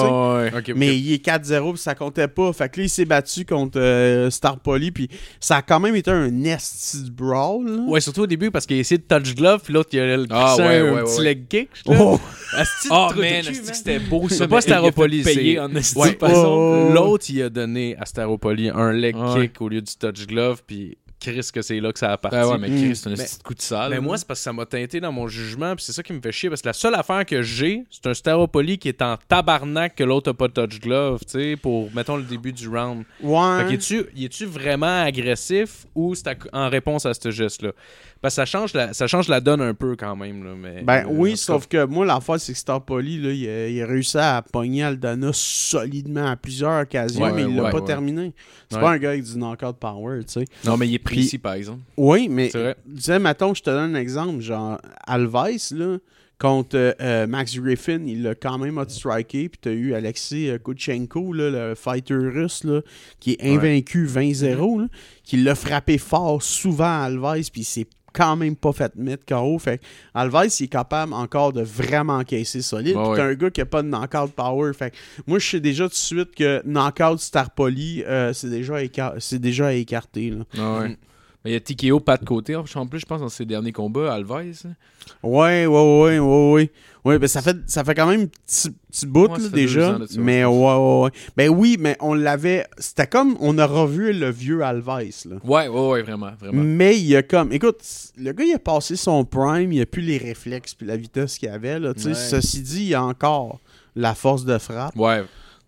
tu 0.50 0.56
sais. 0.66 0.72
ouais. 0.72 0.74
Mais 0.76 0.98
il 0.98 1.12
est 1.12 1.24
4-0 1.24 1.72
puis 1.74 1.80
ça 1.80 1.94
comptait 1.94 2.26
pas. 2.28 2.52
Fait 2.52 2.68
que 2.68 2.80
là, 2.80 2.86
il 2.86 2.90
s'est 2.90 3.04
battu 3.04 3.44
contre 3.44 3.78
euh, 3.80 4.28
Star 4.30 4.58
Poly 4.58 4.90
puis 4.90 5.08
ça 5.40 5.56
a 5.58 5.62
quand 5.62 5.78
même 5.80 5.94
été 5.96 6.10
un 6.10 6.28
de 6.28 7.10
brawl. 7.10 7.64
là. 7.66 7.82
Ouais, 7.86 8.00
surtout 8.00 8.22
au 8.22 8.26
début 8.26 8.50
parce 8.50 8.66
qu'il 8.66 8.76
a 8.76 8.80
essayé 8.80 8.98
de 8.98 9.04
touch 9.16 9.34
glove, 9.34 9.60
puis 9.64 9.72
l'autre 9.72 9.90
il 9.92 10.00
a 10.00 10.16
le 10.16 10.26
Ah, 10.30 10.56
ouais, 10.58 10.78
un 10.80 10.94
ouais, 10.94 11.02
petit 11.04 11.18
ouais. 11.18 11.24
leg 11.24 11.48
kick. 11.48 11.68
Oh! 11.86 12.18
Oh 12.90 13.08
man, 13.16 13.42
c'était 13.72 13.98
beau 13.98 14.28
ça. 14.28 14.36
C'est 14.36 14.48
pas 14.48 14.60
payer 15.22 15.54
c'est- 15.54 15.66
oh. 16.46 16.90
L'autre, 16.92 17.24
il 17.30 17.42
a 17.42 17.48
donné 17.50 17.96
à 17.98 18.04
Staropoli 18.04 18.68
un 18.68 18.92
leg 18.92 19.16
Ouais. 19.16 19.48
kick 19.48 19.60
au 19.60 19.68
lieu 19.68 19.80
du 19.80 19.92
touch 19.96 20.26
glove, 20.26 20.62
puis 20.66 20.96
Chris 21.32 21.48
que 21.52 21.62
c'est 21.62 21.80
là 21.80 21.92
que 21.92 21.98
ça 21.98 22.12
a 22.12 22.16
parti. 22.18 22.36
Ben 22.36 22.46
ouais, 22.48 22.58
mais 22.58 22.68
Mm. 22.68 22.76
Chris, 22.76 22.96
c'est 22.96 23.08
un 23.10 23.14
petit 23.14 23.38
coup 23.44 23.54
de 23.54 23.62
salle. 23.62 23.90
Mais 23.90 24.00
moi, 24.00 24.16
c'est 24.18 24.26
parce 24.26 24.40
que 24.40 24.44
ça 24.44 24.52
m'a 24.52 24.66
teinté 24.66 25.00
dans 25.00 25.12
mon 25.12 25.26
jugement, 25.28 25.74
puis 25.74 25.84
c'est 25.84 25.92
ça 25.92 26.02
qui 26.02 26.12
me 26.12 26.20
fait 26.20 26.32
chier, 26.32 26.48
parce 26.48 26.62
que 26.62 26.68
la 26.68 26.72
seule 26.72 26.94
affaire 26.94 27.24
que 27.24 27.42
j'ai, 27.42 27.84
c'est 27.90 28.06
un 28.06 28.14
Staropoli 28.14 28.78
qui 28.78 28.88
est 28.88 29.00
en 29.02 29.16
tabarnak 29.28 29.94
que 29.94 30.04
l'autre 30.04 30.30
a 30.30 30.34
pas 30.34 30.48
de 30.48 30.52
touch 30.52 30.80
glove, 30.80 31.20
tu 31.20 31.32
sais, 31.32 31.56
pour, 31.56 31.88
mettons, 31.94 32.16
le 32.16 32.22
début 32.24 32.52
du 32.52 32.68
round. 32.68 33.04
Ouais. 33.22 33.66
Fait 33.68 33.74
est-tu, 34.24 34.44
vraiment 34.46 35.02
agressif 35.02 35.86
ou 35.94 36.14
c'est 36.14 36.28
en 36.52 36.68
réponse 36.68 37.06
à 37.06 37.14
ce 37.14 37.30
geste-là? 37.30 37.72
Parce 38.20 38.36
que 38.36 38.36
ça 38.36 38.46
change, 38.46 38.72
la, 38.72 38.94
ça 38.94 39.06
change 39.06 39.28
la 39.28 39.40
donne 39.40 39.60
un 39.60 39.74
peu 39.74 39.96
quand 39.96 40.16
même, 40.16 40.44
là, 40.44 40.50
mais... 40.56 40.82
Ben 40.82 41.04
euh, 41.04 41.10
oui, 41.10 41.36
sauf 41.36 41.66
que 41.66 41.84
moi, 41.84 42.06
l'affaire, 42.06 42.40
c'est 42.40 42.54
que 42.54 42.58
Star 42.58 42.82
Poly, 42.82 43.18
là, 43.20 43.30
il, 43.30 43.46
a, 43.48 43.68
il 43.68 43.82
a 43.82 43.86
réussi 43.86 44.16
à 44.16 44.40
pogner 44.50 44.82
Aldana 44.82 45.30
solidement 45.32 46.26
à 46.30 46.36
plusieurs 46.36 46.82
occasions, 46.82 47.22
Ouais, 47.22 47.32
mais 47.32 47.42
il 47.42 47.54
l'a 47.54 47.64
ouais, 47.64 47.70
pas 47.70 47.80
ouais. 47.80 47.84
terminé. 47.84 48.32
C'est 48.70 48.76
Ouais. 48.76 48.82
pas 48.82 48.90
un 48.92 48.98
gars 48.98 49.10
avec 49.10 49.24
du 49.24 49.36
knockout 49.38 49.76
power, 49.78 50.20
tu 50.24 50.32
sais. 50.40 50.44
Non, 50.64 50.76
mais 50.78 50.88
il 50.88 50.94
est 50.94 50.98
précis, 51.14 51.38
par 51.38 51.54
exemple. 51.54 51.80
Oui, 51.96 52.28
mais 52.28 52.50
C'est 52.50 52.62
vrai. 52.62 52.76
tu 52.94 53.02
sais, 53.02 53.18
mettons, 53.18 53.54
je 53.54 53.62
te 53.62 53.70
donne 53.70 53.96
un 53.96 53.98
exemple, 53.98 54.40
genre 54.40 54.78
Alves, 55.06 55.58
là, 55.72 55.98
contre 56.38 56.76
euh, 56.76 56.92
euh, 57.00 57.26
Max 57.26 57.56
Griffin, 57.56 58.00
il 58.06 58.22
l'a 58.22 58.34
quand 58.34 58.58
même 58.58 58.78
outstriké, 58.78 59.48
puis 59.48 59.58
t'as 59.60 59.70
eu 59.70 59.94
Alexei 59.94 60.50
euh, 60.50 60.58
Kutchenko, 60.58 61.32
là, 61.32 61.50
le 61.50 61.74
fighter 61.74 62.14
russe, 62.14 62.64
là, 62.64 62.80
qui 63.20 63.32
est 63.32 63.42
invaincu 63.42 64.06
20-0, 64.06 64.80
là, 64.80 64.88
qui 65.22 65.36
l'a 65.36 65.54
frappé 65.54 65.98
fort 65.98 66.42
souvent 66.42 66.84
à 66.84 67.04
Alves, 67.04 67.50
puis 67.50 67.62
il 67.62 67.64
s'est 67.64 67.86
quand 68.14 68.36
même 68.36 68.56
pas 68.56 68.72
fait 68.72 68.94
mettre 68.96 69.24
KO. 69.26 69.58
Fait 69.58 69.78
que 69.78 69.84
Alves, 70.14 70.46
il 70.60 70.64
est 70.64 70.68
capable 70.68 71.12
encore 71.12 71.52
de 71.52 71.62
vraiment 71.62 72.14
encaisser 72.18 72.62
solide. 72.62 72.96
Ouais, 72.96 73.02
Puis 73.02 73.10
ouais. 73.10 73.16
t'as 73.18 73.24
un 73.26 73.34
gars 73.34 73.50
qui 73.50 73.60
a 73.60 73.66
pas 73.66 73.82
de 73.82 73.88
knockout 73.88 74.32
power. 74.32 74.72
Fait 74.72 74.90
que 74.92 74.96
moi, 75.26 75.38
je 75.38 75.46
sais 75.50 75.60
déjà 75.60 75.84
tout 75.84 75.90
de 75.90 75.94
suite 75.94 76.34
que 76.34 76.62
knockout 76.64 77.18
Star 77.18 77.50
Poly, 77.50 78.04
euh, 78.04 78.32
c'est 78.32 78.48
déjà, 78.50 78.82
écar- 78.82 79.14
c'est 79.18 79.38
déjà 79.40 79.66
à 79.66 79.72
écarter. 79.72 80.30
Là. 80.30 80.80
Ouais. 80.80 80.96
Mais 81.44 81.50
il 81.50 81.54
y 81.54 81.56
a 81.56 81.60
TKO 81.60 82.00
pas 82.00 82.16
de 82.16 82.24
côté. 82.24 82.56
En 82.56 82.64
plus, 82.86 83.00
je 83.00 83.06
pense, 83.06 83.20
dans 83.20 83.28
ses 83.28 83.44
derniers 83.44 83.72
combats, 83.72 84.14
Alves. 84.14 84.30
là. 84.30 84.70
Ouais, 85.22 85.66
ouais, 85.66 85.66
ouais, 85.66 86.18
ouais, 86.18 86.52
ouais. 86.52 86.72
Ouais, 87.04 87.18
ben 87.18 87.26
ça 87.28 87.42
fait, 87.42 87.58
ça 87.66 87.84
fait 87.84 87.94
quand 87.94 88.06
même 88.06 88.28
petit, 88.28 88.70
petit 88.90 89.04
bout 89.06 89.26
Ouais, 89.28 89.38
là, 89.38 89.48
déjà. 89.50 89.94
ans 89.94 89.98
de 89.98 90.06
ça, 90.06 90.18
mais 90.18 90.42
ouais, 90.46 90.56
ouais, 90.56 91.00
ouais. 91.02 91.10
Ben 91.36 91.50
oui, 91.50 91.76
mais 91.78 91.98
on 92.00 92.14
l'avait. 92.14 92.66
C'était 92.78 93.06
comme 93.06 93.36
on 93.40 93.58
a 93.58 93.66
revu 93.66 94.14
le 94.14 94.30
vieux 94.30 94.62
Alves. 94.62 94.86
Là. 94.86 95.36
Ouais, 95.44 95.68
ouais, 95.68 95.88
ouais, 95.88 96.02
vraiment. 96.02 96.30
vraiment. 96.40 96.62
Mais 96.62 96.96
il 96.98 97.04
y 97.04 97.14
a 97.16 97.22
comme. 97.22 97.52
Écoute, 97.52 97.82
le 98.16 98.32
gars, 98.32 98.44
il 98.44 98.54
a 98.54 98.58
passé 98.58 98.96
son 98.96 99.26
prime, 99.26 99.70
il 99.70 99.82
a 99.82 99.86
plus 99.86 100.00
les 100.00 100.16
réflexes 100.16 100.72
puis 100.72 100.86
la 100.86 100.96
vitesse 100.96 101.36
qu'il 101.36 101.50
avait. 101.50 101.78
Là, 101.78 101.92
tu 101.92 102.00
sais. 102.00 102.08
Ouais. 102.08 102.14
Ceci 102.14 102.62
dit, 102.62 102.84
il 102.86 102.94
a 102.94 103.04
encore 103.04 103.60
la 103.94 104.14
force 104.14 104.46
de 104.46 104.56
frappe. 104.56 104.96
Ouais. 104.96 105.24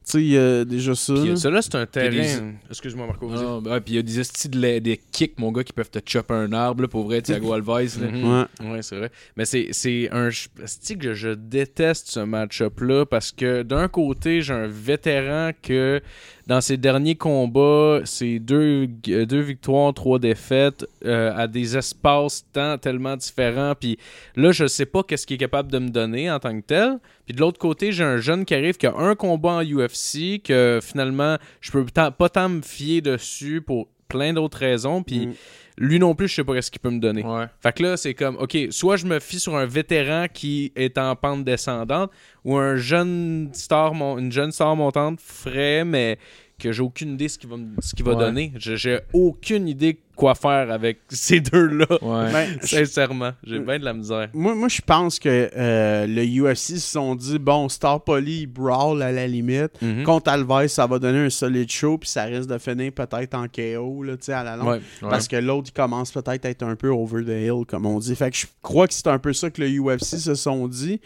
Tu 0.06 0.12
sais, 0.12 0.20
il 0.22 0.28
y 0.28 0.38
a 0.38 0.64
déjà 0.64 0.94
ça. 0.94 1.14
Puis, 1.14 1.36
ça, 1.36 1.50
là, 1.50 1.60
c'est 1.60 1.74
un 1.74 1.84
terrain... 1.84 2.10
des- 2.10 2.38
Excuse-moi, 2.70 3.08
Marco. 3.08 3.28
Ah, 3.34 3.58
ouais, 3.58 3.80
puis 3.80 3.94
il 3.94 3.96
y 3.96 3.98
a 3.98 4.02
des 4.02 4.20
de 4.50 4.78
des 4.78 5.00
kicks, 5.10 5.36
mon 5.40 5.50
gars, 5.50 5.64
qui 5.64 5.72
peuvent 5.72 5.90
te 5.90 5.98
chopper 6.08 6.32
un 6.34 6.52
arbre, 6.52 6.82
là, 6.82 6.88
pour 6.88 7.02
vrai, 7.06 7.20
Thiago 7.22 7.52
Alves. 7.52 8.00
là. 8.00 8.08
Mhm. 8.12 8.46
Ouais. 8.60 8.70
Ouais, 8.70 8.82
c'est 8.82 8.96
vrai. 8.98 9.10
Mais 9.36 9.44
c'est, 9.44 9.68
c'est 9.72 10.08
un. 10.12 10.28
C'est 10.64 10.94
que 10.96 11.12
je 11.14 11.30
déteste 11.30 12.08
ce 12.08 12.20
match-up-là 12.20 13.04
parce 13.04 13.32
que 13.32 13.62
d'un 13.64 13.88
côté, 13.88 14.42
j'ai 14.42 14.54
un 14.54 14.68
vétéran 14.68 15.50
que 15.60 16.00
dans 16.46 16.60
ses 16.60 16.76
derniers 16.76 17.16
combats, 17.16 18.00
c'est 18.04 18.38
deux, 18.38 18.88
euh, 19.08 19.42
victoires, 19.42 19.92
trois 19.92 20.20
défaites 20.20 20.86
euh, 21.04 21.32
à 21.34 21.48
des 21.48 21.76
espaces 21.76 22.46
tant 22.52 22.78
tellement 22.78 23.16
différents. 23.16 23.74
Puis 23.78 23.98
là, 24.36 24.52
je 24.52 24.66
sais 24.66 24.86
pas 24.86 25.02
qu'est-ce 25.02 25.26
qu'il 25.26 25.34
est 25.34 25.38
capable 25.38 25.72
de 25.72 25.78
me 25.80 25.88
donner 25.88 26.30
en 26.30 26.38
tant 26.38 26.56
que 26.58 26.64
tel. 26.64 26.98
Puis 27.24 27.34
de 27.34 27.40
l'autre 27.40 27.58
côté, 27.58 27.90
j'ai 27.90 28.04
un 28.04 28.18
jeune 28.18 28.44
qui 28.44 28.54
arrive 28.54 28.76
qui 28.76 28.86
a 28.86 28.94
un 28.96 29.16
combat 29.16 29.54
en 29.54 29.62
UFC 29.62 30.40
que 30.42 30.78
finalement, 30.82 31.36
je 31.60 31.72
peux 31.72 31.84
pas 31.84 32.28
tant 32.28 32.48
me 32.48 32.62
fier 32.62 33.00
dessus 33.00 33.60
pour 33.60 33.88
plein 34.08 34.32
d'autres 34.32 34.58
raisons. 34.58 35.02
Puis 35.02 35.26
Mm. 35.26 35.32
Lui 35.78 35.98
non 35.98 36.14
plus, 36.14 36.28
je 36.28 36.34
sais 36.36 36.44
pas 36.44 36.54
qu'est-ce 36.54 36.70
qu'il 36.70 36.80
peut 36.80 36.90
me 36.90 37.00
donner. 37.00 37.22
Ouais. 37.22 37.46
Fait 37.60 37.72
que 37.74 37.82
là, 37.82 37.96
c'est 37.96 38.14
comme, 38.14 38.36
OK, 38.36 38.56
soit 38.70 38.96
je 38.96 39.06
me 39.06 39.18
fie 39.20 39.38
sur 39.38 39.56
un 39.56 39.66
vétéran 39.66 40.26
qui 40.32 40.72
est 40.74 40.96
en 40.98 41.14
pente 41.16 41.44
descendante 41.44 42.10
ou 42.44 42.56
un 42.56 42.76
jeune 42.76 43.50
star, 43.52 43.92
mon- 43.94 44.16
une 44.18 44.32
jeune 44.32 44.52
star 44.52 44.74
montante 44.76 45.20
frais, 45.20 45.84
mais 45.84 46.18
que 46.58 46.72
j'ai 46.72 46.82
aucune 46.82 47.14
idée 47.14 47.28
ce 47.28 47.38
qu'il 47.38 47.50
va, 47.50 47.56
ce 47.80 47.94
qu'il 47.94 48.04
va 48.06 48.12
Ouais. 48.14 48.18
donner. 48.24 48.52
J'ai 48.56 49.00
aucune 49.12 49.68
idée 49.68 50.00
quoi 50.16 50.34
faire 50.34 50.70
avec 50.70 51.00
ces 51.08 51.40
deux-là. 51.40 51.86
Ouais. 52.02 52.32
Ben, 52.32 52.58
Sincèrement, 52.62 53.32
j'ai 53.44 53.60
bien 53.60 53.78
de 53.78 53.84
la 53.84 53.92
misère. 53.92 54.28
Moi, 54.34 54.54
moi 54.54 54.68
je 54.68 54.80
pense 54.80 55.18
que 55.18 55.50
euh, 55.56 56.06
le 56.06 56.22
UFC 56.24 56.76
se 56.76 56.78
sont 56.80 57.14
dit 57.14 57.38
bon, 57.38 57.68
Star 57.68 58.02
Poly, 58.02 58.40
il 58.42 58.46
brawl 58.46 59.02
à 59.02 59.12
la 59.12 59.26
limite. 59.26 59.80
Mhm. 59.80 60.02
Contre 60.02 60.30
Alves, 60.30 60.66
ça 60.68 60.86
va 60.86 60.98
donner 60.98 61.18
un 61.26 61.30
solide 61.30 61.70
show, 61.70 61.98
puis 61.98 62.08
ça 62.08 62.24
risque 62.24 62.48
de 62.48 62.58
finir 62.58 62.92
peut-être 62.92 63.34
en 63.34 63.46
KO 63.46 64.02
là, 64.02 64.14
à 64.28 64.42
la 64.44 64.56
longue. 64.56 64.66
Ouais. 64.66 64.80
Ouais. 65.02 65.10
Parce 65.10 65.28
que 65.28 65.36
l'autre, 65.36 65.68
il 65.68 65.72
commence 65.76 66.10
peut-être 66.10 66.44
à 66.46 66.50
être 66.50 66.62
un 66.62 66.74
peu 66.76 66.88
over 66.88 67.22
the 67.24 67.28
hill, 67.46 67.64
comme 67.66 67.86
on 67.86 67.98
dit. 67.98 68.16
Fait 68.16 68.30
que 68.30 68.36
je 68.36 68.46
crois 68.62 68.88
que 68.88 68.94
c'est 68.94 69.06
un 69.08 69.18
peu 69.18 69.32
ça 69.32 69.50
que 69.50 69.62
le 69.62 69.68
UFC 69.80 70.16
se 70.18 70.34
sont 70.34 70.66
dit. 70.66 71.00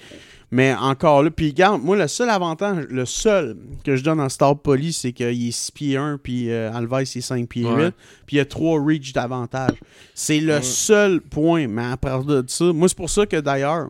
Mais 0.53 0.75
encore 0.75 1.23
là, 1.23 1.31
puis 1.31 1.51
regarde, 1.51 1.81
moi, 1.81 1.97
le 1.97 2.09
seul 2.09 2.29
avantage, 2.29 2.85
le 2.91 3.05
seul 3.07 3.57
que 3.85 3.95
je 3.95 4.03
donne 4.03 4.19
en 4.21 4.29
Star 4.29 4.59
Poly, 4.59 4.93
c'est 4.93 5.13
qu'il 5.13 5.27
est 5.49 5.51
6 5.53 5.71
pieds 5.71 5.97
1, 5.97 6.19
puis 6.21 6.51
euh, 6.51 6.73
Alves, 6.73 7.03
il 7.15 7.19
est 7.19 7.21
5 7.21 7.49
pieds 7.49 7.63
8, 7.63 7.69
Ouais. 7.69 7.91
puis 8.27 8.35
il 8.35 8.39
y 8.39 8.41
a 8.41 8.45
3 8.45 8.83
reach 8.85 9.00
d'avantage. 9.13 9.77
C'est 10.15 10.41
le 10.41 10.57
Ouais. 10.57 10.63
seul 10.63 11.21
point, 11.21 11.67
mais 11.69 11.85
à 11.85 11.97
part 11.97 12.25
de 12.25 12.45
ça, 12.47 12.73
moi, 12.73 12.89
c'est 12.89 12.97
pour 12.97 13.11
ça 13.11 13.27
que 13.27 13.37
d'ailleurs, 13.37 13.89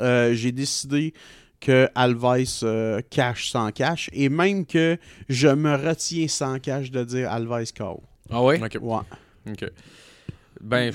euh, 0.00 0.34
j'ai 0.34 0.52
décidé 0.52 1.14
que 1.60 1.88
Alves 1.94 2.46
euh, 2.62 3.00
cash 3.10 3.48
sans 3.50 3.70
cash, 3.72 4.10
et 4.12 4.28
même 4.28 4.66
que 4.66 4.98
je 5.28 5.48
me 5.48 5.74
retiens 5.74 6.28
sans 6.28 6.58
cash 6.58 6.90
de 6.90 7.02
dire 7.04 7.30
Alves 7.32 7.72
KO. 7.76 8.02
Ah 8.30 8.42
ouais? 8.42 8.62
OK. 8.62 8.78
Ouais. 8.82 8.98
OK. 9.50 9.70
Ben, 10.60 10.92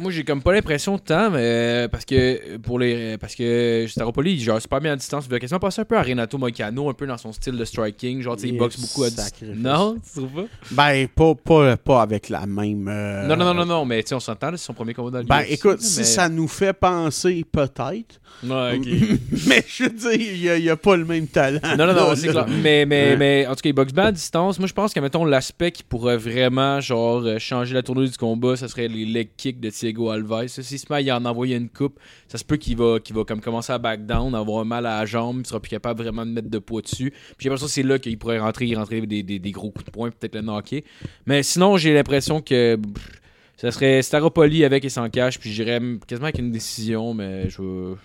Moi, 0.00 0.10
j'ai 0.10 0.24
comme 0.24 0.42
pas 0.42 0.52
l'impression 0.52 0.96
de 0.96 1.00
temps, 1.00 1.30
mais 1.30 1.40
euh, 1.42 1.88
parce 1.88 2.04
que 2.04 2.56
pour 2.58 2.78
les 2.78 3.18
parce 3.18 3.34
que 3.34 3.86
Staropoli, 3.88 4.32
il 4.32 4.40
gère 4.40 4.60
super 4.60 4.80
bien 4.80 4.92
à 4.92 4.96
distance. 4.96 5.26
Il 5.26 5.30
va 5.30 5.38
quasiment 5.38 5.60
passer 5.60 5.82
un 5.82 5.84
peu 5.84 5.96
à 5.96 6.02
Renato 6.02 6.38
Moicano, 6.38 6.88
un 6.88 6.94
peu 6.94 7.06
dans 7.06 7.18
son 7.18 7.32
style 7.32 7.56
de 7.56 7.64
striking. 7.64 8.22
Genre, 8.22 8.36
tu 8.36 8.42
sais, 8.42 8.48
il 8.48 8.56
boxe 8.56 8.80
beaucoup 8.80 9.04
à 9.04 9.10
distance. 9.10 9.42
Non, 9.54 9.96
tu 9.96 10.20
trouves 10.20 10.42
pas? 10.44 10.48
Ben, 10.70 11.08
pas, 11.08 11.34
pas, 11.34 11.76
pas 11.76 12.02
avec 12.02 12.28
la 12.28 12.46
même. 12.46 12.88
euh, 12.88 13.26
Non, 13.26 13.36
non, 13.36 13.44
non, 13.46 13.54
non, 13.54 13.66
non, 13.66 13.84
mais 13.84 14.02
tu 14.02 14.08
sais, 14.08 14.14
on 14.14 14.20
s'entend, 14.20 14.50
c'est 14.52 14.58
son 14.58 14.74
premier 14.74 14.94
combat 14.94 15.10
dans 15.10 15.18
le 15.18 15.24
Ben, 15.24 15.42
UFC, 15.42 15.52
écoute, 15.52 15.80
si 15.80 16.04
ça 16.04 16.28
nous 16.28 16.48
fait 16.48 16.72
penser, 16.72 17.44
peut-être. 17.50 18.20
Ouais, 18.42 18.78
ok. 18.78 18.86
mais 19.48 19.64
je 19.66 19.84
veux 19.84 19.90
dire, 19.90 20.56
il 20.56 20.62
n'y 20.62 20.70
a, 20.70 20.76
pas 20.76 20.96
le 20.96 21.04
même 21.04 21.26
talent. 21.26 21.60
Non, 21.76 21.86
non, 21.86 21.94
non, 21.94 22.16
c'est 22.16 22.28
clair. 22.28 22.46
Mais, 22.48 22.86
mais, 22.86 23.16
mais 23.16 23.46
en 23.46 23.54
tout 23.54 23.60
cas, 23.62 23.68
il 23.68 23.72
boxe 23.74 23.92
bien 23.92 24.04
à 24.04 24.12
distance. 24.12 24.58
Moi, 24.58 24.66
je 24.68 24.72
pense 24.72 24.94
que, 24.94 25.00
mettons, 25.00 25.24
l'aspect 25.24 25.72
qui 25.72 25.82
pourrait 25.82 26.16
vraiment, 26.16 26.80
genre, 26.80 27.22
euh, 27.24 27.38
changer 27.38 27.74
la 27.74 27.82
tournure 27.82 28.08
du 28.08 28.16
combat, 28.16 28.56
ça 28.56 28.68
serait 28.68 28.88
les 28.88 29.04
leg 29.04 29.28
kicks 29.36 29.60
de 29.60 29.70
Thiago 29.92 30.10
Alves. 30.10 30.48
S'il 30.48 30.78
se 30.78 30.86
met 30.90 30.96
à 30.96 31.00
y 31.00 31.12
en 31.12 31.24
envoyer 31.24 31.56
une 31.56 31.68
coupe, 31.68 31.98
ça 32.28 32.38
se 32.38 32.44
peut 32.44 32.56
qu'il 32.56 32.76
va, 32.76 32.98
qu'il 33.00 33.14
va 33.14 33.24
comme 33.24 33.40
commencer 33.40 33.72
à 33.72 33.78
back 33.78 34.06
down, 34.06 34.34
avoir 34.34 34.64
mal 34.64 34.86
à 34.86 35.00
la 35.00 35.06
jambe, 35.06 35.40
il 35.40 35.46
sera 35.46 35.60
plus 35.60 35.70
capable 35.70 36.02
vraiment 36.02 36.24
de 36.24 36.30
mettre 36.30 36.48
de 36.48 36.58
poids 36.58 36.82
dessus. 36.82 37.10
Puis 37.10 37.36
j'ai 37.40 37.48
l'impression 37.48 37.66
que 37.66 37.72
c'est 37.72 37.82
là 37.82 37.98
qu'il 37.98 38.18
pourrait 38.18 38.38
rentrer, 38.38 38.74
rentrer 38.74 39.00
des, 39.06 39.22
des, 39.22 39.38
des 39.38 39.50
gros 39.50 39.70
coups 39.70 39.84
de 39.86 39.90
poing, 39.90 40.10
peut-être 40.10 40.34
le 40.34 40.42
knocker. 40.42 40.84
Mais 41.26 41.42
sinon, 41.42 41.76
j'ai 41.76 41.92
l'impression 41.94 42.40
que. 42.40 42.76
pff, 42.76 43.20
ça 43.56 43.70
serait 43.70 44.00
Staropoli 44.00 44.64
avec 44.64 44.84
et 44.86 44.88
sans 44.88 45.10
cash, 45.10 45.38
puis 45.38 45.52
j'irais 45.52 45.80
quasiment 46.06 46.26
avec 46.28 46.38
une 46.38 46.50
décision, 46.50 47.12
mais 47.12 47.50
je 47.50 47.60
vais. 47.60 47.96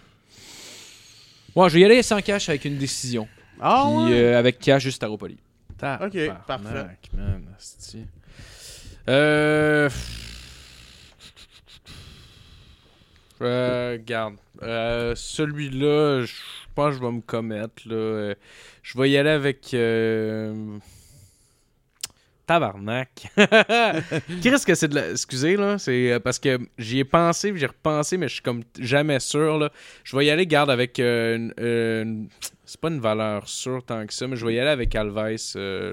Ouais, 1.55 1.69
je 1.69 1.75
vais 1.75 1.79
y 1.79 1.85
aller 1.85 2.03
sans 2.03 2.21
cash 2.21 2.49
avec 2.49 2.65
une 2.65 2.77
décision. 2.77 3.27
Ah, 3.61 3.85
Puis 3.87 4.13
ouais? 4.13 4.19
euh, 4.19 4.37
avec 4.39 4.59
cash 4.59 4.83
juste 4.83 4.97
Staropoli. 4.97 5.37
Ok, 5.81 6.17
parfait. 6.45 6.85
Man. 7.15 7.45
Euh... 9.07 9.89
Euh, 13.41 13.93
regarde. 13.93 14.35
Euh, 14.63 15.13
Celui-là, 15.15 16.23
je 16.25 16.33
pense 16.73 16.91
que 16.91 17.01
je 17.01 17.05
vais 17.05 17.11
me 17.11 17.21
commettre. 17.21 17.83
Là. 17.85 17.95
Euh, 17.95 18.35
Je 18.83 18.97
vais 18.97 19.09
y 19.09 19.17
aller 19.17 19.29
avec. 19.29 19.73
Euh... 19.73 20.77
Tabarnak. 22.47 23.27
Qu'est-ce 23.35 24.65
que 24.67 24.75
c'est 24.75 24.87
de 24.87 24.95
la. 24.95 25.09
Excusez, 25.09 25.57
là. 25.57 25.77
C'est 25.79 26.11
euh, 26.11 26.19
parce 26.19 26.37
que 26.37 26.59
j'y 26.77 26.99
ai 26.99 27.03
pensé, 27.03 27.51
j'ai 27.55 27.65
repensé, 27.65 28.17
mais 28.17 28.27
je 28.27 28.35
suis 28.35 28.43
comme 28.43 28.63
jamais 28.79 29.19
sûr, 29.19 29.57
là. 29.57 29.71
Je 30.03 30.15
vais 30.15 30.27
y 30.27 30.29
aller, 30.29 30.45
garde, 30.45 30.69
avec 30.69 30.99
euh, 30.99 31.49
C'est 32.65 32.79
pas 32.79 32.89
une 32.89 32.99
valeur 32.99 33.49
sûre 33.49 33.83
tant 33.83 34.05
que 34.05 34.13
ça, 34.13 34.27
mais 34.27 34.35
je 34.35 34.45
vais 34.45 34.53
y 34.53 34.59
aller 34.59 34.69
avec 34.69 34.95
Alves, 34.95 35.37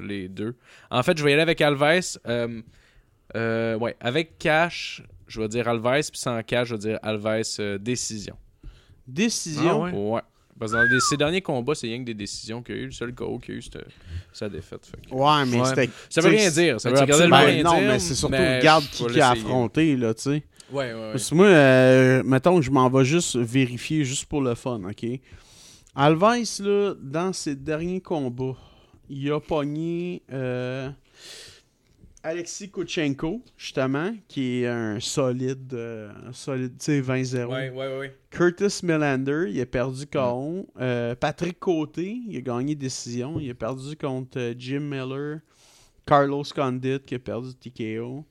les 0.02 0.28
deux. 0.28 0.54
En 0.90 1.02
fait, 1.02 1.16
je 1.16 1.24
vais 1.24 1.30
y 1.30 1.32
aller 1.32 1.42
avec 1.42 1.60
Alves. 1.62 2.18
Euh, 3.34 3.76
ouais, 3.78 3.96
avec 4.00 4.38
cash, 4.38 5.02
je 5.32 5.40
vais 5.40 5.48
dire 5.48 5.66
Alves, 5.68 6.10
puis 6.10 6.18
sans 6.20 6.42
cash, 6.42 6.68
je 6.68 6.74
vais 6.74 6.78
dire 6.80 6.98
Alves 7.02 7.42
euh, 7.60 7.78
décision. 7.78 8.36
Décision? 9.06 9.84
Ah 9.84 9.90
ouais? 9.90 10.12
Ouais. 10.14 10.20
Parce 10.58 10.72
que 10.72 10.76
dans 10.76 10.82
les- 10.84 11.00
ces 11.00 11.16
derniers 11.16 11.40
combats, 11.40 11.74
c'est 11.74 11.86
rien 11.88 11.98
que 12.00 12.04
des 12.04 12.14
décisions 12.14 12.62
qu'il 12.62 12.74
y 12.76 12.78
a 12.78 12.80
eu. 12.82 12.84
Le 12.86 12.90
seul 12.92 13.12
KO 13.14 13.38
qu'il 13.38 13.54
y 13.54 13.56
a 13.56 13.58
eu, 13.58 13.62
c'était 13.62 13.84
sa 14.32 14.48
défaite. 14.48 14.86
fait 14.86 15.08
que- 15.10 15.14
Ouais, 15.14 15.44
mais 15.46 15.60
Ouais. 15.60 15.66
c'était. 15.66 15.90
Ça 16.08 16.20
veut 16.20 16.28
rien 16.28 16.50
dire. 16.50 16.80
Ça 16.80 16.90
veut 16.90 17.00
le 17.00 17.06
Ben, 17.30 17.36
rien 17.38 17.62
non, 17.64 17.78
dire. 17.78 17.88
mais 17.88 17.98
c'est 17.98 18.14
surtout 18.14 18.32
mais 18.32 18.58
regarde 18.58 18.84
je 18.92 19.06
qui, 19.06 19.20
a 19.20 19.30
affronté, 19.30 19.96
là, 19.96 20.14
tu 20.14 20.22
sais. 20.22 20.30
Ouais, 20.70 20.92
ouais, 20.92 20.92
ouais. 20.94 21.10
Parce 21.12 21.28
que 21.30 21.34
moi, 21.34 21.46
euh, 21.46 22.22
mettons 22.24 22.56
que 22.56 22.62
je 22.62 22.70
m'en 22.70 22.88
vais 22.88 23.04
juste 23.04 23.36
vérifier, 23.36 24.04
juste 24.04 24.26
pour 24.26 24.40
le 24.42 24.54
fun, 24.54 24.80
OK? 24.88 25.06
Alves, 25.94 26.60
là, 26.60 26.94
dans 27.00 27.32
ses 27.32 27.56
derniers 27.56 28.00
combats, 28.00 28.56
il 29.10 29.30
a 29.32 29.40
pogné 29.40 30.22
euh, 30.32 30.88
Alexis 32.24 32.70
Kouchenko, 32.70 33.42
justement, 33.56 34.14
qui 34.28 34.62
est 34.62 34.66
un 34.68 35.00
solide, 35.00 35.74
euh, 35.74 36.12
un 36.28 36.32
solide, 36.32 36.78
tu 36.78 36.84
sais, 36.84 37.00
20-0. 37.00 37.46
Ouais, 37.46 37.70
ouais, 37.70 37.98
ouais. 37.98 38.16
Curtis 38.30 38.84
Melander, 38.84 39.46
il 39.50 39.60
a 39.60 39.66
perdu 39.66 40.06
KO. 40.06 40.68
Euh, 40.80 41.16
Patrick 41.16 41.58
Côté, 41.58 42.20
il 42.28 42.36
a 42.36 42.40
gagné 42.40 42.76
décision. 42.76 43.40
Il 43.40 43.50
a 43.50 43.54
perdu 43.54 43.96
contre 43.96 44.38
euh, 44.38 44.54
Jim 44.56 44.80
Miller. 44.80 45.40
Carlos 46.06 46.44
Condit, 46.54 47.00
qui 47.04 47.16
a 47.16 47.18
perdu 47.18 47.54
TKO. 47.54 48.24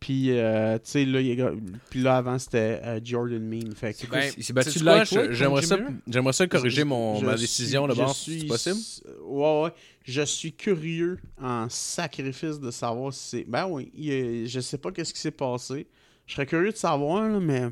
Puis, 0.00 0.30
euh, 0.30 0.76
tu 0.76 0.82
sais, 0.84 1.04
là, 1.04 1.20
il 1.20 1.60
puis 1.90 2.00
là, 2.02 2.18
avant, 2.18 2.38
c'était 2.38 2.80
euh, 2.84 3.00
Jordan 3.02 3.40
Mean. 3.42 3.74
Fait 3.74 3.94
que, 3.94 4.06
Ben, 4.06 4.30
il 4.36 4.44
s'est 4.44 4.52
battu 4.52 4.78
de 4.78 4.84
J'aimerais 5.32 5.62
ça, 5.62 5.76
j'aimerais 6.06 6.32
ça 6.32 6.46
corriger 6.46 6.82
je- 6.82 6.86
mon, 6.86 7.18
je 7.18 7.26
ma 7.26 7.32
suis- 7.36 7.40
décision 7.46 7.82
je 7.88 7.88
d'abord. 7.94 8.14
suis- 8.14 8.40
C'est 8.42 8.46
possible? 8.46 8.78
Ouais, 9.24 9.62
ouais. 9.64 9.70
Je 10.04 10.22
suis 10.22 10.52
curieux 10.52 11.18
en 11.42 11.68
sacrifice 11.68 12.60
de 12.60 12.70
savoir 12.70 13.12
si 13.12 13.28
c'est. 13.28 13.44
Ben 13.48 13.66
oui, 13.66 13.90
il 13.94 14.46
je 14.46 14.60
sais 14.60 14.78
pas 14.78 14.92
qu'est-ce 14.92 15.12
qui 15.12 15.20
s'est 15.20 15.32
passé. 15.32 15.88
Je 16.26 16.34
serais 16.34 16.46
curieux 16.46 16.70
de 16.70 16.76
savoir, 16.76 17.28
là, 17.28 17.40
mais. 17.40 17.68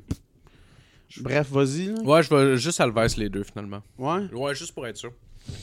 Bref, 1.20 1.48
vas-y. 1.50 1.90
Ouais, 2.04 2.22
je 2.24 2.34
vais 2.34 2.56
juste 2.56 2.80
Alves 2.80 3.14
les 3.18 3.28
deux 3.28 3.44
finalement. 3.44 3.82
Ouais? 3.98 4.26
Ouais, 4.32 4.54
juste 4.56 4.72
pour 4.74 4.84
être 4.86 4.96
sûr. 4.96 5.12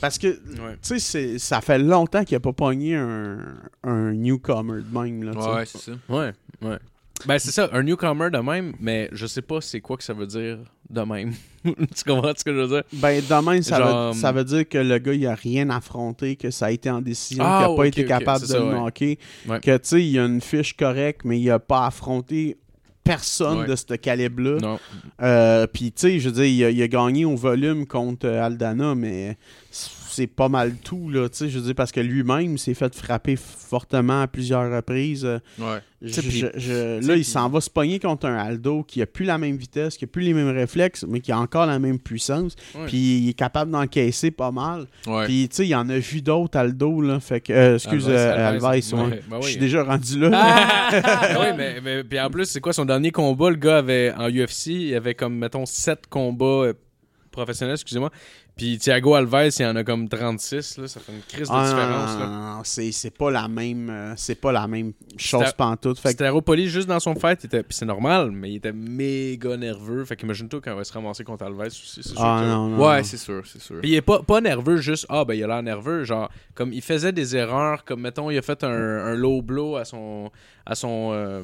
Parce 0.01 0.17
que, 0.17 0.27
Ouais. 0.27 0.77
tu 0.81 0.99
sais, 0.99 1.38
ça 1.38 1.61
fait 1.61 1.79
longtemps 1.79 2.23
qu'il 2.23 2.36
a 2.36 2.39
pas 2.39 2.53
pogné 2.53 2.95
un, 2.95 3.38
un 3.84 4.13
newcomer 4.13 4.81
de 4.81 4.97
même. 4.99 5.23
Là. 5.23 5.55
Ouais, 5.55 5.65
c'est 5.65 5.77
ça. 5.79 5.91
Ouais, 6.09 6.31
ouais. 6.61 6.77
Ben, 7.25 7.39
c'est 7.39 7.51
ça, 7.51 7.69
un 7.71 7.84
newcomer 7.84 8.29
de 8.31 8.39
même, 8.39 8.73
mais 8.81 9.07
je 9.13 9.25
sais 9.27 9.41
pas 9.41 9.61
c'est 9.61 9.79
quoi 9.79 9.95
que 9.95 10.03
ça 10.03 10.13
veut 10.13 10.27
dire 10.27 10.57
de 10.89 11.01
même. 11.01 11.31
tu 11.63 12.03
comprends 12.05 12.34
ce 12.36 12.43
que 12.43 12.51
je 12.53 12.59
veux 12.59 12.67
dire? 12.67 12.84
Ben, 12.93 13.21
de 13.21 13.49
même, 13.49 13.61
ça, 13.61 13.77
Genre, 13.79 14.13
veut, 14.13 14.19
ça 14.19 14.31
veut 14.34 14.43
dire 14.43 14.67
que 14.67 14.77
le 14.79 14.97
gars, 14.97 15.13
il 15.13 15.25
a 15.27 15.36
rien 15.36 15.69
affronté, 15.69 16.36
que 16.36 16.51
ça 16.51 16.65
a 16.65 16.71
été 16.71 16.89
en 16.89 17.01
décision, 17.01 17.43
Ah, 17.47 17.63
qu'il 17.63 17.73
a 17.73 17.77
pas 17.77 17.88
été 17.88 18.05
capable 18.05 18.41
de 18.41 18.47
ça, 18.47 18.59
le 18.59 18.65
ouais. 18.65 19.17
Ouais. 19.47 19.59
Que, 19.61 19.77
tu 19.77 19.88
sais, 19.88 20.03
il 20.05 20.19
a 20.19 20.25
une 20.25 20.41
fiche 20.41 20.75
correcte, 20.75 21.21
mais 21.23 21.39
il 21.39 21.49
a 21.49 21.59
pas 21.59 21.86
affronté 21.86 22.57
personne 23.04 23.60
Ouais. 23.60 23.68
de 23.68 23.76
ce 23.76 23.93
calibre-là. 23.95 24.78
Euh, 25.22 25.68
Puis, 25.68 25.91
tu 25.91 26.01
sais, 26.01 26.20
je 26.20 26.30
veux 26.30 26.36
dire, 26.36 26.45
il 26.45 26.64
a, 26.64 26.70
il 26.70 26.82
a 26.82 26.88
gagné 26.88 27.26
au 27.26 27.36
volume 27.36 27.86
contre 27.86 28.28
euh, 28.28 28.43
Aldana, 28.43 28.95
mais 28.95 29.38
c'est 30.14 30.28
pas 30.28 30.49
mal 30.49 30.74
tout, 30.84 31.09
là, 31.09 31.28
tu 31.30 31.38
sais, 31.38 31.49
je 31.49 31.57
veux 31.59 31.66
dire, 31.66 31.76
parce 31.76 31.91
que 31.91 31.99
lui-même 31.99 32.57
s'est 32.57 32.74
fait 32.74 32.93
frapper 32.95 33.36
fortement 33.36 34.22
à 34.22 34.28
plusieurs 34.28 34.72
reprises. 34.74 35.26
Ouais. 35.59 35.80
Je- 36.01 36.20
je- 36.22 36.47
je- 36.57 37.07
là, 37.07 37.16
il 37.16 37.24
s'en 37.24 37.47
va 37.49 37.61
se 37.61 37.70
pogner 37.70 37.97
contre 37.97 38.26
un 38.26 38.36
Aldo 38.36 38.84
qui 38.84 39.01
a 39.01 39.05
plus 39.05 39.24
la 39.26 39.38
même 39.38 39.55
vitesse, 39.55 39.95
qui 39.95 40.03
a 40.03 40.07
plus 40.07 40.22
les 40.24 40.34
mêmes 40.34 40.49
réflexes, 40.49 41.05
mais 41.07 41.22
qui 41.22 41.32
a 41.32 41.39
encore 41.39 41.66
la 41.66 41.80
même 41.80 41.97
puissance. 41.97 42.55
Puis 42.88 42.97
il 43.20 43.30
est 43.30 43.34
capable 43.34 43.72
d'encaisser 43.72 44.30
pas 44.32 44.51
mal. 44.51 44.86
Puis, 45.26 45.47
tu 45.49 45.55
sais, 45.55 45.66
il 45.66 45.70
y 45.70 45.76
en 45.76 45.88
a 45.89 45.97
vu 45.97 46.22
d'autres 46.22 46.57
Aldo, 46.57 46.99
là. 47.01 47.20
Fait 47.22 47.39
que, 47.39 47.53
euh, 47.53 47.76
excuse, 47.76 48.07
Alves, 48.09 48.16
euh, 48.18 48.47
Alves, 48.49 48.66
Alves, 48.66 48.93
ouais. 48.93 49.01
ouais. 49.01 49.22
Ben 49.30 49.41
Je 49.41 49.47
suis 49.47 49.57
déjà 49.59 49.84
rendu 49.84 50.20
là. 50.20 50.30
Ah 50.34 50.89
oui, 51.39 51.47
mais, 51.57 51.80
mais 51.82 52.03
puis 52.03 52.20
en 52.20 52.30
plus, 52.30 52.45
c'est 52.45 52.59
quoi 52.59 52.74
son 52.74 52.86
dernier 52.86 53.11
combat? 53.11 53.49
Le 53.49 53.55
gars 53.55 53.78
avait 53.78 54.11
en 54.18 54.30
UFC, 54.30 54.68
il 54.72 54.95
avait 54.95 55.16
comme, 55.16 55.36
mettons, 55.36 55.66
7 55.66 56.07
combats 56.09 56.45
euh, 56.45 56.74
professionnels, 57.32 57.76
excusez-moi. 57.76 58.11
Puis 58.56 58.78
Thiago 58.78 59.16
Alves, 59.16 59.49
il 59.60 59.66
en 59.66 59.76
a 59.76 59.84
comme 59.84 60.08
36, 60.08 60.78
là. 60.78 60.88
Ça 60.88 60.99
fait 60.99 61.12
une 61.12 61.22
crise 61.22 61.47
de 61.49 61.54
Ah, 61.54 61.64
différence, 61.68 62.20
là. 62.20 62.28
non, 62.28 62.58
non, 62.58 62.62
c'est 62.64 62.91
c'est 62.91 63.10
pas 63.18 63.32
la 63.32 63.47
même 63.47 63.89
euh, 63.89 64.14
c'est 64.16 64.36
pas 64.36 64.51
la 64.51 64.68
même 64.68 64.93
chose 65.18 65.51
pantoute. 65.54 65.97
Fait 65.99 66.14
que, 66.14 66.56
juste 66.68 66.88
dans 66.88 66.99
son 66.99 67.16
fight, 67.16 67.43
était, 67.45 67.64
c'est 67.72 67.86
normal, 67.86 68.30
mais 68.32 68.51
il 68.51 68.56
était 68.58 68.72
méga 68.72 69.58
nerveux. 69.58 70.06
Fait 70.06 70.16
qu'imagine-toi 70.16 70.62
quand 70.64 70.72
il 70.72 70.78
va 70.78 70.84
se 70.84 70.93
ramasser 70.93 71.24
contre 71.24 71.45
Alves 71.45 71.60
aussi. 71.66 72.01
C'est 72.04 72.10
sûr 72.10 72.22
ah 72.24 72.41
que- 72.43 72.47
non, 72.47 72.68
non, 72.70 72.78
Ouais, 72.88 72.97
non. 72.99 73.04
c'est 73.04 73.18
sûr, 73.18 73.41
c'est 73.45 73.62
sûr. 73.62 73.80
Puis 73.82 73.89
il 73.91 73.95
est 73.95 74.01
pas, 74.01 74.22
pas 74.22 74.39
nerveux, 74.39 74.78
juste 74.78 75.08
ah 75.10 75.26
ben 75.26 75.34
il 75.34 75.43
a 75.43 75.47
l'air 75.47 75.64
nerveux, 75.64 76.04
genre 76.04 76.30
comme 76.54 76.72
il 76.74 76.82
faisait 76.84 77.12
des 77.12 77.36
erreurs, 77.36 77.84
comme 77.84 78.01
mettons 78.01 78.30
il 78.30 78.38
a 78.38 78.41
fait 78.43 78.64
un, 78.64 78.70
un 78.70 79.16
low 79.16 79.41
blow 79.41 79.78
à 79.78 79.86
son 79.86 80.30
à 80.66 80.76
son 80.76 81.10
euh, 81.14 81.43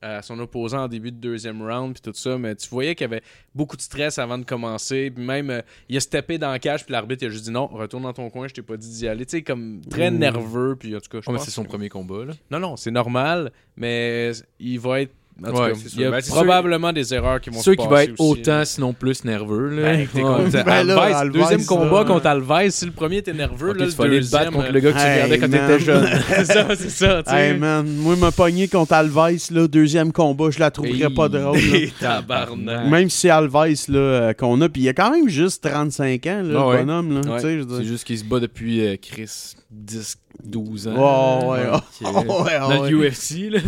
à 0.00 0.22
son 0.22 0.38
opposant 0.38 0.84
en 0.84 0.88
début 0.88 1.10
de 1.10 1.16
deuxième 1.16 1.60
round 1.62 1.92
puis 1.94 2.02
tout 2.02 2.16
ça, 2.16 2.38
mais 2.38 2.54
tu 2.54 2.68
voyais 2.68 2.94
qu'il 2.94 3.04
y 3.04 3.10
avait 3.12 3.22
beaucoup 3.54 3.76
de 3.76 3.82
stress 3.82 4.18
avant 4.18 4.38
de 4.38 4.44
commencer, 4.44 5.10
puis 5.10 5.24
même 5.24 5.50
euh, 5.50 5.62
il 5.88 5.96
a 5.96 6.00
steppé 6.00 6.38
dans 6.38 6.52
le 6.52 6.58
cache 6.58 6.84
puis 6.84 6.92
l'arbitre 6.92 7.24
il 7.24 7.26
a 7.26 7.30
juste 7.30 7.44
dit 7.44 7.50
non, 7.50 7.66
retourne 7.66 8.04
dans 8.04 8.12
ton 8.12 8.30
coin, 8.30 8.46
je 8.48 8.54
t'ai 8.54 8.62
pas 8.62 8.76
dit 8.76 8.88
d'y 8.90 9.08
aller, 9.08 9.26
tu 9.26 9.38
sais 9.38 9.42
comme 9.42 9.80
très 9.90 10.10
nerveux 10.10 10.76
puis 10.78 10.94
en 10.94 11.00
tout 11.00 11.08
cas 11.10 11.18
je 11.24 11.30
mais 11.30 11.36
pense 11.36 11.44
c'est 11.46 11.50
son 11.50 11.64
que- 11.64 11.68
premier 11.68 11.88
combat, 11.88 12.24
là. 12.24 12.32
Non 12.50 12.60
non, 12.60 12.76
c'est 12.76 12.90
normal, 12.92 13.52
mais 13.76 14.32
il 14.60 14.78
va 14.78 15.00
être 15.02 15.14
Ouais, 15.40 15.70
cas, 15.70 15.78
c'est 15.80 15.92
il 15.94 16.00
y 16.00 16.04
a. 16.04 16.10
Ben, 16.10 16.20
probablement 16.26 16.92
des 16.92 17.14
erreurs 17.14 17.40
qui 17.40 17.50
vont 17.50 17.58
C'est 17.58 17.70
se 17.70 17.72
sûr 17.72 17.76
qu'il 17.76 17.88
va 17.88 17.96
passer 17.96 18.10
être 18.10 18.20
aussi, 18.20 18.40
autant, 18.40 18.64
sinon 18.64 18.92
plus 18.92 19.24
nerveux, 19.24 19.68
là. 19.68 19.92
ben, 19.92 20.08
contre 20.08 20.64
Ben 20.64 20.82
là, 20.84 21.00
Alves, 21.00 21.14
Alves, 21.14 21.32
deuxième 21.32 21.64
combat 21.64 22.04
contre 22.04 22.26
Alves. 22.26 22.70
Si 22.70 22.84
le 22.86 22.90
premier 22.90 23.18
était 23.18 23.32
nerveux, 23.32 23.70
Ok, 23.70 23.78
là, 23.78 23.84
tu 23.84 23.90
le 23.92 23.96
vas 23.96 24.04
aller 24.04 24.16
te 24.16 24.20
deuxième, 24.22 24.40
battre 24.40 24.52
contre 24.52 24.72
le 24.72 24.80
gars 24.80 24.92
que 24.92 24.98
tu 24.98 25.04
Hey, 25.04 25.14
regardais 25.14 25.38
quand 25.38 25.48
t'étais 25.50 25.78
jeune. 25.78 26.08
c'est 26.28 26.44
ça, 26.44 26.66
c'est 26.76 26.90
ça. 26.90 27.22
Hey 27.28 27.56
man, 27.56 27.86
moi 27.86 28.16
me 28.16 28.30
pogner 28.32 28.66
contre 28.66 28.94
Alves 28.94 29.38
là, 29.52 29.68
deuxième 29.68 30.12
combat, 30.12 30.50
je 30.50 30.58
la 30.58 30.70
trouverais 30.72 31.04
Hey. 31.04 31.14
pas 31.14 31.28
drôle. 31.28 31.58
Tabarnak. 32.00 32.86
Même 32.88 33.08
si 33.08 33.18
c'est 33.20 33.30
Alves 33.30 33.54
là 33.88 33.98
euh, 33.98 34.32
qu'on 34.32 34.60
a, 34.60 34.68
puis 34.68 34.82
il 34.82 34.88
a 34.88 34.92
quand 34.92 35.12
même 35.12 35.28
juste 35.28 35.62
35 35.68 36.26
ans, 36.26 36.42
le 36.44 36.58
ouais. 36.58 36.78
bonhomme. 36.78 37.20
Ouais. 37.28 37.38
C'est 37.40 37.84
juste 37.84 38.04
qu'il 38.04 38.18
se 38.18 38.24
bat 38.24 38.40
depuis 38.40 38.84
euh, 38.84 38.96
Chris 39.00 39.54
10, 39.70 40.16
12 40.44 40.88
ans. 40.88 41.48
Ouais, 41.52 41.60
ouais, 41.60 41.78
Qui 41.96 42.04
ouais, 42.06 42.58
Dans 42.58 42.82
le 42.84 43.08
UFC, 43.08 43.50
là. 43.50 43.60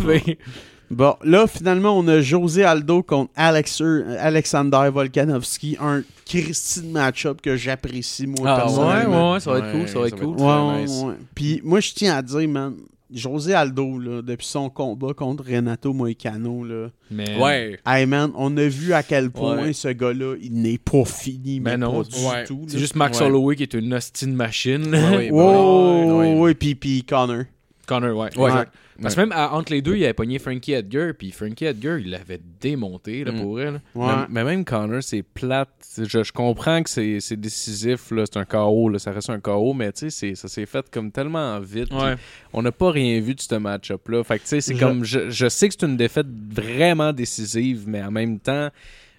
Bon, 0.90 1.14
là, 1.22 1.46
finalement, 1.46 1.96
on 1.96 2.06
a 2.08 2.20
José 2.20 2.64
Aldo 2.64 3.02
contre 3.04 3.30
Alex- 3.36 3.80
Alexander 4.18 4.88
Volkanovski. 4.92 5.76
Un 5.80 6.02
Christine 6.26 6.90
match-up 6.90 7.40
que 7.40 7.56
j'apprécie, 7.56 8.26
moi, 8.26 8.38
Ah, 8.50 8.56
personnellement. 8.62 9.28
ouais, 9.28 9.34
ouais, 9.34 9.40
ça 9.40 9.52
va 9.52 9.58
être 9.58 9.72
cool, 9.72 9.88
ça 9.88 10.00
va 10.00 10.06
être 10.08 10.18
cool. 10.18 10.28
Ouais, 10.30 10.36
très 10.36 10.66
ouais, 10.66 10.82
nice. 10.82 11.02
ouais. 11.04 11.14
Puis 11.34 11.60
moi, 11.62 11.78
je 11.80 11.92
tiens 11.94 12.16
à 12.16 12.22
dire, 12.22 12.48
man, 12.48 12.74
José 13.12 13.54
Aldo, 13.54 13.98
là, 13.98 14.22
depuis 14.22 14.46
son 14.46 14.68
combat 14.68 15.14
contre 15.14 15.44
Renato 15.44 15.92
Moicano, 15.92 16.64
là, 16.64 16.88
Mais, 17.10 17.40
Ouais. 17.40 17.78
hey 17.86 18.06
man, 18.06 18.30
on 18.36 18.56
a 18.56 18.66
vu 18.68 18.92
à 18.92 19.02
quel 19.04 19.30
point 19.30 19.62
Ouais. 19.62 19.72
ce 19.72 19.88
gars-là, 19.88 20.36
il 20.40 20.52
n'est 20.54 20.78
pas 20.78 21.04
fini, 21.04 21.58
mais 21.60 21.72
Ben 21.72 21.78
non, 21.80 22.02
pas 22.02 22.08
du 22.08 22.24
ouais. 22.24 22.44
tout. 22.46 22.64
C'est 22.68 22.78
juste 22.78 22.94
Max 22.96 23.18
Ouais. 23.20 23.26
Holloway 23.26 23.56
qui 23.56 23.62
est 23.64 23.74
une 23.74 23.92
hostine 23.94 24.34
machine. 24.34 24.90
là. 24.90 25.10
Ouais, 25.10 25.30
ouais. 25.30 25.30
Ouais, 25.32 26.12
ouais. 26.12 26.38
ouais, 26.38 26.54
puis, 26.54 26.74
puis 26.76 27.02
Connor. 27.04 27.44
Connor, 27.90 28.16
ouais. 28.16 28.38
Ouais. 28.38 28.50
Exact. 28.50 28.72
Parce 29.02 29.14
que 29.14 29.20
même 29.20 29.32
à- 29.32 29.54
entre 29.54 29.72
les 29.72 29.80
deux, 29.80 29.96
il 29.96 30.04
avait 30.04 30.12
pogné 30.12 30.38
Frankie 30.38 30.72
Edgar, 30.72 31.12
puis 31.18 31.30
Frankie 31.30 31.64
Edgar, 31.64 31.98
il 31.98 32.10
l'avait 32.10 32.40
démonté, 32.60 33.24
là, 33.24 33.32
Mm. 33.32 33.40
pour 33.40 33.58
elle. 33.60 33.80
Ouais. 33.94 34.06
Mais, 34.06 34.26
mais 34.28 34.44
même 34.44 34.64
Connor, 34.64 35.02
c'est 35.02 35.22
plate. 35.22 35.68
Je, 35.96 36.22
je 36.22 36.32
comprends 36.32 36.82
que 36.82 36.90
c'est 36.90 37.18
c'est 37.20 37.40
décisif, 37.40 38.10
là, 38.10 38.24
c'est 38.30 38.38
un 38.38 38.44
KO, 38.44 38.90
là, 38.90 38.98
ça 38.98 39.10
reste 39.10 39.30
un 39.30 39.40
KO, 39.40 39.72
mais 39.72 39.90
tu 39.92 40.10
sais, 40.10 40.34
ça 40.34 40.48
s'est 40.48 40.66
fait 40.66 40.84
comme 40.90 41.10
tellement 41.10 41.58
vite. 41.60 41.88
On 42.52 42.62
n'a 42.62 42.72
pas 42.72 42.90
rien 42.90 43.20
vu 43.20 43.34
de 43.34 43.40
ce 43.40 43.54
match-up-là. 43.54 44.22
Fait 44.24 44.36
que 44.38 44.42
tu 44.42 44.48
sais, 44.48 44.60
c'est 44.60 44.74
Je- 44.74 44.80
comme. 44.80 45.04
Je, 45.04 45.30
je 45.30 45.48
sais 45.48 45.68
que 45.68 45.74
c'est 45.78 45.86
une 45.86 45.96
défaite 45.96 46.26
vraiment 46.52 47.12
décisive, 47.12 47.84
mais 47.86 48.02
en 48.02 48.10
même 48.10 48.38
temps, 48.38 48.68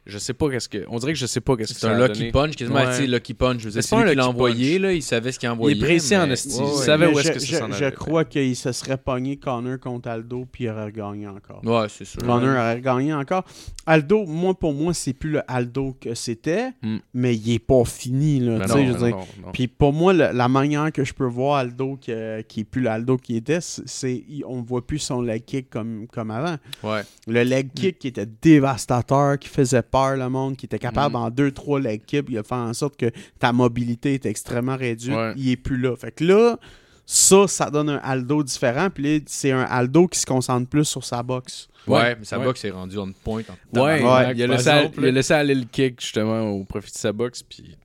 je 0.05 0.17
sais 0.17 0.33
pas 0.33 0.49
qu'est-ce 0.49 0.67
que. 0.69 0.83
On 0.89 0.97
dirait 0.99 1.13
que 1.13 1.19
je 1.19 1.25
sais 1.25 1.41
pas 1.41 1.55
qu'est-ce 1.55 1.73
que 1.73 1.79
C'est 1.79 1.87
un 1.87 2.07
lucky 2.07 2.31
punch, 2.31 2.55
quasiment, 2.55 2.85
tu 2.87 2.93
sais, 2.93 3.07
lucky 3.07 3.33
punch. 3.33 3.59
Je 3.59 3.65
veux 3.65 3.71
dire, 3.71 3.83
c'est 3.83 3.95
lui 3.95 4.09
qui 4.09 4.15
l'a 4.15 4.27
envoyé, 4.27 4.79
là, 4.79 4.93
il 4.93 5.01
savait 5.03 5.31
ce 5.31 5.39
qu'il 5.39 5.49
envoyait. 5.49 5.77
Il 5.77 5.83
est 5.83 5.85
précis 5.85 6.17
en 6.17 6.29
esti. 6.29 6.59
Ouais, 6.59 6.67
Il 6.73 6.77
savait 6.83 7.07
Mais 7.07 7.13
où 7.13 7.19
est-ce 7.19 7.31
que 7.31 7.39
ça 7.39 7.45
je, 7.45 7.55
s'en 7.57 7.71
je 7.71 7.89
crois 7.91 8.25
qu'il 8.25 8.55
se 8.55 8.71
serait 8.71 8.97
pogné 8.97 9.37
Connor 9.37 9.79
contre 9.79 10.09
Aldo, 10.09 10.45
puis 10.51 10.63
il 10.65 10.69
aurait 10.69 10.91
gagné 10.91 11.27
encore. 11.27 11.61
Ouais, 11.63 11.87
c'est 11.89 12.05
sûr. 12.05 12.19
Connor 12.21 12.49
aurait 12.57 12.81
gagné 12.81 13.13
encore. 13.13 13.43
Aldo, 13.85 14.25
moi, 14.25 14.53
pour 14.53 14.73
moi, 14.73 14.93
c'est 14.93 15.13
plus 15.13 15.31
le 15.31 15.41
Aldo 15.47 15.95
que 15.99 16.13
c'était, 16.15 16.69
Hmm. 16.81 16.97
mais 17.13 17.35
il 17.35 17.53
est 17.53 17.59
pas 17.59 17.83
fini, 17.85 18.39
là. 18.39 18.59
Tu 18.65 18.71
sais, 18.71 18.85
je 18.87 18.91
veux 18.93 19.07
dire. 19.07 19.17
Puis 19.53 19.67
pour 19.67 19.93
moi, 19.93 20.13
la 20.13 20.47
manière 20.47 20.91
que 20.91 21.03
je 21.03 21.13
peux 21.13 21.25
voir 21.25 21.57
Aldo 21.57 21.97
qui, 21.99 22.11
qui 22.47 22.61
est 22.61 22.63
plus 22.63 22.81
l'Aldo 22.81 23.17
qui 23.17 23.35
était, 23.37 23.59
c'est- 23.61 24.23
on 24.47 24.61
voit 24.61 24.85
plus 24.85 24.99
son 24.99 25.21
leg 25.21 25.43
kick 25.45 25.69
comme, 25.69 26.07
comme 26.11 26.31
avant. 26.31 26.57
Ouais. 26.83 27.01
Le 27.27 27.43
leg 27.43 27.69
kick 27.73 27.99
qui 27.99 28.07
était 28.07 28.25
dévastateur, 28.41 29.37
qui 29.39 29.47
faisait 29.49 29.81
peur 29.91 30.15
le 30.17 30.29
monde, 30.29 30.55
qui 30.57 30.65
était 30.65 30.79
capable 30.79 31.13
Mm. 31.15 31.19
en 31.19 31.29
deux, 31.29 31.51
trois 31.51 31.79
leg 31.79 32.01
kicks, 32.05 32.25
il 32.29 32.37
a 32.37 32.43
fait 32.43 32.55
en 32.55 32.73
sorte 32.73 32.95
que 32.95 33.11
ta 33.39 33.51
mobilité 33.51 34.13
est 34.15 34.25
extrêmement 34.25 34.77
réduite. 34.77 35.15
Ouais. 35.15 35.33
Il 35.35 35.49
est 35.49 35.57
plus 35.57 35.77
là. 35.77 35.95
Fait 35.95 36.11
que 36.11 36.23
là, 36.23 36.57
ça, 37.05 37.47
ça 37.47 37.69
donne 37.69 37.89
un 37.89 37.97
Aldo 38.03 38.41
différent. 38.43 38.89
Puis 38.89 39.03
là, 39.19 39.23
c'est 39.27 39.51
un 39.51 39.63
Aldo 39.63 40.07
qui 40.07 40.19
se 40.19 40.25
concentre 40.25 40.69
plus 40.69 40.85
sur 40.85 41.03
sa 41.03 41.21
boxe. 41.23 41.67
Ouais, 41.87 41.97
Ouais, 41.99 42.15
mais 42.19 42.25
sa 42.25 42.37
ouais. 42.39 42.45
boxe 42.45 42.63
est 42.63 42.69
rendue 42.71 42.97
on 42.99 43.11
point. 43.11 43.41
En 43.73 43.81
Ouais, 43.81 43.97
tabarnak, 43.99 44.37
il, 44.37 44.43
a 44.43 44.47
laissé, 44.47 44.69
exemple, 44.69 44.99
il 45.01 45.05
a 45.07 45.11
laissé 45.11 45.33
aller 45.33 45.55
le 45.55 45.65
kick 45.65 45.99
justement 45.99 46.41
au 46.51 46.63
profit 46.63 46.91
de 46.91 46.97
sa 46.97 47.11
boxe, 47.11 47.43
puis. 47.43 47.75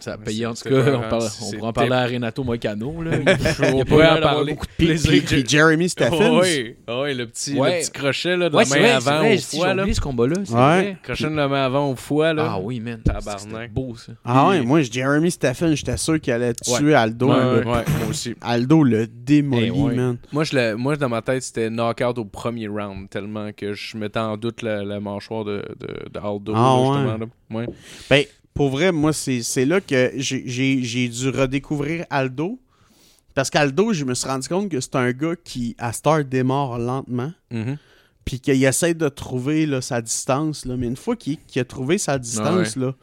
Ça 0.00 0.14
a 0.14 0.18
payé 0.18 0.46
en 0.46 0.54
tout 0.54 0.62
cas. 0.68 0.74
On, 0.74 0.80
épeurant. 0.80 1.08
parle- 1.08 1.28
on 1.42 1.50
pourrait 1.52 1.68
en 1.68 1.72
parler 1.72 1.92
à 1.92 2.06
Renato 2.06 2.42
Moicano. 2.44 3.02
Là. 3.02 3.10
On 3.12 3.22
Il 3.24 3.28
a 3.28 3.34
pas 3.36 3.84
pourrait 3.84 4.02
l'air 4.04 4.12
en 4.12 4.14
d'avoir 4.14 4.34
parler. 4.34 4.52
beaucoup 4.52 4.66
de 4.66 4.72
plaisir. 4.84 5.10
puis- 5.10 5.20
puis 5.20 5.44
Jeremy 5.46 5.88
Stephens. 5.88 6.40
oui, 6.40 6.74
oui, 6.88 7.14
le 7.14 7.26
petit, 7.26 7.54
Ouais. 7.54 7.76
le 7.76 7.80
petit 7.82 7.90
crochet 7.92 8.36
là, 8.36 8.48
de 8.50 8.56
Ouais, 8.56 8.64
la 8.64 8.80
main 8.80 8.96
avant 8.96 9.18
vrai, 9.18 9.34
au 9.36 9.38
foie. 9.38 9.68
j'ai 9.68 9.74
Là. 9.74 9.82
oublié 9.82 9.94
ce 9.94 10.00
combat-là. 10.00 10.94
Crochet 11.02 11.24
de 11.24 11.36
la 11.36 11.48
main 11.48 11.64
avant 11.64 11.90
au 11.90 11.96
foie. 11.96 12.32
Là. 12.32 12.48
Ah 12.54 12.58
oui, 12.60 12.80
man. 12.80 13.00
Tabarnak. 13.04 13.72
Beau, 13.72 13.94
ça. 13.96 14.12
Ah 14.24 14.48
ouais, 14.48 14.60
moi, 14.62 14.82
Jeremy 14.82 15.30
Stephens, 15.30 15.74
j'étais 15.74 15.96
sûr 15.96 16.20
qu'il 16.20 16.32
allait 16.32 16.54
tuer. 16.54 16.94
Aldo. 16.94 17.28
Ouais, 17.32 17.64
moi 17.64 17.84
aussi. 18.10 18.34
Aldo 18.40 18.82
le 18.82 19.06
démolit, 19.06 19.70
Eh 19.74 19.94
man. 19.96 20.16
Moi, 20.32 20.44
je 20.44 20.56
l'ai- 20.56 20.74
moi, 20.74 20.96
dans 20.96 21.08
ma 21.08 21.22
tête, 21.22 21.42
c'était 21.42 21.70
knockout 21.70 22.18
au 22.18 22.24
premier 22.24 22.66
round, 22.68 23.08
tellement 23.08 23.50
que 23.56 23.72
je 23.74 23.96
mettais 23.96 24.18
en 24.20 24.36
doute 24.36 24.62
la, 24.62 25.00
mâchoire 25.00 25.44
de, 25.44 25.62
Aldo. 26.22 26.52
Ah. 26.54 26.76
Ouais. 27.50 27.66
Ben, 28.08 28.24
pour 28.54 28.70
vrai, 28.70 28.92
moi, 28.92 29.12
c'est 29.12 29.42
c'est 29.42 29.64
là 29.64 29.80
que 29.80 30.12
j'ai- 30.16 31.08
dû 31.08 31.28
redécouvrir 31.30 32.04
Aldo. 32.10 32.58
Parce 33.34 33.48
qu'Aldo, 33.48 33.92
je 33.94 34.04
me 34.04 34.12
suis 34.14 34.28
rendu 34.28 34.46
compte 34.46 34.68
que 34.68 34.78
c'est 34.80 34.94
un 34.94 35.10
gars 35.12 35.36
qui, 35.42 35.74
à 35.78 35.92
Star, 35.94 36.22
démarre 36.24 36.78
lentement. 36.78 37.32
Mhm. 37.50 37.78
Puis 38.26 38.40
qu'il 38.40 38.62
essaie 38.62 38.92
de 38.94 39.08
trouver 39.08 39.64
là, 39.66 39.80
sa 39.80 40.02
distance. 40.02 40.66
Là. 40.66 40.76
Mais 40.76 40.86
une 40.86 40.96
fois 40.96 41.16
qu'il 41.16 41.38
a 41.56 41.64
trouvé 41.64 41.96
sa 41.98 42.18
distance, 42.18 42.76
là, 42.76 42.94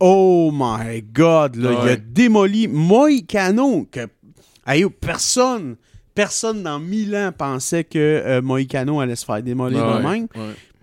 oh 0.00 0.50
my 0.52 1.02
god, 1.02 1.56
là, 1.56 1.70
Ah 1.78 1.82
il 1.84 1.88
a 1.92 1.96
démoli 1.96 2.68
Moïcano. 2.68 3.88
Que, 3.90 4.06
personne, 5.00 5.76
personne 6.14 6.62
dans 6.62 6.78
mille 6.78 7.16
ans 7.16 7.32
pensait 7.36 7.84
que 7.84 7.98
euh, 7.98 8.42
Moïcano 8.42 9.00
allait 9.00 9.16
se 9.16 9.24
faire 9.24 9.42
démolir 9.42 9.82
Ah 9.84 9.98
de 9.98 10.04
ouais. 10.04 10.10
même. 10.12 10.28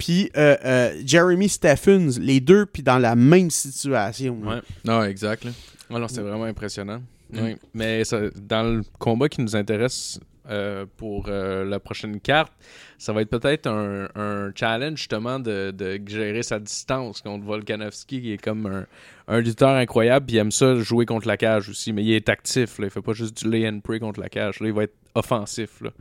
Puis 0.01 0.31
euh, 0.35 0.55
euh, 0.65 0.99
Jeremy 1.05 1.47
Stephens, 1.47 2.17
les 2.19 2.39
deux, 2.39 2.65
puis 2.65 2.81
dans 2.81 2.97
la 2.97 3.15
même 3.15 3.51
situation. 3.51 4.35
là. 4.43 4.55
Ouais. 4.55 4.61
Non, 4.83 5.03
exact. 5.03 5.43
Là. 5.43 5.51
Ah 5.93 6.05
c'était 6.07 6.21
vraiment 6.21 6.45
impressionnant. 6.45 7.03
Mm. 7.31 7.39
Oui. 7.43 7.55
Mais 7.75 8.03
ça- 8.03 8.31
dans 8.35 8.63
le 8.63 8.81
combat 8.97 9.29
qui 9.29 9.41
nous 9.41 9.55
intéresse 9.55 10.19
euh, 10.49 10.87
pour 10.97 11.25
euh, 11.27 11.63
la 11.65 11.79
prochaine 11.79 12.19
carte, 12.19 12.51
ça 12.97 13.13
va 13.13 13.21
être 13.21 13.29
peut-être 13.29 13.67
un, 13.67 14.07
un 14.15 14.51
challenge 14.55 14.97
justement 14.97 15.39
de, 15.39 15.69
de 15.69 16.01
gérer 16.07 16.41
sa 16.41 16.57
distance 16.57 17.21
contre 17.21 17.45
Volkanovski, 17.45 18.21
qui 18.23 18.31
est 18.33 18.41
comme 18.43 18.65
un, 18.65 18.85
un 19.27 19.39
lutteur 19.39 19.75
incroyable, 19.75 20.25
puis 20.25 20.37
il 20.37 20.39
aime 20.39 20.51
ça 20.51 20.75
jouer 20.79 21.05
contre 21.05 21.27
la 21.27 21.37
cage 21.37 21.69
aussi, 21.69 21.93
mais 21.93 22.03
il 22.03 22.11
est 22.13 22.27
actif, 22.27 22.79
là. 22.79 22.87
il 22.87 22.89
fait 22.89 23.03
pas 23.03 23.13
juste 23.13 23.37
du 23.43 23.51
lay 23.51 23.69
and 23.69 23.81
pray 23.83 23.99
contre 23.99 24.19
la 24.19 24.29
cage, 24.29 24.59
là. 24.61 24.67
il 24.67 24.73
va 24.73 24.83
être 24.83 24.95
offensif. 25.13 25.79
Là. 25.81 25.91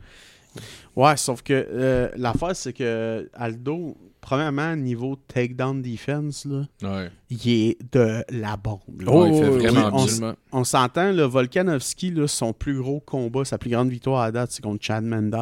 Ouais, 0.95 1.15
sauf 1.17 1.41
que 1.41 1.53
euh, 1.53 2.09
l'affaire, 2.17 2.55
c'est 2.55 2.73
que 2.73 3.29
Aldo, 3.33 3.95
premièrement, 4.19 4.75
niveau 4.75 5.15
takedown 5.15 5.81
defense, 5.81 6.45
là, 6.45 6.65
Ouais. 6.83 7.09
il 7.29 7.49
est 7.49 7.77
de 7.93 8.23
la 8.29 8.57
bombe. 8.57 8.79
Oh, 9.07 9.25
il 9.27 9.33
fait 9.41 9.49
oui, 9.49 9.57
vraiment 9.67 9.91
on. 9.93 10.35
On 10.59 10.63
s'entend, 10.63 11.11
le 11.11 11.23
Volkanovski, 11.23 12.11
là, 12.11 12.27
son 12.27 12.53
plus 12.53 12.77
gros 12.77 12.99
combat, 12.99 13.45
sa 13.45 13.57
plus 13.57 13.69
grande 13.69 13.89
victoire 13.89 14.21
à 14.21 14.31
date, 14.31 14.51
c'est 14.51 14.61
contre 14.61 14.83
Chad 14.83 15.03
Mendes. 15.03 15.35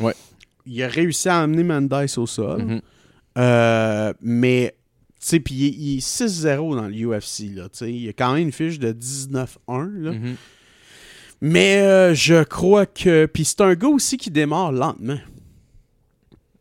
Ouais. 0.00 0.14
Il 0.66 0.82
a 0.82 0.88
réussi 0.88 1.28
à 1.28 1.40
amener 1.40 1.64
Mendes 1.64 1.92
au 2.16 2.26
sol. 2.26 2.62
Mhm. 2.62 2.80
Euh, 3.36 4.12
mais, 4.20 4.74
tu 5.20 5.26
sais, 5.26 5.40
puis 5.40 5.54
il, 5.56 5.64
est- 5.66 5.76
il 5.76 5.96
est 5.98 6.00
6-0 6.00 6.76
dans 6.76 6.86
l'UFC, 6.88 7.52
là, 7.54 7.64
tu 7.68 7.78
sais. 7.78 7.92
Il 7.92 8.08
a 8.08 8.12
quand 8.12 8.32
même 8.32 8.44
une 8.44 8.52
fiche 8.52 8.78
de 8.78 8.92
19-1, 8.92 9.90
là. 9.98 10.12
Mhm. 10.12 10.36
Mais 11.46 11.82
euh, 11.82 12.14
je 12.14 12.42
crois 12.42 12.86
que... 12.86 13.26
Puis 13.26 13.44
c'est 13.44 13.60
un 13.60 13.74
gars 13.74 13.88
aussi 13.88 14.16
qui 14.16 14.30
démarre 14.30 14.72
lentement. 14.72 15.18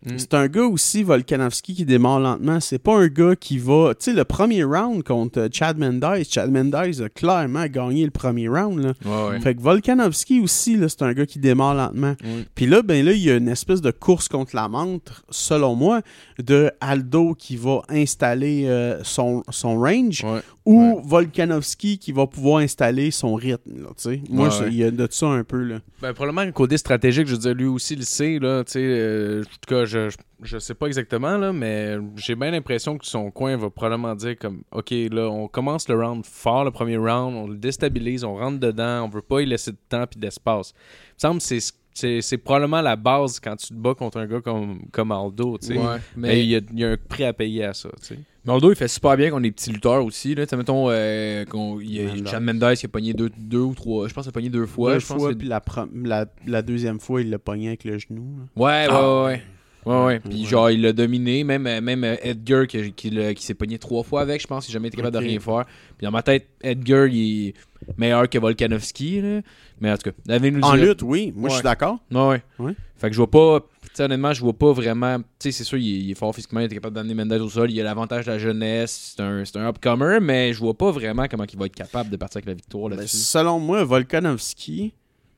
Mhm. 0.06 0.20
C'est 0.20 0.34
un 0.34 0.48
gars 0.48 0.64
aussi, 0.66 1.04
Volkanovski, 1.04 1.74
qui 1.76 1.86
démarre 1.86 2.20
lentement. 2.20 2.60
C'est 2.60 2.80
pas 2.80 2.96
un 2.98 3.08
gars 3.08 3.36
qui 3.36 3.58
va... 3.58 3.94
Tu 3.98 4.06
sais, 4.12 4.14
le 4.14 4.24
premier 4.24 4.64
round 4.64 5.04
contre 5.04 5.40
euh, 5.42 5.50
Chad 5.52 5.78
Mendes, 5.78 6.04
Chad 6.30 6.52
Mendes 6.52 6.76
a 6.76 7.10
clairement 7.10 7.66
gagné 7.68 8.04
le 8.06 8.12
premier 8.12 8.48
round, 8.48 8.80
là. 8.80 8.94
Ouais, 9.06 9.30
ouais. 9.32 9.40
Fait 9.42 9.56
que 9.56 9.62
Volkanovski 9.62 10.40
aussi, 10.42 10.76
là, 10.78 10.90
c'est 10.90 11.02
un 11.04 11.14
gars 11.14 11.26
qui 11.26 11.40
démarre 11.40 11.74
lentement. 11.76 12.16
Puis 12.56 12.66
là, 12.66 12.82
ben 12.82 13.06
là, 13.06 13.12
il 13.14 13.24
y 13.24 13.30
a 13.32 13.36
une 13.36 13.48
espèce 13.50 13.82
de 13.82 13.92
course 13.92 14.28
contre 14.28 14.56
la 14.56 14.68
montre, 14.68 15.24
selon 15.30 15.76
moi, 15.76 16.02
de 16.44 16.72
Aldo 16.82 17.34
qui 17.36 17.56
va 17.56 17.82
installer 17.90 18.66
euh, 18.68 19.00
son, 19.04 19.44
son 19.50 19.80
range 19.80 20.24
Ouais. 20.24 20.42
ou 20.66 21.02
Volkanovski 21.04 21.98
qui 21.98 22.12
va 22.12 22.28
pouvoir 22.28 22.60
installer 22.60 23.12
son 23.12 23.36
rythme. 23.36 23.82
Là, 23.82 23.90
tu 23.98 24.04
sais. 24.04 24.22
moi, 24.30 24.46
Ouais, 24.48 24.52
c'est- 24.52 24.64
ouais. 24.64 24.70
il 24.72 24.76
y 24.78 24.84
a 24.84 24.92
de 24.92 25.08
ça 25.10 25.28
un 25.28 25.44
peu. 25.44 25.62
Là. 25.64 25.80
Ben, 26.02 26.14
probablement 26.14 26.42
un 26.42 26.52
côté 26.52 26.78
stratégique, 26.78 27.28
je 27.28 27.34
veux 27.34 27.38
dire, 27.40 27.54
lui 27.54 27.66
aussi 27.66 27.96
le 27.96 28.04
sait, 28.04 28.40
là, 28.40 28.64
tu 28.64 28.74
sais, 28.74 28.80
euh, 28.82 29.42
en 29.42 29.44
tout 29.44 29.76
cas, 29.76 29.86
je, 30.10 30.16
je, 30.42 30.58
sais 30.60 30.74
pas 30.74 30.88
exactement, 30.88 31.38
là, 31.38 31.54
mais 31.54 31.98
j'ai 32.16 32.36
bien 32.36 32.52
l'impression 32.52 32.98
que 32.98 33.06
son 33.06 33.32
coin 33.32 33.56
va 33.58 33.70
probablement 33.70 34.16
dire 34.16 34.38
comme, 34.38 34.64
OK, 34.72 34.92
là, 34.92 35.30
on 35.30 35.48
commence 35.48 35.88
le 35.88 35.96
round 35.96 36.26
fort, 36.26 36.66
le 36.66 36.72
premier 36.72 36.98
round, 36.98 37.36
on 37.36 37.48
le 37.48 37.56
déstabilise, 37.58 38.24
on 38.24 38.36
rentre 38.36 38.60
dedans, 38.60 39.06
on 39.06 39.10
veut 39.10 39.22
pas 39.22 39.42
y 39.42 39.46
laisser 39.46 39.72
de 39.72 39.78
temps 39.90 40.06
puis 40.10 40.20
d'espace. 40.20 40.74
Il 40.76 41.14
me 41.16 41.20
semble 41.20 41.40
que 41.40 41.46
c'est, 41.94 42.22
c'est, 42.22 42.38
probablement 42.38 42.82
la 42.82 42.96
base 42.96 43.40
quand 43.40 43.56
tu 43.56 43.68
te 43.68 43.74
bats 43.76 43.94
contre 43.94 44.18
un 44.18 44.26
gars 44.26 44.42
comme, 44.42 44.80
comme 44.92 45.12
Aldo, 45.12 45.58
tu 45.60 45.68
sais. 45.68 45.78
Ouais, 45.78 45.98
Mais 46.16 46.28
mais 46.30 46.40
il 46.44 46.50
y, 46.50 46.56
a, 46.56 46.60
il 46.72 46.80
y 46.80 46.84
a 46.86 46.90
un 46.90 46.98
prix 46.98 47.24
à 47.24 47.34
payer 47.34 47.66
à 47.66 47.74
ça, 47.74 47.90
tu 48.02 48.08
sais. 48.08 48.20
Naldo, 48.46 48.72
il 48.72 48.76
fait 48.76 48.90
super 48.90 49.16
bien 49.16 49.30
contre 49.30 49.44
les 49.44 49.52
petits 49.54 49.72
lutteurs 49.72 50.04
aussi. 50.04 50.36
Là. 50.36 50.44
Mettons, 50.58 50.88
euh, 50.90 51.46
qu'on- 51.46 51.80
il 51.80 51.94
y 51.94 52.02
a 52.02 52.14
Mendes. 52.14 52.28
Chad 52.28 52.44
Mendes 52.44 52.76
qui 52.76 52.86
a 52.86 52.90
pogné 52.90 53.14
deux, 53.14 53.30
deux 53.38 53.62
ou 53.62 53.74
trois. 53.74 54.10
Je 54.10 54.14
pense 54.14 54.26
qu'il 54.26 54.32
a 54.32 54.34
pogné 54.34 54.50
deux 54.50 54.66
fois. 54.66 54.96
Deux 54.96 55.00
je 55.00 55.08
pense 55.08 55.18
fois, 55.18 55.32
que- 55.32 55.38
puis 55.38 55.48
la, 55.48 55.62
la, 56.04 56.26
la 56.46 56.62
deuxième 56.62 57.00
fois, 57.00 57.22
il 57.22 57.30
l'a 57.30 57.40
pogné 57.40 57.68
avec 57.70 57.86
le 57.86 57.98
genou. 57.98 58.40
là. 58.40 58.62
Ouais, 58.62 58.72
ouais, 58.72 58.88
Ah. 58.90 59.18
ouais, 59.22 59.26
ouais. 59.28 59.44
Ouais, 59.86 60.04
ouais. 60.06 60.20
Puis 60.20 60.42
Ouais. 60.42 60.48
genre, 60.48 60.70
il 60.70 60.82
l'a 60.82 60.94
dominé. 60.94 61.44
Même, 61.44 61.64
même 61.64 62.04
Edgar 62.22 62.68
qui, 62.68 62.92
qui, 62.94 63.36
s'est 63.38 63.54
pogné 63.54 63.78
trois 63.80 64.04
fois 64.04 64.22
avec, 64.22 64.42
je 64.42 64.48
pense, 64.48 64.68
il 64.68 64.72
n'a 64.72 64.74
jamais 64.74 64.88
été 64.88 64.98
capable 64.98 65.14
de 65.16 65.22
rien 65.22 65.40
faire. 65.40 65.66
Puis 65.98 66.06
dans 66.06 66.12
ma 66.12 66.24
tête, 66.24 66.48
Edgar, 66.62 67.08
il 67.08 67.50
est 67.50 67.54
meilleur 67.98 68.30
que 68.30 68.38
Volkanovski. 68.38 69.22
Là. 69.22 69.42
Mais 69.82 69.92
en 69.92 69.98
tout 69.98 70.10
cas, 70.12 70.16
David 70.26 70.56
nous 70.56 70.62
En 70.64 70.76
lutte, 70.76 71.02
oui. 71.02 71.34
Moi, 71.36 71.50
je 71.50 71.56
suis 71.56 71.64
d'accord. 71.64 72.00
Ouais, 72.12 72.28
ouais. 72.28 72.42
Ouais. 72.60 72.76
Fait 72.96 73.10
que 73.10 73.14
je 73.14 73.18
vois 73.18 73.30
pas. 73.30 73.60
honnêtement, 74.00 74.32
je 74.32 74.40
vois 74.42 74.54
pas 74.54 74.72
vraiment. 74.72 75.18
Tu 75.18 75.26
sais, 75.40 75.52
c'est 75.52 75.64
sûr, 75.66 75.78
il 75.78 75.88
est, 75.96 76.00
il 76.00 76.12
est 76.12 76.16
fort 76.16 76.34
physiquement, 76.34 76.62
il 76.62 76.66
est 76.66 76.70
capable 76.70 76.96
d'amener 76.96 77.14
Mendes 77.14 77.34
au 77.34 77.50
sol. 77.50 77.70
Il 77.70 77.80
a 77.82 77.84
l'avantage 77.84 78.26
de 78.26 78.32
la 78.32 78.40
jeunesse. 78.40 79.16
C'est 79.18 79.22
un, 79.24 79.44
c'est 79.44 79.58
un 79.58 79.68
upcomer, 79.68 80.20
mais 80.22 80.54
je 80.54 80.60
vois 80.60 80.74
pas 80.78 80.92
vraiment 80.92 81.26
comment 81.30 81.44
il 81.52 81.60
va 81.60 81.66
être 81.66 81.76
capable 81.76 82.10
de 82.10 82.16
partir 82.16 82.38
avec 82.38 82.46
la 82.46 82.54
victoire 82.54 82.90
Ben, 82.90 82.96
là-dessus. 82.96 83.18
selon 83.18 83.60
moi, 83.60 83.84
Volkanovski, 83.84 84.94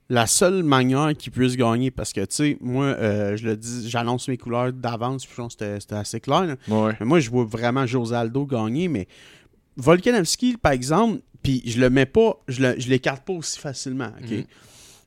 la 0.10 0.28
seule 0.28 0.62
manière 0.64 1.14
qu'il 1.18 1.32
puisse 1.32 1.56
gagner, 1.58 1.90
parce 1.90 2.14
que, 2.14 2.22
tu 2.22 2.36
sais, 2.36 2.58
moi, 2.62 2.86
euh, 2.86 3.36
je 3.38 3.46
le 3.46 3.58
dis, 3.58 3.90
j'annonce 3.90 4.28
mes 4.28 4.38
couleurs 4.38 4.72
d'avance, 4.72 5.26
puis 5.26 5.34
je 5.36 5.42
pense 5.42 5.56
que 5.56 5.80
c'était- 5.80 5.96
assez 5.96 6.20
clair. 6.20 6.56
Ouais. 6.68 6.94
Mais 7.00 7.06
moi, 7.06 7.20
je 7.20 7.30
vois 7.30 7.46
vraiment 7.46 7.86
José 7.88 8.16
Aldo 8.16 8.46
gagner, 8.46 8.88
mais 8.88 9.08
Volkanovski, 9.78 10.58
par 10.58 10.72
exemple, 10.74 11.22
puis 11.42 11.62
je 11.66 11.80
le 11.80 11.90
mets 11.90 12.06
pas, 12.06 12.40
je 12.48 12.62
le- 12.62 12.80
je 12.80 12.88
l'écarte 12.90 13.26
pas 13.26 13.34
aussi 13.34 13.60
facilement, 13.60 14.12
OK? 14.22 14.32
Mhm. 14.32 14.44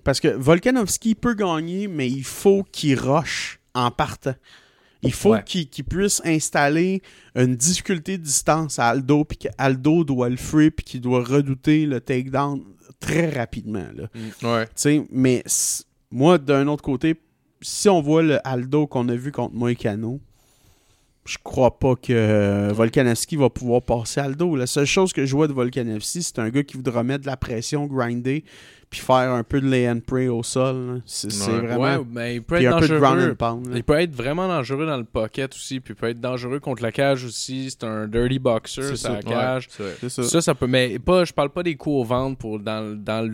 Parce 0.04 0.20
que 0.20 0.28
Volkanovski 0.28 1.14
peut 1.14 1.34
gagner, 1.34 1.88
mais 1.88 2.08
il 2.08 2.24
faut 2.24 2.64
qu'il 2.70 2.98
rush 2.98 3.60
en 3.74 3.90
partant. 3.90 4.34
Il 5.02 5.12
faut 5.12 5.32
Ouais. 5.32 5.42
qu'il 5.44 5.68
qu'il 5.68 5.84
puisse 5.84 6.20
installer 6.24 7.02
une 7.36 7.54
difficulté 7.54 8.18
de 8.18 8.22
distance 8.24 8.78
à 8.80 8.88
Aldo, 8.88 9.24
puis 9.24 9.38
qu'Aldo 9.38 10.02
doit 10.02 10.28
le 10.28 10.36
free, 10.36 10.70
puis 10.72 10.84
qu'il 10.84 11.00
doit 11.00 11.22
redouter 11.22 11.86
le 11.86 12.00
takedown 12.00 12.62
très 13.00 13.30
rapidement. 13.30 13.86
Là. 13.94 14.08
Ouais. 14.42 14.68
Sais, 14.74 15.04
mais 15.10 15.44
moi, 16.10 16.38
d'un 16.38 16.66
autre 16.68 16.82
côté, 16.82 17.16
si 17.60 17.88
on 17.88 18.00
voit 18.00 18.22
le 18.22 18.46
Aldo 18.46 18.86
qu'on 18.86 19.08
a 19.08 19.14
vu 19.14 19.32
contre 19.32 19.54
Moïcano, 19.54 20.20
je 21.24 21.36
crois 21.42 21.78
pas 21.78 21.94
que 21.94 22.12
euh, 22.12 22.72
Volkanovski 22.72 23.36
va 23.36 23.50
pouvoir 23.50 23.82
passer 23.82 24.20
Aldo. 24.20 24.56
La 24.56 24.66
seule 24.66 24.86
chose 24.86 25.12
que 25.12 25.26
je 25.26 25.36
vois 25.36 25.46
de 25.46 25.52
Volkanovski, 25.52 26.22
c'est 26.22 26.38
un 26.38 26.48
gars 26.48 26.62
qui 26.62 26.76
voudra 26.76 27.02
mettre 27.02 27.22
de 27.22 27.26
la 27.26 27.36
pression, 27.36 27.86
grinder, 27.86 28.44
puis 28.90 29.00
faire 29.00 29.32
un 29.32 29.42
peu 29.42 29.60
de 29.60 29.68
lay 29.68 29.88
and 29.88 30.00
pray 30.06 30.28
au 30.28 30.42
sol. 30.42 31.02
C'est 31.04 31.28
Ouais. 31.50 31.58
vraiment... 31.66 31.78
Ouais, 31.98 32.04
mais 32.10 32.34
il 32.36 32.42
peut 32.42 32.56
puis 32.56 32.64
être 32.64 32.76
un 32.76 32.80
peu 32.80 32.88
de 32.88 32.98
ground 32.98 33.16
dangereux. 33.18 33.32
and 33.32 33.34
pound. 33.36 33.66
là. 33.68 33.76
Il 33.76 33.84
peut 33.84 34.00
être 34.00 34.14
vraiment 34.14 34.48
dangereux 34.48 34.86
dans 34.86 34.96
le 34.96 35.04
pocket 35.04 35.54
aussi, 35.54 35.80
puis 35.80 35.92
il 35.92 35.96
peut 35.96 36.08
être 36.08 36.20
dangereux 36.20 36.58
contre 36.58 36.82
la 36.82 36.90
cage 36.92 37.24
aussi. 37.24 37.70
C'est 37.70 37.84
un 37.84 38.06
dirty 38.08 38.38
boxer, 38.38 38.96
C'est 38.96 39.08
la 39.08 39.22
cage. 39.22 39.68
ça. 40.08 40.22
Ça, 40.22 40.40
ça 40.40 40.54
peut. 40.54 40.66
Mais 40.66 40.98
pas, 40.98 41.24
je 41.24 41.32
parle 41.32 41.50
pas 41.50 41.62
des 41.62 41.76
coups 41.76 41.96
au 41.96 42.04
ventre 42.04 42.38
pour 42.38 42.58
dans, 42.58 42.96
dans 42.96 43.28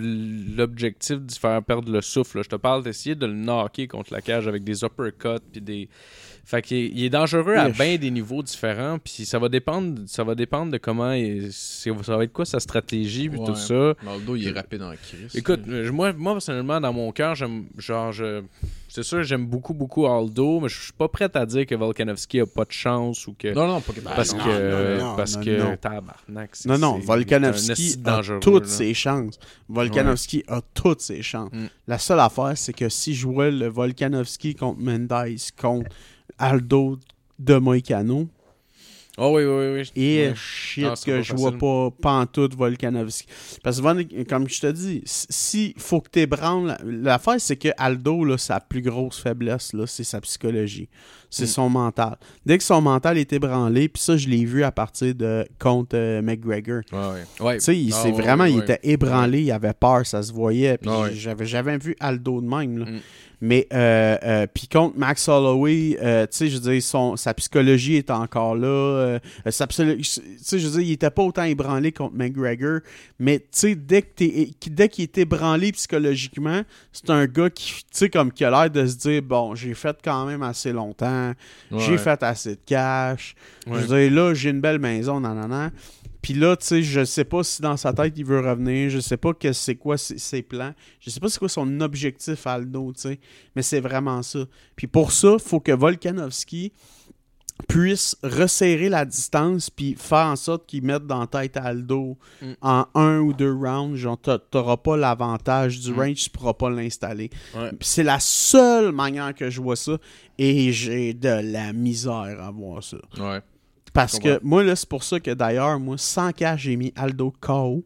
l'objectif 0.57 1.19
de 1.21 1.33
faire 1.33 1.63
perdre 1.63 1.91
le 1.93 2.01
souffle. 2.01 2.43
Je 2.43 2.49
te 2.49 2.57
parle 2.57 2.83
d'essayer 2.83 3.15
de 3.15 3.27
le 3.27 3.35
knocker 3.35 3.87
contre 3.89 4.13
la 4.13 4.21
cage 4.21 4.49
avec 4.49 4.65
des 4.65 4.83
uppercuts 4.85 5.41
puis 5.53 5.61
des. 5.61 5.89
Fait 6.47 6.61
qu'il 6.63 6.77
est, 6.77 6.89
il 6.95 7.05
est 7.05 7.11
dangereux 7.11 7.55
à 7.57 7.69
bien 7.71 7.97
des 7.97 8.11
niveaux 8.11 8.43
différents. 8.43 8.99
Puis 8.99 9.25
ça 9.25 9.39
va 9.39 9.49
dépendre, 9.49 10.03
ça 10.07 10.25
va 10.25 10.35
dépendre 10.35 10.73
de 10.73 10.79
comment 10.79 11.13
il- 11.13 11.53
ça 11.53 11.91
va 12.17 12.25
être 12.25 12.33
quoi 12.33 12.45
sa 12.45 12.61
stratégie 12.61 13.29
puis 13.31 13.39
Ouais. 13.41 13.47
tout 13.47 13.57
ça. 13.57 13.95
Naldo, 14.05 14.37
il 14.37 14.49
est 14.49 14.53
rapide 14.53 14.83
en 14.83 14.93
crise. 14.93 15.35
Écoute, 15.35 15.61
moi, 15.67 16.13
moi 16.13 16.33
personnellement, 16.35 16.81
dans 16.81 16.93
mon 16.93 17.11
cœur, 17.13 17.35
j'aime 17.35 17.65
genre 17.79 18.13
je. 18.13 18.43
C'est 18.89 19.03
sûr, 19.03 19.25
j'aime 19.25 19.45
beaucoup, 19.47 19.75
beaucoup 19.75 20.07
Aldo, 20.07 20.61
mais 20.61 20.69
je 20.69 20.81
suis 20.81 20.93
pas 20.93 21.09
prêt 21.09 21.29
à 21.35 21.45
dire 21.47 21.67
que 21.67 21.75
Volkanovski 21.75 22.39
a 22.41 22.47
pas 22.47 22.65
de 22.65 22.71
chance 22.71 23.27
ou 23.27 23.35
que. 23.37 23.53
Non, 23.53 23.67
non, 23.67 23.81
pas 23.81 23.93
que 23.93 24.01
parce 24.01 24.33
non, 24.33 24.45
que. 24.45 24.99
non, 25.01 25.05
non, 25.05 25.17
parce 25.17 25.37
non, 25.37 25.43
que. 25.43 25.63
non. 25.63 25.77
Tabarnak. 25.77 26.51
Non, 26.67 26.99
Volkanovski 27.01 27.95
a 28.05 28.17
dangereux, 28.17 28.39
toutes 28.41 28.65
là. 28.67 28.69
ses 28.71 28.95
chances. 28.95 29.37
Volkanovski 29.69 30.45
a 30.47 30.61
toutes 30.75 31.01
ses 31.01 31.23
chances. 31.23 31.51
Mm. 31.53 31.67
La 31.89 31.99
seule 31.99 32.21
affaire, 32.21 32.53
c'est 32.57 32.73
que 32.73 32.89
si 32.89 33.15
je 33.15 33.27
vois 33.27 33.51
le 33.51 33.67
Volkanovski 33.67 34.55
contre 34.55 34.79
Mendes, 34.81 35.39
contre 35.61 35.91
Aldo 36.39 36.99
de 37.39 37.57
Moicano, 37.57 38.29
Oh 39.17 39.33
oui, 39.37 39.45
oui, 39.45 39.81
oui. 39.81 39.91
et 39.95 40.29
Ouais. 40.29 40.35
shit 40.35 40.83
Non, 40.83 40.97
c'est 40.97 41.07
que 41.07 41.23
je 41.23 41.35
vois 41.35 41.53
pas 41.53 41.91
pantoute 42.03 42.57
Volkanovski. 42.57 43.29
Parce 43.63 43.81
que, 43.81 44.23
comme 44.25 44.49
je 44.49 44.61
te 44.61 44.73
dis, 44.73 45.03
si 45.05 45.73
faut 45.79 46.01
que 46.01 46.11
t'ébranles... 46.11 46.77
L'affaire, 46.85 47.37
c'est 47.39 47.57
que 47.57 47.69
Aldo, 47.79 48.25
là, 48.25 48.39
sa 48.39 48.59
plus 48.59 48.83
grosse 48.83 49.21
faiblesse, 49.21 49.73
là, 49.73 49.87
c'est 49.87 50.03
sa 50.03 50.21
psychologie. 50.21 50.89
C'est 51.37 51.45
Mm. 51.45 51.47
son 51.49 51.69
mental. 51.69 52.17
Dès 52.47 52.59
que 52.59 52.65
son 52.65 52.81
mental 52.81 53.19
est 53.19 53.33
ébranlé, 53.33 53.89
puis 53.89 54.01
ça, 54.03 54.17
je 54.17 54.29
l'ai 54.29 54.45
vu 54.45 54.63
à 54.63 54.71
partir 54.71 55.15
de 55.15 55.45
contre 55.59 55.97
euh, 55.97 56.23
McGregor. 56.23 56.83
Ouais, 56.93 56.99
ouais. 56.99 57.45
Ouais. 57.47 57.55
Tu 57.59 57.65
sais, 57.65 57.77
il 57.77 57.93
Ah, 57.93 58.05
ouais, 58.05 58.13
vraiment, 58.13 58.45
il 58.45 58.59
était 58.61 58.79
ébranlé, 58.85 59.43
il 59.43 59.51
avait 59.51 59.73
peur, 59.73 60.07
ça 60.07 60.23
se 60.23 60.33
voyait. 60.33 60.79
Puis 60.79 60.91
Ah, 60.93 61.09
j'avais 61.13 61.47
jamais 61.47 61.77
vu 61.79 61.97
Aldo 61.99 62.41
de 62.41 62.47
même. 62.47 62.79
là. 62.79 62.85
Mm. 62.85 63.01
Mais, 63.41 63.67
euh, 63.75 64.17
euh, 64.23 64.47
puis 64.55 64.69
contre 64.69 64.97
Max 64.97 65.29
Holloway, 65.29 65.99
tu 66.01 66.27
sais, 66.31 66.49
je 66.49 66.55
veux 66.59 66.71
dire, 66.73 66.83
son, 66.83 67.15
sa 67.17 67.35
psychologie 67.35 67.97
est 67.97 68.11
encore 68.11 68.55
là. 68.55 69.19
sa 69.51 69.67
tu 69.67 69.75
sais, 70.05 70.59
je 70.59 70.67
veux 70.69 70.79
dire, 70.79 70.81
il 70.89 70.93
était 70.93 71.11
pas 71.11 71.23
autant 71.23 71.43
ébranlé 71.43 71.93
contre 71.93 72.15
McGregor. 72.15 72.81
Mais, 73.19 73.41
tu 73.41 73.47
sais, 73.51 73.75
dès 73.75 74.03
que 74.03 74.15
t'es- 74.15 74.51
dès 74.71 74.89
qu'il 74.89 75.03
est 75.03 75.19
ébranlé 75.19 75.73
psychologiquement, 75.73 76.63
c'est 76.93 77.11
un 77.11 77.27
gars 77.27 77.51
qui, 77.51 77.75
tu 77.75 77.83
sais, 77.93 78.09
comme 78.09 78.33
qui 78.33 78.45
a 78.45 78.51
l'air 78.51 78.71
de 78.71 78.87
se 78.87 78.97
dire, 78.97 79.23
bon, 79.23 79.55
j'ai 79.55 79.75
fait 79.75 79.97
quand 80.03 80.25
même 80.27 80.43
assez 80.43 80.73
longtemps, 80.73 81.24
j'ai 81.79 81.93
Ouais. 81.93 81.99
fait 81.99 82.23
assez 82.23 82.57
de 82.57 82.61
cash. 82.67 83.35
Ouais. 83.67 83.81
Je 83.81 83.87
veux 83.87 83.99
dire, 84.01 84.13
là, 84.13 84.35
j'ai 84.35 84.51
une 84.51 84.61
belle 84.61 84.79
maison, 84.79 85.21
nanana. 85.21 85.71
Puis 86.23 86.33
là, 86.33 86.57
tu 86.57 86.65
sais, 86.67 86.83
je 86.83 87.05
sais 87.05 87.25
pas 87.25 87.43
si 87.45 87.61
dans 87.61 87.77
sa 87.77 87.93
tête 87.93 88.15
il 88.17 88.25
veut 88.25 88.41
revenir, 88.41 88.89
je 88.89 88.99
sais 88.99 89.19
pas 89.19 89.35
que 89.35 89.53
c'est 89.53 89.75
quoi 89.75 89.99
ses, 89.99 90.17
ses 90.17 90.41
plans, 90.41 90.73
je 90.99 91.11
sais 91.11 91.21
pas 91.21 91.29
c'est 91.29 91.39
quoi 91.39 91.51
son 91.51 91.81
objectif 91.83 92.47
Aldo, 92.47 92.93
tu 92.95 93.01
sais, 93.03 93.21
mais 93.55 93.61
c'est 93.61 93.81
vraiment 93.81 94.23
ça. 94.23 94.39
Puis 94.75 94.87
pour 94.87 95.13
ça, 95.13 95.37
faut 95.39 95.61
que 95.61 95.73
Volkanovski 95.73 96.73
puisse 97.69 98.17
resserrer 98.23 98.89
la 98.89 99.05
distance 99.05 99.71
puis 99.71 99.95
faire 99.99 100.27
en 100.27 100.37
sorte 100.37 100.67
qu'il 100.67 100.83
mette 100.85 101.07
dans 101.07 101.21
la 101.21 101.27
tête 101.27 101.57
Aldo 101.57 102.17
Mm. 102.43 102.53
en 102.63 102.87
un 102.95 103.19
ou 103.21 103.33
deux 103.33 103.53
rounds, 103.53 103.97
genre 103.97 104.19
t'a- 104.19 104.39
t'auras 104.39 104.77
pas 104.77 104.97
l'avantage 104.97 105.81
du 105.81 105.93
Mm. 105.93 105.99
range, 105.99 106.15
tu 106.17 106.31
pourras 106.31 106.55
pas 106.55 106.71
l'installer. 106.71 107.31
Ouais. 107.57 107.71
C'est 107.81 108.03
la 108.03 108.21
seule 108.21 108.93
manière 108.93 109.35
que 109.35 109.51
je 109.51 109.61
vois 109.61 109.77
ça 109.77 109.99
et 110.39 110.73
j'ai 110.73 111.15
de 111.15 111.29
la 111.53 111.73
misère 111.73 112.37
à 112.41 112.51
voir 112.51 112.83
ça. 112.83 112.99
Ouais. 113.19 113.41
Parce 113.93 114.19
que 114.19 114.41
moi, 114.43 114.65
là, 114.65 114.75
c'est 114.75 114.89
pour 114.89 115.05
ça 115.05 115.21
que 115.21 115.31
d'ailleurs, 115.31 115.79
moi, 115.79 115.97
sans 115.99 116.33
cash, 116.33 116.63
j'ai 116.63 116.77
mis 116.77 116.93
Aldo 116.97 117.33
KO. 117.41 117.85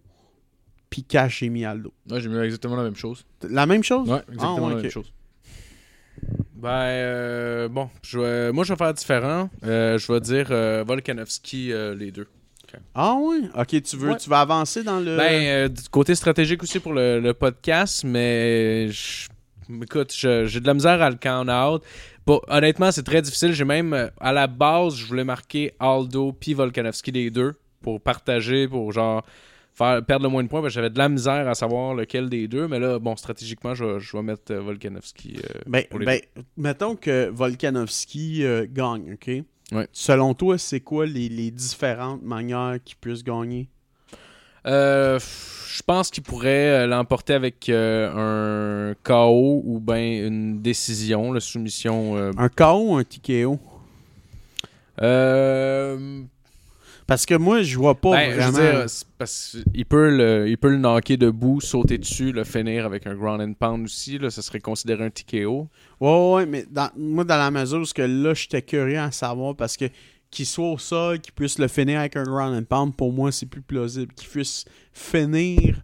Puis 0.91 1.03
cash, 1.05 1.41
j'ai 1.41 1.51
mis 1.51 1.66
Aldo. 1.66 1.93
Ouais, 2.11 2.18
j'ai 2.18 2.31
mis 2.31 2.39
exactement 2.39 2.76
la 2.76 2.83
même 2.85 2.97
chose. 2.97 3.26
La 3.47 3.66
même 3.66 3.83
chose? 3.85 4.09
Ouais, 4.09 4.22
exactement 4.29 4.57
Ah, 4.57 4.62
ouais, 4.68 4.74
la 4.76 4.83
même 4.83 4.91
chose. 4.91 5.12
Ben, 6.61 6.68
euh, 6.70 7.68
bon, 7.68 7.88
je 8.02 8.18
vais- 8.18 8.52
moi, 8.52 8.64
je 8.64 8.72
vais 8.72 8.76
faire 8.76 8.92
différent. 8.94 9.48
Euh, 9.64 9.96
je 9.96 10.12
vais 10.12 10.20
dire 10.20 10.48
euh, 10.50 10.84
Volkanovski, 10.86 11.72
euh, 11.72 11.94
les 11.94 12.11
deux. 12.11 12.26
Ah 12.94 13.14
ouais? 13.14 13.38
Ok, 13.56 13.80
tu 13.82 13.96
veux, 13.96 14.11
Ouais. 14.11 14.16
tu 14.18 14.28
vas 14.28 14.40
avancer 14.40 14.82
dans 14.82 15.00
le. 15.00 15.16
Ben, 15.16 15.46
euh, 15.46 15.68
du 15.68 15.88
côté 15.90 16.14
stratégique 16.14 16.62
aussi 16.62 16.80
pour 16.80 16.92
le, 16.92 17.18
le 17.20 17.32
podcast, 17.32 18.04
mais 18.04 18.88
je- 18.90 19.28
écoute, 19.82 20.12
j'ai 20.14 20.61
de 20.61 20.66
la 20.66 20.74
misère 20.74 21.00
à 21.00 21.09
le 21.09 21.16
count 21.16 21.48
out. 21.48 21.82
Bon, 22.26 22.40
honnêtement, 22.48 22.92
c'est 22.92 23.04
très 23.04 23.22
difficile. 23.22 23.52
J'ai 23.54 23.64
même, 23.64 24.11
à 24.20 24.32
la 24.34 24.46
base, 24.48 24.96
je 24.96 25.06
voulais 25.06 25.24
marquer 25.24 25.72
Aldo 25.80 26.32
puis 26.32 26.52
Volkanovski 26.52 27.11
les 27.11 27.30
deux 27.30 27.54
pour 27.80 28.02
partager, 28.02 28.68
pour 28.68 28.92
genre 28.92 29.24
faire 29.79 30.05
perdre 30.05 30.24
le 30.24 30.29
moins 30.31 30.43
de 30.43 30.49
points. 30.49 30.61
parce 30.61 30.72
que 30.72 30.74
J'avais 30.74 30.91
de 30.91 30.99
la 30.99 31.09
misère 31.09 31.49
à 31.49 31.55
savoir 31.55 31.95
lequel 31.95 32.29
des 32.29 32.49
deux, 32.49 32.66
mais 32.68 32.79
là, 32.81 32.99
bon, 32.99 33.16
stratégiquement, 33.16 33.74
je, 33.74 33.85
vais- 33.85 34.01
je 34.01 34.16
vais 34.16 34.22
mettre 34.22 34.53
euh, 34.53 34.61
Volkanovski. 34.61 35.37
euh, 35.39 35.61
ben, 35.66 35.85
ben, 36.05 36.20
mettons 36.57 36.97
que 36.97 37.29
Volkanovski 37.31 38.45
euh, 38.45 38.66
gagne, 38.68 39.14
ok? 39.14 39.31
Ouais. 39.72 39.87
Selon 39.93 40.35
toi, 40.35 40.59
c'est 40.59 40.81
quoi 40.81 41.07
les, 41.07 41.29
les 41.29 41.51
différentes 41.51 42.22
manières 42.22 42.76
qu'il 42.85 42.97
puisse 42.97 43.22
gagner? 43.22 43.68
Euh, 44.66 45.18
je 45.18 45.83
pense 45.83 46.11
qu'il 46.11 46.22
pourrait 46.24 46.87
l'emporter 46.87 47.33
avec 47.35 47.68
euh, 47.68 48.91
un 48.91 48.95
KO 49.05 49.62
ou 49.64 49.79
bien 49.81 50.26
une 50.26 50.61
décision, 50.61 51.33
la 51.33 51.41
soumission. 51.41 52.16
euh, 52.16 52.33
Un 52.37 52.49
KO 52.49 52.91
ou 52.93 52.97
un 52.97 53.05
TKO? 53.05 53.59
Parce 57.09 57.24
que 57.24 57.34
moi, 57.34 57.62
je 57.62 57.76
vois 57.78 57.94
pas 57.94 58.11
ben, 58.11 58.30
je 58.32 58.36
vraiment. 58.36 58.59
veux 58.59 58.80
dire, 58.80 58.90
c'est 58.90 59.06
parce 59.16 59.56
qu'il 59.72 59.86
peut 59.86 60.14
le, 60.14 60.46
il 60.46 60.59
peut 60.59 60.68
le 60.68 60.76
knocker 60.76 61.16
debout, 61.16 61.59
sauter 61.62 61.96
dessus, 61.96 62.32
le 62.32 62.44
finir 62.44 62.84
avec 62.84 63.06
un 63.06 63.14
ground 63.14 63.40
and 63.40 63.54
pound 63.54 63.86
aussi. 63.86 64.18
Là, 64.18 64.28
ça 64.30 64.42
serait 64.42 64.61
considéré 64.61 65.06
un 65.06 65.11
TKO. 65.11 65.68
Ouais, 66.00 66.32
ouais, 66.34 66.44
mais 66.46 66.66
dans- 66.70 66.90
moi, 66.98 67.24
dans 67.24 67.38
la 67.38 67.50
mesure 67.50 67.80
où 67.80 67.84
que 67.94 68.02
là, 68.02 68.34
j'étais 68.34 68.61
curieux 68.61 68.98
à 68.98 69.11
savoir 69.11 69.56
parce 69.56 69.76
que 69.78 69.86
qu'il 70.30 70.44
soit 70.44 70.70
au 70.70 70.76
sol, 70.76 71.18
qu'il 71.20 71.32
puisse 71.32 71.59
le 71.59 71.66
finir 71.68 72.00
avec 72.00 72.14
un 72.14 72.24
ground 72.24 72.54
and 72.54 72.64
pound, 72.64 72.94
pour 72.94 73.11
moi, 73.11 73.32
c'est 73.32 73.46
plus 73.46 73.62
plausible. 73.62 74.12
Qu'il 74.12 74.28
puisse 74.28 74.66
finir 74.92 75.82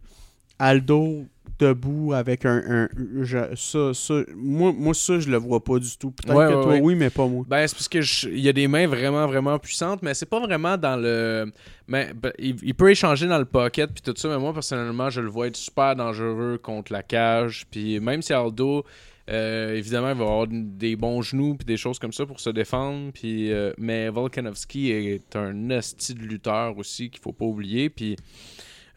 Aldo 0.58 1.24
debout 1.59 2.12
avec 2.14 2.45
un. 2.45 2.62
un- 2.68 2.88
je- 3.22 3.55
ça, 3.55 3.95
ça, 3.95 4.14
moi, 4.36 4.72
moi, 4.76 4.92
ça, 4.95 5.18
je 5.20 5.28
le 5.30 5.36
vois 5.36 5.62
pas 5.62 5.78
du 5.78 5.97
tout. 5.97 6.11
Peut-être 6.11 6.34
Ouais, 6.36 6.47
que 6.49 6.55
ouais, 6.57 6.62
toi, 6.62 6.72
ouais. 6.72 6.80
oui, 6.82 6.95
mais 6.95 7.11
pas 7.11 7.26
moi. 7.26 7.45
Ben, 7.49 7.66
c'est 7.66 7.74
parce 7.74 7.88
que 7.88 8.01
je- 8.01 8.28
il 8.28 8.40
y 8.40 8.49
a 8.49 8.53
des 8.53 8.66
mains 8.66 8.86
vraiment, 8.86 9.26
vraiment 9.26 9.59
puissantes, 9.59 10.03
mais 10.03 10.14
c'est 10.14 10.26
pas 10.28 10.40
vraiment 10.40 10.76
dans 10.76 10.97
le. 10.97 11.53
Mais 11.86 12.12
ben, 12.14 12.32
il, 12.38 12.57
il 12.62 12.74
peut 12.74 12.90
échanger 12.90 13.26
dans 13.26 13.38
le 13.38 13.45
pocket 13.45 13.90
puis 13.92 14.03
tout 14.03 14.14
ça, 14.16 14.28
mais 14.28 14.38
moi 14.38 14.53
personnellement, 14.53 15.11
je 15.11 15.20
le 15.20 15.28
vois 15.28 15.47
être 15.49 15.57
super 15.57 15.95
dangereux 15.95 16.59
contre 16.62 16.92
la 16.92 17.03
cage. 17.03 17.66
Puis 17.70 18.01
même 18.01 18.22
si 18.22 18.32
Aldo, 18.32 18.84
euh, 19.30 19.74
évidemment, 19.76 20.11
il 20.11 20.16
va 20.16 20.24
avoir 20.24 20.47
des 20.51 20.97
bons 20.97 21.22
genoux 21.22 21.55
puis 21.55 21.64
des 21.66 21.76
choses 21.76 21.99
comme 21.99 22.12
ça 22.12 22.26
pour 22.26 22.40
se 22.40 22.51
défendre. 22.51 23.11
Puis, 23.12 23.53
euh, 23.53 23.72
mais 23.78 24.09
Volkanovski 24.09 24.90
est 24.90 25.36
un 25.36 25.70
esti 25.70 26.14
de 26.14 26.20
lutteur 26.22 26.76
aussi 26.78 27.11
qu'il 27.11 27.20
faut 27.22 27.32
pas 27.32 27.45
oublier. 27.47 27.90
Puis. 27.90 28.16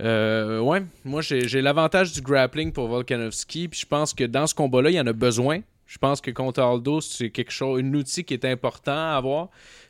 Euh, 0.01 0.59
ouais, 0.59 0.83
moi 1.03 1.21
j'ai 1.21 1.61
l'avantage 1.61 2.13
du 2.13 2.21
grappling 2.21 2.71
pour 2.71 2.87
Volkanovski, 2.87 3.67
puis 3.67 3.79
je 3.79 3.85
pense 3.85 4.13
que 4.13 4.23
dans 4.23 4.47
ce 4.47 4.55
combat-là, 4.55 4.89
il 4.89 4.95
y 4.95 4.99
en 4.99 5.07
a 5.07 5.13
besoin. 5.13 5.61
Je 5.85 5.97
pense 5.97 6.19
que 6.19 6.31
contre 6.31 6.61
Aldo, 6.61 7.01
c'est 7.01 7.29
quelque 7.29 7.51
chose, 7.51 7.81
un 7.81 7.93
outil 7.93 8.23
qui 8.23 8.33
est 8.33 8.45
important 8.45 8.91
à 8.91 9.15
avoir. 9.15 9.49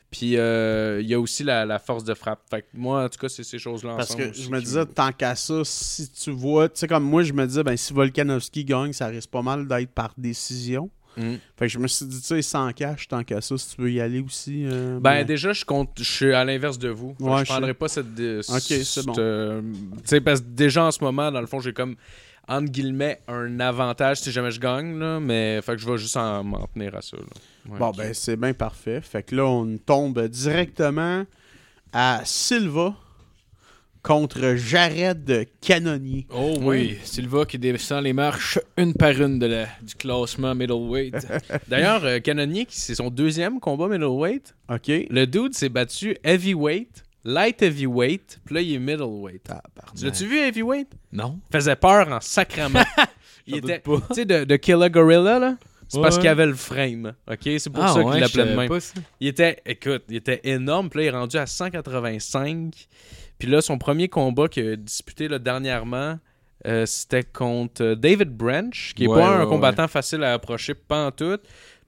Puis 0.09 0.37
euh, 0.37 1.01
il 1.01 1.07
y 1.07 1.13
a 1.13 1.19
aussi 1.19 1.43
la, 1.43 1.65
la 1.65 1.79
force 1.79 2.03
de 2.03 2.13
frappe. 2.13 2.39
Fait 2.49 2.61
que 2.61 2.67
moi, 2.73 3.03
en 3.03 3.09
tout 3.09 3.19
cas, 3.19 3.27
c'est 3.27 3.43
ces 3.43 3.59
choses-là 3.59 3.95
Parce 3.97 4.15
que 4.15 4.31
je 4.31 4.49
me 4.49 4.61
disais, 4.61 4.85
tant 4.85 5.11
qu'à 5.11 5.35
ça, 5.35 5.61
si 5.65 6.09
tu 6.09 6.31
vois, 6.31 6.69
tu 6.69 6.79
sais, 6.79 6.87
comme 6.87 7.03
moi, 7.03 7.23
je 7.23 7.33
me 7.33 7.45
disais, 7.45 7.63
ben, 7.63 7.75
si 7.75 7.93
Volkanovski 7.93 8.63
gagne, 8.63 8.93
ça 8.93 9.07
risque 9.07 9.29
pas 9.29 9.41
mal 9.41 9.67
d'être 9.67 9.91
par 9.91 10.13
décision. 10.17 10.89
Mhm. 11.17 11.39
Fait 11.57 11.65
que 11.65 11.71
je 11.73 11.79
me 11.79 11.87
suis 11.87 12.05
dit, 12.05 12.19
tu 12.21 12.27
sais, 12.27 12.41
sans 12.41 12.71
cash, 12.73 13.07
tant 13.07 13.23
qu'à 13.23 13.41
ça, 13.41 13.57
si 13.57 13.75
tu 13.75 13.81
veux 13.81 13.91
y 13.91 13.99
aller 13.99 14.19
aussi. 14.21 14.63
euh, 14.65 14.99
Ben 15.01 15.11
mais- 15.15 15.25
déjà, 15.25 15.51
je 15.53 15.65
compte, 15.65 15.89
je 15.97 16.03
suis 16.03 16.33
à 16.33 16.45
l'inverse 16.45 16.77
de 16.77 16.89
vous. 16.89 17.15
Ouais, 17.19 17.39
je 17.39 17.45
je 17.45 17.49
prendrais 17.51 17.73
pas 17.73 17.87
cette. 17.87 18.05
Ok, 18.07 18.61
c'est 18.61 18.83
cette, 18.83 19.05
bon. 19.05 19.13
euh, 19.17 19.61
tu 19.61 19.99
sais, 20.05 20.21
parce 20.21 20.41
que 20.41 20.45
déjà 20.47 20.83
en 20.85 20.91
ce 20.91 21.03
moment, 21.03 21.31
dans 21.31 21.41
le 21.41 21.47
fond, 21.47 21.59
j'ai 21.59 21.73
comme 21.73 21.95
entre 22.47 22.71
guillemets 22.71 23.19
un 23.27 23.59
avantage 23.59 24.21
si 24.21 24.31
jamais 24.31 24.51
je 24.51 24.59
gagne, 24.61 24.97
là, 24.99 25.19
mais 25.19 25.61
fait 25.61 25.73
que 25.73 25.79
je 25.81 25.89
vais 25.91 25.97
juste 25.97 26.15
en- 26.15 26.43
m'en 26.45 26.65
tenir 26.67 26.95
à 26.95 27.01
ça. 27.01 27.17
Ouais, 27.67 27.77
Bon, 27.77 27.91
ben, 27.91 28.13
c'est 28.13 28.37
bien 28.37 28.53
parfait. 28.53 29.01
Fait 29.01 29.21
que 29.23 29.35
là, 29.35 29.45
on 29.45 29.77
tombe 29.77 30.21
directement 30.27 31.25
à 31.91 32.21
Silva 32.23 32.93
contre 34.03 34.55
Jared 34.55 35.47
Canonier. 35.61 36.27
Oh 36.33 36.55
oui, 36.61 36.97
Silva 37.03 37.45
qui 37.45 37.57
descend 37.59 38.03
les 38.03 38.13
marches 38.13 38.59
une 38.77 38.93
par 38.93 39.11
une 39.11 39.37
de 39.39 39.45
la, 39.47 39.65
du 39.81 39.95
classement 39.95 40.55
middleweight. 40.55 41.15
D'ailleurs, 41.67 42.03
euh, 42.05 42.19
qui- 42.19 42.65
c'est 42.69 42.95
son 42.95 43.09
deuxième 43.09 43.59
combat 43.59 43.87
middleweight. 43.87 44.55
OK? 44.69 44.87
Le 45.09 45.25
dude 45.25 45.53
s'est 45.53 45.69
battu 45.69 46.15
heavyweight, 46.23 47.03
light 47.25 47.61
heavyweight, 47.61 48.39
puis 48.45 48.55
là, 48.55 48.61
il 48.61 48.73
est 48.75 48.79
middleweight. 48.79 49.49
Tu 49.97 50.05
l'as-tu 50.05 50.25
vu, 50.27 50.37
heavyweight? 50.39 50.87
non? 51.11 51.39
Il 51.49 51.57
faisait 51.57 51.75
peur 51.75 52.07
en 52.11 52.21
sacrament. 52.21 52.85
il 53.47 53.55
J'en 53.55 53.61
doute 53.61 53.69
était, 53.71 53.79
pas. 53.79 53.97
tu 54.09 54.13
sais, 54.15 54.25
de, 54.25 54.43
de 54.45 54.55
Killer 54.55 54.89
Gorilla, 54.89 55.39
là? 55.39 55.57
C'est 55.89 56.01
parce 56.01 56.15
Ouais. 56.17 56.21
qu'il 56.23 56.29
avait 56.29 56.45
le 56.45 56.53
frame, 56.53 57.13
OK? 57.31 57.39
C'est 57.59 57.69
pour 57.69 57.81
Ah, 57.81 57.93
ça 57.93 58.01
ouais, 58.03 58.11
qu'il 58.11 58.19
l'appelait 58.19 58.45
de 58.51 58.55
même. 58.57 58.67
pas 58.67 58.79
ça. 58.81 58.93
Il 59.21 59.27
était, 59.29 59.61
écoute, 59.65 60.03
il 60.09 60.17
était 60.17 60.41
énorme. 60.43 60.89
Puis 60.89 60.99
là, 60.99 61.03
il 61.05 61.07
est 61.07 61.17
rendu 61.17 61.37
à 61.37 61.45
185. 61.45 62.73
Puis 63.39 63.47
là, 63.47 63.61
son 63.61 63.77
premier 63.77 64.07
combat 64.07 64.47
qu'il 64.47 64.67
a 64.67 64.75
disputé 64.75 65.27
là, 65.27 65.39
dernièrement, 65.39 66.17
euh, 66.65 66.85
c'était 66.85 67.23
contre 67.23 67.83
euh, 67.83 67.95
David 67.95 68.29
Branch, 68.29 68.93
qui 68.95 69.05
est 69.05 69.07
Ouais, 69.07 69.15
pas 69.19 69.27
un 69.27 69.43
ouais, 69.43 69.49
combattant 69.49 69.87
facile 69.87 70.23
à 70.23 70.33
approcher, 70.33 70.73
pas 70.73 71.05
en 71.05 71.11
tout. 71.11 71.37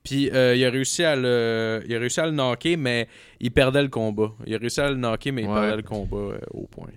Puis 0.03 0.29
euh, 0.31 0.55
il 0.55 0.63
a 0.63 0.69
réussi 0.69 1.03
à 1.03 1.15
le, 1.15 1.83
il 1.87 1.95
a 1.95 1.99
réussi 1.99 2.19
à 2.19 2.25
le 2.25 2.31
knocker, 2.31 2.77
mais 2.77 3.07
il 3.39 3.51
perdait 3.51 3.81
le 3.81 3.89
combat. 3.89 4.31
Il 4.45 4.55
a 4.55 4.57
réussi 4.57 4.79
à 4.79 4.89
le 4.89 4.95
knocker, 4.95 5.31
mais 5.31 5.41
il 5.41 5.47
perdait 5.47 5.75
le 5.75 5.81
combat 5.81 6.17
euh, 6.17 6.39
au 6.51 6.67
point. 6.67 6.87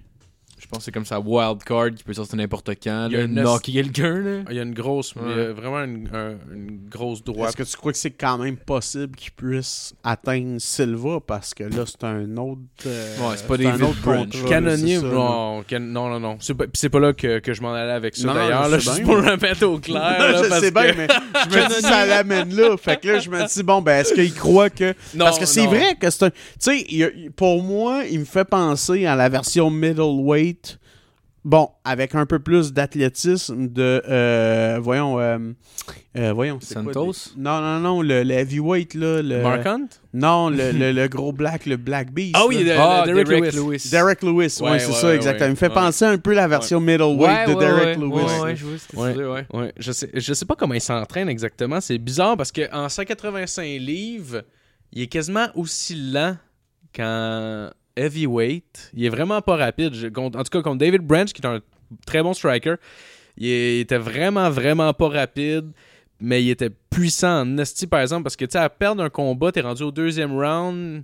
Je 0.63 0.69
pense 0.69 0.79
que 0.79 0.85
c'est 0.85 0.93
comme 0.93 1.05
ça, 1.05 1.19
wild 1.19 1.65
card 1.65 1.91
qui 1.97 2.05
peut 2.05 2.15
sortir 2.15 2.37
n'importe 2.37 2.71
quand, 2.83 3.09
Il 3.11 3.15
y 3.15 3.17
a 3.17 3.23
une- 3.23 3.35
knocker 3.35 3.73
quelqu'un. 3.73 4.15
là. 4.21 4.39
Il 4.49 4.57
y 4.57 4.61
a 4.61 4.63
une 4.63 4.73
grosse, 4.73 5.13
il 5.17 5.29
y 5.29 5.33
a 5.35 5.37
Ouais. 5.49 5.53
vraiment 5.53 5.83
une, 5.83 6.09
un- 6.15 6.37
une 6.55 6.79
grosse 6.89 7.19
Est-ce 7.19 7.25
droite. 7.25 7.57
que 7.57 7.65
tu 7.65 7.77
crois 7.77 7.91
que 7.91 7.99
c'est 7.99 8.13
quand 8.13 8.39
même 8.39 8.57
possible 8.57 9.17
qu'il 9.17 9.33
puisse 9.33 9.93
atteindre 10.05 10.61
Silva? 10.61 11.19
Parce 11.27 11.53
que 11.53 11.65
là, 11.65 11.85
c'est 11.85 12.05
un 12.05 12.37
autre. 12.37 12.61
euh, 12.87 13.17
Ouais, 13.19 13.35
c'est 13.37 13.47
pas 13.49 13.55
un 13.55 13.59
David 13.59 13.83
autre 13.83 14.01
Branch. 14.03 14.19
contrat, 14.31 14.43
là, 14.43 14.49
Canonnier, 14.49 14.99
non, 15.01 15.65
can- 15.69 15.81
non, 15.81 16.09
non, 16.09 16.21
non. 16.21 16.37
C'est 16.39 16.55
pas, 16.55 16.65
c'est 16.75 16.89
pas 16.89 17.01
là 17.01 17.13
que, 17.13 17.41
que 17.41 17.53
je 17.53 17.61
m'en 17.61 17.75
allais 17.75 17.91
avec 17.93 18.15
ça 18.15 18.29
Non, 18.29 18.35
non, 18.35 18.41
d'ailleurs, 18.41 18.65
je 18.67 18.71
là, 18.71 18.79
juste 18.79 18.97
bien, 18.97 19.05
pour 19.05 19.17
mais- 19.21 19.31
le 19.31 19.37
mettre 19.39 19.67
au 19.67 19.79
clair. 19.81 20.01
là, 20.01 20.43
je 20.45 20.49
parce 20.49 20.61
sais 20.61 20.71
bien, 20.71 20.93
que- 20.93 20.97
mais 20.97 21.07
je 21.51 21.57
me 21.59 21.69
dis 21.69 21.81
ça 21.83 22.07
l'amène 22.07 22.55
là. 22.55 22.77
Fait 22.77 23.01
que 23.01 23.09
là, 23.09 23.19
je 23.19 23.29
me 23.31 23.47
dis, 23.53 23.63
bon, 23.65 23.83
ben, 23.83 24.01
est-ce 24.01 24.15
qu'il 24.15 24.33
croit 24.33 24.71
que. 24.71 24.95
Non, 25.15 25.25
Parce 25.25 25.39
que 25.41 25.47
c'est 25.47 25.65
non. 25.65 25.71
vrai 25.71 25.97
que 26.01 26.09
c'est 26.09 26.25
un. 26.27 26.31
Tu 26.31 26.37
sais, 26.61 27.31
pour 27.37 27.63
moi, 27.65 28.05
il 28.09 28.21
me 28.21 28.25
fait 28.25 28.45
penser 28.45 29.07
à 29.07 29.17
la 29.17 29.29
version 29.29 29.69
middleweight. 29.69 30.52
Bon, 31.45 31.71
avec 31.85 32.15
un 32.15 32.25
peu 32.25 32.39
plus 32.39 32.73
d'athlétisme 32.73 33.67
de. 33.67 34.01
euh, 34.09 34.79
voyons. 34.81 35.19
euh, 35.19 35.39
euh, 36.17 36.33
voyons. 36.33 36.59
quoi, 36.61 36.67
Santos? 36.69 37.13
des- 37.35 37.43
Non, 37.43 37.61
non, 37.61 37.81
non, 37.81 38.01
le, 38.01 38.23
le 38.23 38.31
heavyweight, 38.33 38.95
là. 38.95 39.23
Le... 39.23 39.43
Mark 39.43 39.67
Hunt? 39.67 39.89
Non, 40.15 40.51
le, 40.51 40.71
le, 40.71 40.93
le 41.01 41.09
gros 41.09 41.33
black, 41.33 41.67
le 41.67 41.77
Black 41.77 42.13
Beast. 42.13 42.37
Ah 42.39 42.45
oui, 42.47 42.59
Ah, 42.79 43.03
Derek 43.05 43.27
Derek, 43.27 43.53
Lewis. 43.55 43.57
Lewis. 43.57 43.89
Derek 43.91 44.23
Lewis, 44.23 44.33
ouais, 44.61 44.71
Ouais, 44.71 44.79
c'est 44.79 44.87
ouais, 44.87 44.93
ça, 44.93 45.07
ouais, 45.09 45.17
exactement. 45.17 45.47
Il 45.49 45.51
me 45.51 45.57
fait 45.57 45.69
penser 45.71 46.05
un 46.05 46.17
peu 46.19 46.31
à 46.31 46.35
la 46.35 46.47
version 46.47 46.79
middleweight 46.81 47.19
Ouais, 47.19 47.47
de 47.49 47.59
ouais, 47.59 47.67
Derek 47.67 47.85
ouais, 47.87 47.95
Lewis. 47.97 48.13
Ouais, 48.13 48.41
ouais, 48.43 48.57
je 48.57 48.65
vois 48.67 48.79
ce 48.79 48.87
que 48.87 49.49
tu. 49.51 49.57
Ouais, 49.59 49.73
je 49.79 49.91
sais, 49.91 50.11
je 50.15 50.35
sais 50.35 50.45
pas 50.47 50.55
comment 50.55 50.75
il 50.75 50.81
s'entraîne 50.81 51.29
exactement. 51.29 51.81
C'est 51.81 51.99
bizarre 51.99 52.37
parce 52.37 52.53
qu'en 52.53 52.89
185 52.89 53.63
livres, 53.81 54.43
il 54.93 55.03
est 55.03 55.07
quasiment 55.09 55.49
aussi 55.57 55.97
lent 56.13 56.37
qu'en 56.95 57.69
heavyweight. 57.97 58.91
Il 58.95 59.05
est 59.05 59.09
vraiment 59.09 59.41
pas 59.41 59.57
rapide. 59.57 59.95
En 60.17 60.31
tout 60.31 60.51
cas, 60.51 60.63
contre 60.63 60.79
David 60.79 61.03
Branch, 61.03 61.33
qui 61.33 61.43
est 61.43 61.47
un 61.47 61.61
très 62.07 62.23
bon 62.23 62.35
striker, 62.35 62.75
il 63.37 63.81
était 63.81 63.99
vraiment, 63.99 64.51
vraiment 64.51 64.93
pas 64.93 65.09
rapide. 65.09 65.71
Mais 66.21 66.43
il 66.45 66.51
était 66.51 66.71
puissant 66.71 67.41
en 67.41 67.59
esti, 67.59 67.89
par 67.89 68.01
exemple, 68.01 68.23
parce 68.23 68.37
que 68.37 68.45
tu 68.45 68.53
sais, 68.53 68.59
à 68.59 68.69
perdre 68.71 69.03
un 69.03 69.11
combat, 69.11 69.51
t'es 69.51 69.61
rendu 69.61 69.83
au 69.83 69.91
deuxième 69.91 70.33
round, 70.39 71.03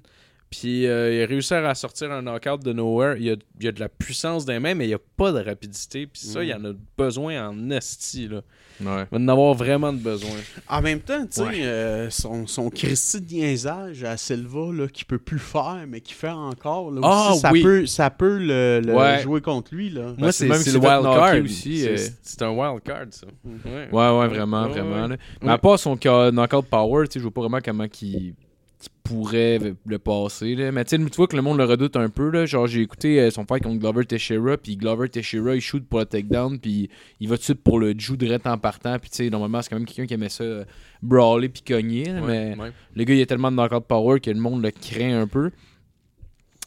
puis 0.51 0.87
euh, 0.87 1.13
il 1.15 1.23
a 1.23 1.27
réussi 1.27 1.53
à 1.55 1.75
sortir 1.75 2.11
un 2.13 2.23
knockout 2.23 2.63
de 2.65 2.73
nowhere. 2.73 3.17
Il 3.19 3.25
y 3.25 3.31
a, 3.31 3.37
il 3.61 3.65
y 3.65 3.69
a 3.69 3.73
de 3.73 3.81
la 3.81 3.89
puissance 3.89 4.45
des 4.45 4.59
mains, 4.59 4.75
mais 4.75 4.85
il 4.87 4.89
n'y 4.89 4.95
a 4.95 4.99
pas 5.17 5.31
de 5.33 5.41
rapidité. 5.41 6.07
Puis 6.07 6.23
ça, 6.23 6.41
Mm. 6.41 6.43
il 6.43 6.49
y 6.49 6.55
en 6.55 6.65
a 6.65 6.73
besoin 6.97 7.49
en 7.49 7.71
esti, 7.71 8.29
là. 8.29 8.41
Ouais. 8.81 9.05
Il 9.11 9.19
va 9.19 9.25
en 9.25 9.29
avoir 9.29 9.55
vraiment 9.55 9.93
de 9.93 9.99
besoin. 9.99 10.31
En 10.69 10.81
même 10.81 11.01
temps, 11.01 11.23
tu 11.23 11.29
sais, 11.33 11.43
Ouais. 11.43 11.63
euh, 11.65 12.11
son, 12.11 12.47
son 12.47 12.71
Christy 12.71 13.21
de 13.21 13.35
niaisage 13.35 14.05
à 14.05 14.17
Silva, 14.17 14.73
là, 14.73 14.87
qui 14.87 15.05
peut 15.05 15.19
plus 15.19 15.41
faire, 15.41 15.85
mais 15.89 16.01
qui 16.01 16.15
fait 16.15 16.29
encore, 16.29 16.93
là, 16.93 17.01
Ah, 17.03 17.31
aussi, 17.33 17.41
ça, 17.41 17.51
oui. 17.51 17.63
peut, 17.63 17.87
ça 17.87 18.09
peut 18.11 18.39
le, 18.39 18.81
le 18.85 18.95
Ouais. 18.95 19.21
jouer 19.23 19.41
contre 19.41 19.75
lui. 19.75 19.91
Là. 19.91 20.15
Moi, 20.17 20.31
c'est 20.31 20.47
même 20.47 20.63
le 20.65 20.73
wild 20.79 21.03
card. 21.03 21.43
aussi, 21.43 21.79
C'est- 21.81 21.89
euh. 21.91 22.09
C'est 22.23 22.43
un 22.43 22.51
wild 22.51 22.83
card, 22.85 23.07
ça. 23.11 23.27
Ouais, 23.45 23.89
Ouais, 23.91 24.19
ouais, 24.21 24.29
vraiment, 24.29 24.63
Ouais, 24.63 24.69
vraiment. 24.71 25.09
là. 25.09 25.17
Mais 25.43 25.51
à 25.51 25.59
part 25.59 25.79
son 25.79 25.97
knockout 25.97 26.67
power, 26.67 27.09
tu 27.09 27.15
sais, 27.15 27.19
je 27.19 27.25
vois 27.25 27.33
pas 27.33 27.41
vraiment 27.43 27.59
comment 27.65 27.89
qu'il 27.89 28.35
qu'il 28.79 28.91
pourrait 29.03 29.59
le 29.87 29.99
passer. 29.99 30.55
Là. 30.55 30.71
Mais 30.73 30.85
tu 30.85 30.97
tu 30.99 31.17
vois 31.17 31.27
que 31.27 31.35
le 31.37 31.43
monde 31.43 31.59
le 31.59 31.65
redoute 31.65 31.97
un 31.97 32.09
peu. 32.09 32.31
Là. 32.31 32.47
Genre, 32.47 32.67
j'ai 32.67 32.83
écouté 32.83 33.21
euh, 33.21 33.31
son 33.31 33.45
fight 33.47 33.63
contre 33.63 33.79
Glover 33.79 34.05
Teixeira, 34.05 34.57
puis 34.57 34.77
Glover 34.77 35.09
Teixeira, 35.09 35.55
il 35.55 35.61
shoot 35.61 35.85
pour 35.87 35.99
le 36.01 36.05
takedown, 36.07 36.59
puis 36.59 36.89
il 37.21 37.29
va 37.29 37.37
tout 37.37 37.41
de 37.41 37.45
suite 37.45 37.63
pour 37.63 37.79
le 37.81 37.93
jiu 37.99 38.17
direct 38.17 38.47
en 38.47 38.59
partant. 38.59 38.99
Puis 38.99 39.11
tu 39.11 39.17
sais, 39.17 39.31
normalement, 39.31 39.61
c'est 39.63 39.71
quand 39.71 39.77
même 39.77 39.87
quelqu'un 39.87 40.07
qui 40.07 40.15
aimait 40.15 40.29
ça 40.29 40.45
euh, 40.45 40.65
brawler 41.03 41.49
puis 41.49 41.63
cogner. 41.63 42.05
là, 42.07 42.21
mais 42.21 42.57
Ouais. 42.59 42.73
le 42.95 43.05
gars, 43.05 43.15
il 43.15 43.23
a 43.23 43.27
tellement 43.27 43.51
de 43.51 43.57
knockout 43.57 43.85
power 43.87 44.21
que 44.21 44.31
le 44.31 44.39
monde 44.41 44.63
le 44.63 44.71
craint 44.71 45.21
un 45.23 45.27
peu. 45.27 45.51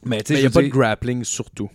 Mais 0.04 0.22
tu 0.24 0.34
sais, 0.34 0.40
il 0.40 0.42
n'y 0.42 0.48
a 0.48 0.50
pas 0.50 0.64
de 0.64 0.68
grappling, 0.68 1.24
surtout. 1.24 1.70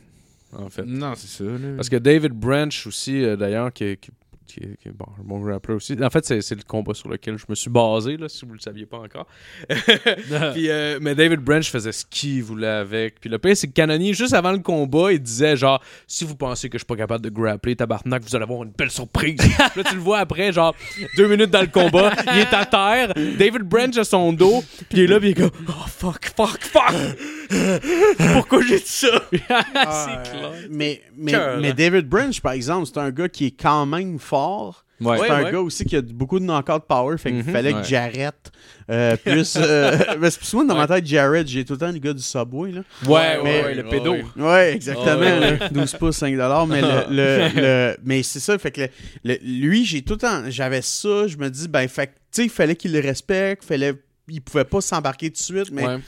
En 0.53 0.69
fait. 0.71 0.85
Non, 0.85 1.13
c'est 1.17 1.29
ça. 1.29 1.45
là. 1.45 1.75
Parce 1.77 1.89
que 1.89 1.97
David 1.97 2.33
Branch 2.33 2.87
aussi, 2.87 3.23
euh, 3.23 3.37
d'ailleurs, 3.37 3.73
qui, 3.73 3.97
qui 4.47 4.61
est- 4.61 4.77
qui 4.81 4.89
est 4.89 4.93
bon, 4.93 5.07
un 5.21 5.23
bon 5.25 5.41
grappler 5.41 5.75
aussi. 5.75 5.97
En 6.03 6.11
fait, 6.11 6.25
c'est 6.25 6.41
c'est 6.41 6.55
le 6.55 6.63
combat 6.63 6.95
sur 6.95 7.09
lequel 7.09 7.37
je 7.39 7.45
me 7.49 7.55
suis 7.55 7.71
basé, 7.71 8.17
là, 8.17 8.29
si 8.29 8.45
vous 8.45 8.53
ne 8.53 8.57
le 8.57 8.61
saviez 8.61 8.87
pas 8.87 8.99
encore. 8.99 9.27
Puis, 10.55 10.69
euh, 10.71 10.99
mais 11.01 11.15
David 11.15 11.41
Branch 11.41 11.69
faisait 11.69 11.93
ce 11.93 12.05
qu'il 12.05 12.43
voulait 12.43 12.67
avec. 12.67 13.21
Puis 13.21 13.29
le 13.31 13.39
pire, 13.39 13.57
c'est 13.57 13.67
que 13.69 13.73
Canonier, 13.73 14.13
juste 14.15 14.35
avant 14.35 14.53
le 14.53 14.59
combat, 14.59 15.13
il 15.13 15.21
disait 15.21 15.57
genre, 15.57 15.83
si 16.07 16.25
vous 16.25 16.37
pensez 16.37 16.69
que 16.69 16.79
je 16.79 16.81
suis 16.81 16.87
pas 16.87 16.97
capable 16.97 17.25
de 17.25 17.31
grappler, 17.31 17.77
tabarnak, 17.77 18.23
vous 18.23 18.35
allez 18.37 18.45
avoir 18.45 18.63
une 18.63 18.71
belle 18.71 18.91
surprise. 18.91 19.37
Puis 19.39 19.53
là, 19.83 19.85
tu 19.85 19.95
le 19.95 20.01
vois 20.01 20.19
après, 20.19 20.53
genre, 20.53 20.75
deux 21.17 21.29
minutes 21.29 21.51
dans 21.51 21.61
le 21.61 21.67
combat, 21.67 22.13
il 22.33 22.39
est 22.41 22.55
à 22.55 22.65
terre, 22.67 23.13
David 23.39 23.63
Branch 23.63 23.97
a 23.97 24.05
son 24.05 24.33
dos, 24.33 24.63
puis 24.89 24.99
il 24.99 25.01
est 25.01 25.07
là, 25.07 25.19
puis 25.19 25.31
il 25.31 25.33
est 25.33 25.35
comme, 25.35 25.51
oh 25.69 25.73
fuck, 25.87 26.27
fuck, 26.37 26.61
fuck. 26.63 26.95
Pourquoi 28.35 28.63
j'ai 28.63 28.79
dit 28.79 28.83
ça? 28.87 29.09
c'est 29.33 29.41
clair. 30.31 30.53
Mais, 30.71 31.03
mais, 31.17 31.33
Cœur, 31.33 31.59
mais 31.61 31.71
hein. 31.71 31.75
David 31.77 32.09
Branch, 32.09 32.41
par 32.41 32.53
exemple, 32.53 32.87
c'est 32.87 32.99
un 32.99 33.11
gars 33.11 33.29
qui 33.29 33.47
est 33.47 33.51
quand 33.61 33.87
même 33.87 34.19
fort. 34.19 34.36
Ouais. 34.99 35.17
C'est 35.19 35.23
Ouais, 35.25 35.31
un 35.31 35.45
ouais. 35.45 35.53
gars 35.53 35.61
aussi 35.61 35.85
qui 35.85 35.95
a 35.97 36.01
beaucoup 36.01 36.39
de 36.41 36.45
knockout 36.47 36.85
power, 36.89 37.19
fait 37.19 37.29
qu'il 37.31 37.45
Mhm. 37.45 37.53
fallait 37.53 37.75
Ouais. 37.75 37.83
que 37.83 37.87
Jarrett 37.87 38.35
euh, 38.91 39.15
puisse. 39.17 39.57
euh, 39.61 39.95
mais 40.19 40.31
c'est 40.31 40.39
plus 40.39 40.55
moi 40.55 40.65
dans 40.65 40.75
ma 40.75 40.87
tête, 40.87 41.05
Jarrett, 41.07 41.47
j'ai 41.47 41.65
tout 41.67 41.75
le 41.75 41.79
temps 41.79 41.93
le 41.93 41.99
gars 41.99 42.15
du 42.15 42.23
Subway. 42.23 42.73
Là. 42.73 42.81
Ouais, 43.07 43.39
Mais- 43.45 43.63
ouais, 43.63 43.75
le 43.75 43.85
pédo. 43.85 44.13
ouais. 44.13 44.25
Ouais, 44.37 44.73
exactement. 44.75 45.19
Ouais, 45.19 45.39
ouais. 45.39 45.59
là. 45.59 45.69
12 45.69 45.93
pouces, 45.97 46.17
5 46.17 46.33
dollars. 46.35 46.67
Mais, 46.67 46.81
le, 46.81 46.89
le- 47.11 47.49
le- 47.61 47.97
mais 48.05 48.23
c'est 48.23 48.41
ça, 48.41 48.57
fait 48.59 48.71
que 48.71 48.81
le- 48.83 48.89
le- 49.25 49.39
lui, 49.43 49.85
j'ai 49.85 50.01
tout 50.01 50.15
le 50.15 50.19
temps. 50.21 50.43
J'avais 50.49 50.81
ça, 50.83 51.27
je 51.27 51.37
me 51.37 51.51
dis, 51.51 51.69
ben, 51.69 51.87
fait 51.89 52.07
tu 52.07 52.13
sais, 52.33 52.45
il 52.45 52.51
fallait 52.51 52.77
qu'il 52.77 52.93
le 52.93 53.01
respecte, 53.01 53.65
fallait. 53.65 53.93
Il 54.29 54.41
pouvait 54.41 54.65
pas 54.65 54.81
s'embarquer 54.81 55.29
tout 55.29 55.35
de 55.35 55.39
suite, 55.63 55.71
mais 55.73 55.87
Ouais. 55.87 55.99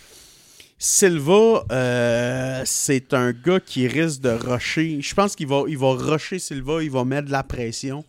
Silva, 0.79 1.65
euh, 1.73 2.63
c'est 2.65 3.13
un 3.13 3.33
gars 3.33 3.59
qui 3.61 3.89
risque 3.89 4.21
de 4.21 4.31
rusher. 4.31 4.99
Je 5.03 5.15
pense 5.15 5.35
qu'il 5.35 5.49
va, 5.49 5.63
il 5.67 5.77
va 5.77 5.93
rusher 5.93 6.39
Silva, 6.39 6.83
il 6.83 6.91
va 6.91 7.05
mettre 7.05 7.27
de 7.27 7.33
la 7.33 7.43
pression. 7.43 8.05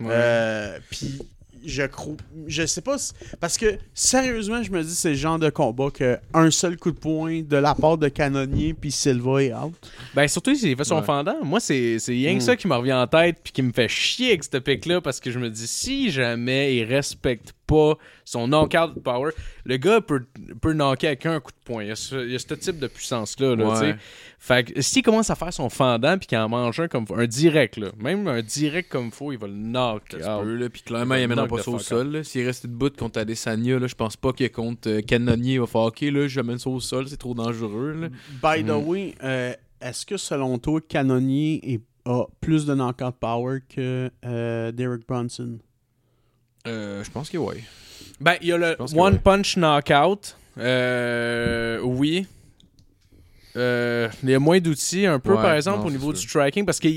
Euh, 0.00 0.78
Puis 0.90 1.20
je 1.66 1.82
crois, 1.84 2.14
je 2.46 2.66
sais 2.66 2.82
pas, 2.82 2.98
si- 2.98 3.12
parce 3.40 3.56
que 3.56 3.78
sérieusement, 3.94 4.62
je 4.62 4.70
me 4.70 4.82
dis 4.82 4.94
c'est 4.94 5.10
le 5.10 5.14
genre 5.14 5.38
de 5.38 5.48
combat 5.48 5.88
que 5.90 6.18
un 6.34 6.50
seul 6.50 6.76
coup 6.76 6.90
de 6.90 6.98
poing 6.98 7.40
de 7.40 7.56
la 7.56 7.74
part 7.74 7.96
de 7.96 8.08
Canonnier 8.08 8.74
puis 8.74 8.90
Silva 8.92 9.42
est 9.42 9.54
out. 9.54 9.72
Ben 10.14 10.28
surtout 10.28 10.54
s'il 10.54 10.76
fait 10.76 10.84
son 10.84 10.96
Ouais. 10.98 11.02
fendant. 11.06 11.42
Moi, 11.42 11.60
c'est 11.60 11.98
c'est 11.98 12.12
rien 12.12 12.32
que 12.34 12.38
Mm. 12.42 12.46
ça 12.46 12.56
qui 12.56 12.68
me 12.68 12.74
revient 12.74 12.92
en 12.92 13.06
tête 13.06 13.38
puis 13.42 13.52
qui 13.52 13.62
me 13.62 13.72
fait 13.72 13.88
chier 13.88 14.28
avec 14.28 14.44
cette 14.44 14.58
pick-là 14.60 15.00
parce 15.00 15.20
que 15.20 15.30
je 15.30 15.38
me 15.38 15.48
dis 15.48 15.66
si 15.66 16.10
jamais 16.10 16.76
il 16.76 16.84
respecte 16.84 17.54
pas 17.66 17.94
son 18.24 18.46
knockout 18.48 19.02
power, 19.02 19.32
le 19.64 19.76
gars 19.76 20.00
peut, 20.00 20.24
peut 20.60 20.72
knocker 20.72 21.06
avec 21.08 21.26
un 21.26 21.40
coup 21.40 21.52
de 21.52 21.64
poing. 21.64 21.82
Il 21.82 21.88
y 21.88 21.92
a 21.92 21.96
ce, 21.96 22.16
il 22.26 22.32
y 22.32 22.34
a 22.34 22.38
ce 22.38 22.54
type 22.54 22.78
de 22.78 22.86
puissance-là. 22.86 23.56
Là, 23.56 23.64
Ouais. 23.68 23.74
tu 23.74 23.80
sais. 23.80 23.96
Fait 24.38 24.64
que 24.72 24.82
s'il 24.82 25.02
commence 25.02 25.30
à 25.30 25.34
faire 25.34 25.52
son 25.52 25.70
fendant 25.70 26.18
puis 26.18 26.26
qu'il 26.26 26.36
en 26.38 26.48
mange 26.48 26.78
un 26.80 26.88
comme 26.88 27.06
un 27.16 27.26
direct, 27.26 27.76
là, 27.78 27.88
même 27.98 28.26
un 28.28 28.42
direct 28.42 28.90
comme 28.90 29.10
faut, 29.10 29.32
il 29.32 29.38
va 29.38 29.46
le 29.46 29.54
knock 29.54 30.02
out. 30.14 30.70
Puis 30.72 30.82
clairement, 30.82 31.14
il 31.14 31.20
va 31.20 31.24
amènera 31.24 31.46
knock 31.46 31.56
pas 31.58 31.62
ça 31.62 31.70
au 31.70 31.78
sol. 31.78 32.24
S'il 32.24 32.44
reste 32.46 32.66
de 32.66 32.72
bout 32.72 32.94
contre 32.96 33.20
Adesanya, 33.20 33.78
là, 33.78 33.86
je 33.86 33.94
pense 33.94 34.16
pas 34.16 34.32
que 34.32 34.46
contre 34.48 34.88
euh, 34.90 35.00
Cannonier, 35.00 35.54
il 35.54 35.60
va 35.60 35.66
faire 35.66 35.80
OK, 35.82 36.00
là, 36.02 36.28
j'amène 36.28 36.58
ça 36.58 36.68
au 36.70 36.80
sol, 36.80 37.08
c'est 37.08 37.16
trop 37.16 37.34
dangereux. 37.34 37.92
Là. 37.92 38.08
By 38.56 38.62
the 38.62 38.68
Mm. 38.68 38.86
way, 38.88 39.14
euh, 39.22 39.54
est-ce 39.80 40.04
que 40.04 40.16
selon 40.18 40.58
toi, 40.58 40.80
Canonnier 40.86 41.60
est- 41.72 41.82
a 42.06 42.24
plus 42.40 42.66
de 42.66 42.74
knockout 42.74 43.14
power 43.18 43.60
que 43.66 44.10
euh, 44.26 44.72
Derek 44.72 45.06
Bronson? 45.08 45.58
Euh, 46.66 47.04
je 47.04 47.10
pense 47.10 47.28
que 47.30 47.36
oui. 47.36 47.56
Ben, 48.20 48.34
il 48.40 48.48
y 48.48 48.52
a 48.52 48.56
le 48.56 48.76
One 48.96 49.14
ouais. 49.14 49.18
Punch 49.18 49.56
Knockout. 49.56 50.36
Euh, 50.58 51.78
oui. 51.82 52.26
Euh, 53.56 54.08
il 54.22 54.30
y 54.30 54.34
a 54.34 54.40
moins 54.40 54.58
d'outils, 54.58 55.06
un 55.06 55.20
peu 55.20 55.34
Ouais, 55.34 55.42
par 55.42 55.54
exemple, 55.54 55.80
non, 55.80 55.86
au 55.86 55.90
niveau 55.90 56.12
du 56.12 56.20
striking. 56.20 56.64
Parce 56.64 56.80
que, 56.80 56.88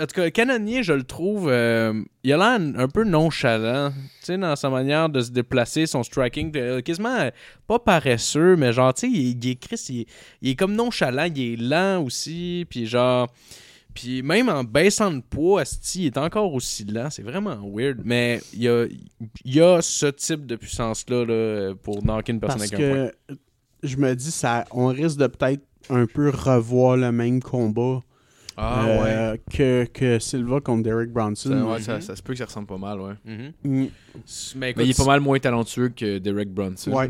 en 0.00 0.06
tout 0.06 0.14
cas, 0.14 0.30
Canonier, 0.30 0.82
je 0.82 0.92
le 0.92 1.02
trouve. 1.02 1.48
euh, 1.48 2.02
il 2.22 2.32
a 2.32 2.36
l'air 2.36 2.60
un 2.78 2.86
peu 2.88 3.02
nonchalant. 3.02 3.90
Tu 4.20 4.26
sais, 4.26 4.38
dans 4.38 4.54
sa 4.56 4.68
manière 4.70 5.08
de 5.08 5.20
se 5.22 5.30
déplacer, 5.30 5.86
son 5.86 6.02
striking. 6.02 6.52
de- 6.52 6.80
quasiment 6.80 7.30
pas 7.66 7.78
paresseux, 7.78 8.54
mais 8.56 8.72
genre, 8.72 8.92
tu 8.94 9.00
sais, 9.00 9.12
il, 9.12 9.42
il 9.44 9.50
est 9.50 9.54
Chris, 9.56 10.06
il 10.42 10.50
est 10.50 10.54
comme 10.54 10.74
nonchalant. 10.76 11.24
Il 11.34 11.40
est 11.54 11.56
lent 11.56 12.02
aussi. 12.04 12.66
Puis 12.68 12.86
genre. 12.86 13.28
Puis 13.94 14.22
même 14.22 14.48
en 14.48 14.64
baissant 14.64 15.12
de 15.12 15.20
poids, 15.20 15.60
asti, 15.62 16.02
il 16.02 16.06
est 16.06 16.18
encore 16.18 16.52
aussi 16.52 16.84
lent. 16.84 17.10
C'est 17.10 17.22
vraiment 17.22 17.56
weird. 17.72 18.00
Mais 18.04 18.40
il 18.52 18.62
y 18.62 18.68
a, 18.68 18.86
il 19.44 19.54
y 19.54 19.60
a 19.60 19.80
ce 19.80 20.06
type 20.06 20.46
de 20.46 20.56
puissance-là 20.56 21.24
là, 21.24 21.74
pour 21.82 22.02
knocker 22.02 22.32
une 22.32 22.40
personne 22.40 22.58
Parce 22.58 22.72
avec 22.72 22.84
un 22.84 22.94
point. 22.94 23.10
que 23.28 23.34
je 23.84 23.96
me 23.96 24.14
dis, 24.14 24.30
ça, 24.30 24.64
on 24.72 24.86
risque 24.88 25.18
de 25.18 25.26
peut-être 25.28 25.62
un 25.90 26.06
peu 26.06 26.30
revoir 26.30 26.96
le 26.96 27.12
même 27.12 27.40
combat 27.42 28.00
Ah 28.56 28.86
euh, 28.86 29.36
que, 29.52 29.84
que 29.84 30.18
Silva 30.18 30.60
contre 30.60 30.82
Derek 30.82 31.10
Bronson. 31.12 31.50
Ça, 31.50 31.64
ouais, 31.64 31.80
ça, 31.80 32.00
ça 32.00 32.16
se 32.16 32.22
peut 32.22 32.32
que 32.32 32.38
ça 32.38 32.46
ressemble 32.46 32.66
pas 32.66 32.78
mal, 32.78 33.00
ouais. 33.00 33.14
Mhm. 33.24 33.52
Mm. 33.62 33.86
Mais, 34.56 34.70
écoute, 34.70 34.78
Mais 34.78 34.86
il 34.86 34.90
est 34.90 34.96
pas 34.96 35.04
mal 35.04 35.20
moins 35.20 35.38
talentueux 35.38 35.90
que 35.90 36.18
Derek 36.18 36.50
Brunson. 36.50 36.92
Ouais. 36.92 37.08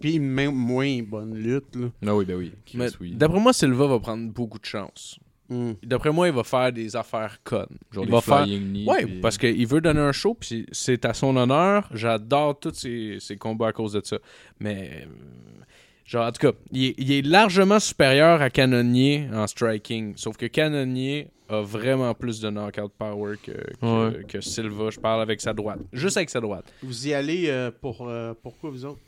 Puis 0.00 0.18
même 0.18 0.54
moins 0.54 1.02
bonne 1.02 1.34
lutte. 1.34 1.76
Là. 1.76 1.88
Ah 2.06 2.16
oui, 2.16 2.24
ben 2.24 2.36
oui. 2.36 3.14
D'après 3.14 3.40
moi, 3.40 3.52
Silva 3.52 3.86
va 3.86 3.98
prendre 4.00 4.32
beaucoup 4.32 4.58
de 4.58 4.64
chance. 4.64 5.18
Mm. 5.50 5.72
D'après 5.82 6.10
moi, 6.10 6.26
il 6.28 6.34
va 6.34 6.42
faire 6.42 6.72
des 6.72 6.96
affaires 6.96 7.38
connes. 7.44 7.66
Genre 7.92 8.04
il 8.04 8.06
des 8.06 8.12
va 8.12 8.20
faire. 8.20 8.42
flying 8.44 8.62
knee, 8.72 8.86
Ouais, 8.88 9.04
puis- 9.04 9.20
parce 9.20 9.36
qu'il 9.38 9.66
veut 9.66 9.80
donner 9.80 10.00
un 10.00 10.12
show, 10.12 10.34
puis 10.34 10.66
c'est 10.72 11.04
à 11.04 11.12
son 11.14 11.36
honneur. 11.36 11.88
J'adore 11.92 12.58
tous 12.58 12.74
ces, 12.74 13.18
ces 13.20 13.36
combats 13.36 13.68
à 13.68 13.72
cause 13.72 13.92
de 13.92 14.00
ça. 14.02 14.18
Mais, 14.58 15.02
euh, 15.06 15.64
genre, 16.06 16.26
en 16.28 16.32
tout 16.32 16.50
cas, 16.50 16.56
il 16.72 16.84
est, 16.84 16.94
il 16.98 17.12
est 17.12 17.22
largement 17.22 17.78
supérieur 17.78 18.40
à 18.40 18.48
Canonnier 18.48 19.28
en 19.34 19.46
striking. 19.46 20.14
Sauf 20.16 20.36
que 20.38 20.46
Canonnier 20.46 21.28
a 21.50 21.60
vraiment 21.60 22.14
plus 22.14 22.40
de 22.40 22.48
knockout 22.48 22.92
power 22.98 23.36
que, 23.42 23.52
que, 23.52 23.86
Ouais. 24.16 24.24
que 24.24 24.40
Silva. 24.40 24.88
Je 24.88 24.98
parle 24.98 25.20
avec 25.20 25.42
sa 25.42 25.52
droite. 25.52 25.80
Juste 25.92 26.16
avec 26.16 26.30
sa 26.30 26.40
droite. 26.40 26.64
Vous 26.82 27.06
y 27.06 27.12
allez 27.12 27.48
euh, 27.50 27.70
pour 27.70 28.08
euh, 28.08 28.32
pourquoi 28.42 28.70
vous 28.70 28.86
autres? 28.86 29.00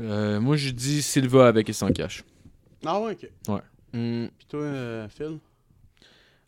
Euh, 0.00 0.40
moi, 0.40 0.56
je 0.56 0.70
dis 0.70 1.02
Silva 1.02 1.46
avec 1.48 1.68
et 1.68 1.72
sans 1.74 1.92
cash. 1.92 2.24
Ah 2.86 2.98
ouais, 3.00 3.12
ok. 3.12 3.28
Hmm. 3.92 4.26
Puis 4.38 4.46
toi, 4.48 4.60
euh, 4.60 5.08
Phil? 5.08 5.38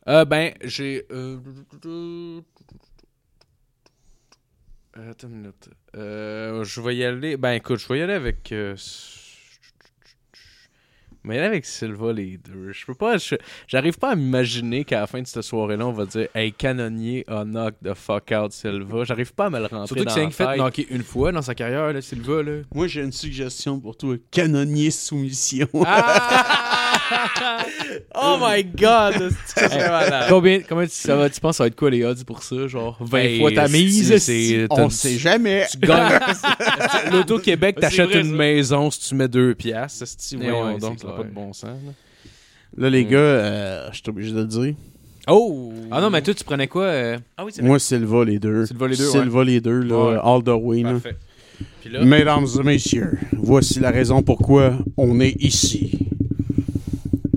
Euh, 0.09 0.25
ben, 0.25 0.53
j'ai. 0.65 1.05
euh, 1.13 1.39
Attends 4.95 5.29
une 5.29 5.35
minute. 5.37 5.71
Euh, 5.97 6.65
je 6.65 6.81
vais 6.81 6.97
y 6.97 7.05
aller. 7.05 7.37
Ben, 7.37 7.53
écoute, 7.53 7.79
je 7.79 7.89
vais 7.89 7.99
y 8.01 8.03
aller 8.03 8.15
avec. 8.15 8.51
euh, 8.53 8.75
Je 11.23 11.29
vais 11.29 11.35
y 11.37 11.39
aller 11.39 11.47
avec 11.47 11.65
Silva, 11.67 12.13
les 12.13 12.39
deux. 12.39 12.73
Je 12.73 12.85
peux 12.87 12.95
pas. 12.95 13.19
je- 13.19 13.37
J'arrive 13.69 13.99
pas 13.99 14.11
à 14.13 14.15
m'imaginer 14.17 14.85
qu'à 14.85 15.01
la 15.01 15.07
fin 15.07 15.21
de 15.23 15.27
cette 15.27 15.43
soirée-là, 15.43 15.87
on 15.87 15.93
va 15.93 16.07
dire 16.07 16.29
Hey, 16.35 16.53
canonnier 16.53 17.25
a 17.29 17.45
knock 17.45 17.75
the 17.85 17.95
fuck 17.95 18.33
out 18.33 18.53
Silva. 18.53 19.05
J'arrive 19.05 19.33
pas 19.35 19.47
à 19.47 19.51
me 19.51 19.59
le 19.59 19.67
rentrer 19.67 19.87
Surtout 19.87 20.03
que 20.03 20.09
dans 20.09 20.15
c'est 20.15 20.25
un 20.25 20.31
fait 20.31 20.57
knocker 20.57 20.87
une 20.91 21.05
fois 21.05 21.31
dans 21.31 21.43
sa 21.43 21.55
carrière, 21.55 21.93
là, 21.93 22.01
Silva. 22.03 22.43
Là. 22.43 22.63
Moi, 22.75 22.89
j'ai 22.89 23.03
une 23.03 23.13
suggestion 23.13 23.79
pour 23.79 23.97
toi. 23.97 24.17
Canonnier 24.31 24.91
soumission. 24.91 25.69
Oh 28.15 28.37
my 28.41 28.65
god! 28.65 29.33
C'est 29.47 29.69
malade. 29.77 30.27
Combien, 30.29 30.61
combien 30.69 30.85
tu, 30.87 30.93
ça 30.93 31.17
va, 31.17 31.29
tu 31.31 31.41
penses 31.41 31.53
que 31.53 31.57
ça 31.59 31.65
va 31.65 31.69
être 31.69 31.77
quoi 31.77 31.91
les 31.91 32.05
odds 32.05 32.25
pour 32.27 32.43
ça? 32.43 32.67
Genre 32.67 32.97
20 33.01 33.19
Hey, 33.19 33.41
fois 33.41 33.53
ta 33.53 33.69
mise? 33.69 34.17
c'est- 34.19 34.67
On 34.71 34.89
sait 34.91 35.19
jamais. 35.19 35.67
Tu 35.71 35.79
gagnes. 35.79 36.19
L'Auto-Québec, 37.13 37.77
t'achètes 37.81 38.15
une 38.15 38.31
ça. 38.31 38.37
maison 38.37 38.91
si 38.91 39.09
tu 39.09 39.15
mets 39.15 39.29
deux 39.29 39.55
piastres. 39.55 40.05
C'est 40.07 40.35
Eh 40.37 40.39
voyons 40.39 40.65
ouais, 40.75 40.79
donc, 40.79 40.99
ça 41.01 41.09
n'a 41.09 41.15
pas 41.15 41.23
de 41.25 41.31
bon 41.31 41.53
sens. 41.53 41.65
là. 41.85 41.93
Là, 42.77 42.91
les 42.91 43.05
gars, 43.05 43.19
euh, 43.19 43.89
je 43.91 43.97
suis 43.97 44.05
obligé 44.09 44.33
de 44.33 44.39
le 44.41 44.47
dire. 44.47 44.75
Oh! 45.29 45.73
Ah 45.91 46.01
non, 46.01 46.09
mais 46.11 46.23
toi, 46.23 46.33
tu 46.35 46.45
prenais 46.45 46.67
quoi? 46.69 46.85
euh? 46.85 47.19
Ah 47.37 47.45
oui, 47.45 47.53
c'est 47.55 47.63
Moi, 47.63 47.79
Silva, 47.79 48.25
les 48.25 48.39
deux. 48.39 48.67
Silva, 48.67 48.87
les 48.89 48.97
deux, 48.97 49.11
Silva, 49.11 49.45
les 49.45 49.61
deux, 49.61 49.81
là, 49.81 49.97
Ouais. 49.97 50.19
all 50.23 50.43
the 50.43 50.49
way. 50.63 50.83
là. 50.83 50.93
Parfait. 50.93 51.17
Là, 51.91 52.05
Mesdames 52.05 52.47
et 52.59 52.63
messieurs, 52.63 53.19
voici 53.33 53.81
la 53.81 53.91
raison 53.91 54.23
pourquoi 54.23 54.79
on 54.97 55.21
est 55.21 55.35
ici. 55.41 55.99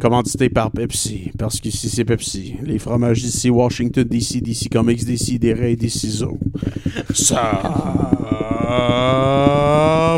Commandité 0.04 0.50
par 0.50 0.70
Pepsi, 0.70 1.32
parce 1.40 1.62
qu'ici 1.62 1.88
c'est 1.88 2.04
Pepsi. 2.04 2.56
Les 2.62 2.78
fromages 2.78 3.22
d'ici, 3.22 3.50
Washington 3.50 4.04
DC, 4.04 4.42
DC 4.42 4.68
Comics 4.70 5.06
DC, 5.06 5.40
des 5.40 5.54
raies, 5.54 5.78
des 5.78 5.88
ciseaux. 5.88 6.38
Ça 7.14 7.62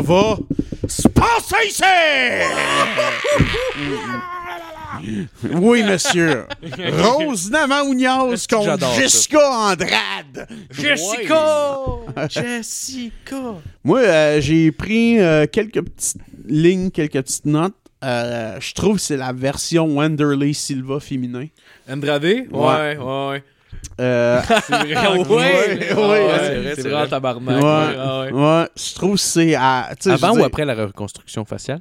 va 0.04 0.38
se 0.88 1.06
passer 1.06 1.68
ici! 1.68 1.84
Oui, 5.54 5.84
monsieur. 5.84 6.46
Rose 6.98 7.48
Namaounias 7.52 8.44
contre 8.50 8.80
ça? 8.80 8.92
Jessica 8.96 9.38
Andrade. 9.70 10.48
Jessica! 10.72 11.76
Jessica! 12.28 13.54
Moi, 13.84 14.00
euh, 14.00 14.40
j'ai 14.40 14.72
pris 14.72 15.20
euh, 15.20 15.46
quelques 15.46 15.80
petites 15.80 16.18
lignes, 16.44 16.90
quelques 16.90 17.22
petites 17.22 17.46
notes. 17.46 17.76
Euh, 18.04 18.58
je 18.60 18.74
trouve 18.74 18.96
que 18.96 19.02
c'est 19.02 19.16
la 19.16 19.32
version 19.32 19.86
Wanderley 19.86 20.52
Silva 20.52 21.00
féminin. 21.00 21.46
Andrade? 21.90 22.24
Ouais, 22.24 22.46
Ouais. 22.50 22.96
ouais, 22.98 23.28
ouais. 23.30 23.44
Euh, 24.00 24.40
C'est 24.66 24.72
vrai. 24.72 24.94
Ouais, 24.96 25.26
ouais, 25.26 25.94
ouais, 25.94 26.38
c'est 26.38 26.54
vrai, 26.60 26.74
c'est 26.74 26.74
c'est 26.76 26.82
vraiment 26.82 26.98
vrai. 27.00 27.08
tabarnak. 27.08 27.62
Ouais. 27.62 28.32
Ouais. 28.32 28.32
ouais, 28.32 28.68
je 28.76 28.94
trouve 28.94 29.12
que 29.14 29.20
c'est 29.20 29.54
à. 29.54 29.90
Avant 30.06 30.36
ou 30.38 30.44
après 30.44 30.64
la 30.64 30.74
reconstruction 30.74 31.44
faciale? 31.44 31.80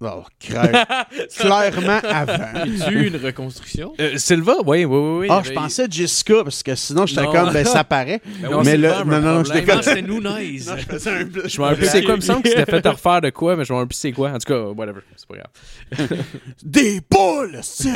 Oh, 0.00 0.24
clair- 0.40 0.86
clairement 1.38 2.00
avant. 2.02 2.64
Tu 2.88 3.06
une 3.06 3.16
reconstruction? 3.24 3.94
Euh, 4.00 4.18
Silva, 4.18 4.56
oui, 4.66 4.84
oui, 4.84 4.98
oui. 4.98 5.16
oui. 5.20 5.26
Ah, 5.30 5.40
y 5.42 5.48
je 5.48 5.52
pensais 5.52 5.86
Jessica, 5.88 6.42
parce 6.42 6.62
que 6.62 6.74
sinon, 6.74 7.06
j'étais 7.06 7.24
comme, 7.24 7.52
ben, 7.52 7.64
ça 7.64 7.84
paraît. 7.84 8.20
Ben 8.42 8.58
mais 8.58 8.64
c'est 8.72 8.76
là, 8.76 9.04
non, 9.04 9.20
non, 9.20 9.34
non, 9.36 9.44
je 9.44 9.52
déconne. 9.52 9.82
C'était 9.82 10.02
Nunez. 10.02 10.20
Non, 10.66 10.74
je 10.76 11.08
un 11.08 11.48
Je 11.48 11.58
me 11.60 11.64
rappelle 11.64 11.78
plus 11.78 11.86
c'est 11.88 12.02
quoi, 12.02 12.14
il 12.14 12.16
me 12.16 12.20
semble 12.20 12.42
que 12.42 12.48
c'était 12.48 12.64
fait 12.70 12.86
refaire 12.88 13.20
de 13.20 13.30
quoi, 13.30 13.56
mais 13.56 13.64
je 13.64 13.72
me 13.72 13.78
rappelle 13.78 13.88
plus 13.88 13.96
c'est 13.98 14.12
quoi. 14.12 14.30
En 14.30 14.38
tout 14.38 14.52
cas, 14.52 14.60
whatever, 14.60 15.00
c'est 15.16 15.28
pas 15.28 15.36
grave. 15.36 16.18
Des 16.64 17.00
boules! 17.10 17.58
c'est- 17.62 17.88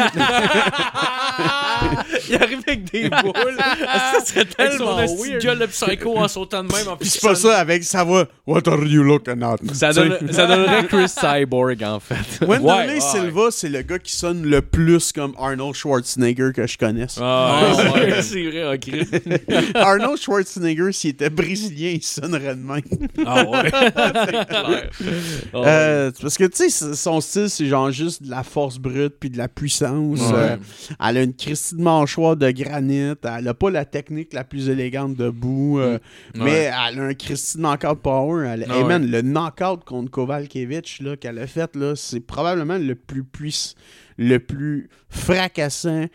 il 2.28 2.36
arrive 2.36 2.60
avec 2.66 2.90
des 2.90 3.08
boules. 3.10 3.32
ça 3.58 4.24
serait 4.24 4.40
Avec 4.58 4.72
son 4.72 4.78
tellement 4.78 4.96
de 4.96 5.28
weird. 5.28 5.42
gueule 5.42 5.58
de 5.58 5.66
psycho 5.66 6.16
en 6.18 6.28
sautant 6.28 6.64
de 6.64 6.72
même 6.72 6.88
en 6.88 6.96
Puis 6.96 7.08
c'est 7.08 7.20
pas 7.20 7.34
ça 7.34 7.58
avec 7.58 7.84
ça 7.84 8.04
va. 8.04 8.26
What 8.46 8.68
are 8.68 8.82
you 8.84 9.02
looking 9.02 9.42
at? 9.42 9.56
Ça, 9.74 9.92
donne- 9.92 10.32
ça 10.32 10.46
donnerait 10.46 10.86
Chris 10.86 11.08
Cyborg, 11.08 11.82
en 11.94 12.00
fait. 12.00 12.16
Ouais, 12.46 12.58
ouais. 12.58 13.00
Silva, 13.00 13.48
c'est 13.50 13.68
le 13.68 13.82
gars 13.82 13.98
qui 13.98 14.14
sonne 14.16 14.42
le 14.44 14.62
plus 14.62 15.12
comme 15.12 15.34
Arnold 15.38 15.74
Schwarzenegger 15.74 16.50
que 16.54 16.66
je 16.66 16.76
connaisse. 16.78 17.18
Ah, 17.20 17.60
Ah, 17.62 17.92
ouais. 17.92 18.12
ouais, 18.12 18.22
c'est 18.22 18.42
vrai, 18.50 18.74
ok. 18.74 19.70
Arnold 19.74 20.18
Schwarzenegger, 20.20 20.92
s'il 20.92 21.10
était 21.10 21.30
brésilien, 21.30 21.90
il 21.90 22.02
sonnerait 22.02 22.54
de 22.56 22.60
même. 22.62 22.80
Ah 23.26 23.44
ouais. 23.44 23.70
Euh, 25.54 26.10
parce 26.20 26.36
que, 26.36 26.44
tu 26.44 26.68
sais, 26.70 26.94
son 26.94 27.20
style, 27.20 27.48
c'est 27.50 27.66
genre 27.66 27.90
juste 27.90 28.22
de 28.22 28.30
la 28.30 28.42
force 28.42 28.78
brute 28.78 29.14
puis 29.18 29.30
de 29.30 29.38
la 29.38 29.48
puissance. 29.48 30.20
Ouais. 30.20 30.34
Euh, 30.34 30.56
elle 31.06 31.16
a 31.16 31.22
une 31.22 31.34
Christie 31.34 31.76
de 31.76 31.82
mâchoire 31.82 32.36
de 32.36 32.50
granit. 32.50 33.14
Elle 33.22 33.48
a 33.48 33.54
pas 33.54 33.70
la 33.70 33.84
technique 33.84 34.32
la 34.32 34.44
plus 34.44 34.68
élégante 34.68 35.14
debout. 35.14 35.78
euh, 35.78 35.98
Mm. 36.34 36.42
Ouais. 36.42 36.44
Mais 36.44 36.70
elle 36.92 37.00
a 37.00 37.02
un 37.04 37.14
Christie 37.14 37.56
de 37.56 37.62
knockout 37.62 37.98
power. 38.02 38.46
Elle, 38.48 38.66
Ah 38.68 38.74
hey, 38.76 38.82
ouais. 38.82 38.88
man, 38.88 39.10
le 39.10 39.22
knockout 39.22 39.84
contre 39.84 40.10
Kovalkiewicz 40.10 41.00
là, 41.00 41.16
qu'elle 41.16 41.38
a 41.38 41.46
fait, 41.46 41.74
là, 41.78 41.94
c'est 41.96 42.20
probablement 42.20 42.78
le 42.78 42.94
plus 42.94 43.24
puissant, 43.24 43.74
le 44.18 44.38
plus 44.38 44.88
fracassant 45.08 46.06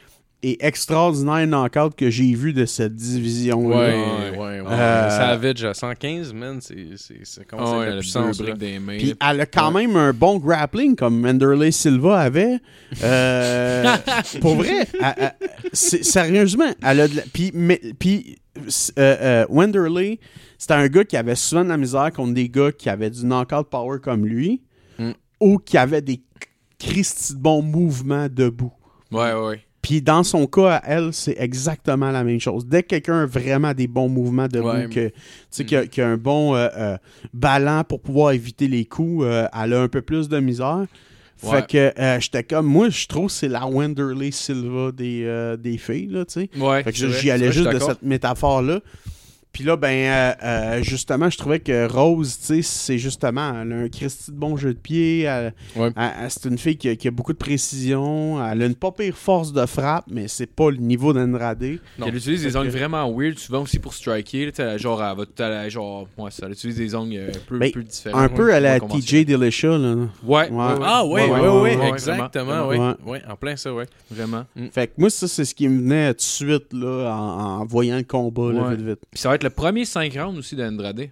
et 0.45 0.65
extraordinaire 0.65 1.48
knockout 1.48 1.95
que 1.95 2.10
j'ai 2.10 2.34
vu 2.34 2.52
de 2.52 2.65
cette 2.65 2.95
division-là. 2.95 3.77
Ouais, 3.77 3.94
Ouais. 3.94 4.38
ouais, 4.38 4.60
ouais. 4.61 4.68
Euh, 4.72 5.10
Savage 5.10 5.64
à 5.64 5.73
115, 5.73 6.34
man, 6.34 6.60
c'est 6.60 6.98
c'est- 6.98 7.22
c'est 7.23 7.48
comment 7.48 7.65
c'est 7.65 7.77
ouais, 7.77 7.85
de 7.85 7.90
elle 7.91 7.95
la 7.95 8.02
puissance. 8.02 8.41
là. 8.41 8.53
les 8.60 8.80
mains. 8.80 8.98
Puis 8.98 9.15
elle 9.26 9.40
a 9.40 9.45
quand 9.45 9.72
même 9.72 9.95
un 9.95 10.11
bon 10.11 10.40
grappling 10.40 10.98
comme 10.98 11.18
Manderley 11.22 11.72
Silva 11.72 12.19
avait. 12.19 12.60
Euh, 13.02 13.85
pour 14.41 14.56
vrai, 14.56 14.85
elle- 14.99 15.14
elle- 15.18 15.49
c'est- 15.72 16.03
sérieusement, 16.03 16.72
elle 16.85 16.99
a 16.99 17.07
de 17.07 17.15
la- 17.15 17.22
Puis, 17.34 17.52
mais- 17.53 17.80
puis 17.98 18.38
euh, 18.57 18.61
euh, 18.99 19.45
Wanderley, 19.49 20.19
c'était 20.57 20.73
un 20.73 20.88
gars 20.88 21.06
qui 21.06 21.15
avait 21.15 21.35
souvent 21.35 21.64
de 21.64 21.69
la 21.69 21.77
misère 21.77 22.11
contre 22.14 22.34
des 22.34 22.49
gars 22.49 22.72
qui 22.73 22.90
avaient 22.90 23.10
du 23.10 23.26
knockout 23.26 23.69
power 23.69 23.99
comme 24.03 24.26
lui 24.26 24.61
Mm. 24.99 25.11
Ou 25.44 25.57
qui 25.60 25.78
avaient 25.78 26.02
des 26.02 26.22
Christy 26.80 27.34
de 27.34 27.40
bons 27.40 27.61
mouvements 27.61 28.28
debout. 28.30 28.74
Ouais, 29.11 29.34
ouais. 29.34 29.61
Puis 29.82 30.02
dans 30.02 30.24
son 30.24 30.48
cas, 30.48 30.76
à 30.76 30.82
elle, 30.86 31.11
c'est 31.14 31.36
exactement 31.38 32.10
la 32.10 32.24
même 32.24 32.40
chose. 32.40 32.65
Dès 32.65 32.84
que 32.84 32.88
quelqu'un 32.88 33.24
a 33.24 33.26
vraiment 33.26 33.74
des 33.74 33.88
bons 33.88 34.07
mouvements 34.07 34.48
debout, 34.48 34.68
Ouais. 34.70 34.88
que, 34.90 35.11
sais, 35.49 35.65
qui, 35.65 35.76
a, 35.76 35.86
qui 35.88 36.02
a 36.02 36.07
un 36.07 36.15
bon 36.18 36.56
euh, 36.56 36.68
euh, 36.78 36.98
ballon 37.34 37.84
pour 37.88 37.99
pouvoir 38.02 38.32
éviter 38.32 38.68
les 38.70 38.86
coups, 38.86 39.26
euh, 39.26 39.45
elle 39.53 39.74
a 39.74 39.82
un 39.82 39.88
peu 39.90 40.02
plus 40.02 40.30
de 40.30 40.40
misère. 40.40 40.86
Fait 41.36 41.68
que 41.68 41.91
euh, 41.99 42.20
j'étais 42.22 42.44
comme, 42.44 42.65
moi, 42.68 42.88
je 42.90 43.06
trouve 43.07 43.26
que 43.26 43.34
c'est 43.34 43.49
la 43.49 43.65
Wanderley 43.68 44.32
Silva 44.32 44.94
des, 44.94 45.56
des 45.60 45.78
filles, 45.78 46.07
là, 46.07 46.24
tu 46.24 46.34
sais. 46.48 46.49
Ouais, 46.57 46.82
Fait 46.84 46.94
que 46.94 46.98
j'y 47.10 47.30
allais 47.32 47.52
juste 47.52 47.70
de 47.70 47.80
cette 47.80 48.02
métaphore-là. 48.02 48.80
Puis 49.54 49.64
là, 49.64 49.78
ben, 49.78 49.88
euh, 49.88 50.34
euh, 50.44 50.82
justement, 50.84 51.30
je 51.30 51.38
trouvais 51.38 51.60
que 51.60 51.88
Rose, 51.88 52.38
tu 52.40 52.46
sais, 52.48 52.62
c'est 52.64 52.98
justement, 52.98 53.62
elle 53.62 53.72
a 53.72 53.76
un 53.78 53.88
Christy 53.90 54.32
de 54.32 54.36
bon 54.36 54.58
jeu 54.58 54.74
de 54.74 54.80
pied. 54.80 55.22
elle- 55.22 55.54
Ouais. 55.76 55.92
elle- 55.96 56.12
elle- 56.24 56.32
c'est 56.32 56.46
une 56.46 56.58
fille 56.58 56.76
qui 56.76 56.90
a, 56.90 56.96
qui 56.96 57.08
a 57.08 57.12
beaucoup 57.12 57.34
de 57.34 57.38
précision. 57.38 58.44
Elle 58.46 58.64
a 58.64 58.66
une 58.66 58.74
pas 58.76 58.92
pire 58.92 59.16
force 59.16 59.54
de 59.54 59.66
frappe, 59.66 60.06
mais 60.10 60.28
c'est 60.28 60.48
pas 60.48 60.72
le 60.72 60.78
niveau 60.78 61.14
d'Andrade. 61.14 61.62
Elle 61.64 62.16
utilise 62.16 62.42
des 62.44 62.56
ongles 62.58 62.68
que- 62.72 62.78
vraiment 62.78 63.10
weird, 63.16 63.38
souvent 63.38 63.62
aussi 63.62 63.78
pour 63.80 63.94
striker. 63.94 64.52
là, 64.58 64.78
Genre, 64.78 65.04
elle 65.04 65.18
va 65.18 65.26
tout 65.26 65.44
à 65.44 65.50
la- 65.50 65.70
genre, 65.70 66.08
ouais, 66.18 66.32
ça, 66.32 66.48
elle 66.48 66.54
utilise 66.54 66.76
des 66.78 66.96
ongles 66.96 67.16
euh, 67.16 67.30
un 67.30 67.40
peu, 67.48 67.60
Ben, 67.60 67.72
peu 67.72 67.84
différents. 67.84 68.18
Un 68.18 68.30
peu 68.30 68.54
à 68.54 68.60
la 68.60 68.80
TJ 68.80 69.24
Dillashaw, 69.26 69.78
là. 69.78 69.96
Ouais, 70.24 70.50
Ouais. 70.50 70.50
Ah, 70.82 71.06
ouais, 71.06 71.30
ouais, 71.30 71.76
Ouais, 71.78 71.90
exactement, 71.90 72.68
ouais. 72.68 73.22
en 73.30 73.36
plein 73.36 73.56
ça, 73.56 73.74
ouais. 73.74 73.86
Vraiment. 74.10 74.46
Fait 74.72 74.88
que 74.88 74.94
moi, 74.98 75.10
ça, 75.12 75.28
c'est 75.28 75.46
ce 75.46 75.54
qui 75.54 75.68
me 75.68 75.78
venait 75.80 76.10
tout 76.14 76.18
de 76.18 76.22
suite, 76.22 76.74
là, 76.74 77.12
en, 77.16 77.62
en 77.62 77.66
voyant 77.66 77.98
le 77.98 78.04
combat, 78.04 78.52
là, 78.52 78.62
Ouais. 78.70 78.76
vite, 78.76 78.86
vite. 78.88 79.00
Puis 79.12 79.20
ça 79.20 79.30
va 79.30 79.36
être 79.36 79.43
le 79.44 79.49
premier 79.49 79.86
5 79.86 80.14
rounds 80.15 80.38
aussi 80.40 80.56
d'Andrade. 80.56 81.10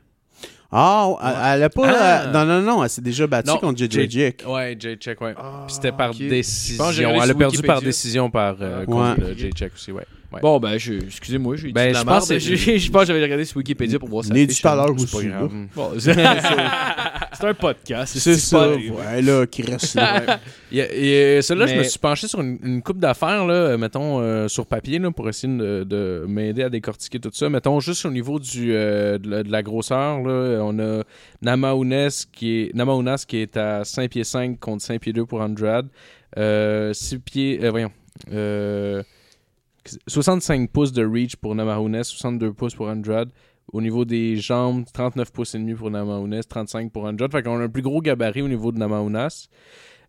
Ah, 0.73 1.09
elle, 1.21 1.57
elle 1.57 1.63
a 1.63 1.69
pas... 1.69 1.81
Ah. 1.85 2.21
euh, 2.23 2.31
non, 2.31 2.45
non, 2.45 2.61
non, 2.61 2.83
elle 2.83 2.89
s'est 2.89 3.01
déjà 3.01 3.27
battue 3.27 3.49
Non, 3.49 3.57
contre 3.57 3.77
JJ 3.77 4.09
Jack. 4.09 4.43
Ouais, 4.47 4.77
J-Check, 4.79 5.19
ouais. 5.19 5.33
Ah, 5.37 5.63
Puis 5.67 5.75
c'était 5.75 5.91
par 5.91 6.13
décision. 6.13 6.85
Elle 7.21 7.29
a 7.31 7.33
perdu 7.33 7.61
par 7.61 7.81
décision 7.81 8.29
par 8.31 8.55
euh, 8.61 8.79
Ouais. 8.79 8.85
contre 8.85 9.33
J-Check 9.37 9.73
aussi, 9.73 9.91
ouais. 9.91 10.05
Ouais. 10.31 10.39
Bon, 10.41 10.59
ben, 10.59 10.77
je, 10.77 10.93
excusez-moi, 10.93 11.57
j'ai 11.57 11.67
dit 11.67 11.73
Ben, 11.73 11.89
de 11.89 11.93
la 11.93 11.99
je 12.01 12.05
merde. 12.05 12.19
pense 12.19 12.29
que- 12.29 12.39
J'ai- 12.39 12.55
Je 12.79 12.91
pense 12.91 13.01
que 13.01 13.07
j'avais 13.07 13.21
regardé 13.21 13.43
sur 13.45 13.57
Wikipédia 13.57 13.99
pour 13.99 14.07
voir 14.09 14.23
ça. 14.23 14.33
Né 14.33 14.47
du 14.47 14.55
tout 14.55 14.67
à 14.67 14.75
l'heure 14.75 14.95
C'est. 14.97 15.27
Bon, 15.75 15.91
c'est 15.99 16.13
c'est 16.13 17.47
un 17.47 17.53
podcast. 17.53 18.17
C'est 18.17 18.35
ça, 18.35 18.69
ouais, 18.71 19.21
là, 19.21 19.45
qui 19.45 19.61
reste 19.63 19.95
là. 19.95 20.39
Et, 20.71 21.41
Celle-là, 21.41 21.65
je 21.67 21.75
me 21.75 21.83
suis 21.83 21.99
penché 21.99 22.27
sur 22.27 22.39
une, 22.41 22.57
une 22.63 22.81
coupe 22.81 22.99
d'affaires, 22.99 23.45
là, 23.45 23.77
mettons, 23.77 24.19
euh, 24.21 24.47
sur 24.47 24.65
papier, 24.65 24.99
là, 24.99 25.11
pour 25.11 25.27
essayer 25.27 25.51
de, 25.53 25.83
de 25.83 26.25
m'aider 26.27 26.63
à 26.63 26.69
décortiquer 26.69 27.19
tout 27.19 27.31
ça. 27.33 27.49
Mettons, 27.49 27.79
juste 27.79 28.05
au 28.05 28.11
niveau 28.11 28.39
du, 28.39 28.73
euh, 28.73 29.17
de, 29.17 29.29
la, 29.29 29.43
de 29.43 29.51
la 29.51 29.63
grosseur, 29.63 30.21
là, 30.21 30.59
on 30.63 30.77
a 30.79 31.03
Namaunes 31.41 32.09
qui 32.31 32.61
est, 32.61 32.75
Namaunas 32.75 33.25
qui 33.27 33.37
est 33.37 33.57
à 33.57 33.83
5 33.83 34.09
pieds 34.09 34.23
5 34.23 34.59
contre 34.59 34.83
5 34.83 35.01
pieds 35.01 35.13
2 35.13 35.25
pour 35.25 35.41
Andrade. 35.41 35.87
Euh, 36.37 36.93
6 36.93 37.19
pieds... 37.19 37.59
euh, 37.63 37.71
voyons. 37.71 37.91
Euh, 38.31 39.03
65 40.07 40.69
pouces 40.71 40.91
de 40.91 41.05
reach 41.05 41.35
pour 41.35 41.55
Namajunas, 41.55 42.03
62 42.05 42.53
pouces 42.53 42.75
pour 42.75 42.87
Andrade. 42.87 43.29
Au 43.73 43.81
niveau 43.81 44.03
des 44.05 44.35
jambes, 44.37 44.83
39 44.93 45.31
pouces 45.31 45.55
et 45.55 45.59
demi 45.59 45.73
pour 45.75 45.89
Namajunas, 45.91 46.43
35 46.43 46.91
pour 46.91 47.05
Andrade. 47.05 47.31
Fait 47.31 47.41
qu'on 47.43 47.59
a 47.59 47.63
un 47.63 47.69
plus 47.69 47.81
gros 47.81 48.01
gabarit 48.01 48.41
au 48.41 48.47
niveau 48.47 48.71
de 48.71 48.77
Namajunas. 48.79 49.47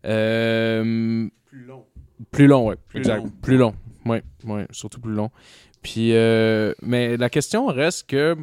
Euh, 0.05 1.27
Plus 1.45 1.65
long. 1.65 1.85
plus 2.31 2.47
long, 2.47 2.67
ouais. 2.67 2.75
Plus 2.87 2.99
exact. 2.99 3.17
long. 3.23 3.31
Plus 3.41 3.57
long. 3.57 3.73
Ouais, 4.05 4.21
ouais, 4.45 4.67
surtout 4.71 4.99
plus 4.99 5.13
long. 5.13 5.29
Puis, 5.81 6.13
euh, 6.13 6.73
mais 6.81 7.15
la 7.17 7.29
question 7.29 7.67
reste 7.67 8.09
que 8.09 8.35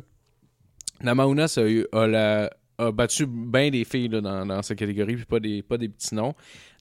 Namaunas 1.03 1.55
a, 1.59 1.63
eu- 1.69 1.87
a 1.93 2.07
la- 2.07 2.51
a 2.79 2.93
battu 2.93 3.27
bien 3.27 3.71
des 3.71 3.85
filles 3.85 4.09
là, 4.09 4.21
dans, 4.23 4.47
dans 4.47 4.63
sa 4.63 4.75
catégorie, 4.75 5.17
puis 5.17 5.25
pas 5.27 5.41
des, 5.41 5.63
pas 5.63 5.77
des 5.77 5.89
petits 5.89 6.15
noms. 6.15 6.35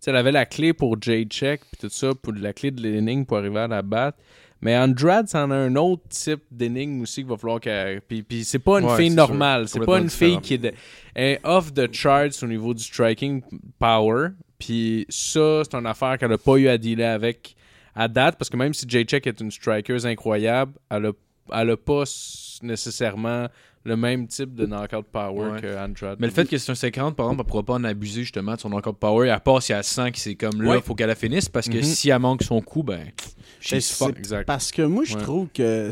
Elle 0.08 0.16
avait 0.16 0.32
la 0.32 0.46
clé 0.46 0.74
pour 0.74 0.96
J-Check, 1.02 1.62
puis 1.62 1.78
tout 1.80 1.90
ça, 1.90 2.14
pour 2.16 2.34
la 2.34 2.54
clé 2.54 2.72
de 2.72 2.82
l'énigme 2.82 3.26
pour 3.26 3.38
arriver 3.38 3.60
à 3.60 3.68
la 3.68 3.82
battre. 3.82 4.18
Mais 4.62 4.78
Andrade, 4.78 5.28
ça 5.30 5.46
en 5.46 5.52
a 5.52 5.56
un 5.56 5.76
autre 5.78 6.04
type 6.10 6.42
d'énigme 6.52 7.02
aussi 7.02 7.22
qu'il 7.22 7.30
va 7.30 7.38
falloir 7.38 7.60
qu'elle. 7.62 8.02
Puis, 8.02 8.24
puis 8.24 8.44
c'est 8.44 8.60
pas 8.60 8.80
une 8.80 8.86
Ouais, 8.88 8.98
fille 8.98 9.10
normale. 9.12 9.68
C'est 9.70 9.80
pas 9.86 10.00
une 10.00 10.10
fille 10.10 10.40
qui 10.42 10.56
est, 10.56 10.58
de- 10.58 10.74
est 11.16 11.40
off 11.46 11.74
the 11.74 11.94
charts 11.94 12.44
au 12.44 12.46
niveau 12.48 12.74
du 12.74 12.84
striking 12.84 13.42
power. 13.80 14.30
Puis 14.58 15.06
ça, 15.08 15.62
c'est 15.64 15.76
une 15.78 15.86
affaire 15.86 16.18
qu'elle 16.18 16.34
a 16.34 16.38
pas 16.38 16.58
eu 16.58 16.68
à 16.68 16.78
dealer 16.78 17.06
avec 17.06 17.56
à 17.96 18.10
date. 18.10 18.36
Parce 18.38 18.50
que 18.50 18.58
même 18.58 18.74
si 18.74 18.86
J-Check 18.88 19.28
est 19.28 19.40
une 19.40 19.50
striker 19.52 20.06
incroyable, 20.06 20.74
elle 20.90 21.06
a, 21.06 21.12
elle 21.54 21.70
a 21.70 21.78
pas 21.78 22.04
nécessairement 22.62 23.48
le 23.86 23.96
même 23.96 24.28
type 24.28 24.54
de 24.56 24.66
knockout 24.66 25.06
power 25.12 25.52
Ouais. 25.52 25.62
que 25.62 25.78
Andrade. 25.78 26.18
Mais 26.20 26.28
le 26.28 26.34
fait 26.34 26.48
que 26.48 26.58
c'est 26.58 26.72
un 26.72 26.76
50, 26.76 27.16
par 27.16 27.28
exemple, 27.28 27.44
elle 27.46 27.50
pourra 27.50 27.64
pas 27.64 27.74
en 27.74 27.84
abuser 27.84 28.22
justement 28.24 28.56
de 28.56 28.60
son 28.60 28.72
encore 28.74 28.96
power, 28.96 29.30
à 29.30 29.40
part 29.40 29.62
si 29.64 29.72
elle 29.72 29.84
sent 29.84 30.12
que 30.12 30.20
c'est 30.20 30.36
comme 30.36 30.62
là, 30.62 30.72
Ouais. 30.72 30.82
faut 30.82 30.96
qu'elle 30.96 31.08
la 31.08 31.16
finisse, 31.16 31.48
parce 31.50 31.70
que 31.70 31.78
Mhm. 31.78 31.84
si 31.84 32.10
elle 32.10 32.20
manque 32.20 32.44
son 32.44 32.62
coup, 32.62 32.84
ben. 32.84 33.06
Ben, 33.06 33.12
she's 33.62 33.86
c'est. 33.86 34.46
Parce 34.46 34.72
que 34.72 34.82
moi, 34.82 35.04
je 35.06 35.16
Ouais. 35.16 35.22
trouve 35.22 35.48
que 35.54 35.90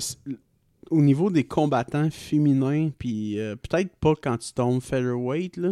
au 0.90 1.02
niveau 1.02 1.30
des 1.30 1.44
combattants 1.44 2.10
féminins, 2.12 2.92
puis 2.98 3.40
euh, 3.40 3.56
peut-être 3.56 3.94
pas 3.98 4.14
quand 4.22 4.38
tu 4.38 4.54
tombes 4.54 4.82
featherweight, 4.82 5.58
là, 5.58 5.72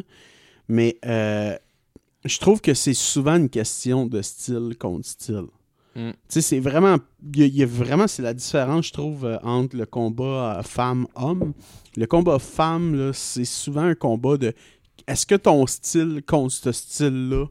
mais 0.68 0.98
euh, 1.06 1.56
je 2.26 2.38
trouve 2.40 2.60
que 2.60 2.74
c'est 2.74 2.94
souvent 2.94 3.36
une 3.38 3.50
question 3.50 4.08
de 4.08 4.22
style 4.22 4.76
contre 4.80 5.06
style. 5.08 5.46
Mm. 5.96 6.10
Tu 6.12 6.16
sais, 6.28 6.42
c'est 6.42 6.60
vraiment. 6.60 6.98
Il 7.34 7.40
y, 7.40 7.44
a- 7.44 7.46
il 7.48 7.56
y 7.56 7.64
a 7.64 7.66
vraiment, 7.66 8.08
c'est 8.08 8.22
la 8.22 8.34
différence, 8.34 8.88
je 8.88 8.94
trouve, 8.94 9.26
euh, 9.26 9.38
entre 9.44 9.76
le 9.78 9.86
combat 9.86 10.58
euh, 10.60 10.64
femme-homme. 10.64 11.54
Le 11.98 12.06
combat 12.06 12.40
femme, 12.40 12.96
là, 12.96 13.12
c'est 13.14 13.46
souvent 13.46 13.84
un 13.84 13.96
combat 13.96 14.38
de. 14.38 14.54
Est-ce 15.08 15.26
que 15.26 15.36
ton 15.36 15.66
style 15.68 16.22
contre 16.26 16.52
ce 16.54 16.72
style-là 16.72 17.46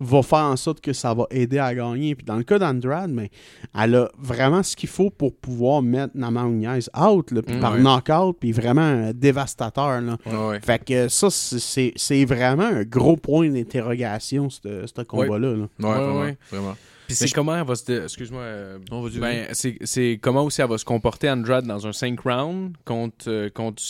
va 0.00 0.22
faire 0.22 0.40
en 0.44 0.56
sorte 0.56 0.80
que 0.82 0.92
ça 0.92 1.14
va 1.14 1.26
aider 1.30 1.58
à 1.58 1.74
gagner? 1.74 2.14
Puis 2.14 2.24
dans 2.24 2.36
le 2.36 2.42
cas 2.42 2.58
d'Andrade, 2.58 3.10
mais 3.10 3.30
elle 3.78 3.94
a 3.94 4.10
vraiment 4.18 4.62
ce 4.62 4.74
qu'il 4.76 4.88
faut 4.88 5.10
pour 5.10 5.34
pouvoir 5.34 5.80
mettre 5.82 6.16
Nama 6.16 6.44
Nunez 6.44 6.80
out, 6.98 7.30
là, 7.30 7.42
puis 7.42 7.56
Mm, 7.56 7.60
par 7.60 7.72
ouais. 7.74 7.80
knockout, 7.82 8.36
puis 8.40 8.50
vraiment 8.52 8.80
euh, 8.82 9.12
dévastateur. 9.12 10.00
Là. 10.00 10.16
Ouais. 10.26 10.58
Fait 10.60 10.84
que 10.84 11.08
ça, 11.08 11.28
c'est- 11.30 12.24
vraiment 12.24 12.64
un 12.64 12.82
gros 12.82 13.16
point 13.16 13.48
d'interrogation, 13.48 14.50
ce 14.50 14.84
ce 14.86 15.02
combat-là. 15.02 15.54
là. 15.54 15.56
Ouais, 15.56 15.86
Ouais, 15.86 15.92
vraiment, 15.94 16.20
ouais. 16.20 16.36
vraiment. 16.50 16.76
Puis 17.06 17.14
c'est 17.14 17.26
je- 17.28 17.34
comment 17.34 17.56
elle 17.56 17.64
va 17.66 17.74
se. 17.76 18.04
Excuse-moi. 18.04 18.40
euh, 18.42 18.78
Non, 18.90 19.00
vas-y, 19.02 19.18
Ben, 19.18 19.48
c'est 19.52 19.78
c'est 19.82 20.18
comment 20.20 20.42
aussi 20.44 20.60
elle 20.60 20.68
va 20.68 20.78
se 20.78 20.84
comporter 20.84 21.30
Andrade 21.30 21.66
dans 21.66 21.86
un 21.86 21.92
5 21.92 22.18
rounds 22.20 22.76
contre, 22.84 23.28
euh, 23.28 23.48
contre, 23.50 23.82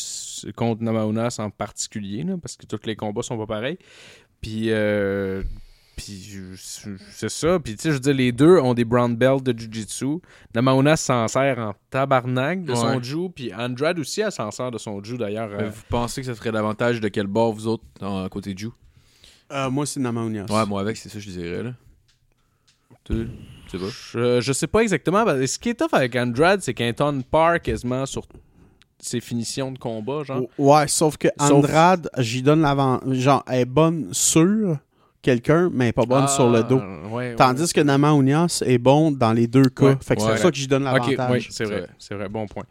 contre 0.55 0.83
Namaunas 0.83 1.37
en 1.39 1.51
particulier, 1.51 2.23
là, 2.23 2.35
parce 2.41 2.57
que 2.57 2.67
tous 2.67 2.81
les 2.87 2.97
combats 2.97 3.23
sont 3.23 3.39
pas 3.39 3.47
pareils. 3.47 3.79
Puis, 4.41 4.67
euh, 4.71 5.43
puis 5.97 6.39
c'est 7.11 7.31
ça. 7.31 7.59
Puis, 7.59 7.75
tu 7.77 7.83
sais, 7.83 7.89
je 7.89 7.95
veux 7.95 8.01
dire, 8.01 8.15
les 8.15 8.31
deux 8.33 8.59
ont 8.59 8.75
des 8.75 8.85
brown 8.85 9.17
belts 9.17 9.43
de 9.43 9.59
Jiu-Jitsu. 9.59 10.21
Namaunas 10.55 10.99
s'en 10.99 11.27
sert 11.27 11.59
en 11.59 11.75
tabarnak 11.89 12.65
de 12.65 12.75
son. 12.75 13.01
Jiu, 13.03 13.31
puis 13.31 13.53
Andrade 13.55 13.99
aussi, 13.99 14.21
elle 14.21 14.31
s'en 14.31 14.51
sert 14.51 14.71
de 14.71 14.77
son 14.79 15.03
Jiu, 15.03 15.17
d'ailleurs. 15.17 15.49
Mais 15.49 15.65
euh, 15.65 15.71
Vous 15.71 15.83
pensez 15.89 16.21
que 16.21 16.27
ça 16.27 16.35
serait 16.35 16.53
l'avantage 16.53 17.01
de 17.01 17.09
quel 17.09 17.27
bord, 17.27 17.53
vous 17.55 17.67
autres, 17.67 17.85
côté 18.29 18.55
Euh, 19.53 19.71
moi, 19.71 19.87
c'est 19.87 20.01
Nama 20.01 20.21
Nunez. 20.25 20.45
Ouais, 20.51 20.67
moi 20.67 20.83
avec, 20.83 20.99
c'est 20.99 21.09
ça 21.09 21.15
que 21.15 21.21
je 21.25 21.31
dirais, 21.31 21.63
là. 21.63 21.73
Tu 23.07 23.29
sais 23.71 23.79
pas? 23.79 23.85
Je, 24.13 24.41
je 24.41 24.53
sais 24.53 24.67
pas 24.67 24.81
exactement. 24.81 25.25
que 25.25 25.47
Ce 25.47 25.59
qui 25.59 25.71
est 25.71 25.75
tough 25.75 25.93
avec 25.93 26.15
Andrade, 26.17 26.61
c'est 26.63 26.75
qu'un 26.75 26.93
ton 26.93 27.23
part 27.23 27.61
quasiment 27.61 28.07
sur 28.07 28.27
ses 28.99 29.21
finitions 29.21 29.71
de 29.73 29.79
combat, 29.79 30.23
genre. 30.25 30.43
Ouais, 30.59 30.89
sauf 30.89 31.17
que 31.17 31.29
Sauf- 31.39 31.51
Andrade, 31.53 32.09
j'y 32.19 32.43
donne 32.43 32.63
l'avant. 32.63 33.01
Genre, 33.13 33.45
elle 33.47 33.61
est 33.61 33.65
bonne 33.65 34.09
sur 34.13 34.79
quelqu'un, 35.23 35.69
mais 35.73 35.87
elle 35.87 35.89
est 35.91 35.93
pas 35.93 36.07
bonne 36.07 36.25
Ah, 36.25 36.29
sur 36.29 36.49
le 36.51 36.63
dos. 36.63 36.81
ouais, 37.11 37.35
Tandis 37.37 37.73
que 37.73 37.81
Nama 37.81 38.13
Unias 38.13 38.63
est 38.65 38.79
bon 38.79 39.11
dans 39.11 39.33
les 39.33 39.47
deux 39.47 39.69
cas. 39.69 39.87
Ouais, 39.87 39.97
fait 40.01 40.15
que 40.17 40.21
c'est 40.23 40.27
ouais. 40.29 40.33
pour 40.35 40.43
ça 40.43 40.51
que 40.51 40.57
j'y 40.57 40.69
donne 40.69 40.85
l'avantage. 40.85 41.31
oui, 41.33 41.47
c'est 41.51 41.65
vrai, 41.65 41.81
vrai. 41.81 41.89
c'est 41.99 42.15
vrai, 42.15 42.29
bon 42.29 42.47
point. 42.47 42.65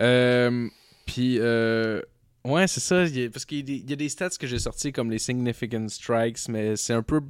Euh, 0.00 0.68
Puis, 1.06 1.38
euh, 1.40 2.02
ouais, 2.44 2.66
c'est 2.66 2.80
ça, 2.80 3.04
il 3.04 3.18
y 3.18 3.24
a- 3.24 3.30
parce 3.30 3.44
qu'il 3.46 3.58
y, 3.58 3.60
a 3.60 3.64
des- 3.64 3.82
il 3.84 3.88
y 3.90 3.92
a 3.92 3.96
des 3.96 4.08
stats 4.10 4.28
que 4.38 4.46
j'ai 4.46 4.58
sortis 4.58 4.92
comme 4.92 5.10
les 5.10 5.18
significant 5.18 5.86
strikes, 5.88 6.38
mais 6.48 6.76
c'est 6.76 6.92
un 6.92 7.02
peu, 7.02 7.20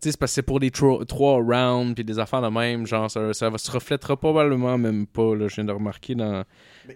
c'est 0.00 0.16
parce 0.16 0.30
que 0.32 0.34
c'est 0.36 0.42
pour 0.42 0.60
des 0.60 0.70
tro- 0.70 1.04
trois 1.04 1.34
rounds, 1.42 1.94
puis 1.94 2.04
des 2.04 2.18
affaires 2.18 2.42
de 2.42 2.48
même, 2.48 2.86
genre, 2.86 3.10
ça, 3.10 3.32
ça 3.34 3.50
va- 3.50 3.58
se 3.58 3.70
reflètera 3.70 4.16
probablement 4.16 4.76
même 4.78 5.06
pas, 5.06 5.34
là, 5.34 5.48
je 5.48 5.54
viens 5.56 5.64
de 5.64 5.72
remarquer 5.72 6.14
dans, 6.14 6.44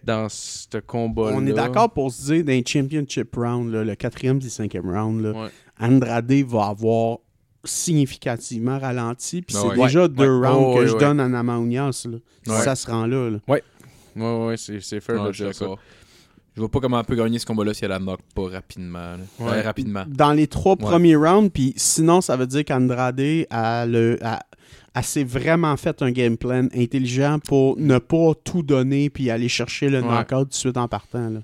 dans 0.04 0.28
ce 0.28 0.78
combat-là. 0.78 1.36
On 1.36 1.46
est 1.46 1.52
d'accord 1.52 1.90
pour 1.92 2.10
se 2.12 2.32
dire, 2.32 2.44
dans 2.44 2.52
les 2.52 2.64
championship 2.66 3.34
round, 3.36 3.72
là, 3.72 3.84
le 3.84 3.94
quatrième 3.94 4.38
et 4.38 4.48
cinquième 4.48 4.88
round, 4.90 5.20
là, 5.22 5.30
Ouais. 5.32 5.48
Andrade 5.80 6.32
va 6.32 6.66
avoir 6.66 7.18
significativement 7.64 8.78
ralenti. 8.78 9.42
Puis 9.42 9.56
c'est 9.56 9.66
ouais. 9.66 9.76
déjà 9.86 10.08
deux 10.08 10.38
Ouais. 10.40 10.48
rounds 10.48 10.66
Oh, 10.68 10.74
que 10.74 10.80
ouais, 10.80 10.86
je 10.88 10.92
ouais. 10.94 11.00
donne 11.00 11.20
à 11.20 11.28
Nama 11.28 11.56
Unias, 11.58 12.06
là, 12.10 12.18
si 12.44 12.50
Ouais. 12.50 12.60
ça 12.60 12.74
se 12.74 12.90
rend 12.90 13.06
là. 13.06 13.30
là. 13.30 13.38
Ouais, 13.48 13.62
ouais, 14.16 14.56
c'est 14.56 14.80
c'est 14.80 15.00
fair 15.00 15.22
de 15.24 15.32
je 15.32 15.36
suis 15.36 15.44
dire 15.44 15.54
ça. 15.54 15.66
Je 16.54 16.60
vois 16.60 16.70
pas 16.70 16.80
comment 16.80 16.98
elle 17.00 17.06
peut 17.06 17.16
gagner 17.16 17.38
ce 17.38 17.46
combat-là 17.46 17.72
si 17.74 17.84
elle 17.84 17.90
la 17.90 17.98
knock 17.98 18.20
pas 18.34 18.48
rapidement. 18.48 19.14
Ouais. 19.38 19.46
Ouais, 19.50 19.60
rapidement. 19.62 20.04
Dans 20.06 20.32
les 20.32 20.46
trois 20.46 20.72
Ouais. 20.76 20.82
premiers 20.82 21.16
rounds, 21.16 21.50
puis 21.50 21.72
sinon, 21.76 22.20
ça 22.20 22.36
veut 22.36 22.46
dire 22.46 22.64
qu'Andrade 22.64 23.20
a 23.50 23.86
le. 23.86 24.18
a- 24.22 24.40
a 24.94 25.02
s'est 25.02 25.24
vraiment 25.24 25.74
fait 25.78 26.02
un 26.02 26.10
game 26.10 26.36
plan 26.36 26.68
intelligent 26.74 27.38
pour 27.38 27.78
ne 27.78 27.96
pas 27.96 28.32
tout 28.44 28.62
donner 28.62 29.08
puis 29.08 29.30
aller 29.30 29.48
chercher 29.48 29.88
le 29.88 30.02
Ouais. 30.02 30.06
knockout 30.08 30.40
tout 30.42 30.48
de 30.50 30.54
suite 30.54 30.76
en 30.76 30.86
partant. 30.86 31.30
Là. 31.30 31.40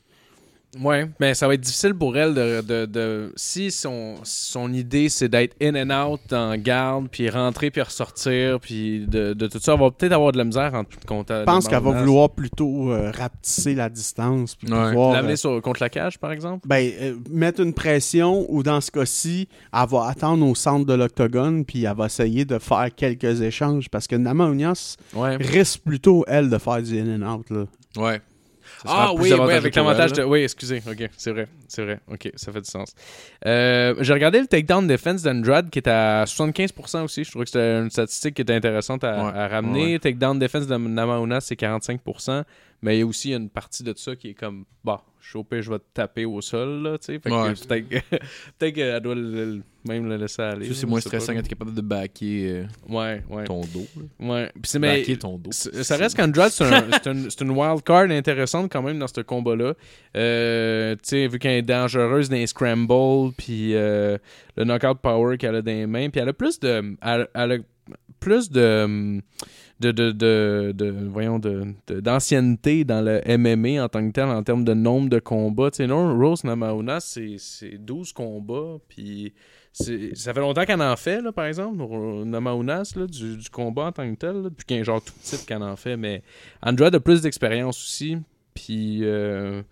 Ouais, 0.82 1.08
mais 1.18 1.32
ça 1.32 1.48
va 1.48 1.54
être 1.54 1.62
difficile 1.62 1.94
pour 1.94 2.14
elle 2.16 2.34
de. 2.34 2.60
de, 2.60 2.84
de- 2.86 3.32
si 3.36 3.70
son, 3.70 4.16
son 4.22 4.70
idée 4.72 5.08
c'est 5.08 5.28
d'être 5.30 5.56
in 5.62 5.74
and 5.90 6.10
out 6.12 6.32
en 6.32 6.56
garde, 6.58 7.08
puis 7.10 7.30
rentrer, 7.30 7.70
puis 7.70 7.80
ressortir, 7.80 8.60
puis 8.60 9.06
de, 9.06 9.32
de 9.32 9.46
tout 9.46 9.58
ça, 9.60 9.72
elle 9.72 9.80
va 9.80 9.90
peut-être 9.90 10.12
avoir 10.12 10.30
de 10.32 10.36
la 10.38 10.44
misère 10.44 10.74
en 10.74 10.84
contre. 11.06 11.34
Je 11.38 11.44
pense 11.44 11.68
qu'elle 11.68 11.82
va 11.82 11.92
vouloir 11.92 12.30
plutôt 12.30 12.92
euh, 12.92 13.10
rapetisser 13.10 13.74
la 13.74 13.88
distance 13.88 14.56
puis 14.56 14.70
Ouais. 14.70 14.90
pouvoir, 14.90 15.14
L'amener 15.14 15.32
euh, 15.32 15.36
sur- 15.36 15.62
contre 15.62 15.82
la 15.82 15.88
cage, 15.88 16.18
par 16.18 16.32
exemple? 16.32 16.68
ben, 16.68 16.90
euh, 17.00 17.16
mettre 17.30 17.60
une 17.62 17.72
pression 17.72 18.44
ou 18.48 18.62
dans 18.62 18.82
ce 18.82 18.90
cas-ci, 18.90 19.48
elle 19.72 19.88
va 19.88 20.06
attendre 20.08 20.46
au 20.46 20.54
centre 20.54 20.84
de 20.84 20.92
l'octogone 20.94 21.64
puis 21.64 21.84
elle 21.84 21.96
va 21.96 22.06
essayer 22.06 22.44
de 22.44 22.58
faire 22.58 22.88
quelques 22.94 23.40
échanges 23.40 23.88
parce 23.88 24.06
que 24.06 24.16
Nama 24.16 24.48
Unias 24.50 24.96
Ouais. 25.14 25.36
risque 25.36 25.80
plutôt, 25.80 26.24
elle, 26.28 26.50
de 26.50 26.58
faire 26.58 26.82
du 26.82 27.00
in 27.00 27.22
and 27.22 27.34
out. 27.38 27.46
Là. 27.50 27.64
Ouais. 27.96 28.20
Ah 28.86 29.12
oui, 29.14 29.32
oui, 29.32 29.52
avec 29.54 29.74
l'avantage 29.74 30.12
de. 30.12 30.22
Oui, 30.22 30.42
excusez. 30.42 30.82
Ok, 30.88 31.08
c'est 31.16 31.32
vrai. 31.32 31.46
C'est 31.66 31.82
vrai. 31.82 31.98
Ok, 32.12 32.30
ça 32.36 32.52
fait 32.52 32.60
du 32.60 32.70
sens. 32.70 32.94
Euh, 33.46 33.94
J'ai 34.00 34.12
regardé 34.12 34.40
le 34.40 34.46
takedown 34.46 34.86
defense 34.86 35.22
d'Andrade 35.22 35.70
qui 35.70 35.78
est 35.78 35.88
à 35.88 36.24
75% 36.24 37.02
aussi. 37.04 37.24
Je 37.24 37.30
trouvais 37.30 37.44
que 37.44 37.50
c'était 37.50 37.78
une 37.78 37.90
statistique 37.90 38.34
qui 38.34 38.42
était 38.42 38.54
intéressante 38.54 39.04
à, 39.04 39.24
Ouais, 39.24 39.32
à 39.38 39.48
ramener. 39.48 39.92
ouais. 39.94 39.98
Takedown 39.98 40.38
defense 40.38 40.66
de 40.66 40.76
Namauna, 40.76 41.40
c'est 41.40 41.58
45%. 41.58 42.44
Mais 42.82 42.96
il 42.96 43.00
y 43.00 43.02
a 43.02 43.06
aussi 43.06 43.32
une 43.34 43.50
partie 43.50 43.82
de 43.82 43.92
ça 43.96 44.14
qui 44.14 44.28
est 44.28 44.34
comme, 44.34 44.64
bah, 44.84 45.02
je 45.20 45.36
vais 45.70 45.78
te 45.78 45.84
taper 45.92 46.24
au 46.24 46.40
sol, 46.40 46.82
là, 46.82 46.96
tu 46.96 47.06
sais. 47.06 47.18
Fait 47.18 47.28
que 47.28 47.34
Ouais. 47.34 47.52
peut-être 47.54 47.88
que- 47.88 48.16
peut-être 48.58 48.74
qu'elle 48.74 49.00
doit 49.00 49.14
le- 49.16 49.62
même 49.86 50.08
le 50.08 50.16
laisser 50.16 50.42
aller. 50.42 50.72
C'est 50.72 50.86
moins 50.86 51.00
stressant 51.00 51.34
quand 51.34 51.42
t'es 51.42 51.48
capable 51.48 51.74
de 51.74 51.80
backer 51.80 52.46
euh, 52.50 52.62
là. 52.62 52.68
Ouais, 52.88 53.22
ouais. 53.30 53.44
ton 53.44 53.60
dos. 53.62 53.86
là. 54.20 54.28
Ouais. 54.28 54.52
Mais. 54.78 54.98
Backer 55.00 55.18
ton 55.18 55.38
dos. 55.38 55.50
Ça 55.50 55.96
reste 55.96 56.16
qu'Andrade, 56.16 56.50
c'est 56.52 56.64
un- 56.64 56.86
c'est 56.92 57.10
une, 57.10 57.50
une 57.50 57.56
wild 57.58 57.82
card 57.82 58.10
intéressante 58.10 58.70
quand 58.70 58.82
même 58.82 58.98
dans 58.98 59.08
ce 59.08 59.20
combat-là. 59.22 59.74
Euh, 60.16 60.94
tu 60.96 61.00
sais, 61.02 61.26
vu 61.26 61.38
qu'elle 61.38 61.58
est 61.58 61.62
dangereuse 61.62 62.28
dans 62.28 62.36
les 62.36 62.46
scrambles, 62.46 63.32
puis 63.36 63.74
euh, 63.74 64.18
le 64.56 64.64
knockout 64.64 64.98
power 65.00 65.36
qu'elle 65.36 65.56
a 65.56 65.62
dans 65.62 65.72
les 65.72 65.86
mains, 65.86 66.10
puis 66.10 66.20
elle 66.20 66.28
a 66.28 66.32
plus 66.32 66.58
de. 66.60 66.96
Elle, 67.02 67.28
elle 67.34 67.52
a 67.52 67.56
plus 68.20 68.50
de. 68.50 69.20
De, 69.80 69.92
de, 69.92 70.10
de, 70.10 70.72
de- 70.74 71.08
voyons, 71.08 71.38
de, 71.38 71.66
de- 71.86 72.00
d'ancienneté 72.00 72.84
dans 72.84 73.00
le 73.00 73.20
MMA 73.38 73.80
en 73.84 73.88
tant 73.88 74.04
que 74.04 74.12
tel, 74.12 74.24
en 74.24 74.42
termes 74.42 74.64
de 74.64 74.74
nombre 74.74 75.08
de 75.08 75.20
combats. 75.20 75.70
Tu 75.70 75.76
sais, 75.76 75.86
non, 75.86 76.18
Rose 76.18 76.42
Namajunas, 76.42 76.98
c'est, 77.00 77.36
c'est 77.38 77.78
12 77.78 78.12
combats, 78.12 78.78
puis 78.88 79.32
c'est- 79.72 80.16
ça 80.16 80.34
fait 80.34 80.40
longtemps 80.40 80.64
qu'elle 80.64 80.82
en 80.82 80.96
fait, 80.96 81.20
là, 81.22 81.30
par 81.30 81.44
exemple, 81.46 81.76
Namajunas, 82.24 82.92
là, 82.96 83.06
du, 83.06 83.36
du 83.36 83.48
combat 83.50 83.84
en 83.84 83.92
tant 83.92 84.10
que 84.10 84.16
tel, 84.18 84.42
là, 84.42 84.50
depuis 84.50 84.74
est 84.74 84.82
genre 84.84 85.00
tout 85.00 85.12
petite 85.12 85.46
qu'elle 85.46 85.62
en 85.62 85.76
fait, 85.76 85.96
mais 85.96 86.22
Andrade 86.60 86.96
a 86.96 87.00
plus 87.00 87.22
d'expérience 87.22 87.80
aussi, 87.80 88.16
puis 88.54 89.04
euh, 89.04 89.62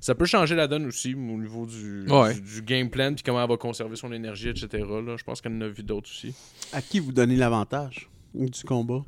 ça 0.00 0.16
peut 0.16 0.24
changer 0.24 0.56
la 0.56 0.66
donne 0.66 0.86
aussi 0.86 1.14
au 1.14 1.18
niveau 1.38 1.66
du, 1.66 2.04
Ouais. 2.10 2.34
du, 2.34 2.40
du 2.40 2.62
game 2.62 2.90
plan, 2.90 3.14
puis 3.14 3.22
comment 3.22 3.40
elle 3.40 3.48
va 3.48 3.56
conserver 3.56 3.94
son 3.94 4.12
énergie, 4.12 4.48
etc. 4.48 4.68
Là. 5.06 5.14
Je 5.16 5.22
pense 5.22 5.40
qu'elle 5.40 5.52
en 5.52 5.60
a 5.60 5.68
vu 5.68 5.84
d'autres 5.84 6.10
aussi. 6.10 6.34
À 6.72 6.82
qui 6.82 6.98
vous 6.98 7.12
donnez 7.12 7.36
l'avantage 7.36 8.10
du 8.34 8.62
combat? 8.66 9.04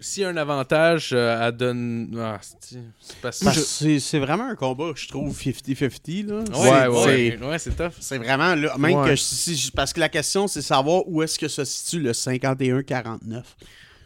S'il 0.00 0.22
y 0.22 0.26
a 0.26 0.28
un 0.28 0.36
avantage, 0.36 1.10
euh, 1.12 1.46
elle 1.48 1.56
donne. 1.56 2.16
Ah, 2.20 2.38
c'est 2.42 4.18
vraiment 4.18 4.44
un 4.48 4.54
combat, 4.54 4.92
je 4.94 5.08
trouve, 5.08 5.34
50-50. 5.36 6.22
là. 6.26 6.36
Ouais, 6.38 6.44
C'est- 6.52 6.88
ouais, 6.88 7.36
c'est- 7.38 7.44
ouais, 7.46 7.58
c'est 7.58 7.76
tough. 7.76 7.92
C'est 8.00 8.18
vraiment 8.18 8.54
là. 8.54 8.76
Même 8.78 8.98
Ouais. 8.98 9.10
que 9.10 9.16
si, 9.16 9.56
si- 9.56 9.70
parce 9.70 9.92
que 9.92 10.00
la 10.00 10.08
question, 10.08 10.46
c'est 10.48 10.62
savoir 10.62 11.02
où 11.06 11.22
est-ce 11.22 11.38
que 11.38 11.48
se 11.48 11.64
situe 11.64 12.00
le 12.00 12.12
51-49. 12.12 13.56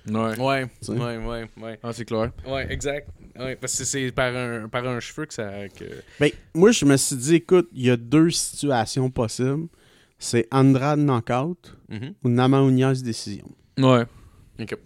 Ouais. 0.08 0.36
Ouais, 0.38 0.66
ouais, 0.88 1.16
ouais, 1.16 1.46
ouais. 1.62 1.78
Ah, 1.82 1.92
c'est 1.92 2.04
clair. 2.04 2.32
Ouais, 2.46 2.66
exact. 2.72 3.08
Ouais, 3.38 3.54
parce 3.56 3.78
que 3.78 3.84
c'est 3.84 4.10
par 4.10 4.34
un, 4.34 4.68
par 4.68 4.86
un 4.86 4.98
cheveu 5.00 5.26
que 5.26 5.34
ça. 5.34 5.68
Que... 5.68 5.84
Ben, 6.18 6.30
moi, 6.54 6.72
je 6.72 6.84
me 6.84 6.96
suis 6.96 7.16
dit, 7.16 7.34
écoute, 7.36 7.68
il 7.72 7.86
y 7.86 7.90
a 7.90 7.96
deux 7.96 8.30
situations 8.30 9.10
possibles. 9.10 9.68
C'est 10.18 10.46
Andrade 10.52 10.98
knockout 11.00 11.76
Mhm. 11.88 12.14
ou 12.24 12.28
Namaunias 12.28 13.00
décision. 13.02 13.48
Ouais. 13.78 14.04
Ok. 14.60 14.76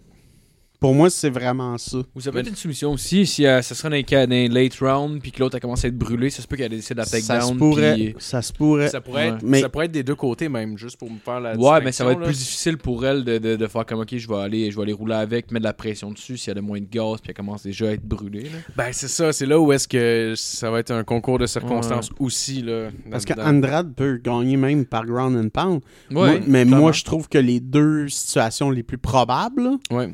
Pour 0.79 0.93
moi, 0.93 1.09
c'est 1.09 1.31
vraiment 1.31 1.75
ça. 1.79 1.97
Ou 2.15 2.21
ça 2.21 2.31
peut 2.31 2.37
être 2.37 2.49
une 2.49 2.55
soumission 2.55 2.91
aussi, 2.93 3.25
si 3.25 3.47
euh, 3.47 3.63
ça 3.63 3.73
serait 3.73 3.89
dans 3.89 4.25
dans 4.25 4.29
les 4.29 4.47
late 4.47 4.75
round, 4.79 5.19
puis 5.19 5.31
que 5.31 5.39
l'autre 5.39 5.57
a 5.57 5.59
commencé 5.59 5.87
à 5.87 5.89
être 5.89 5.97
brûlé, 5.97 6.29
ça 6.29 6.43
se 6.43 6.47
peut 6.47 6.55
qu'elle 6.55 6.69
décide 6.69 6.97
de 6.97 7.01
Ça 7.03 7.19
se 7.19 7.27
takedown. 7.27 7.57
pourrait. 7.57 7.93
puis- 7.95 8.15
Ça 8.19 8.43
se 8.43 8.53
pourrait. 8.53 8.87
Ça 8.89 9.01
pourrait, 9.01 9.29
être, 9.29 9.37
Mais- 9.41 9.61
ça 9.61 9.69
pourrait 9.69 9.85
être 9.85 9.91
des 9.91 10.03
deux 10.03 10.13
côtés, 10.13 10.49
même, 10.49 10.77
juste 10.77 10.97
pour 10.97 11.09
me 11.09 11.17
faire 11.17 11.39
la 11.39 11.55
Ouais, 11.57 11.81
mais 11.83 11.91
ça 11.91 12.05
va 12.05 12.11
être 12.11 12.21
plus 12.21 12.37
difficile 12.37 12.77
pour 12.77 13.03
elle 13.07 13.23
de, 13.23 13.39
de, 13.39 13.55
de 13.55 13.67
faire 13.67 13.87
comme 13.87 14.01
ok, 14.01 14.15
je 14.17 14.27
vais 14.27 14.35
aller, 14.35 14.69
je 14.69 14.75
vais 14.75 14.83
aller 14.83 14.93
rouler 14.93 15.15
avec, 15.15 15.49
mettre 15.51 15.63
de 15.63 15.67
la 15.67 15.73
pression 15.73 16.11
dessus 16.11 16.37
si 16.37 16.51
elle 16.51 16.59
a 16.59 16.61
moins 16.61 16.79
de 16.79 16.85
gaz, 16.85 17.21
puis 17.21 17.29
elle 17.29 17.33
commence 17.33 17.63
déjà 17.63 17.87
à 17.87 17.91
être 17.93 18.05
brûlée. 18.05 18.43
Là. 18.43 18.49
Ben, 18.75 18.89
c'est 18.91 19.07
ça. 19.07 19.33
C'est 19.33 19.47
là 19.47 19.59
où 19.59 19.73
est-ce 19.73 19.87
que 19.87 20.33
ça 20.37 20.69
va 20.69 20.79
être 20.79 20.91
un 20.91 21.03
concours 21.03 21.39
de 21.39 21.47
circonstances 21.47 22.11
aussi, 22.19 22.61
là. 22.61 22.89
Parce 23.09 23.25
qu'Andrade 23.25 23.93
peut 23.95 24.19
gagner 24.23 24.57
même 24.57 24.85
par 24.85 25.05
ground 25.07 25.35
and 25.35 25.49
pound. 25.49 25.81
Ouais, 26.11 26.15
Moi- 26.15 26.39
mais 26.45 26.65
clairement. 26.65 26.77
moi, 26.77 26.91
je 26.91 27.03
trouve 27.03 27.27
que 27.27 27.39
les 27.39 27.59
deux 27.59 28.09
situations 28.09 28.69
les 28.69 28.83
plus 28.83 28.99
probables, 28.99 29.71
Ouais. 29.89 30.13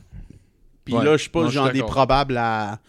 Puis 0.85 0.93
Ouais. 0.95 1.03
là, 1.05 1.13
je 1.17 1.21
suis 1.23 1.29
pas 1.29 1.47
genre 1.49 1.71
des 1.71 1.81
probables 1.83 2.37
à, 2.37 2.79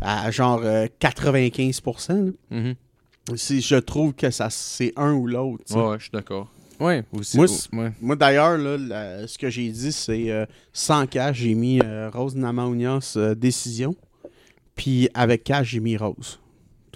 à 0.00 0.30
genre 0.30 0.60
euh, 0.64 0.86
95%. 1.00 2.26
là. 2.26 2.32
Mhm. 2.50 2.74
Si 3.36 3.60
je 3.62 3.76
trouve 3.76 4.12
que 4.12 4.30
ça 4.30 4.50
c'est 4.50 4.92
un 4.96 5.12
ou 5.14 5.26
l'autre. 5.26 5.64
Ouais, 5.74 5.88
ouais, 5.90 5.96
je 5.98 6.02
suis 6.04 6.10
d'accord. 6.12 6.50
Ouais, 6.80 7.04
aussi. 7.12 7.36
Moi, 7.36 7.46
oh, 7.48 7.76
ouais. 7.76 7.92
Moi, 8.02 8.16
d'ailleurs, 8.16 8.58
ce 8.58 9.38
que 9.38 9.48
j'ai 9.48 9.68
dit, 9.70 9.92
c'est 9.92 10.30
euh, 10.30 10.44
sans 10.72 11.06
cash, 11.06 11.38
j'ai 11.38 11.54
mis 11.54 11.80
euh, 11.82 12.10
Rose 12.10 12.34
Namaunias 12.34 13.14
euh, 13.16 13.34
décision. 13.34 13.94
Puis 14.74 15.08
avec 15.14 15.44
cash, 15.44 15.68
j'ai 15.70 15.80
mis 15.80 15.96
Rose. 15.96 16.40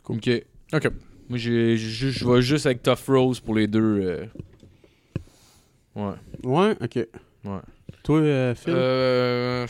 Ok. 0.08 0.28
Ok. 0.74 0.88
Moi, 1.28 1.38
je 1.38 1.50
vais 2.26 2.42
juste 2.42 2.66
avec 2.66 2.82
Tough 2.82 3.06
Rose 3.06 3.38
pour 3.40 3.54
les 3.54 3.66
deux. 3.68 4.00
euh. 4.02 4.26
Ouais. 5.94 6.14
Ouais, 6.42 6.76
ok. 6.80 6.96
Ouais. 7.44 7.60
Toi, 8.02 8.18
euh, 8.20 8.54
Phil? 8.54 8.72
Euh... 8.76 9.66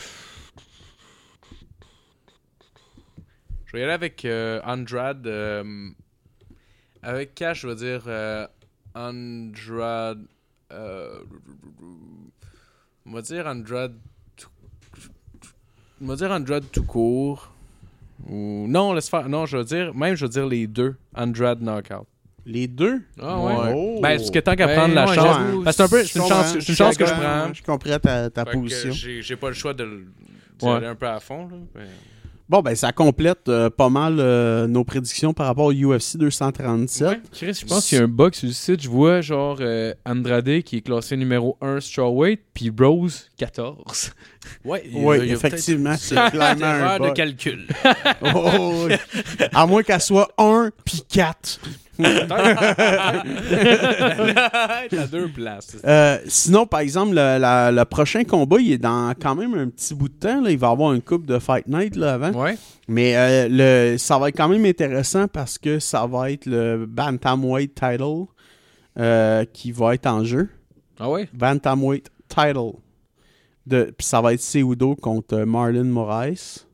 Je 3.69 3.73
vais 3.77 3.81
y 3.81 3.83
aller 3.83 3.93
avec 3.93 4.25
euh, 4.25 4.59
Andrade. 4.65 5.27
euh, 5.27 5.89
Avec 7.03 7.35
Cash, 7.35 7.61
je 7.61 7.67
vais 7.67 7.75
dire 7.75 8.01
euh, 8.07 8.47
Andrade. 8.95 10.25
euh, 10.71 11.19
On 13.05 13.11
va 13.11 13.21
dire 13.21 13.45
Andrade. 13.45 13.93
tout- 14.35 14.49
On 16.01 16.07
va 16.07 16.15
dire 16.15 16.31
Andrade 16.31 16.63
tout 16.71 16.83
court. 16.83 17.51
Ou... 18.27 18.65
Non, 18.67 18.93
laisse 18.93 19.07
faire. 19.09 19.29
Non, 19.29 19.45
je 19.45 19.57
vais 19.57 19.63
dire. 19.65 19.93
Même, 19.93 20.15
je 20.15 20.25
vais 20.25 20.29
dire 20.31 20.47
les 20.47 20.65
deux. 20.67 20.95
Andrade 21.15 21.61
knockout. 21.61 22.07
Les 22.45 22.67
deux? 22.67 23.01
Ah 23.21 23.37
ouais. 23.39 23.73
Oh. 23.75 23.99
Ben, 24.01 24.17
parce 24.17 24.31
que 24.31 24.39
tant 24.39 24.55
qu'à 24.55 24.65
Ben, 24.65 24.75
prendre 24.79 24.95
la 24.95 25.05
ouais, 25.07 25.13
chance. 25.15 25.37
j'avoue, 25.37 25.63
Parce 25.63 25.77
que 25.77 25.83
c'est 25.87 25.95
un 25.95 25.99
peu. 25.99 26.03
C'est 26.05 26.19
une 26.19 26.25
chance, 26.27 26.51
c'est 26.59 26.69
une 26.69 26.75
chance 26.75 26.97
que 26.97 27.05
je 27.05 27.13
prends. 27.13 27.53
Je 27.53 27.61
comprends 27.63 27.99
ta, 27.99 28.29
ta 28.31 28.45
position. 28.45 28.91
J'ai 28.93 29.35
pas 29.35 29.49
le 29.49 29.53
choix 29.53 29.73
de 29.75 30.05
Ouais. 30.63 30.71
aller 30.71 30.87
un 30.87 30.95
peu 30.95 31.07
à 31.07 31.19
fond. 31.19 31.47
Là. 31.47 31.81
Bon, 32.49 32.63
ben, 32.63 32.73
ça 32.73 32.91
complète 32.91 33.47
euh, 33.47 33.69
pas 33.69 33.89
mal 33.89 34.15
euh, 34.19 34.65
nos 34.65 34.83
prédictions 34.83 35.35
par 35.35 35.45
rapport 35.45 35.65
au 35.65 35.71
UFC 35.71 36.17
237. 36.17 37.07
Ouais. 37.07 37.21
Chris, 37.31 37.53
je 37.61 37.65
pense 37.67 37.87
qu'il 37.87 37.99
y 37.99 38.01
a 38.01 38.05
un 38.05 38.07
bug 38.07 38.33
sur 38.33 38.47
le 38.47 38.53
site. 38.53 38.81
Je 38.81 38.89
vois 38.89 39.21
genre 39.21 39.57
euh, 39.61 39.93
Andrade 40.03 40.63
qui 40.63 40.77
est 40.77 40.81
classé 40.81 41.15
numéro 41.15 41.57
1 41.61 41.79
strawweight, 41.79 42.41
puis 42.55 42.71
Rose 42.75 43.29
14. 43.37 44.13
Ouais, 44.65 44.83
Oui, 44.93 45.17
il 45.21 45.27
y 45.27 45.31
a 45.31 45.33
effectivement, 45.33 45.95
c'est 45.97 46.15
clairement 46.31 46.65
un 46.65 46.79
erreur 46.79 46.99
de 46.99 47.05
bug. 47.05 47.13
calcul. 47.15 47.67
Oh, 48.35 48.85
oui. 48.87 48.95
à 49.53 49.65
moins 49.67 49.83
qu'elle 49.83 50.01
soit 50.01 50.29
1 50.37 50.69
puis 50.85 51.03
4. 51.09 51.59
T'as 54.89 55.07
deux 55.11 55.27
places. 55.27 55.77
Euh, 55.85 56.17
sinon, 56.27 56.65
par 56.65 56.79
exemple, 56.81 57.11
le, 57.11 57.37
la- 57.37 57.71
le 57.71 57.85
prochain 57.85 58.23
combat, 58.23 58.57
il 58.59 58.71
est 58.73 58.77
dans 58.77 59.13
quand 59.19 59.35
même 59.35 59.53
un 59.55 59.67
petit 59.67 59.93
bout 59.93 60.07
de 60.09 60.13
temps. 60.13 60.41
là. 60.41 60.51
Il 60.51 60.57
va 60.57 60.67
y 60.67 60.71
avoir 60.71 60.93
une 60.93 61.01
coupe 61.01 61.25
de 61.25 61.39
Fight 61.39 61.67
Night 61.67 61.95
là, 61.95 62.13
avant. 62.13 62.31
Ouais. 62.31 62.57
Mais 62.87 63.15
euh, 63.17 63.47
le, 63.93 63.97
ça 63.97 64.17
va 64.17 64.29
être 64.29 64.37
quand 64.37 64.47
même 64.49 64.65
intéressant 64.65 65.27
parce 65.27 65.57
que 65.57 65.79
ça 65.79 66.05
va 66.07 66.31
être 66.31 66.45
le 66.45 66.85
Bantamweight 66.87 67.75
title 67.75 68.25
euh, 68.97 69.45
qui 69.53 69.71
va 69.71 69.93
être 69.95 70.07
en 70.07 70.23
jeu. 70.23 70.49
Ah 70.99 71.09
ouais? 71.09 71.29
Bantamweight 71.33 72.09
title. 72.27 72.73
De, 73.69 73.93
puis 73.95 74.05
ça 74.05 74.19
va 74.19 74.33
être 74.33 74.41
Seudo 74.41 74.95
contre 74.95 75.35
euh, 75.35 75.45
Marlon 75.45 75.83
Moraes. 75.85 76.65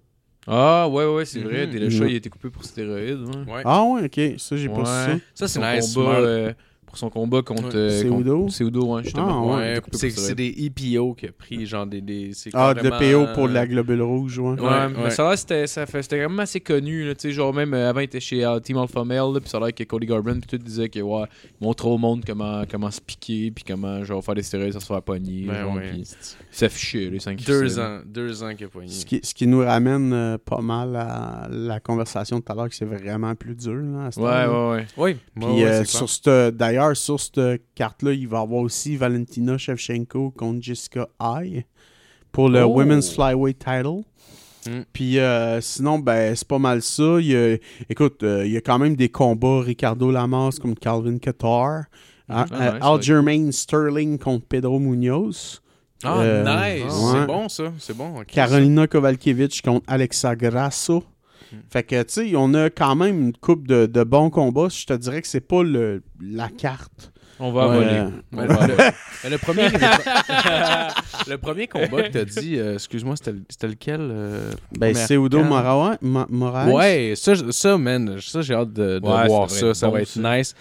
Ah 0.48 0.88
ouais, 0.88 1.06
ouais, 1.06 1.26
c'est 1.26 1.40
vrai. 1.40 1.68
Mhm. 1.68 1.76
Le 1.76 1.90
chat, 1.90 2.06
il 2.06 2.14
a 2.14 2.18
été 2.18 2.30
coupé 2.30 2.50
pour 2.50 2.64
stéroïdes. 2.64 3.26
Ouais. 3.48 3.54
Ouais. 3.54 3.62
Ah 3.66 3.84
ouais, 3.84 4.06
ok. 4.06 4.40
Ça, 4.40 4.56
j'ai 4.56 4.70
pas 4.70 4.86
su 4.86 4.86
ça. 4.86 5.18
Ça, 5.34 5.48
c'est 5.48 5.76
nice. 5.76 5.94
combat, 5.94 6.20
euh, 6.20 6.54
pour 6.96 7.00
son 7.00 7.10
combat 7.10 7.42
contre. 7.42 7.76
Ouais. 7.76 7.76
euh, 7.76 9.04
justement. 9.04 9.58
Ah, 9.58 9.80
coupé 9.82 10.10
c'est 10.10 10.36
des 10.36 10.56
EPO 10.66 11.14
qui 11.16 11.28
a 11.28 11.32
pris, 11.34 11.66
genre 11.66 11.86
des. 11.86 12.00
des 12.00 12.32
Ah, 12.54 12.74
de 12.74 12.90
PO 12.90 13.34
pour 13.34 13.48
la 13.50 13.68
globule 13.68 14.02
rouge, 14.02 14.40
ouais. 14.40 14.52
Ouais, 14.60 14.62
Ouais, 14.62 14.90
mais 14.90 15.04
ouais. 15.04 15.10
ça 15.10 15.26
a 15.26 15.30
l'air 15.30 15.38
c'était 15.38 15.68
ça 15.68 15.86
c'était 15.86 16.18
vraiment 16.24 16.44
assez 16.44 16.60
connu 16.62 17.06
là, 17.06 17.14
tu 17.16 17.28
sais 17.28 17.32
genre 17.32 17.54
même 17.54 17.74
euh, 17.74 17.90
avant 17.90 18.00
il 18.00 18.06
était 18.06 18.20
chez 18.20 18.46
euh, 18.46 18.60
Team 18.60 18.78
Alpha 18.78 19.04
Male 19.04 19.34
là, 19.34 19.40
puis 19.40 19.50
ça 19.50 19.58
a 19.58 19.62
l'air 19.62 19.74
que 19.74 19.84
Cody 19.84 20.06
Garbrandt 20.06 20.40
puis 20.48 20.58
tout 20.58 20.64
disait 20.64 20.90
que 20.90 21.00
ouais, 21.00 21.26
au 21.62 21.98
monde 21.98 22.24
comment 22.26 22.64
comment 22.70 22.92
se 22.92 23.02
piquer 23.02 23.52
puis 23.52 23.64
comment 23.68 24.04
genre 24.04 24.24
faire 24.24 24.36
des 24.36 24.44
stéroïdes 24.44 24.74
sans 24.74 24.80
se 24.80 24.86
faire 24.86 25.02
pogner, 25.02 25.46
Ben 25.48 25.62
genre, 25.64 25.76
ouais. 25.76 25.90
puis 25.92 26.04
s'afficher 26.52 27.10
les 27.10 27.20
5 27.20 27.44
Deux 27.46 27.80
ans. 27.80 28.00
Deux 28.06 28.44
ans 28.44 28.54
qu'il 28.56 28.66
a 28.66 28.70
poigné. 28.70 28.90
Ce 28.90 29.06
qui, 29.06 29.20
ce 29.24 29.34
qui 29.34 29.48
nous 29.48 29.60
ramène 29.60 30.14
euh, 30.14 30.38
pas 30.38 30.62
mal 30.62 30.96
à 30.96 31.48
la 31.52 31.80
conversation 31.80 32.40
de 32.40 32.44
tout 32.44 32.52
à 32.52 32.56
l'heure, 32.56 32.70
que 32.70 32.76
c'est 32.76 32.86
vraiment 32.86 33.36
plus 33.36 33.56
dur. 33.56 33.74
Là, 33.76 34.06
à 34.08 34.12
ce 34.12 34.20
Ouais, 34.20 34.26
temps-là. 34.46 34.70
ouais, 34.70 34.86
ouais. 34.98 35.18
Oui. 35.36 35.46
Puis 35.54 35.64
euh, 35.64 35.84
sur 35.84 36.10
cette, 36.10 36.56
d'ailleurs, 36.86 36.98
sur 36.98 37.20
cette 37.20 37.62
carte-là, 37.76 38.14
il 38.14 38.28
va 38.28 38.40
y 38.40 38.41
avoir 38.41 38.62
aussi 38.62 38.95
Valentina 38.95 39.57
Shevchenko 39.57 40.32
contre 40.32 40.62
Jessica 40.62 41.07
Ai 41.22 41.66
pour 42.32 42.49
le 42.49 42.64
Oh. 42.64 42.68
Women's 42.74 43.14
Flyweight 43.14 43.60
Title. 43.60 44.03
Mm. 44.68 44.82
Puis 44.94 45.20
euh, 45.20 45.62
sinon, 45.62 45.99
ben, 45.99 46.36
c'est 46.36 46.48
pas 46.48 46.60
mal 46.60 46.82
ça. 46.82 47.18
Il 47.20 47.28
y 47.28 47.36
a- 47.36 47.57
écoute, 47.90 48.24
euh, 48.24 48.45
il 48.45 48.52
y 48.52 48.57
a 48.57 48.62
quand 48.62 48.80
même 48.80 48.95
des 48.95 49.10
combats. 49.10 49.62
Ricardo 49.62 50.12
Lamas 50.12 50.57
contre 50.62 50.80
Calvin 50.80 51.18
Qatar. 51.18 51.84
Ah, 52.28 52.45
Euh, 52.52 52.98
nice, 53.28 53.57
Sterling 53.62 54.18
contre 54.18 54.45
Pedro 54.48 54.80
Munoz. 54.80 55.62
Ah, 56.03 56.20
Euh, 56.22 56.44
nice. 56.44 56.84
ouais. 56.91 57.12
C'est 57.20 57.26
bon, 57.28 57.48
ça. 57.49 57.64
C'est 57.78 57.95
bon. 57.95 58.24
Carolina 58.28 58.88
Kovalkiewicz 58.88 59.62
contre 59.62 59.84
Alexa 59.88 60.36
Grasso. 60.36 61.03
Hmm. 61.52 61.58
Fait 61.70 61.84
que, 61.84 62.02
tu 62.04 62.14
sais, 62.30 62.32
on 62.36 62.54
a 62.54 62.70
quand 62.70 62.96
même 62.96 63.20
une 63.22 63.34
coupe 63.38 63.68
de, 63.68 63.86
de 63.86 64.04
bons 64.04 64.30
combats. 64.30 64.68
Je 64.70 64.86
te 64.86 64.94
dirais 64.94 65.22
que 65.22 65.28
c'est 65.28 65.42
pas 65.48 65.64
le, 65.64 66.02
la 66.22 66.50
carte. 66.50 67.12
On 67.40 67.52
va 67.52 67.68
Ouais. 67.68 67.76
voler. 67.76 68.12
le, 69.30 69.38
premier, 69.38 69.68
le 71.28 71.36
premier 71.38 71.68
combat 71.68 72.04
que 72.04 72.08
t'as 72.12 72.26
dit, 72.26 72.58
euh, 72.58 72.76
excuse-moi, 72.76 73.16
c'était 73.18 73.34
c'était 73.50 73.68
lequel 73.68 74.00
euh, 74.02 74.52
Ben, 74.78 74.94
Seudo 74.96 75.40
carte? 75.40 76.02
Moraes. 76.02 76.70
Ouais, 76.72 77.14
ça, 77.18 77.34
ça, 77.52 77.78
man, 77.78 78.18
ça, 78.22 78.42
j'ai 78.42 78.54
hâte 78.54 78.72
de, 78.74 79.00
de 79.00 79.06
Ouais, 79.06 79.28
voir 79.28 79.50
ça 79.50 79.74
ça. 79.74 79.90
va 79.90 80.06
Ça 80.06 80.22
être 80.22 80.38
nice. 80.38 80.56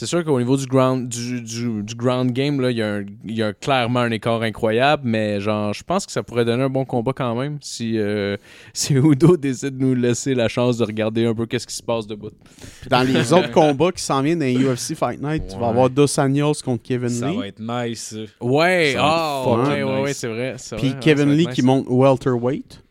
C'est 0.00 0.06
sûr 0.06 0.24
qu'au 0.24 0.38
niveau 0.38 0.56
du 0.56 0.64
ground, 0.64 1.10
du, 1.10 1.42
du, 1.42 1.82
du 1.82 1.94
ground 1.94 2.32
game, 2.32 2.58
là, 2.58 2.70
il 2.70 2.78
y, 2.78 2.82
a 2.82 3.02
y 3.50 3.54
clairement 3.60 4.00
un 4.00 4.10
écart 4.10 4.40
incroyable, 4.40 5.02
mais 5.04 5.42
genre, 5.42 5.74
je 5.74 5.82
pense 5.82 6.06
que 6.06 6.12
ça 6.12 6.22
pourrait 6.22 6.46
donner 6.46 6.62
un 6.62 6.70
bon 6.70 6.86
combat 6.86 7.12
quand 7.14 7.34
même 7.34 7.58
si, 7.60 7.98
euh, 7.98 8.38
si 8.72 8.94
Udo 8.94 9.36
décide 9.36 9.76
de 9.76 9.84
nous 9.84 9.94
laisser 9.94 10.34
la 10.34 10.48
chance 10.48 10.78
de 10.78 10.86
regarder 10.86 11.26
un 11.26 11.34
peu 11.34 11.44
qu'est-ce 11.44 11.66
qui 11.66 11.74
se 11.74 11.82
passe 11.82 12.06
debout. 12.06 12.30
Puis 12.80 12.88
dans 12.88 13.02
les 13.02 13.30
autres 13.34 13.50
combats 13.50 13.92
qui 13.92 14.02
s'en 14.02 14.22
viennent 14.22 14.38
dans 14.38 14.46
les 14.46 14.56
UFC 14.56 14.94
Fight 14.96 15.20
Night, 15.20 15.48
tu 15.50 15.58
vas 15.58 15.68
avoir 15.68 15.90
Dos 15.90 16.18
Anjos 16.18 16.62
contre 16.64 16.82
Kevin 16.82 17.10
Ça 17.10 17.28
Lee. 17.28 17.36
va 17.36 17.46
être 17.48 17.60
nice. 17.60 18.00
ça. 18.00 18.46
Ouais, 18.46 18.92
Ça 18.94 19.02
va 19.02 19.06
être 19.06 19.18
ah, 19.20 19.42
fucking 19.44 19.66
ouais, 19.66 19.82
ouais, 19.82 19.96
nice. 19.96 20.04
ouais, 20.04 20.12
c'est 20.14 20.28
vrai. 20.28 20.56
Puis 20.78 20.88
vrai, 20.92 20.98
Kevin 21.02 21.28
ça 21.28 21.34
Lee 21.34 21.46
qui 21.48 21.60
monte 21.60 21.84
welterweight. 21.90 22.82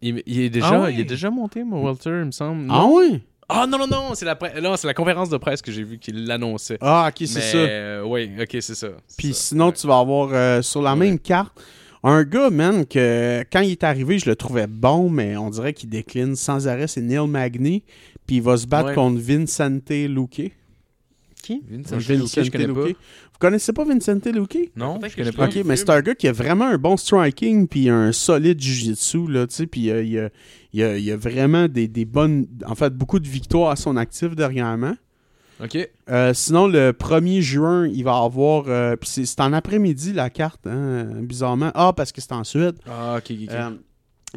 Il, 0.00 0.22
il 0.24 0.40
est 0.42 0.50
déjà, 0.50 0.68
Ah 0.68 0.80
ouais? 0.82 0.94
il 0.94 1.00
est 1.00 1.04
déjà 1.04 1.30
monté, 1.30 1.64
mon 1.64 1.82
Walter, 1.82 2.10
il 2.20 2.26
me 2.26 2.30
semble. 2.30 2.68
Ah 2.70 2.82
non? 2.86 3.18
Ah 3.54 3.66
non, 3.66 3.78
non, 3.78 3.86
non, 3.86 4.14
c'est 4.14 4.24
la, 4.24 4.34
pre- 4.34 4.60
non, 4.60 4.76
c'est 4.76 4.86
la 4.86 4.94
conférence 4.94 5.28
de 5.28 5.36
presse 5.36 5.60
que 5.62 5.70
j'ai 5.72 5.82
vu 5.84 5.98
qu'il 5.98 6.26
l'annonçait. 6.26 6.78
Ah, 6.80 7.08
ok, 7.08 7.26
c'est 7.28 7.40
ça. 7.40 7.56
euh, 7.58 8.02
oui, 8.04 8.30
ok, 8.40 8.56
c'est 8.60 8.74
ça. 8.74 8.88
Puis 9.16 9.34
ça, 9.34 9.40
sinon, 9.48 9.66
ouais. 9.66 9.72
tu 9.72 9.86
vas 9.86 9.98
avoir 9.98 10.30
euh, 10.32 10.62
sur 10.62 10.80
la 10.82 10.92
Ouais. 10.92 10.98
même 10.98 11.18
carte 11.18 11.52
un 12.04 12.24
gars, 12.24 12.50
man, 12.50 12.84
que 12.84 13.44
quand 13.52 13.60
il 13.60 13.70
est 13.70 13.84
arrivé, 13.84 14.18
je 14.18 14.28
le 14.28 14.34
trouvais 14.34 14.66
bon, 14.66 15.08
mais 15.08 15.36
on 15.36 15.50
dirait 15.50 15.72
qu'il 15.72 15.88
décline 15.88 16.34
sans 16.34 16.66
arrêt. 16.66 16.88
C'est 16.88 17.00
Neil 17.00 17.28
Magny. 17.28 17.84
Puis 18.26 18.36
il 18.36 18.42
va 18.42 18.56
se 18.56 18.66
battre 18.66 18.88
Ouais. 18.88 18.94
contre 18.96 19.20
Vincente 19.20 19.90
Luque. 19.90 20.50
Qui? 21.42 21.62
Vincent 21.68 21.96
Luque, 21.96 22.28
je 22.44 22.50
connais 22.50 22.66
pas. 22.68 22.86
Luque. 22.86 22.96
Connaissez 23.42 23.72
pas 23.72 23.84
Vincente 23.84 24.26
Luque? 24.26 24.70
Non, 24.76 25.00
je 25.06 25.14
connais 25.16 25.32
pas. 25.32 25.46
Ok, 25.46 25.58
mais 25.64 25.76
c'est 25.76 25.90
un 25.90 26.00
gars 26.00 26.14
qui 26.14 26.28
a 26.28 26.32
vraiment 26.32 26.66
un 26.66 26.78
bon 26.78 26.96
striking 26.96 27.66
puis 27.68 27.88
un 27.90 28.12
solide 28.12 28.60
jiu-jitsu, 28.60 29.26
là, 29.28 29.46
tu 29.46 29.54
sais, 29.54 29.66
puis 29.66 29.90
euh, 29.90 30.02
il, 30.02 30.18
a, 30.18 30.28
il, 30.72 30.82
a, 30.82 30.96
il 30.98 31.10
a 31.10 31.16
vraiment 31.16 31.66
des, 31.68 31.88
des 31.88 32.04
bonnes, 32.04 32.46
en 32.66 32.74
fait, 32.74 32.94
beaucoup 32.94 33.18
de 33.20 33.28
victoires 33.28 33.70
à 33.70 33.76
son 33.76 33.96
actif 33.96 34.34
dernièrement. 34.36 34.94
Ok. 35.62 35.76
Euh, 36.10 36.34
sinon, 36.34 36.66
le 36.66 36.92
1er 36.92 37.40
juin, 37.40 37.86
il 37.86 38.02
va 38.04 38.16
avoir, 38.16 38.64
euh, 38.68 38.96
puis 38.96 39.08
c'est 39.10 39.40
en 39.40 39.52
après-midi 39.52 40.12
la 40.12 40.28
carte, 40.30 40.66
hein, 40.66 41.04
bizarrement. 41.22 41.70
Ah, 41.74 41.92
parce 41.96 42.10
que 42.10 42.20
c'est 42.20 42.32
en 42.32 42.42
Suède. 42.44 42.76
Ah, 42.88 43.16
ok, 43.18 43.30
ok. 43.30 43.36
ok. 43.42 43.48
Euh, 43.52 43.70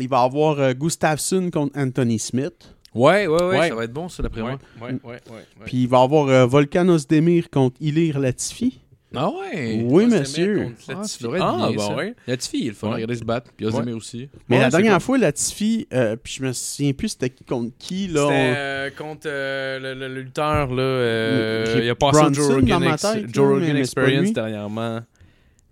il 0.02 0.08
va 0.10 0.22
avoir 0.22 0.60
euh, 0.60 0.74
Gustafsson 0.74 1.50
contre 1.52 1.80
Anthony 1.80 2.20
Smith. 2.20 2.76
ouais, 2.94 3.26
ouais, 3.28 3.44
ouais, 3.44 3.58
ouais. 3.58 3.70
ça 3.70 3.76
va 3.76 3.84
être 3.86 3.94
bon, 3.94 4.08
ça, 4.10 4.22
d'après 4.22 4.42
Ouais, 4.42 4.58
moi. 4.80 4.90
ouais, 4.90 4.94
ouais, 4.94 5.00
ouais. 5.04 5.20
ouais. 5.32 5.66
Puis 5.66 5.84
il 5.84 5.88
va 5.88 6.02
avoir 6.02 6.28
euh, 6.28 6.46
Volkanos 6.46 7.08
Demir 7.08 7.50
contre 7.50 7.78
Ilir 7.82 8.20
Latifi. 8.20 8.82
Ah 9.18 9.30
ouais? 9.30 9.82
Oui, 9.86 10.06
monsieur. 10.08 10.68
Ah, 10.90 11.02
Ah, 11.40 11.68
bien, 11.70 11.78
bah 11.78 11.84
ça. 11.88 11.96
ouais. 11.96 12.14
Latifi, 12.28 12.66
il 12.66 12.74
fun. 12.74 12.88
Ouais. 12.90 12.94
Regardez 12.96 13.16
se 13.16 13.24
battre. 13.24 13.52
Puis 13.56 13.66
Ozdemir 13.66 13.96
aussi. 13.98 14.30
Mais 14.50 14.58
Ouais, 14.58 14.62
la 14.64 14.70
dernière 14.70 14.94
cool. 14.94 15.02
fois, 15.02 15.18
Latifi, 15.18 15.88
euh, 15.94 16.16
puis 16.22 16.34
je 16.40 16.44
me 16.44 16.54
souviens 16.54 16.94
plus 16.94 17.10
c'était 17.10 17.30
qui 17.30 17.44
contre 17.44 17.72
qui, 17.80 18.08
là. 18.08 18.22
C'était 18.28 18.54
euh, 18.58 18.90
contre 18.98 19.28
euh, 19.28 19.80
le, 19.80 19.94
le- 20.00 20.14
le 20.14 20.22
lutteur, 20.22 20.74
là. 20.74 20.82
euh, 20.82 21.66
J'ai 21.78 21.86
il 21.86 21.90
a 21.90 21.96
passé 21.96 22.20
Bronson 22.20 22.34
Joe 22.34 22.48
dans 22.50 22.56
Rogan, 22.56 22.80
ma 22.84 22.94
ex- 22.94 23.02
tête, 23.02 23.26
Joe 23.34 23.48
Rogan 23.54 23.78
Experience 23.78 24.34
dernièrement. 24.34 25.00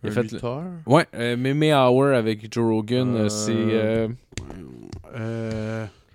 Il 0.03 0.09
a 0.09 0.11
fait 0.11 0.23
le- 0.23 0.29
lutteur? 0.29 0.63
Ouais, 0.85 1.05
euh, 1.15 1.37
Meme 1.37 1.63
Hour 1.73 2.07
avec 2.07 2.53
Joe 2.53 2.65
Rogan, 2.65 3.15
Euh, 3.15 3.19
euh, 3.25 3.29
c'est 3.29 3.53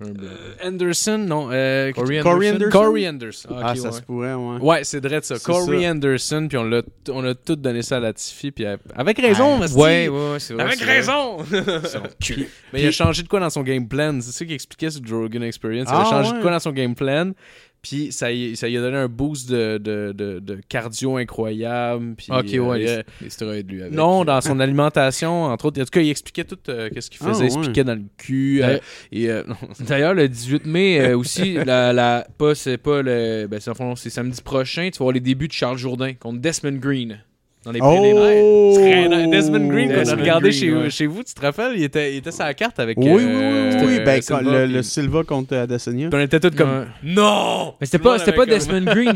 euh. 0.03 0.55
Anderson, 0.65 1.19
non. 1.19 1.49
Euh, 1.51 1.93
Corey 1.93 2.21
Corey 2.21 2.51
Anderson? 2.51 2.71
Corey 2.79 3.09
Anderson. 3.09 3.49
ah, 3.61 3.71
ok, 3.73 3.77
ça 3.79 3.83
ouais. 3.89 3.93
se 3.93 4.03
pourrait, 4.03 4.35
ouais. 4.35 4.57
Ouais, 4.61 4.85
c'est 4.85 5.05
vrai 5.05 5.21
de 5.21 5.25
ça. 5.25 5.39
Corey 5.39 5.83
ça. 5.83 5.91
Anderson, 5.91 6.47
puis 6.49 6.59
on, 6.59 6.65
l'a 6.65 6.83
on 7.11 7.25
a 7.25 7.35
tout 7.35 7.57
donné 7.57 7.83
ça 7.83 7.97
à 7.97 8.01
Latifi, 8.01 8.51
puis 8.51 8.65
avec 8.67 9.19
raison, 9.19 9.55
Ah, 9.57 9.59
Masti. 9.59 9.77
Ouais, 9.79 10.09
ouais, 10.09 10.33
ouais, 10.33 10.39
c'est 10.41 10.55
vrai. 10.55 10.63
Avec 10.65 10.81
raison! 10.81 11.39
Son 11.45 12.03
cul. 12.21 12.49
Mais 12.73 12.83
il 12.83 12.89
a 12.89 12.91
changé 12.93 13.23
de 13.23 13.29
quoi 13.29 13.41
dans 13.41 13.51
son 13.51 13.63
game 13.63 13.89
plan? 13.89 14.19
C'est 14.21 14.33
ça 14.33 14.45
qu'il 14.45 14.55
expliquait 14.55 14.91
sur 14.91 15.05
Joe 15.05 15.23
Rogan 15.23 15.43
Experience. 15.43 15.89
Il 15.91 15.95
Ah, 15.95 16.03
a 16.03 16.05
changé 16.05 16.31
ouais. 16.31 16.37
de 16.39 16.43
quoi 16.43 16.51
dans 16.51 16.61
son 16.61 16.73
game 16.73 16.95
plan? 16.95 17.33
Puis 17.81 18.11
ça, 18.13 18.33
y- 18.33 18.57
ça 18.57 18.69
lui 18.69 18.77
a 18.77 18.81
donné 18.81 18.97
un 18.97 19.09
boost 19.09 19.49
de, 19.51 19.79
de, 19.79 20.13
de, 20.13 20.41
de 20.41 20.59
cardio 20.69 21.17
incroyable. 21.17 22.15
Puis, 22.17 22.27
Ok, 22.31 22.53
euh, 22.55 22.59
ouais, 22.59 22.79
les, 22.79 23.03
les 23.23 23.31
stéroïdes, 23.31 23.71
lui. 23.71 23.83
Avec. 23.83 23.95
non, 23.95 24.25
dans 24.25 24.41
son 24.41 24.59
alimentation, 24.61 25.45
entre 25.45 25.67
autres. 25.67 25.81
En 25.81 25.85
tout 25.85 25.91
cas, 25.91 26.01
il 26.01 26.11
expliquait 26.11 26.45
tout 26.45 26.59
euh, 26.69 26.91
qu'est-ce 26.93 27.09
qu'il 27.11 27.21
Ah, 27.25 27.29
faisait. 27.29 27.47
Il 27.47 27.57
ouais. 27.57 27.67
piquait 27.67 27.85
dans 27.85 27.95
le 27.95 28.05
cul. 28.17 28.63
euh, 28.65 28.79
euh. 29.15 29.45
D'ailleurs, 29.87 30.15
le 30.15 30.29
18 30.29 30.67
mai 30.67 31.01
euh, 31.01 31.17
aussi, 31.17 31.55
la, 31.65 31.93
la, 31.93 32.27
pas, 32.37 32.55
c'est 32.55 32.79
pas 32.79 33.03
le. 33.03 33.47
Ben, 33.49 33.61
c'est 33.61 34.11
samedi 34.11 34.43
prochain, 34.43 34.91
tu 34.93 34.99
vas 34.99 35.05
voir 35.05 35.13
les 35.13 35.21
débuts 35.21 35.49
de 35.49 35.53
Charles 35.53 35.79
Jourdain 35.79 36.15
contre 36.15 36.41
Desmond 36.41 36.79
Green 36.79 37.21
dans 37.69 37.73
les 37.73 37.81
préliminaires. 37.81 38.45
Oh! 38.45 38.73
Très. 38.75 39.27
Desmond 39.29 39.69
Green, 39.69 39.89
qu'on 39.93 40.09
a 40.11 40.15
regardé 40.15 40.49
Green, 40.51 40.61
chez, 40.61 40.73
ouais. 40.73 40.91
chez 40.91 41.07
vous, 41.07 41.23
tu 41.23 41.35
te 41.35 41.41
rappelles? 41.41 41.73
Il 41.77 41.83
était, 41.85 42.15
il 42.15 42.19
était 42.19 42.31
sur 42.31 42.45
la 42.45 42.55
carte 42.55 42.79
avec. 42.81 42.97
Oui, 42.99 43.07
oui, 43.11 43.23
euh, 43.25 43.73
oui, 43.75 43.87
oui, 43.87 43.97
euh, 44.01 44.05
ben, 44.05 44.23
Silva, 44.23 44.41
quand 44.43 44.51
le, 44.51 44.65
puis- 44.65 44.73
le 44.75 44.83
Silva 44.83 45.25
contre 45.25 45.57
Adesanya. 45.57 46.09
on 46.13 46.19
était 46.21 46.41
tous 46.41 46.51
comme. 46.57 46.71
Ouais. 46.71 46.85
Non! 47.03 47.75
Mais 47.81 47.87
c'était 47.87 47.99
pas, 47.99 48.19
pas 48.19 48.47
Desmond 48.47 48.85
Green. 48.87 49.13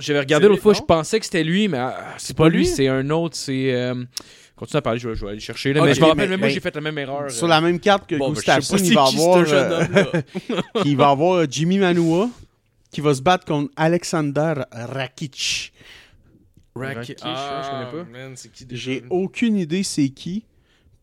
J'avais 0.00 0.20
regardé 0.20 0.48
l'autre 0.48 0.62
fois, 0.62 0.72
je 0.74 0.80
pensais 0.80 1.18
que 1.18 1.26
c'était 1.26 1.44
lui, 1.44 1.68
mais 1.68 1.78
ah, 1.78 1.96
c'est 2.16 2.36
pas 2.36 2.44
pas 2.44 2.48
lui? 2.48 2.58
lui, 2.58 2.66
c'est 2.66 2.88
un 2.88 3.08
autre. 3.10 3.36
C'est. 3.36 3.72
euh, 3.74 3.94
Continue 4.56 4.78
à 4.78 4.82
parler, 4.82 5.00
je 5.00 5.08
vais, 5.08 5.14
je 5.16 5.24
vais 5.24 5.32
aller 5.32 5.40
chercher. 5.40 5.72
Là, 5.72 5.82
mais 5.82 5.94
je 5.94 6.00
me 6.00 6.06
rappelle, 6.06 6.26
mais- 6.26 6.30
même 6.36 6.40
moi, 6.40 6.48
j'ai 6.48 6.60
fait 6.60 6.74
la 6.74 6.80
même 6.80 6.96
erreur. 6.96 7.28
Sur 7.30 7.46
euh. 7.46 7.48
la 7.48 7.60
même 7.60 7.80
carte 7.80 8.08
que 8.08 8.14
Bon, 8.14 8.28
ben, 8.28 8.34
Gustafsson, 8.34 8.76
il 8.76 8.94
va 8.94 9.02
avoir, 9.02 9.44
euh, 9.48 10.04
il 10.84 10.96
va 10.96 11.08
avoir 11.10 11.32
euh, 11.40 11.46
Jimmy 11.50 11.78
Manua 11.78 12.28
qui 12.92 13.00
va 13.00 13.12
se 13.14 13.20
battre 13.20 13.44
contre 13.44 13.72
Alexander 13.76 14.54
Rakic. 14.70 15.72
Rakic, 16.74 17.18
je 17.18 17.70
connais 17.70 18.04
pas. 18.04 18.34
J'ai 18.70 19.04
aucune 19.10 19.56
idée 19.56 19.82
c'est 19.82 20.08
qui. 20.08 20.44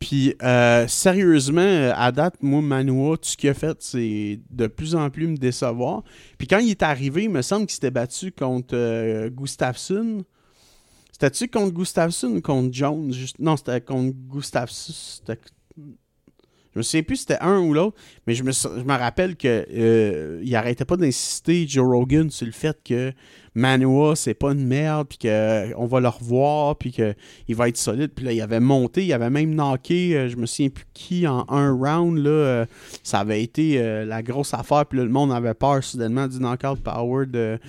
Puis, 0.02 0.36
euh, 0.42 0.88
sérieusement, 0.88 1.62
euh, 1.62 1.94
à 1.96 2.12
date, 2.12 2.42
moi, 2.42 2.60
Manua, 2.60 3.18
tout 3.18 3.30
ce 3.30 3.38
qu'il 3.38 3.52
a 3.52 3.54
fait, 3.54 3.78
c'est 3.82 4.40
de 4.50 4.66
plus 4.66 4.96
en 4.96 5.12
plus 5.12 5.28
me 5.28 5.38
décevoir. 5.38 6.04
Puis 6.40 6.48
quand 6.48 6.58
il 6.58 6.72
est 6.72 6.82
arrivé, 6.82 7.26
il 7.26 7.30
me 7.30 7.44
semble 7.44 7.68
qu'il 7.68 7.76
s'était 7.76 7.92
battu 7.92 8.32
contre 8.32 8.74
euh, 8.76 9.30
Gustafsson. 9.30 10.26
C'était-tu 11.12 11.48
contre 11.50 11.72
Gustafsson 11.72 12.30
ou 12.30 12.42
contre 12.42 12.74
Jones? 12.74 13.14
Juste... 13.14 13.38
Non, 13.38 13.56
c'était 13.56 13.80
contre 13.80 14.16
Gustafsson. 14.28 14.94
Je 16.74 16.80
me 16.80 16.84
souviens 16.84 17.04
plus 17.04 17.18
si 17.18 17.22
c'était 17.24 17.42
un 17.42 17.60
ou 17.60 17.74
l'autre, 17.74 17.98
mais 18.28 18.34
je 18.34 18.44
me, 18.44 18.52
je 18.52 18.84
me 18.84 18.98
rappelle 18.98 19.36
que 19.36 19.66
euh, 19.74 20.42
il 20.44 20.56
arrêtait 20.56 20.86
pas 20.86 20.98
d'insister, 20.98 21.68
Joe 21.68 21.86
Rogan, 21.86 22.30
sur 22.30 22.46
le 22.46 22.54
fait 22.54 22.78
que 22.84 23.14
Manua, 23.54 24.16
c'est 24.16 24.34
pas 24.34 24.54
une 24.54 24.66
merde, 24.66 25.08
puis 25.10 25.18
qu'on 25.18 25.86
va 25.86 26.00
le 26.00 26.08
revoir, 26.08 26.78
puis 26.78 26.92
qu'il 26.92 27.56
va 27.56 27.68
être 27.68 27.78
solide. 27.78 28.12
Puis 28.16 28.24
là, 28.24 28.32
il 28.32 28.42
avait 28.42 28.62
monté, 28.62 29.06
il 29.06 29.12
avait 29.12 29.30
même 29.30 29.54
knocké, 29.54 30.16
euh, 30.16 30.30
je 30.30 30.38
me 30.38 30.46
souviens 30.46 30.70
plus 30.70 30.86
qui, 30.94 31.28
en 31.28 31.46
un 31.50 31.72
round, 31.72 32.18
là, 32.18 32.30
euh, 32.30 32.66
ça 33.04 33.20
avait 33.20 33.44
été 33.44 33.82
euh, 33.82 34.06
la 34.06 34.24
grosse 34.24 34.54
affaire, 34.54 34.86
puis 34.86 35.00
là, 35.00 35.06
le 35.06 35.12
monde 35.12 35.34
avait 35.34 35.54
peur 35.54 35.84
soudainement 35.84 36.28
du 36.28 36.40
knockout 36.40 36.82
power 36.82 37.26
de, 37.26 37.60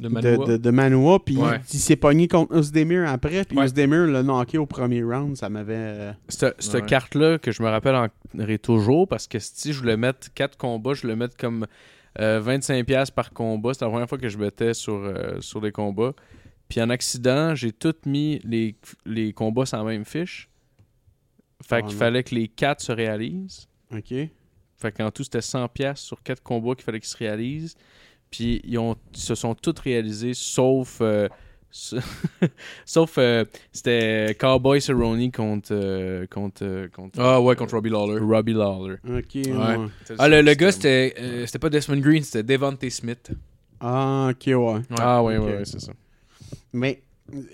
De 0.00 0.08
de, 0.08 0.12
Manua. 0.14 0.46
de, 0.46 0.56
de 0.56 0.70
Manua, 0.70 1.18
puis 1.24 1.36
Ouais. 1.36 1.60
il, 1.70 1.74
il 1.76 1.80
s'est 1.80 1.96
pogné 1.96 2.28
contre 2.28 2.54
Ozdemir 2.54 3.08
après, 3.08 3.44
puis 3.44 3.56
Ouais. 3.58 3.64
Ozdemir 3.64 4.06
l'a 4.06 4.22
knocké 4.22 4.58
au 4.58 4.66
premier 4.66 5.02
round, 5.02 5.36
ça 5.36 5.48
m'avait... 5.48 5.74
euh, 5.76 6.12
Cette, 6.28 6.62
Ouais. 6.74 6.82
carte-là 6.86 7.38
que 7.38 7.50
je 7.52 7.62
me 7.62 7.68
rappellerai 7.68 8.58
toujours 8.58 9.08
parce 9.08 9.26
que 9.26 9.38
si 9.38 9.72
je 9.72 9.80
voulais 9.80 9.96
mettre 9.96 10.32
4 10.34 10.56
combats, 10.56 10.94
je 10.94 11.02
voulais 11.02 11.16
mettre 11.16 11.36
comme 11.36 11.66
euh, 12.20 12.40
25$ 12.40 13.10
par 13.12 13.32
combat. 13.32 13.72
C'était 13.74 13.84
la 13.86 13.90
première 13.90 14.08
fois 14.08 14.18
que 14.18 14.28
je 14.28 14.38
mettais 14.38 14.74
sur, 14.74 14.94
euh, 14.94 15.40
sur 15.40 15.60
les 15.60 15.72
combats. 15.72 16.12
Puis 16.68 16.80
en 16.82 16.90
accident, 16.90 17.54
j'ai 17.54 17.72
tout 17.72 17.94
mis 18.06 18.40
les, 18.44 18.76
les 19.06 19.32
combats 19.32 19.66
sans 19.66 19.84
même 19.84 20.04
fiche. 20.04 20.48
Fait 21.66 21.80
Oh 21.82 21.86
qu'il 21.88 21.96
fallait 21.96 22.22
que 22.22 22.34
les 22.34 22.46
4 22.48 22.80
se 22.80 22.92
réalisent. 22.92 23.68
OK. 23.92 24.14
Fait 24.76 24.92
qu'en 24.92 25.10
tout, 25.10 25.24
c'était 25.24 25.40
100$ 25.40 25.96
sur 25.96 26.22
4 26.22 26.42
combats 26.42 26.74
qu'il 26.74 26.84
fallait 26.84 27.00
qu'ils 27.00 27.08
se 27.08 27.16
réalisent. 27.16 27.74
Puis 28.30 28.60
ils, 28.64 28.78
ont, 28.78 28.96
ils 29.14 29.18
se 29.20 29.34
sont 29.34 29.54
tous 29.54 29.74
réalisés 29.82 30.34
sauf. 30.34 30.98
euh, 31.00 31.28
sauf. 32.84 33.16
euh, 33.18 33.44
c'était 33.72 34.36
Cowboy 34.38 34.80
Cerrone 34.80 35.30
contre. 35.32 35.68
euh, 35.72 36.26
contre, 36.26 36.64
euh, 36.64 36.88
contre 36.88 37.18
Ah 37.20 37.40
ouais, 37.40 37.56
contre 37.56 37.74
Robbie 37.74 37.90
Lawler. 37.90 38.20
Robbie 38.20 38.54
Lawler. 38.54 38.96
OK, 39.04 39.34
Ouais. 39.34 39.76
ouais. 39.76 39.86
Ah, 40.18 40.28
le, 40.28 40.42
le 40.42 40.54
gars, 40.54 40.72
c'était 40.72 41.14
euh, 41.18 41.46
c'était 41.46 41.58
pas 41.58 41.70
Desmond 41.70 41.98
Green, 42.00 42.22
c'était 42.22 42.42
Devontae 42.42 42.90
Smith. 42.90 43.30
Ah, 43.80 44.30
OK, 44.30 44.46
ouais. 44.46 44.80
Ah, 44.98 45.22
ouais, 45.22 45.36
Ok. 45.38 45.44
ouais, 45.46 45.56
ouais, 45.58 45.64
c'est 45.64 45.80
ça. 45.80 45.92
Mais, 46.72 47.02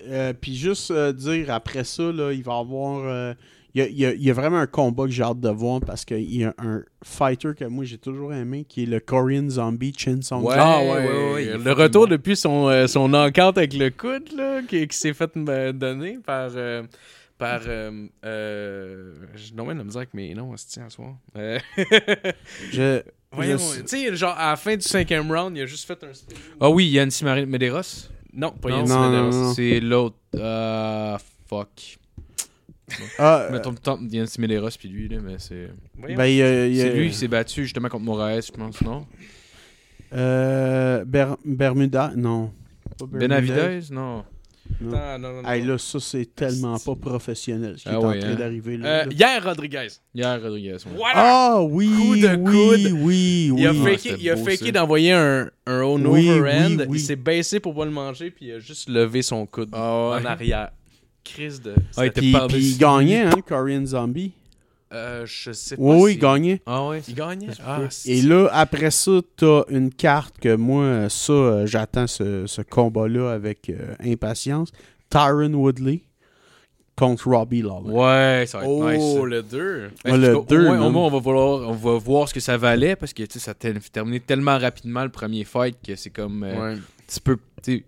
euh, 0.07 0.33
puis 0.33 0.55
juste 0.55 0.91
euh, 0.91 1.13
dire, 1.13 1.51
après 1.53 1.83
ça, 1.83 2.03
là, 2.11 2.31
il 2.31 2.43
va 2.43 2.53
y 2.57 2.59
avoir... 2.59 3.35
euh, 3.77 3.79
il 3.79 3.79
y, 3.79 3.81
a, 3.81 3.87
il 3.87 3.97
y 3.99 4.05
a- 4.05 4.13
il 4.13 4.23
y 4.23 4.29
a 4.29 4.33
vraiment 4.33 4.57
un 4.59 4.67
combat 4.67 5.05
que 5.05 5.11
j'ai 5.11 5.23
hâte 5.23 5.39
de 5.39 5.49
voir 5.49 5.79
parce 5.81 6.05
qu'il 6.05 6.33
y 6.33 6.43
a 6.43 6.53
un 6.57 6.81
fighter 7.03 7.49
que 7.57 7.65
moi 7.65 7.83
j'ai 7.85 7.97
toujours 7.97 8.33
aimé 8.33 8.65
qui 8.67 8.83
est 8.83 8.85
le 8.85 8.99
Korean 8.99 9.49
Zombie 9.49 9.93
Chin 9.97 10.19
Song. 10.21 10.43
Ouais. 10.43 10.55
ah, 10.57 10.79
ouais, 10.81 10.87
ouais, 10.89 10.97
ouais, 11.07 11.33
ouais, 11.33 11.43
il 11.45 11.49
est 11.49 11.57
Le 11.57 11.71
retour 11.73 12.05
bon. 12.05 12.11
depuis 12.11 12.35
son, 12.35 12.67
euh, 12.69 12.87
son 12.87 13.13
encarte 13.13 13.57
avec 13.57 13.73
le 13.73 13.89
coude, 13.89 14.31
là, 14.35 14.61
qui, 14.67 14.87
qui 14.87 14.97
s'est 14.97 15.13
fait 15.13 15.31
euh, 15.35 15.71
donner 15.73 16.19
par. 16.25 16.49
euh, 16.55 16.83
par. 17.37 17.61
Euh, 17.67 18.07
euh, 18.23 19.13
J'ai 19.35 19.53
nommé 19.55 19.73
la 19.73 19.83
misère 19.83 19.99
avec 19.99 20.13
mes 20.13 20.33
noms, 20.33 20.53
c'est 20.55 20.79
à 20.81 20.89
soir. 20.89 21.15
Euh, 21.35 21.59
Je, 22.71 23.01
voyons, 23.31 23.57
je- 23.57 23.81
tu 23.81 23.87
sais, 23.87 24.15
genre, 24.15 24.35
à 24.37 24.51
la 24.51 24.55
fin 24.55 24.75
du 24.77 24.81
cinquième 24.83 25.29
round, 25.31 25.55
il 25.57 25.63
a 25.63 25.65
juste 25.65 25.85
fait 25.85 26.01
un. 26.03 26.11
Ah 26.61 26.69
oui, 26.69 26.87
Yann 26.87 27.09
Medeiros? 27.47 28.09
Non, 28.33 28.51
pas 28.51 28.69
Yann 28.69 28.87
non, 28.87 29.09
Medeiros. 29.09 29.53
C'est 29.53 29.79
l'autre. 29.81 30.15
Ah, 30.39 31.17
fuck. 31.49 31.97
Ah, 33.19 33.47
Mettons 33.51 33.71
le 33.71 33.77
temps 33.77 33.99
Yann 34.09 34.27
Medeiros 34.39 34.69
puis 34.79 34.89
lui, 34.89 35.07
là, 35.09 35.17
mais 35.23 35.35
c'est. 35.39 35.69
Ben, 35.97 36.25
il 36.25 36.35
y 36.37 36.41
a- 36.43 36.67
il 36.67 36.75
y 36.75 36.81
a- 36.81 36.83
C'est 36.85 36.93
lui 36.93 37.09
qui 37.09 37.15
s'est 37.15 37.27
battu 37.27 37.63
justement 37.63 37.89
contre 37.89 38.03
Moraes, 38.05 38.41
je 38.41 38.51
pense, 38.51 38.81
non? 38.81 39.05
euh, 40.13 41.03
Ber- 41.05 41.37
Bermuda, 41.43 42.11
non. 42.15 42.51
Pas 42.97 43.05
Bermuda. 43.05 43.27
Benavidez? 43.27 43.87
Non. 43.91 44.23
Attends, 44.87 45.19
non, 45.19 45.31
non, 45.33 45.41
non. 45.43 45.49
Hey, 45.49 45.61
là, 45.63 45.77
ça, 45.77 45.99
c'est 45.99 46.33
tellement 46.35 46.79
pas 46.79 46.95
professionnel 46.95 47.75
ce 47.77 47.83
qui 47.83 47.89
Ah 47.89 47.93
est 47.93 47.95
en 47.97 48.09
ouais, 48.09 48.19
train 48.19 48.31
hein? 48.31 48.35
d'arriver 48.35 48.77
là. 48.77 48.87
Euh, 48.87 49.05
là. 49.05 49.11
Hier, 49.11 49.43
Rodriguez. 49.43 49.87
Hier, 50.13 50.41
Rodriguez. 50.41 50.73
ouais. 50.73 50.91
Voilà! 50.95 51.13
Ah 51.55 51.61
oui, 51.61 51.87
Coup 51.87 52.15
de 52.15 52.27
oui, 52.35 52.43
coude. 52.43 52.91
oui, 53.01 53.51
oui. 53.51 53.53
Il 53.57 53.67
a 53.67 53.71
Ouais, 53.73 53.91
faké, 53.91 53.97
c'était 54.09 54.21
il 54.21 54.29
a 54.31 54.35
beau, 54.35 54.43
faké 54.43 54.65
ça. 54.65 54.71
d'envoyer 54.71 55.11
un, 55.11 55.51
un 55.67 55.81
own 55.81 56.07
Oui, 56.07 56.29
overhand. 56.31 56.69
oui, 56.79 56.85
oui. 56.89 56.97
Il 56.97 56.99
s'est 56.99 57.15
baissé 57.15 57.59
pour 57.59 57.75
pas 57.75 57.85
le 57.85 57.91
manger, 57.91 58.31
puis 58.31 58.47
il 58.47 58.51
a 58.53 58.59
juste 58.59 58.89
levé 58.89 59.21
son 59.21 59.45
coude 59.45 59.69
Ah 59.71 60.09
ouais. 60.17 60.21
en 60.21 60.25
arrière. 60.25 60.71
Crise 61.25 61.61
de. 61.61 61.73
Ah, 61.97 62.03
Puis, 62.09 62.33
puis 62.47 62.57
il 62.71 62.77
gagnait, 62.77 63.23
hein, 63.23 63.31
Korean 63.45 63.85
Zombie. 63.85 64.31
Euh, 64.93 65.25
je 65.25 65.51
sais 65.51 65.75
pas. 65.75 65.81
Oui, 65.81 65.97
oui, 65.99 66.11
si- 66.11 66.17
il 66.17 66.21
gagnait. 66.21 66.61
Ah 66.65 66.87
ouais? 66.87 67.01
Il 67.07 67.15
gagnait? 67.15 67.47
Ah, 67.65 67.81
Et 68.05 68.21
là, 68.21 68.47
après 68.53 68.91
ça, 68.91 69.11
t'as 69.35 69.63
une 69.69 69.91
carte 69.91 70.37
que 70.39 70.55
moi, 70.55 70.83
euh, 70.83 71.09
ça, 71.09 71.33
euh, 71.33 71.65
j'attends 71.65 72.07
ce, 72.07 72.45
ce 72.47 72.61
combat-là 72.61 73.31
avec 73.31 73.69
euh, 73.69 73.95
impatience. 74.05 74.71
Tyron 75.09 75.53
Woodley 75.55 76.01
contre 76.95 77.27
Robbie 77.27 77.61
Lawler. 77.61 77.89
Ouais, 77.89 78.45
ça 78.47 78.59
va 78.59 78.63
être 78.63 78.69
Oh, 78.69 78.89
nice. 78.89 79.13
ça. 79.19 79.25
le 79.25 79.41
2. 79.43 79.57
Ouais, 79.85 79.89
Parce 80.03 80.17
le 80.17 80.35
au 80.37 80.45
moins, 80.91 81.03
on 81.05 81.09
va, 81.09 81.19
vouloir, 81.19 81.67
on 81.69 81.73
va 81.73 81.97
voir 81.97 82.29
ce 82.29 82.33
que 82.33 82.39
ça 82.39 82.55
valait 82.55 82.95
parce 82.95 83.11
que 83.11 83.23
tu 83.23 83.33
sais, 83.33 83.39
ça 83.39 83.51
a 83.51 83.53
terminé 83.91 84.19
tellement 84.21 84.57
rapidement 84.57 85.03
le 85.03 85.09
premier 85.09 85.43
fight 85.43 85.75
que 85.85 85.95
c'est 85.95 86.09
comme. 86.11 86.43
euh, 86.43 86.73
Ouais. 86.75 86.79
Tu 87.07 87.19
peux. 87.19 87.37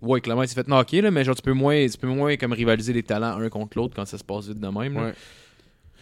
ouais, 0.02 0.20
clairement, 0.20 0.42
il 0.42 0.48
s'est 0.48 0.54
fait 0.54 0.68
knocker, 0.68 1.02
là, 1.02 1.10
mais 1.10 1.24
genre, 1.24 1.34
tu 1.34 1.42
peux 1.42 1.52
moins, 1.52 1.86
tu 1.86 1.98
peux 1.98 2.06
moins 2.08 2.36
comme 2.36 2.52
rivaliser 2.52 2.92
les 2.92 3.02
talents 3.02 3.38
un 3.40 3.48
contre 3.48 3.76
l'autre 3.78 3.94
quand 3.94 4.04
ça 4.06 4.18
se 4.18 4.24
passe 4.24 4.46
vite 4.48 4.60
de 4.60 4.68
même. 4.68 4.94
là. 4.94 5.02
Ouais. 5.02 5.14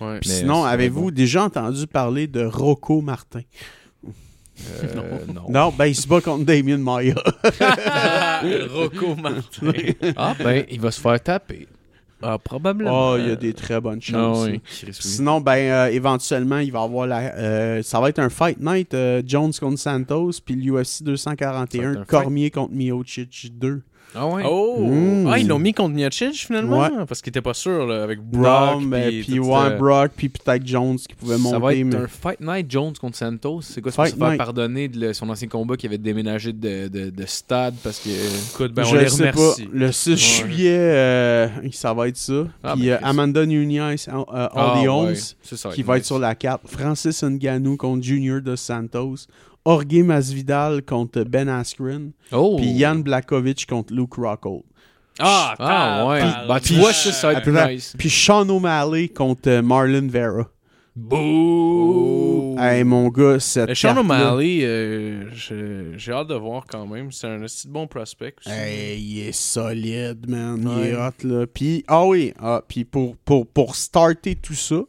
Ouais. 0.00 0.20
Puis 0.20 0.28
Mais, 0.30 0.36
sinon, 0.36 0.64
avez-vous 0.64 1.04
bon. 1.04 1.10
déjà 1.10 1.44
entendu 1.44 1.86
parler 1.86 2.26
de 2.26 2.44
Rocco 2.44 3.00
Martin? 3.00 3.40
Euh, 4.82 5.24
non. 5.34 5.46
Non, 5.48 5.74
ben 5.76 5.86
il 5.86 5.94
se 5.94 6.06
bat 6.06 6.20
contre 6.20 6.44
Damien 6.44 6.78
Maya. 6.78 7.14
Rocco 8.70 9.14
Martin. 9.16 9.72
Ah, 10.16 10.34
ben, 10.38 10.64
il 10.70 10.80
va 10.80 10.90
se 10.90 11.00
faire 11.00 11.22
taper. 11.22 11.66
Ah, 12.22 12.38
probablement. 12.38 13.10
Oh, 13.12 13.16
il 13.18 13.28
y 13.28 13.30
a 13.30 13.36
des 13.36 13.52
très 13.52 13.80
bonnes 13.80 14.00
Non, 14.10 14.34
chances. 14.34 14.46
oui. 14.46 14.60
Sinon, 14.92 15.40
ben, 15.40 15.56
euh, 15.58 15.86
éventuellement, 15.88 16.58
il 16.58 16.72
va 16.72 16.82
avoir 16.82 17.06
la. 17.06 17.34
euh, 17.34 17.82
ça 17.82 18.00
va 18.00 18.08
être 18.08 18.18
un 18.18 18.30
fight 18.30 18.58
night 18.60 18.94
euh, 18.94 19.22
Jones 19.24 19.52
contre 19.58 19.78
Santos, 19.78 20.30
puis 20.44 20.54
l'UFC 20.54 20.86
Ça 20.86 21.04
241, 21.04 21.82
va 21.82 21.92
être 21.92 22.00
un 22.00 22.04
Cormier 22.04 22.50
contre 22.50 22.72
Miocic 22.72 23.52
2. 23.58 23.82
Ah, 24.14 24.26
ouais? 24.26 24.42
Oh! 24.48 24.78
Mm. 24.80 25.26
Ah, 25.30 25.38
ils 25.38 25.46
l'ont 25.46 25.58
mis 25.58 25.74
contre 25.74 25.94
Miocic 25.94 26.34
finalement? 26.46 26.78
Ouais. 26.80 26.88
Parce 27.06 27.20
qu'il 27.20 27.28
était 27.30 27.42
pas 27.42 27.52
sûr 27.52 27.86
là, 27.86 28.02
avec 28.02 28.18
Brock. 28.20 28.74
non, 28.76 28.80
mais 28.80 29.20
puis 29.20 29.38
ouais, 29.38 29.54
euh, 29.58 29.76
Brock, 29.76 30.12
puis 30.16 30.30
peut-être 30.30 30.66
Jones 30.66 30.96
qui 30.96 31.14
pouvait 31.14 31.36
Ça 31.36 31.42
monter. 31.42 31.58
va 31.58 31.74
être 31.74 31.84
mais... 31.84 31.96
un 31.96 32.06
Fight 32.06 32.40
Night 32.40 32.70
Jones 32.70 32.94
contre 32.98 33.16
Santos. 33.18 33.60
C'est 33.62 33.82
quoi, 33.82 33.92
Fight 33.92 34.14
se 34.14 34.16
faire 34.18 34.36
pardonner 34.38 34.88
de 34.88 34.98
le- 35.00 35.12
son 35.12 35.28
ancien 35.28 35.48
combat 35.48 35.76
qui 35.76 35.86
avait 35.86 35.98
déménagé 35.98 36.52
de, 36.54 36.88
de, 36.88 37.10
de 37.10 37.26
stade 37.26 37.74
parce 37.82 37.98
que. 37.98 38.08
Écoute, 38.54 38.72
ben, 38.72 38.84
on 38.84 38.86
je 38.86 38.96
les 38.96 39.08
sais 39.10 39.30
remercie. 39.30 39.64
pas. 39.64 39.70
Le 39.72 39.92
6 39.92 40.10
Ouais. 40.10 40.16
juillet, 40.16 40.78
euh, 40.78 41.48
ça 41.72 41.92
va 41.92 42.08
être 42.08 42.16
ça. 42.16 42.46
Ah, 42.62 42.72
puis 42.74 42.86
ben, 42.86 42.92
euh. 42.92 42.98
Amanda 43.02 43.44
Nunez, 43.44 43.96
Ah, 44.08 44.50
All 44.54 44.88
ouais. 44.88 45.14
Ça, 45.42 45.68
qui 45.70 45.82
va 45.82 45.98
être 45.98 46.06
sur 46.06 46.18
la 46.18 46.34
carte. 46.34 46.62
Francis 46.66 47.22
Ngannou 47.22 47.76
contre 47.76 48.02
Junior 48.02 48.40
dos 48.40 48.56
Santos. 48.56 49.26
Jorge 49.66 50.02
Masvidal 50.04 50.82
contre 50.82 51.24
Ben 51.24 51.48
Askren. 51.48 52.12
Oh! 52.32 52.56
Puis 52.56 52.68
Yann 52.70 53.02
Blakovic 53.02 53.66
contre 53.66 53.92
Luke 53.92 54.14
Rockhold. 54.14 54.62
Ah, 55.18 55.54
Ah, 55.58 56.06
ouais. 56.08 56.20
Bah, 56.46 56.60
tu 56.60 56.72
puis- 56.74 56.76
vois, 56.80 56.92
ça, 56.92 57.10
ça 57.10 57.26
va 57.28 57.32
être 57.34 57.42
plus 57.42 57.56
Attends, 57.56 57.70
nice. 57.70 57.94
Puis 57.98 58.10
Sean 58.10 58.48
O'Malley 58.48 59.08
contre 59.08 59.48
euh, 59.50 59.62
Marlon 59.62 60.06
Vera. 60.08 60.46
Bouh! 60.94 62.56
Hey, 62.58 62.84
mon 62.84 63.08
gars, 63.08 63.38
cette 63.38 63.74
Sean 63.74 63.96
O'Malley, 63.98 64.60
euh, 64.64 65.24
j'ai 65.96 66.12
hâte 66.12 66.28
de 66.28 66.34
voir 66.34 66.64
quand 66.70 66.86
même. 66.86 67.12
C'est 67.12 67.26
un 67.26 67.40
petit 67.40 67.68
bon 67.68 67.86
prospect 67.86 68.34
aussi. 68.38 68.50
Hey, 68.50 68.98
il 69.00 69.28
est 69.28 69.32
solide, 69.32 70.28
man. 70.28 70.66
Il 70.78 70.86
est 70.88 70.94
hot, 70.96 71.10
là. 71.24 71.46
Puis, 71.46 71.84
ah 71.88 72.06
oui, 72.06 72.32
ah, 72.40 72.62
puis 72.66 72.84
pour, 72.84 73.16
pour, 73.18 73.46
pour 73.46 73.76
starter 73.76 74.36
tout 74.36 74.54
ça, 74.54 74.80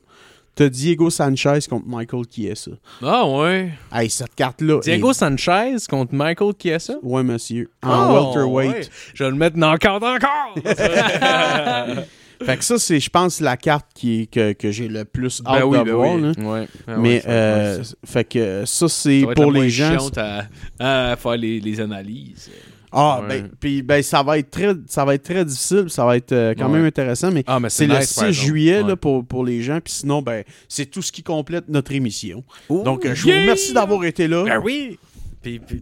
t'as 0.57 0.67
Diego 0.69 1.09
Sanchez 1.09 1.59
contre 1.69 1.87
Michael 1.87 2.23
Chiesa. 2.29 2.71
Ah, 3.01 3.25
ouais. 3.25 3.71
Hey, 3.93 4.09
cette 4.09 4.35
carte-là. 4.35 4.79
Diego 4.83 5.11
est- 5.11 5.13
Sanchez 5.13 5.75
contre 5.89 6.13
Michael 6.13 6.51
Chiesa? 6.61 6.95
Ouais, 7.01 7.23
monsieur. 7.23 7.69
En 7.81 8.09
Oh, 8.09 8.13
welterweight. 8.35 8.71
ouais. 8.75 8.87
Je 9.13 9.23
vais 9.23 9.29
le 9.29 9.35
mettre 9.37 9.57
encore, 9.63 10.03
encore! 10.03 10.55
Fait 12.45 12.55
que 12.55 12.63
ça, 12.63 12.77
c'est, 12.77 12.99
je 12.99 13.09
pense, 13.09 13.39
la 13.39 13.57
carte 13.57 13.87
qui 13.95 14.27
que, 14.27 14.53
que 14.53 14.69
j'ai 14.71 14.87
le 14.87 15.05
plus 15.05 15.41
hâte 15.43 15.59
Ben 15.59 15.65
oui, 15.65 15.79
de 15.79 15.83
ben 15.85 15.93
voir. 15.93 16.13
oui. 16.15 16.21
là. 16.21 16.31
ouais. 16.51 16.67
Ah, 16.87 16.91
ouais, 16.91 16.97
Mais, 16.99 17.23
euh, 17.27 17.83
fait 18.05 18.25
que 18.25 18.63
ça, 18.65 18.87
c'est 18.87 19.25
pour 19.35 19.51
les 19.51 19.69
gens. 19.71 19.97
à, 20.17 20.43
à 21.11 21.15
faire 21.15 21.35
les, 21.37 21.59
les 21.59 21.79
analyses. 21.81 22.51
Ah, 22.91 23.19
Ouais. 23.21 23.27
ben, 23.41 23.49
puis 23.59 23.81
ben, 23.81 24.01
ça 24.01 24.23
va 24.23 24.37
être 24.39 24.49
très, 24.49 24.73
ça 24.87 25.03
va 25.03 25.15
être 25.15 25.23
très 25.23 25.43
difficile, 25.43 25.89
ça 25.89 26.05
va 26.05 26.15
être 26.17 26.31
euh, 26.31 26.53
quand 26.57 26.67
Ouais. 26.67 26.77
même 26.77 26.85
intéressant, 26.85 27.31
mais 27.31 27.43
Ah, 27.45 27.59
mais 27.59 27.69
c'est 27.69 27.85
le 27.87 27.97
nice, 27.97 28.09
6 28.09 28.15
par 28.19 28.27
exemple. 28.29 28.47
juillet 28.47 28.81
Ouais. 28.81 28.87
là, 28.89 28.95
pour, 28.95 29.25
pour 29.25 29.43
les 29.45 29.61
gens, 29.61 29.79
puis 29.83 29.93
sinon, 29.93 30.21
ben, 30.21 30.43
c'est 30.69 30.85
tout 30.85 31.01
ce 31.01 31.11
qui 31.11 31.21
complète 31.23 31.67
notre 31.67 31.91
émission. 31.91 32.43
Donc, 32.69 33.05
euh, 33.05 33.13
je 33.13 33.23
vous 33.23 33.29
remercie 33.29 33.73
d'avoir 33.73 34.03
été 34.05 34.27
là. 34.27 34.43
Ben 34.45 34.61
oui! 34.63 34.97
Puis, 35.41 35.59
puis- 35.59 35.81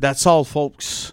That's 0.00 0.26
all, 0.26 0.44
folks. 0.44 1.12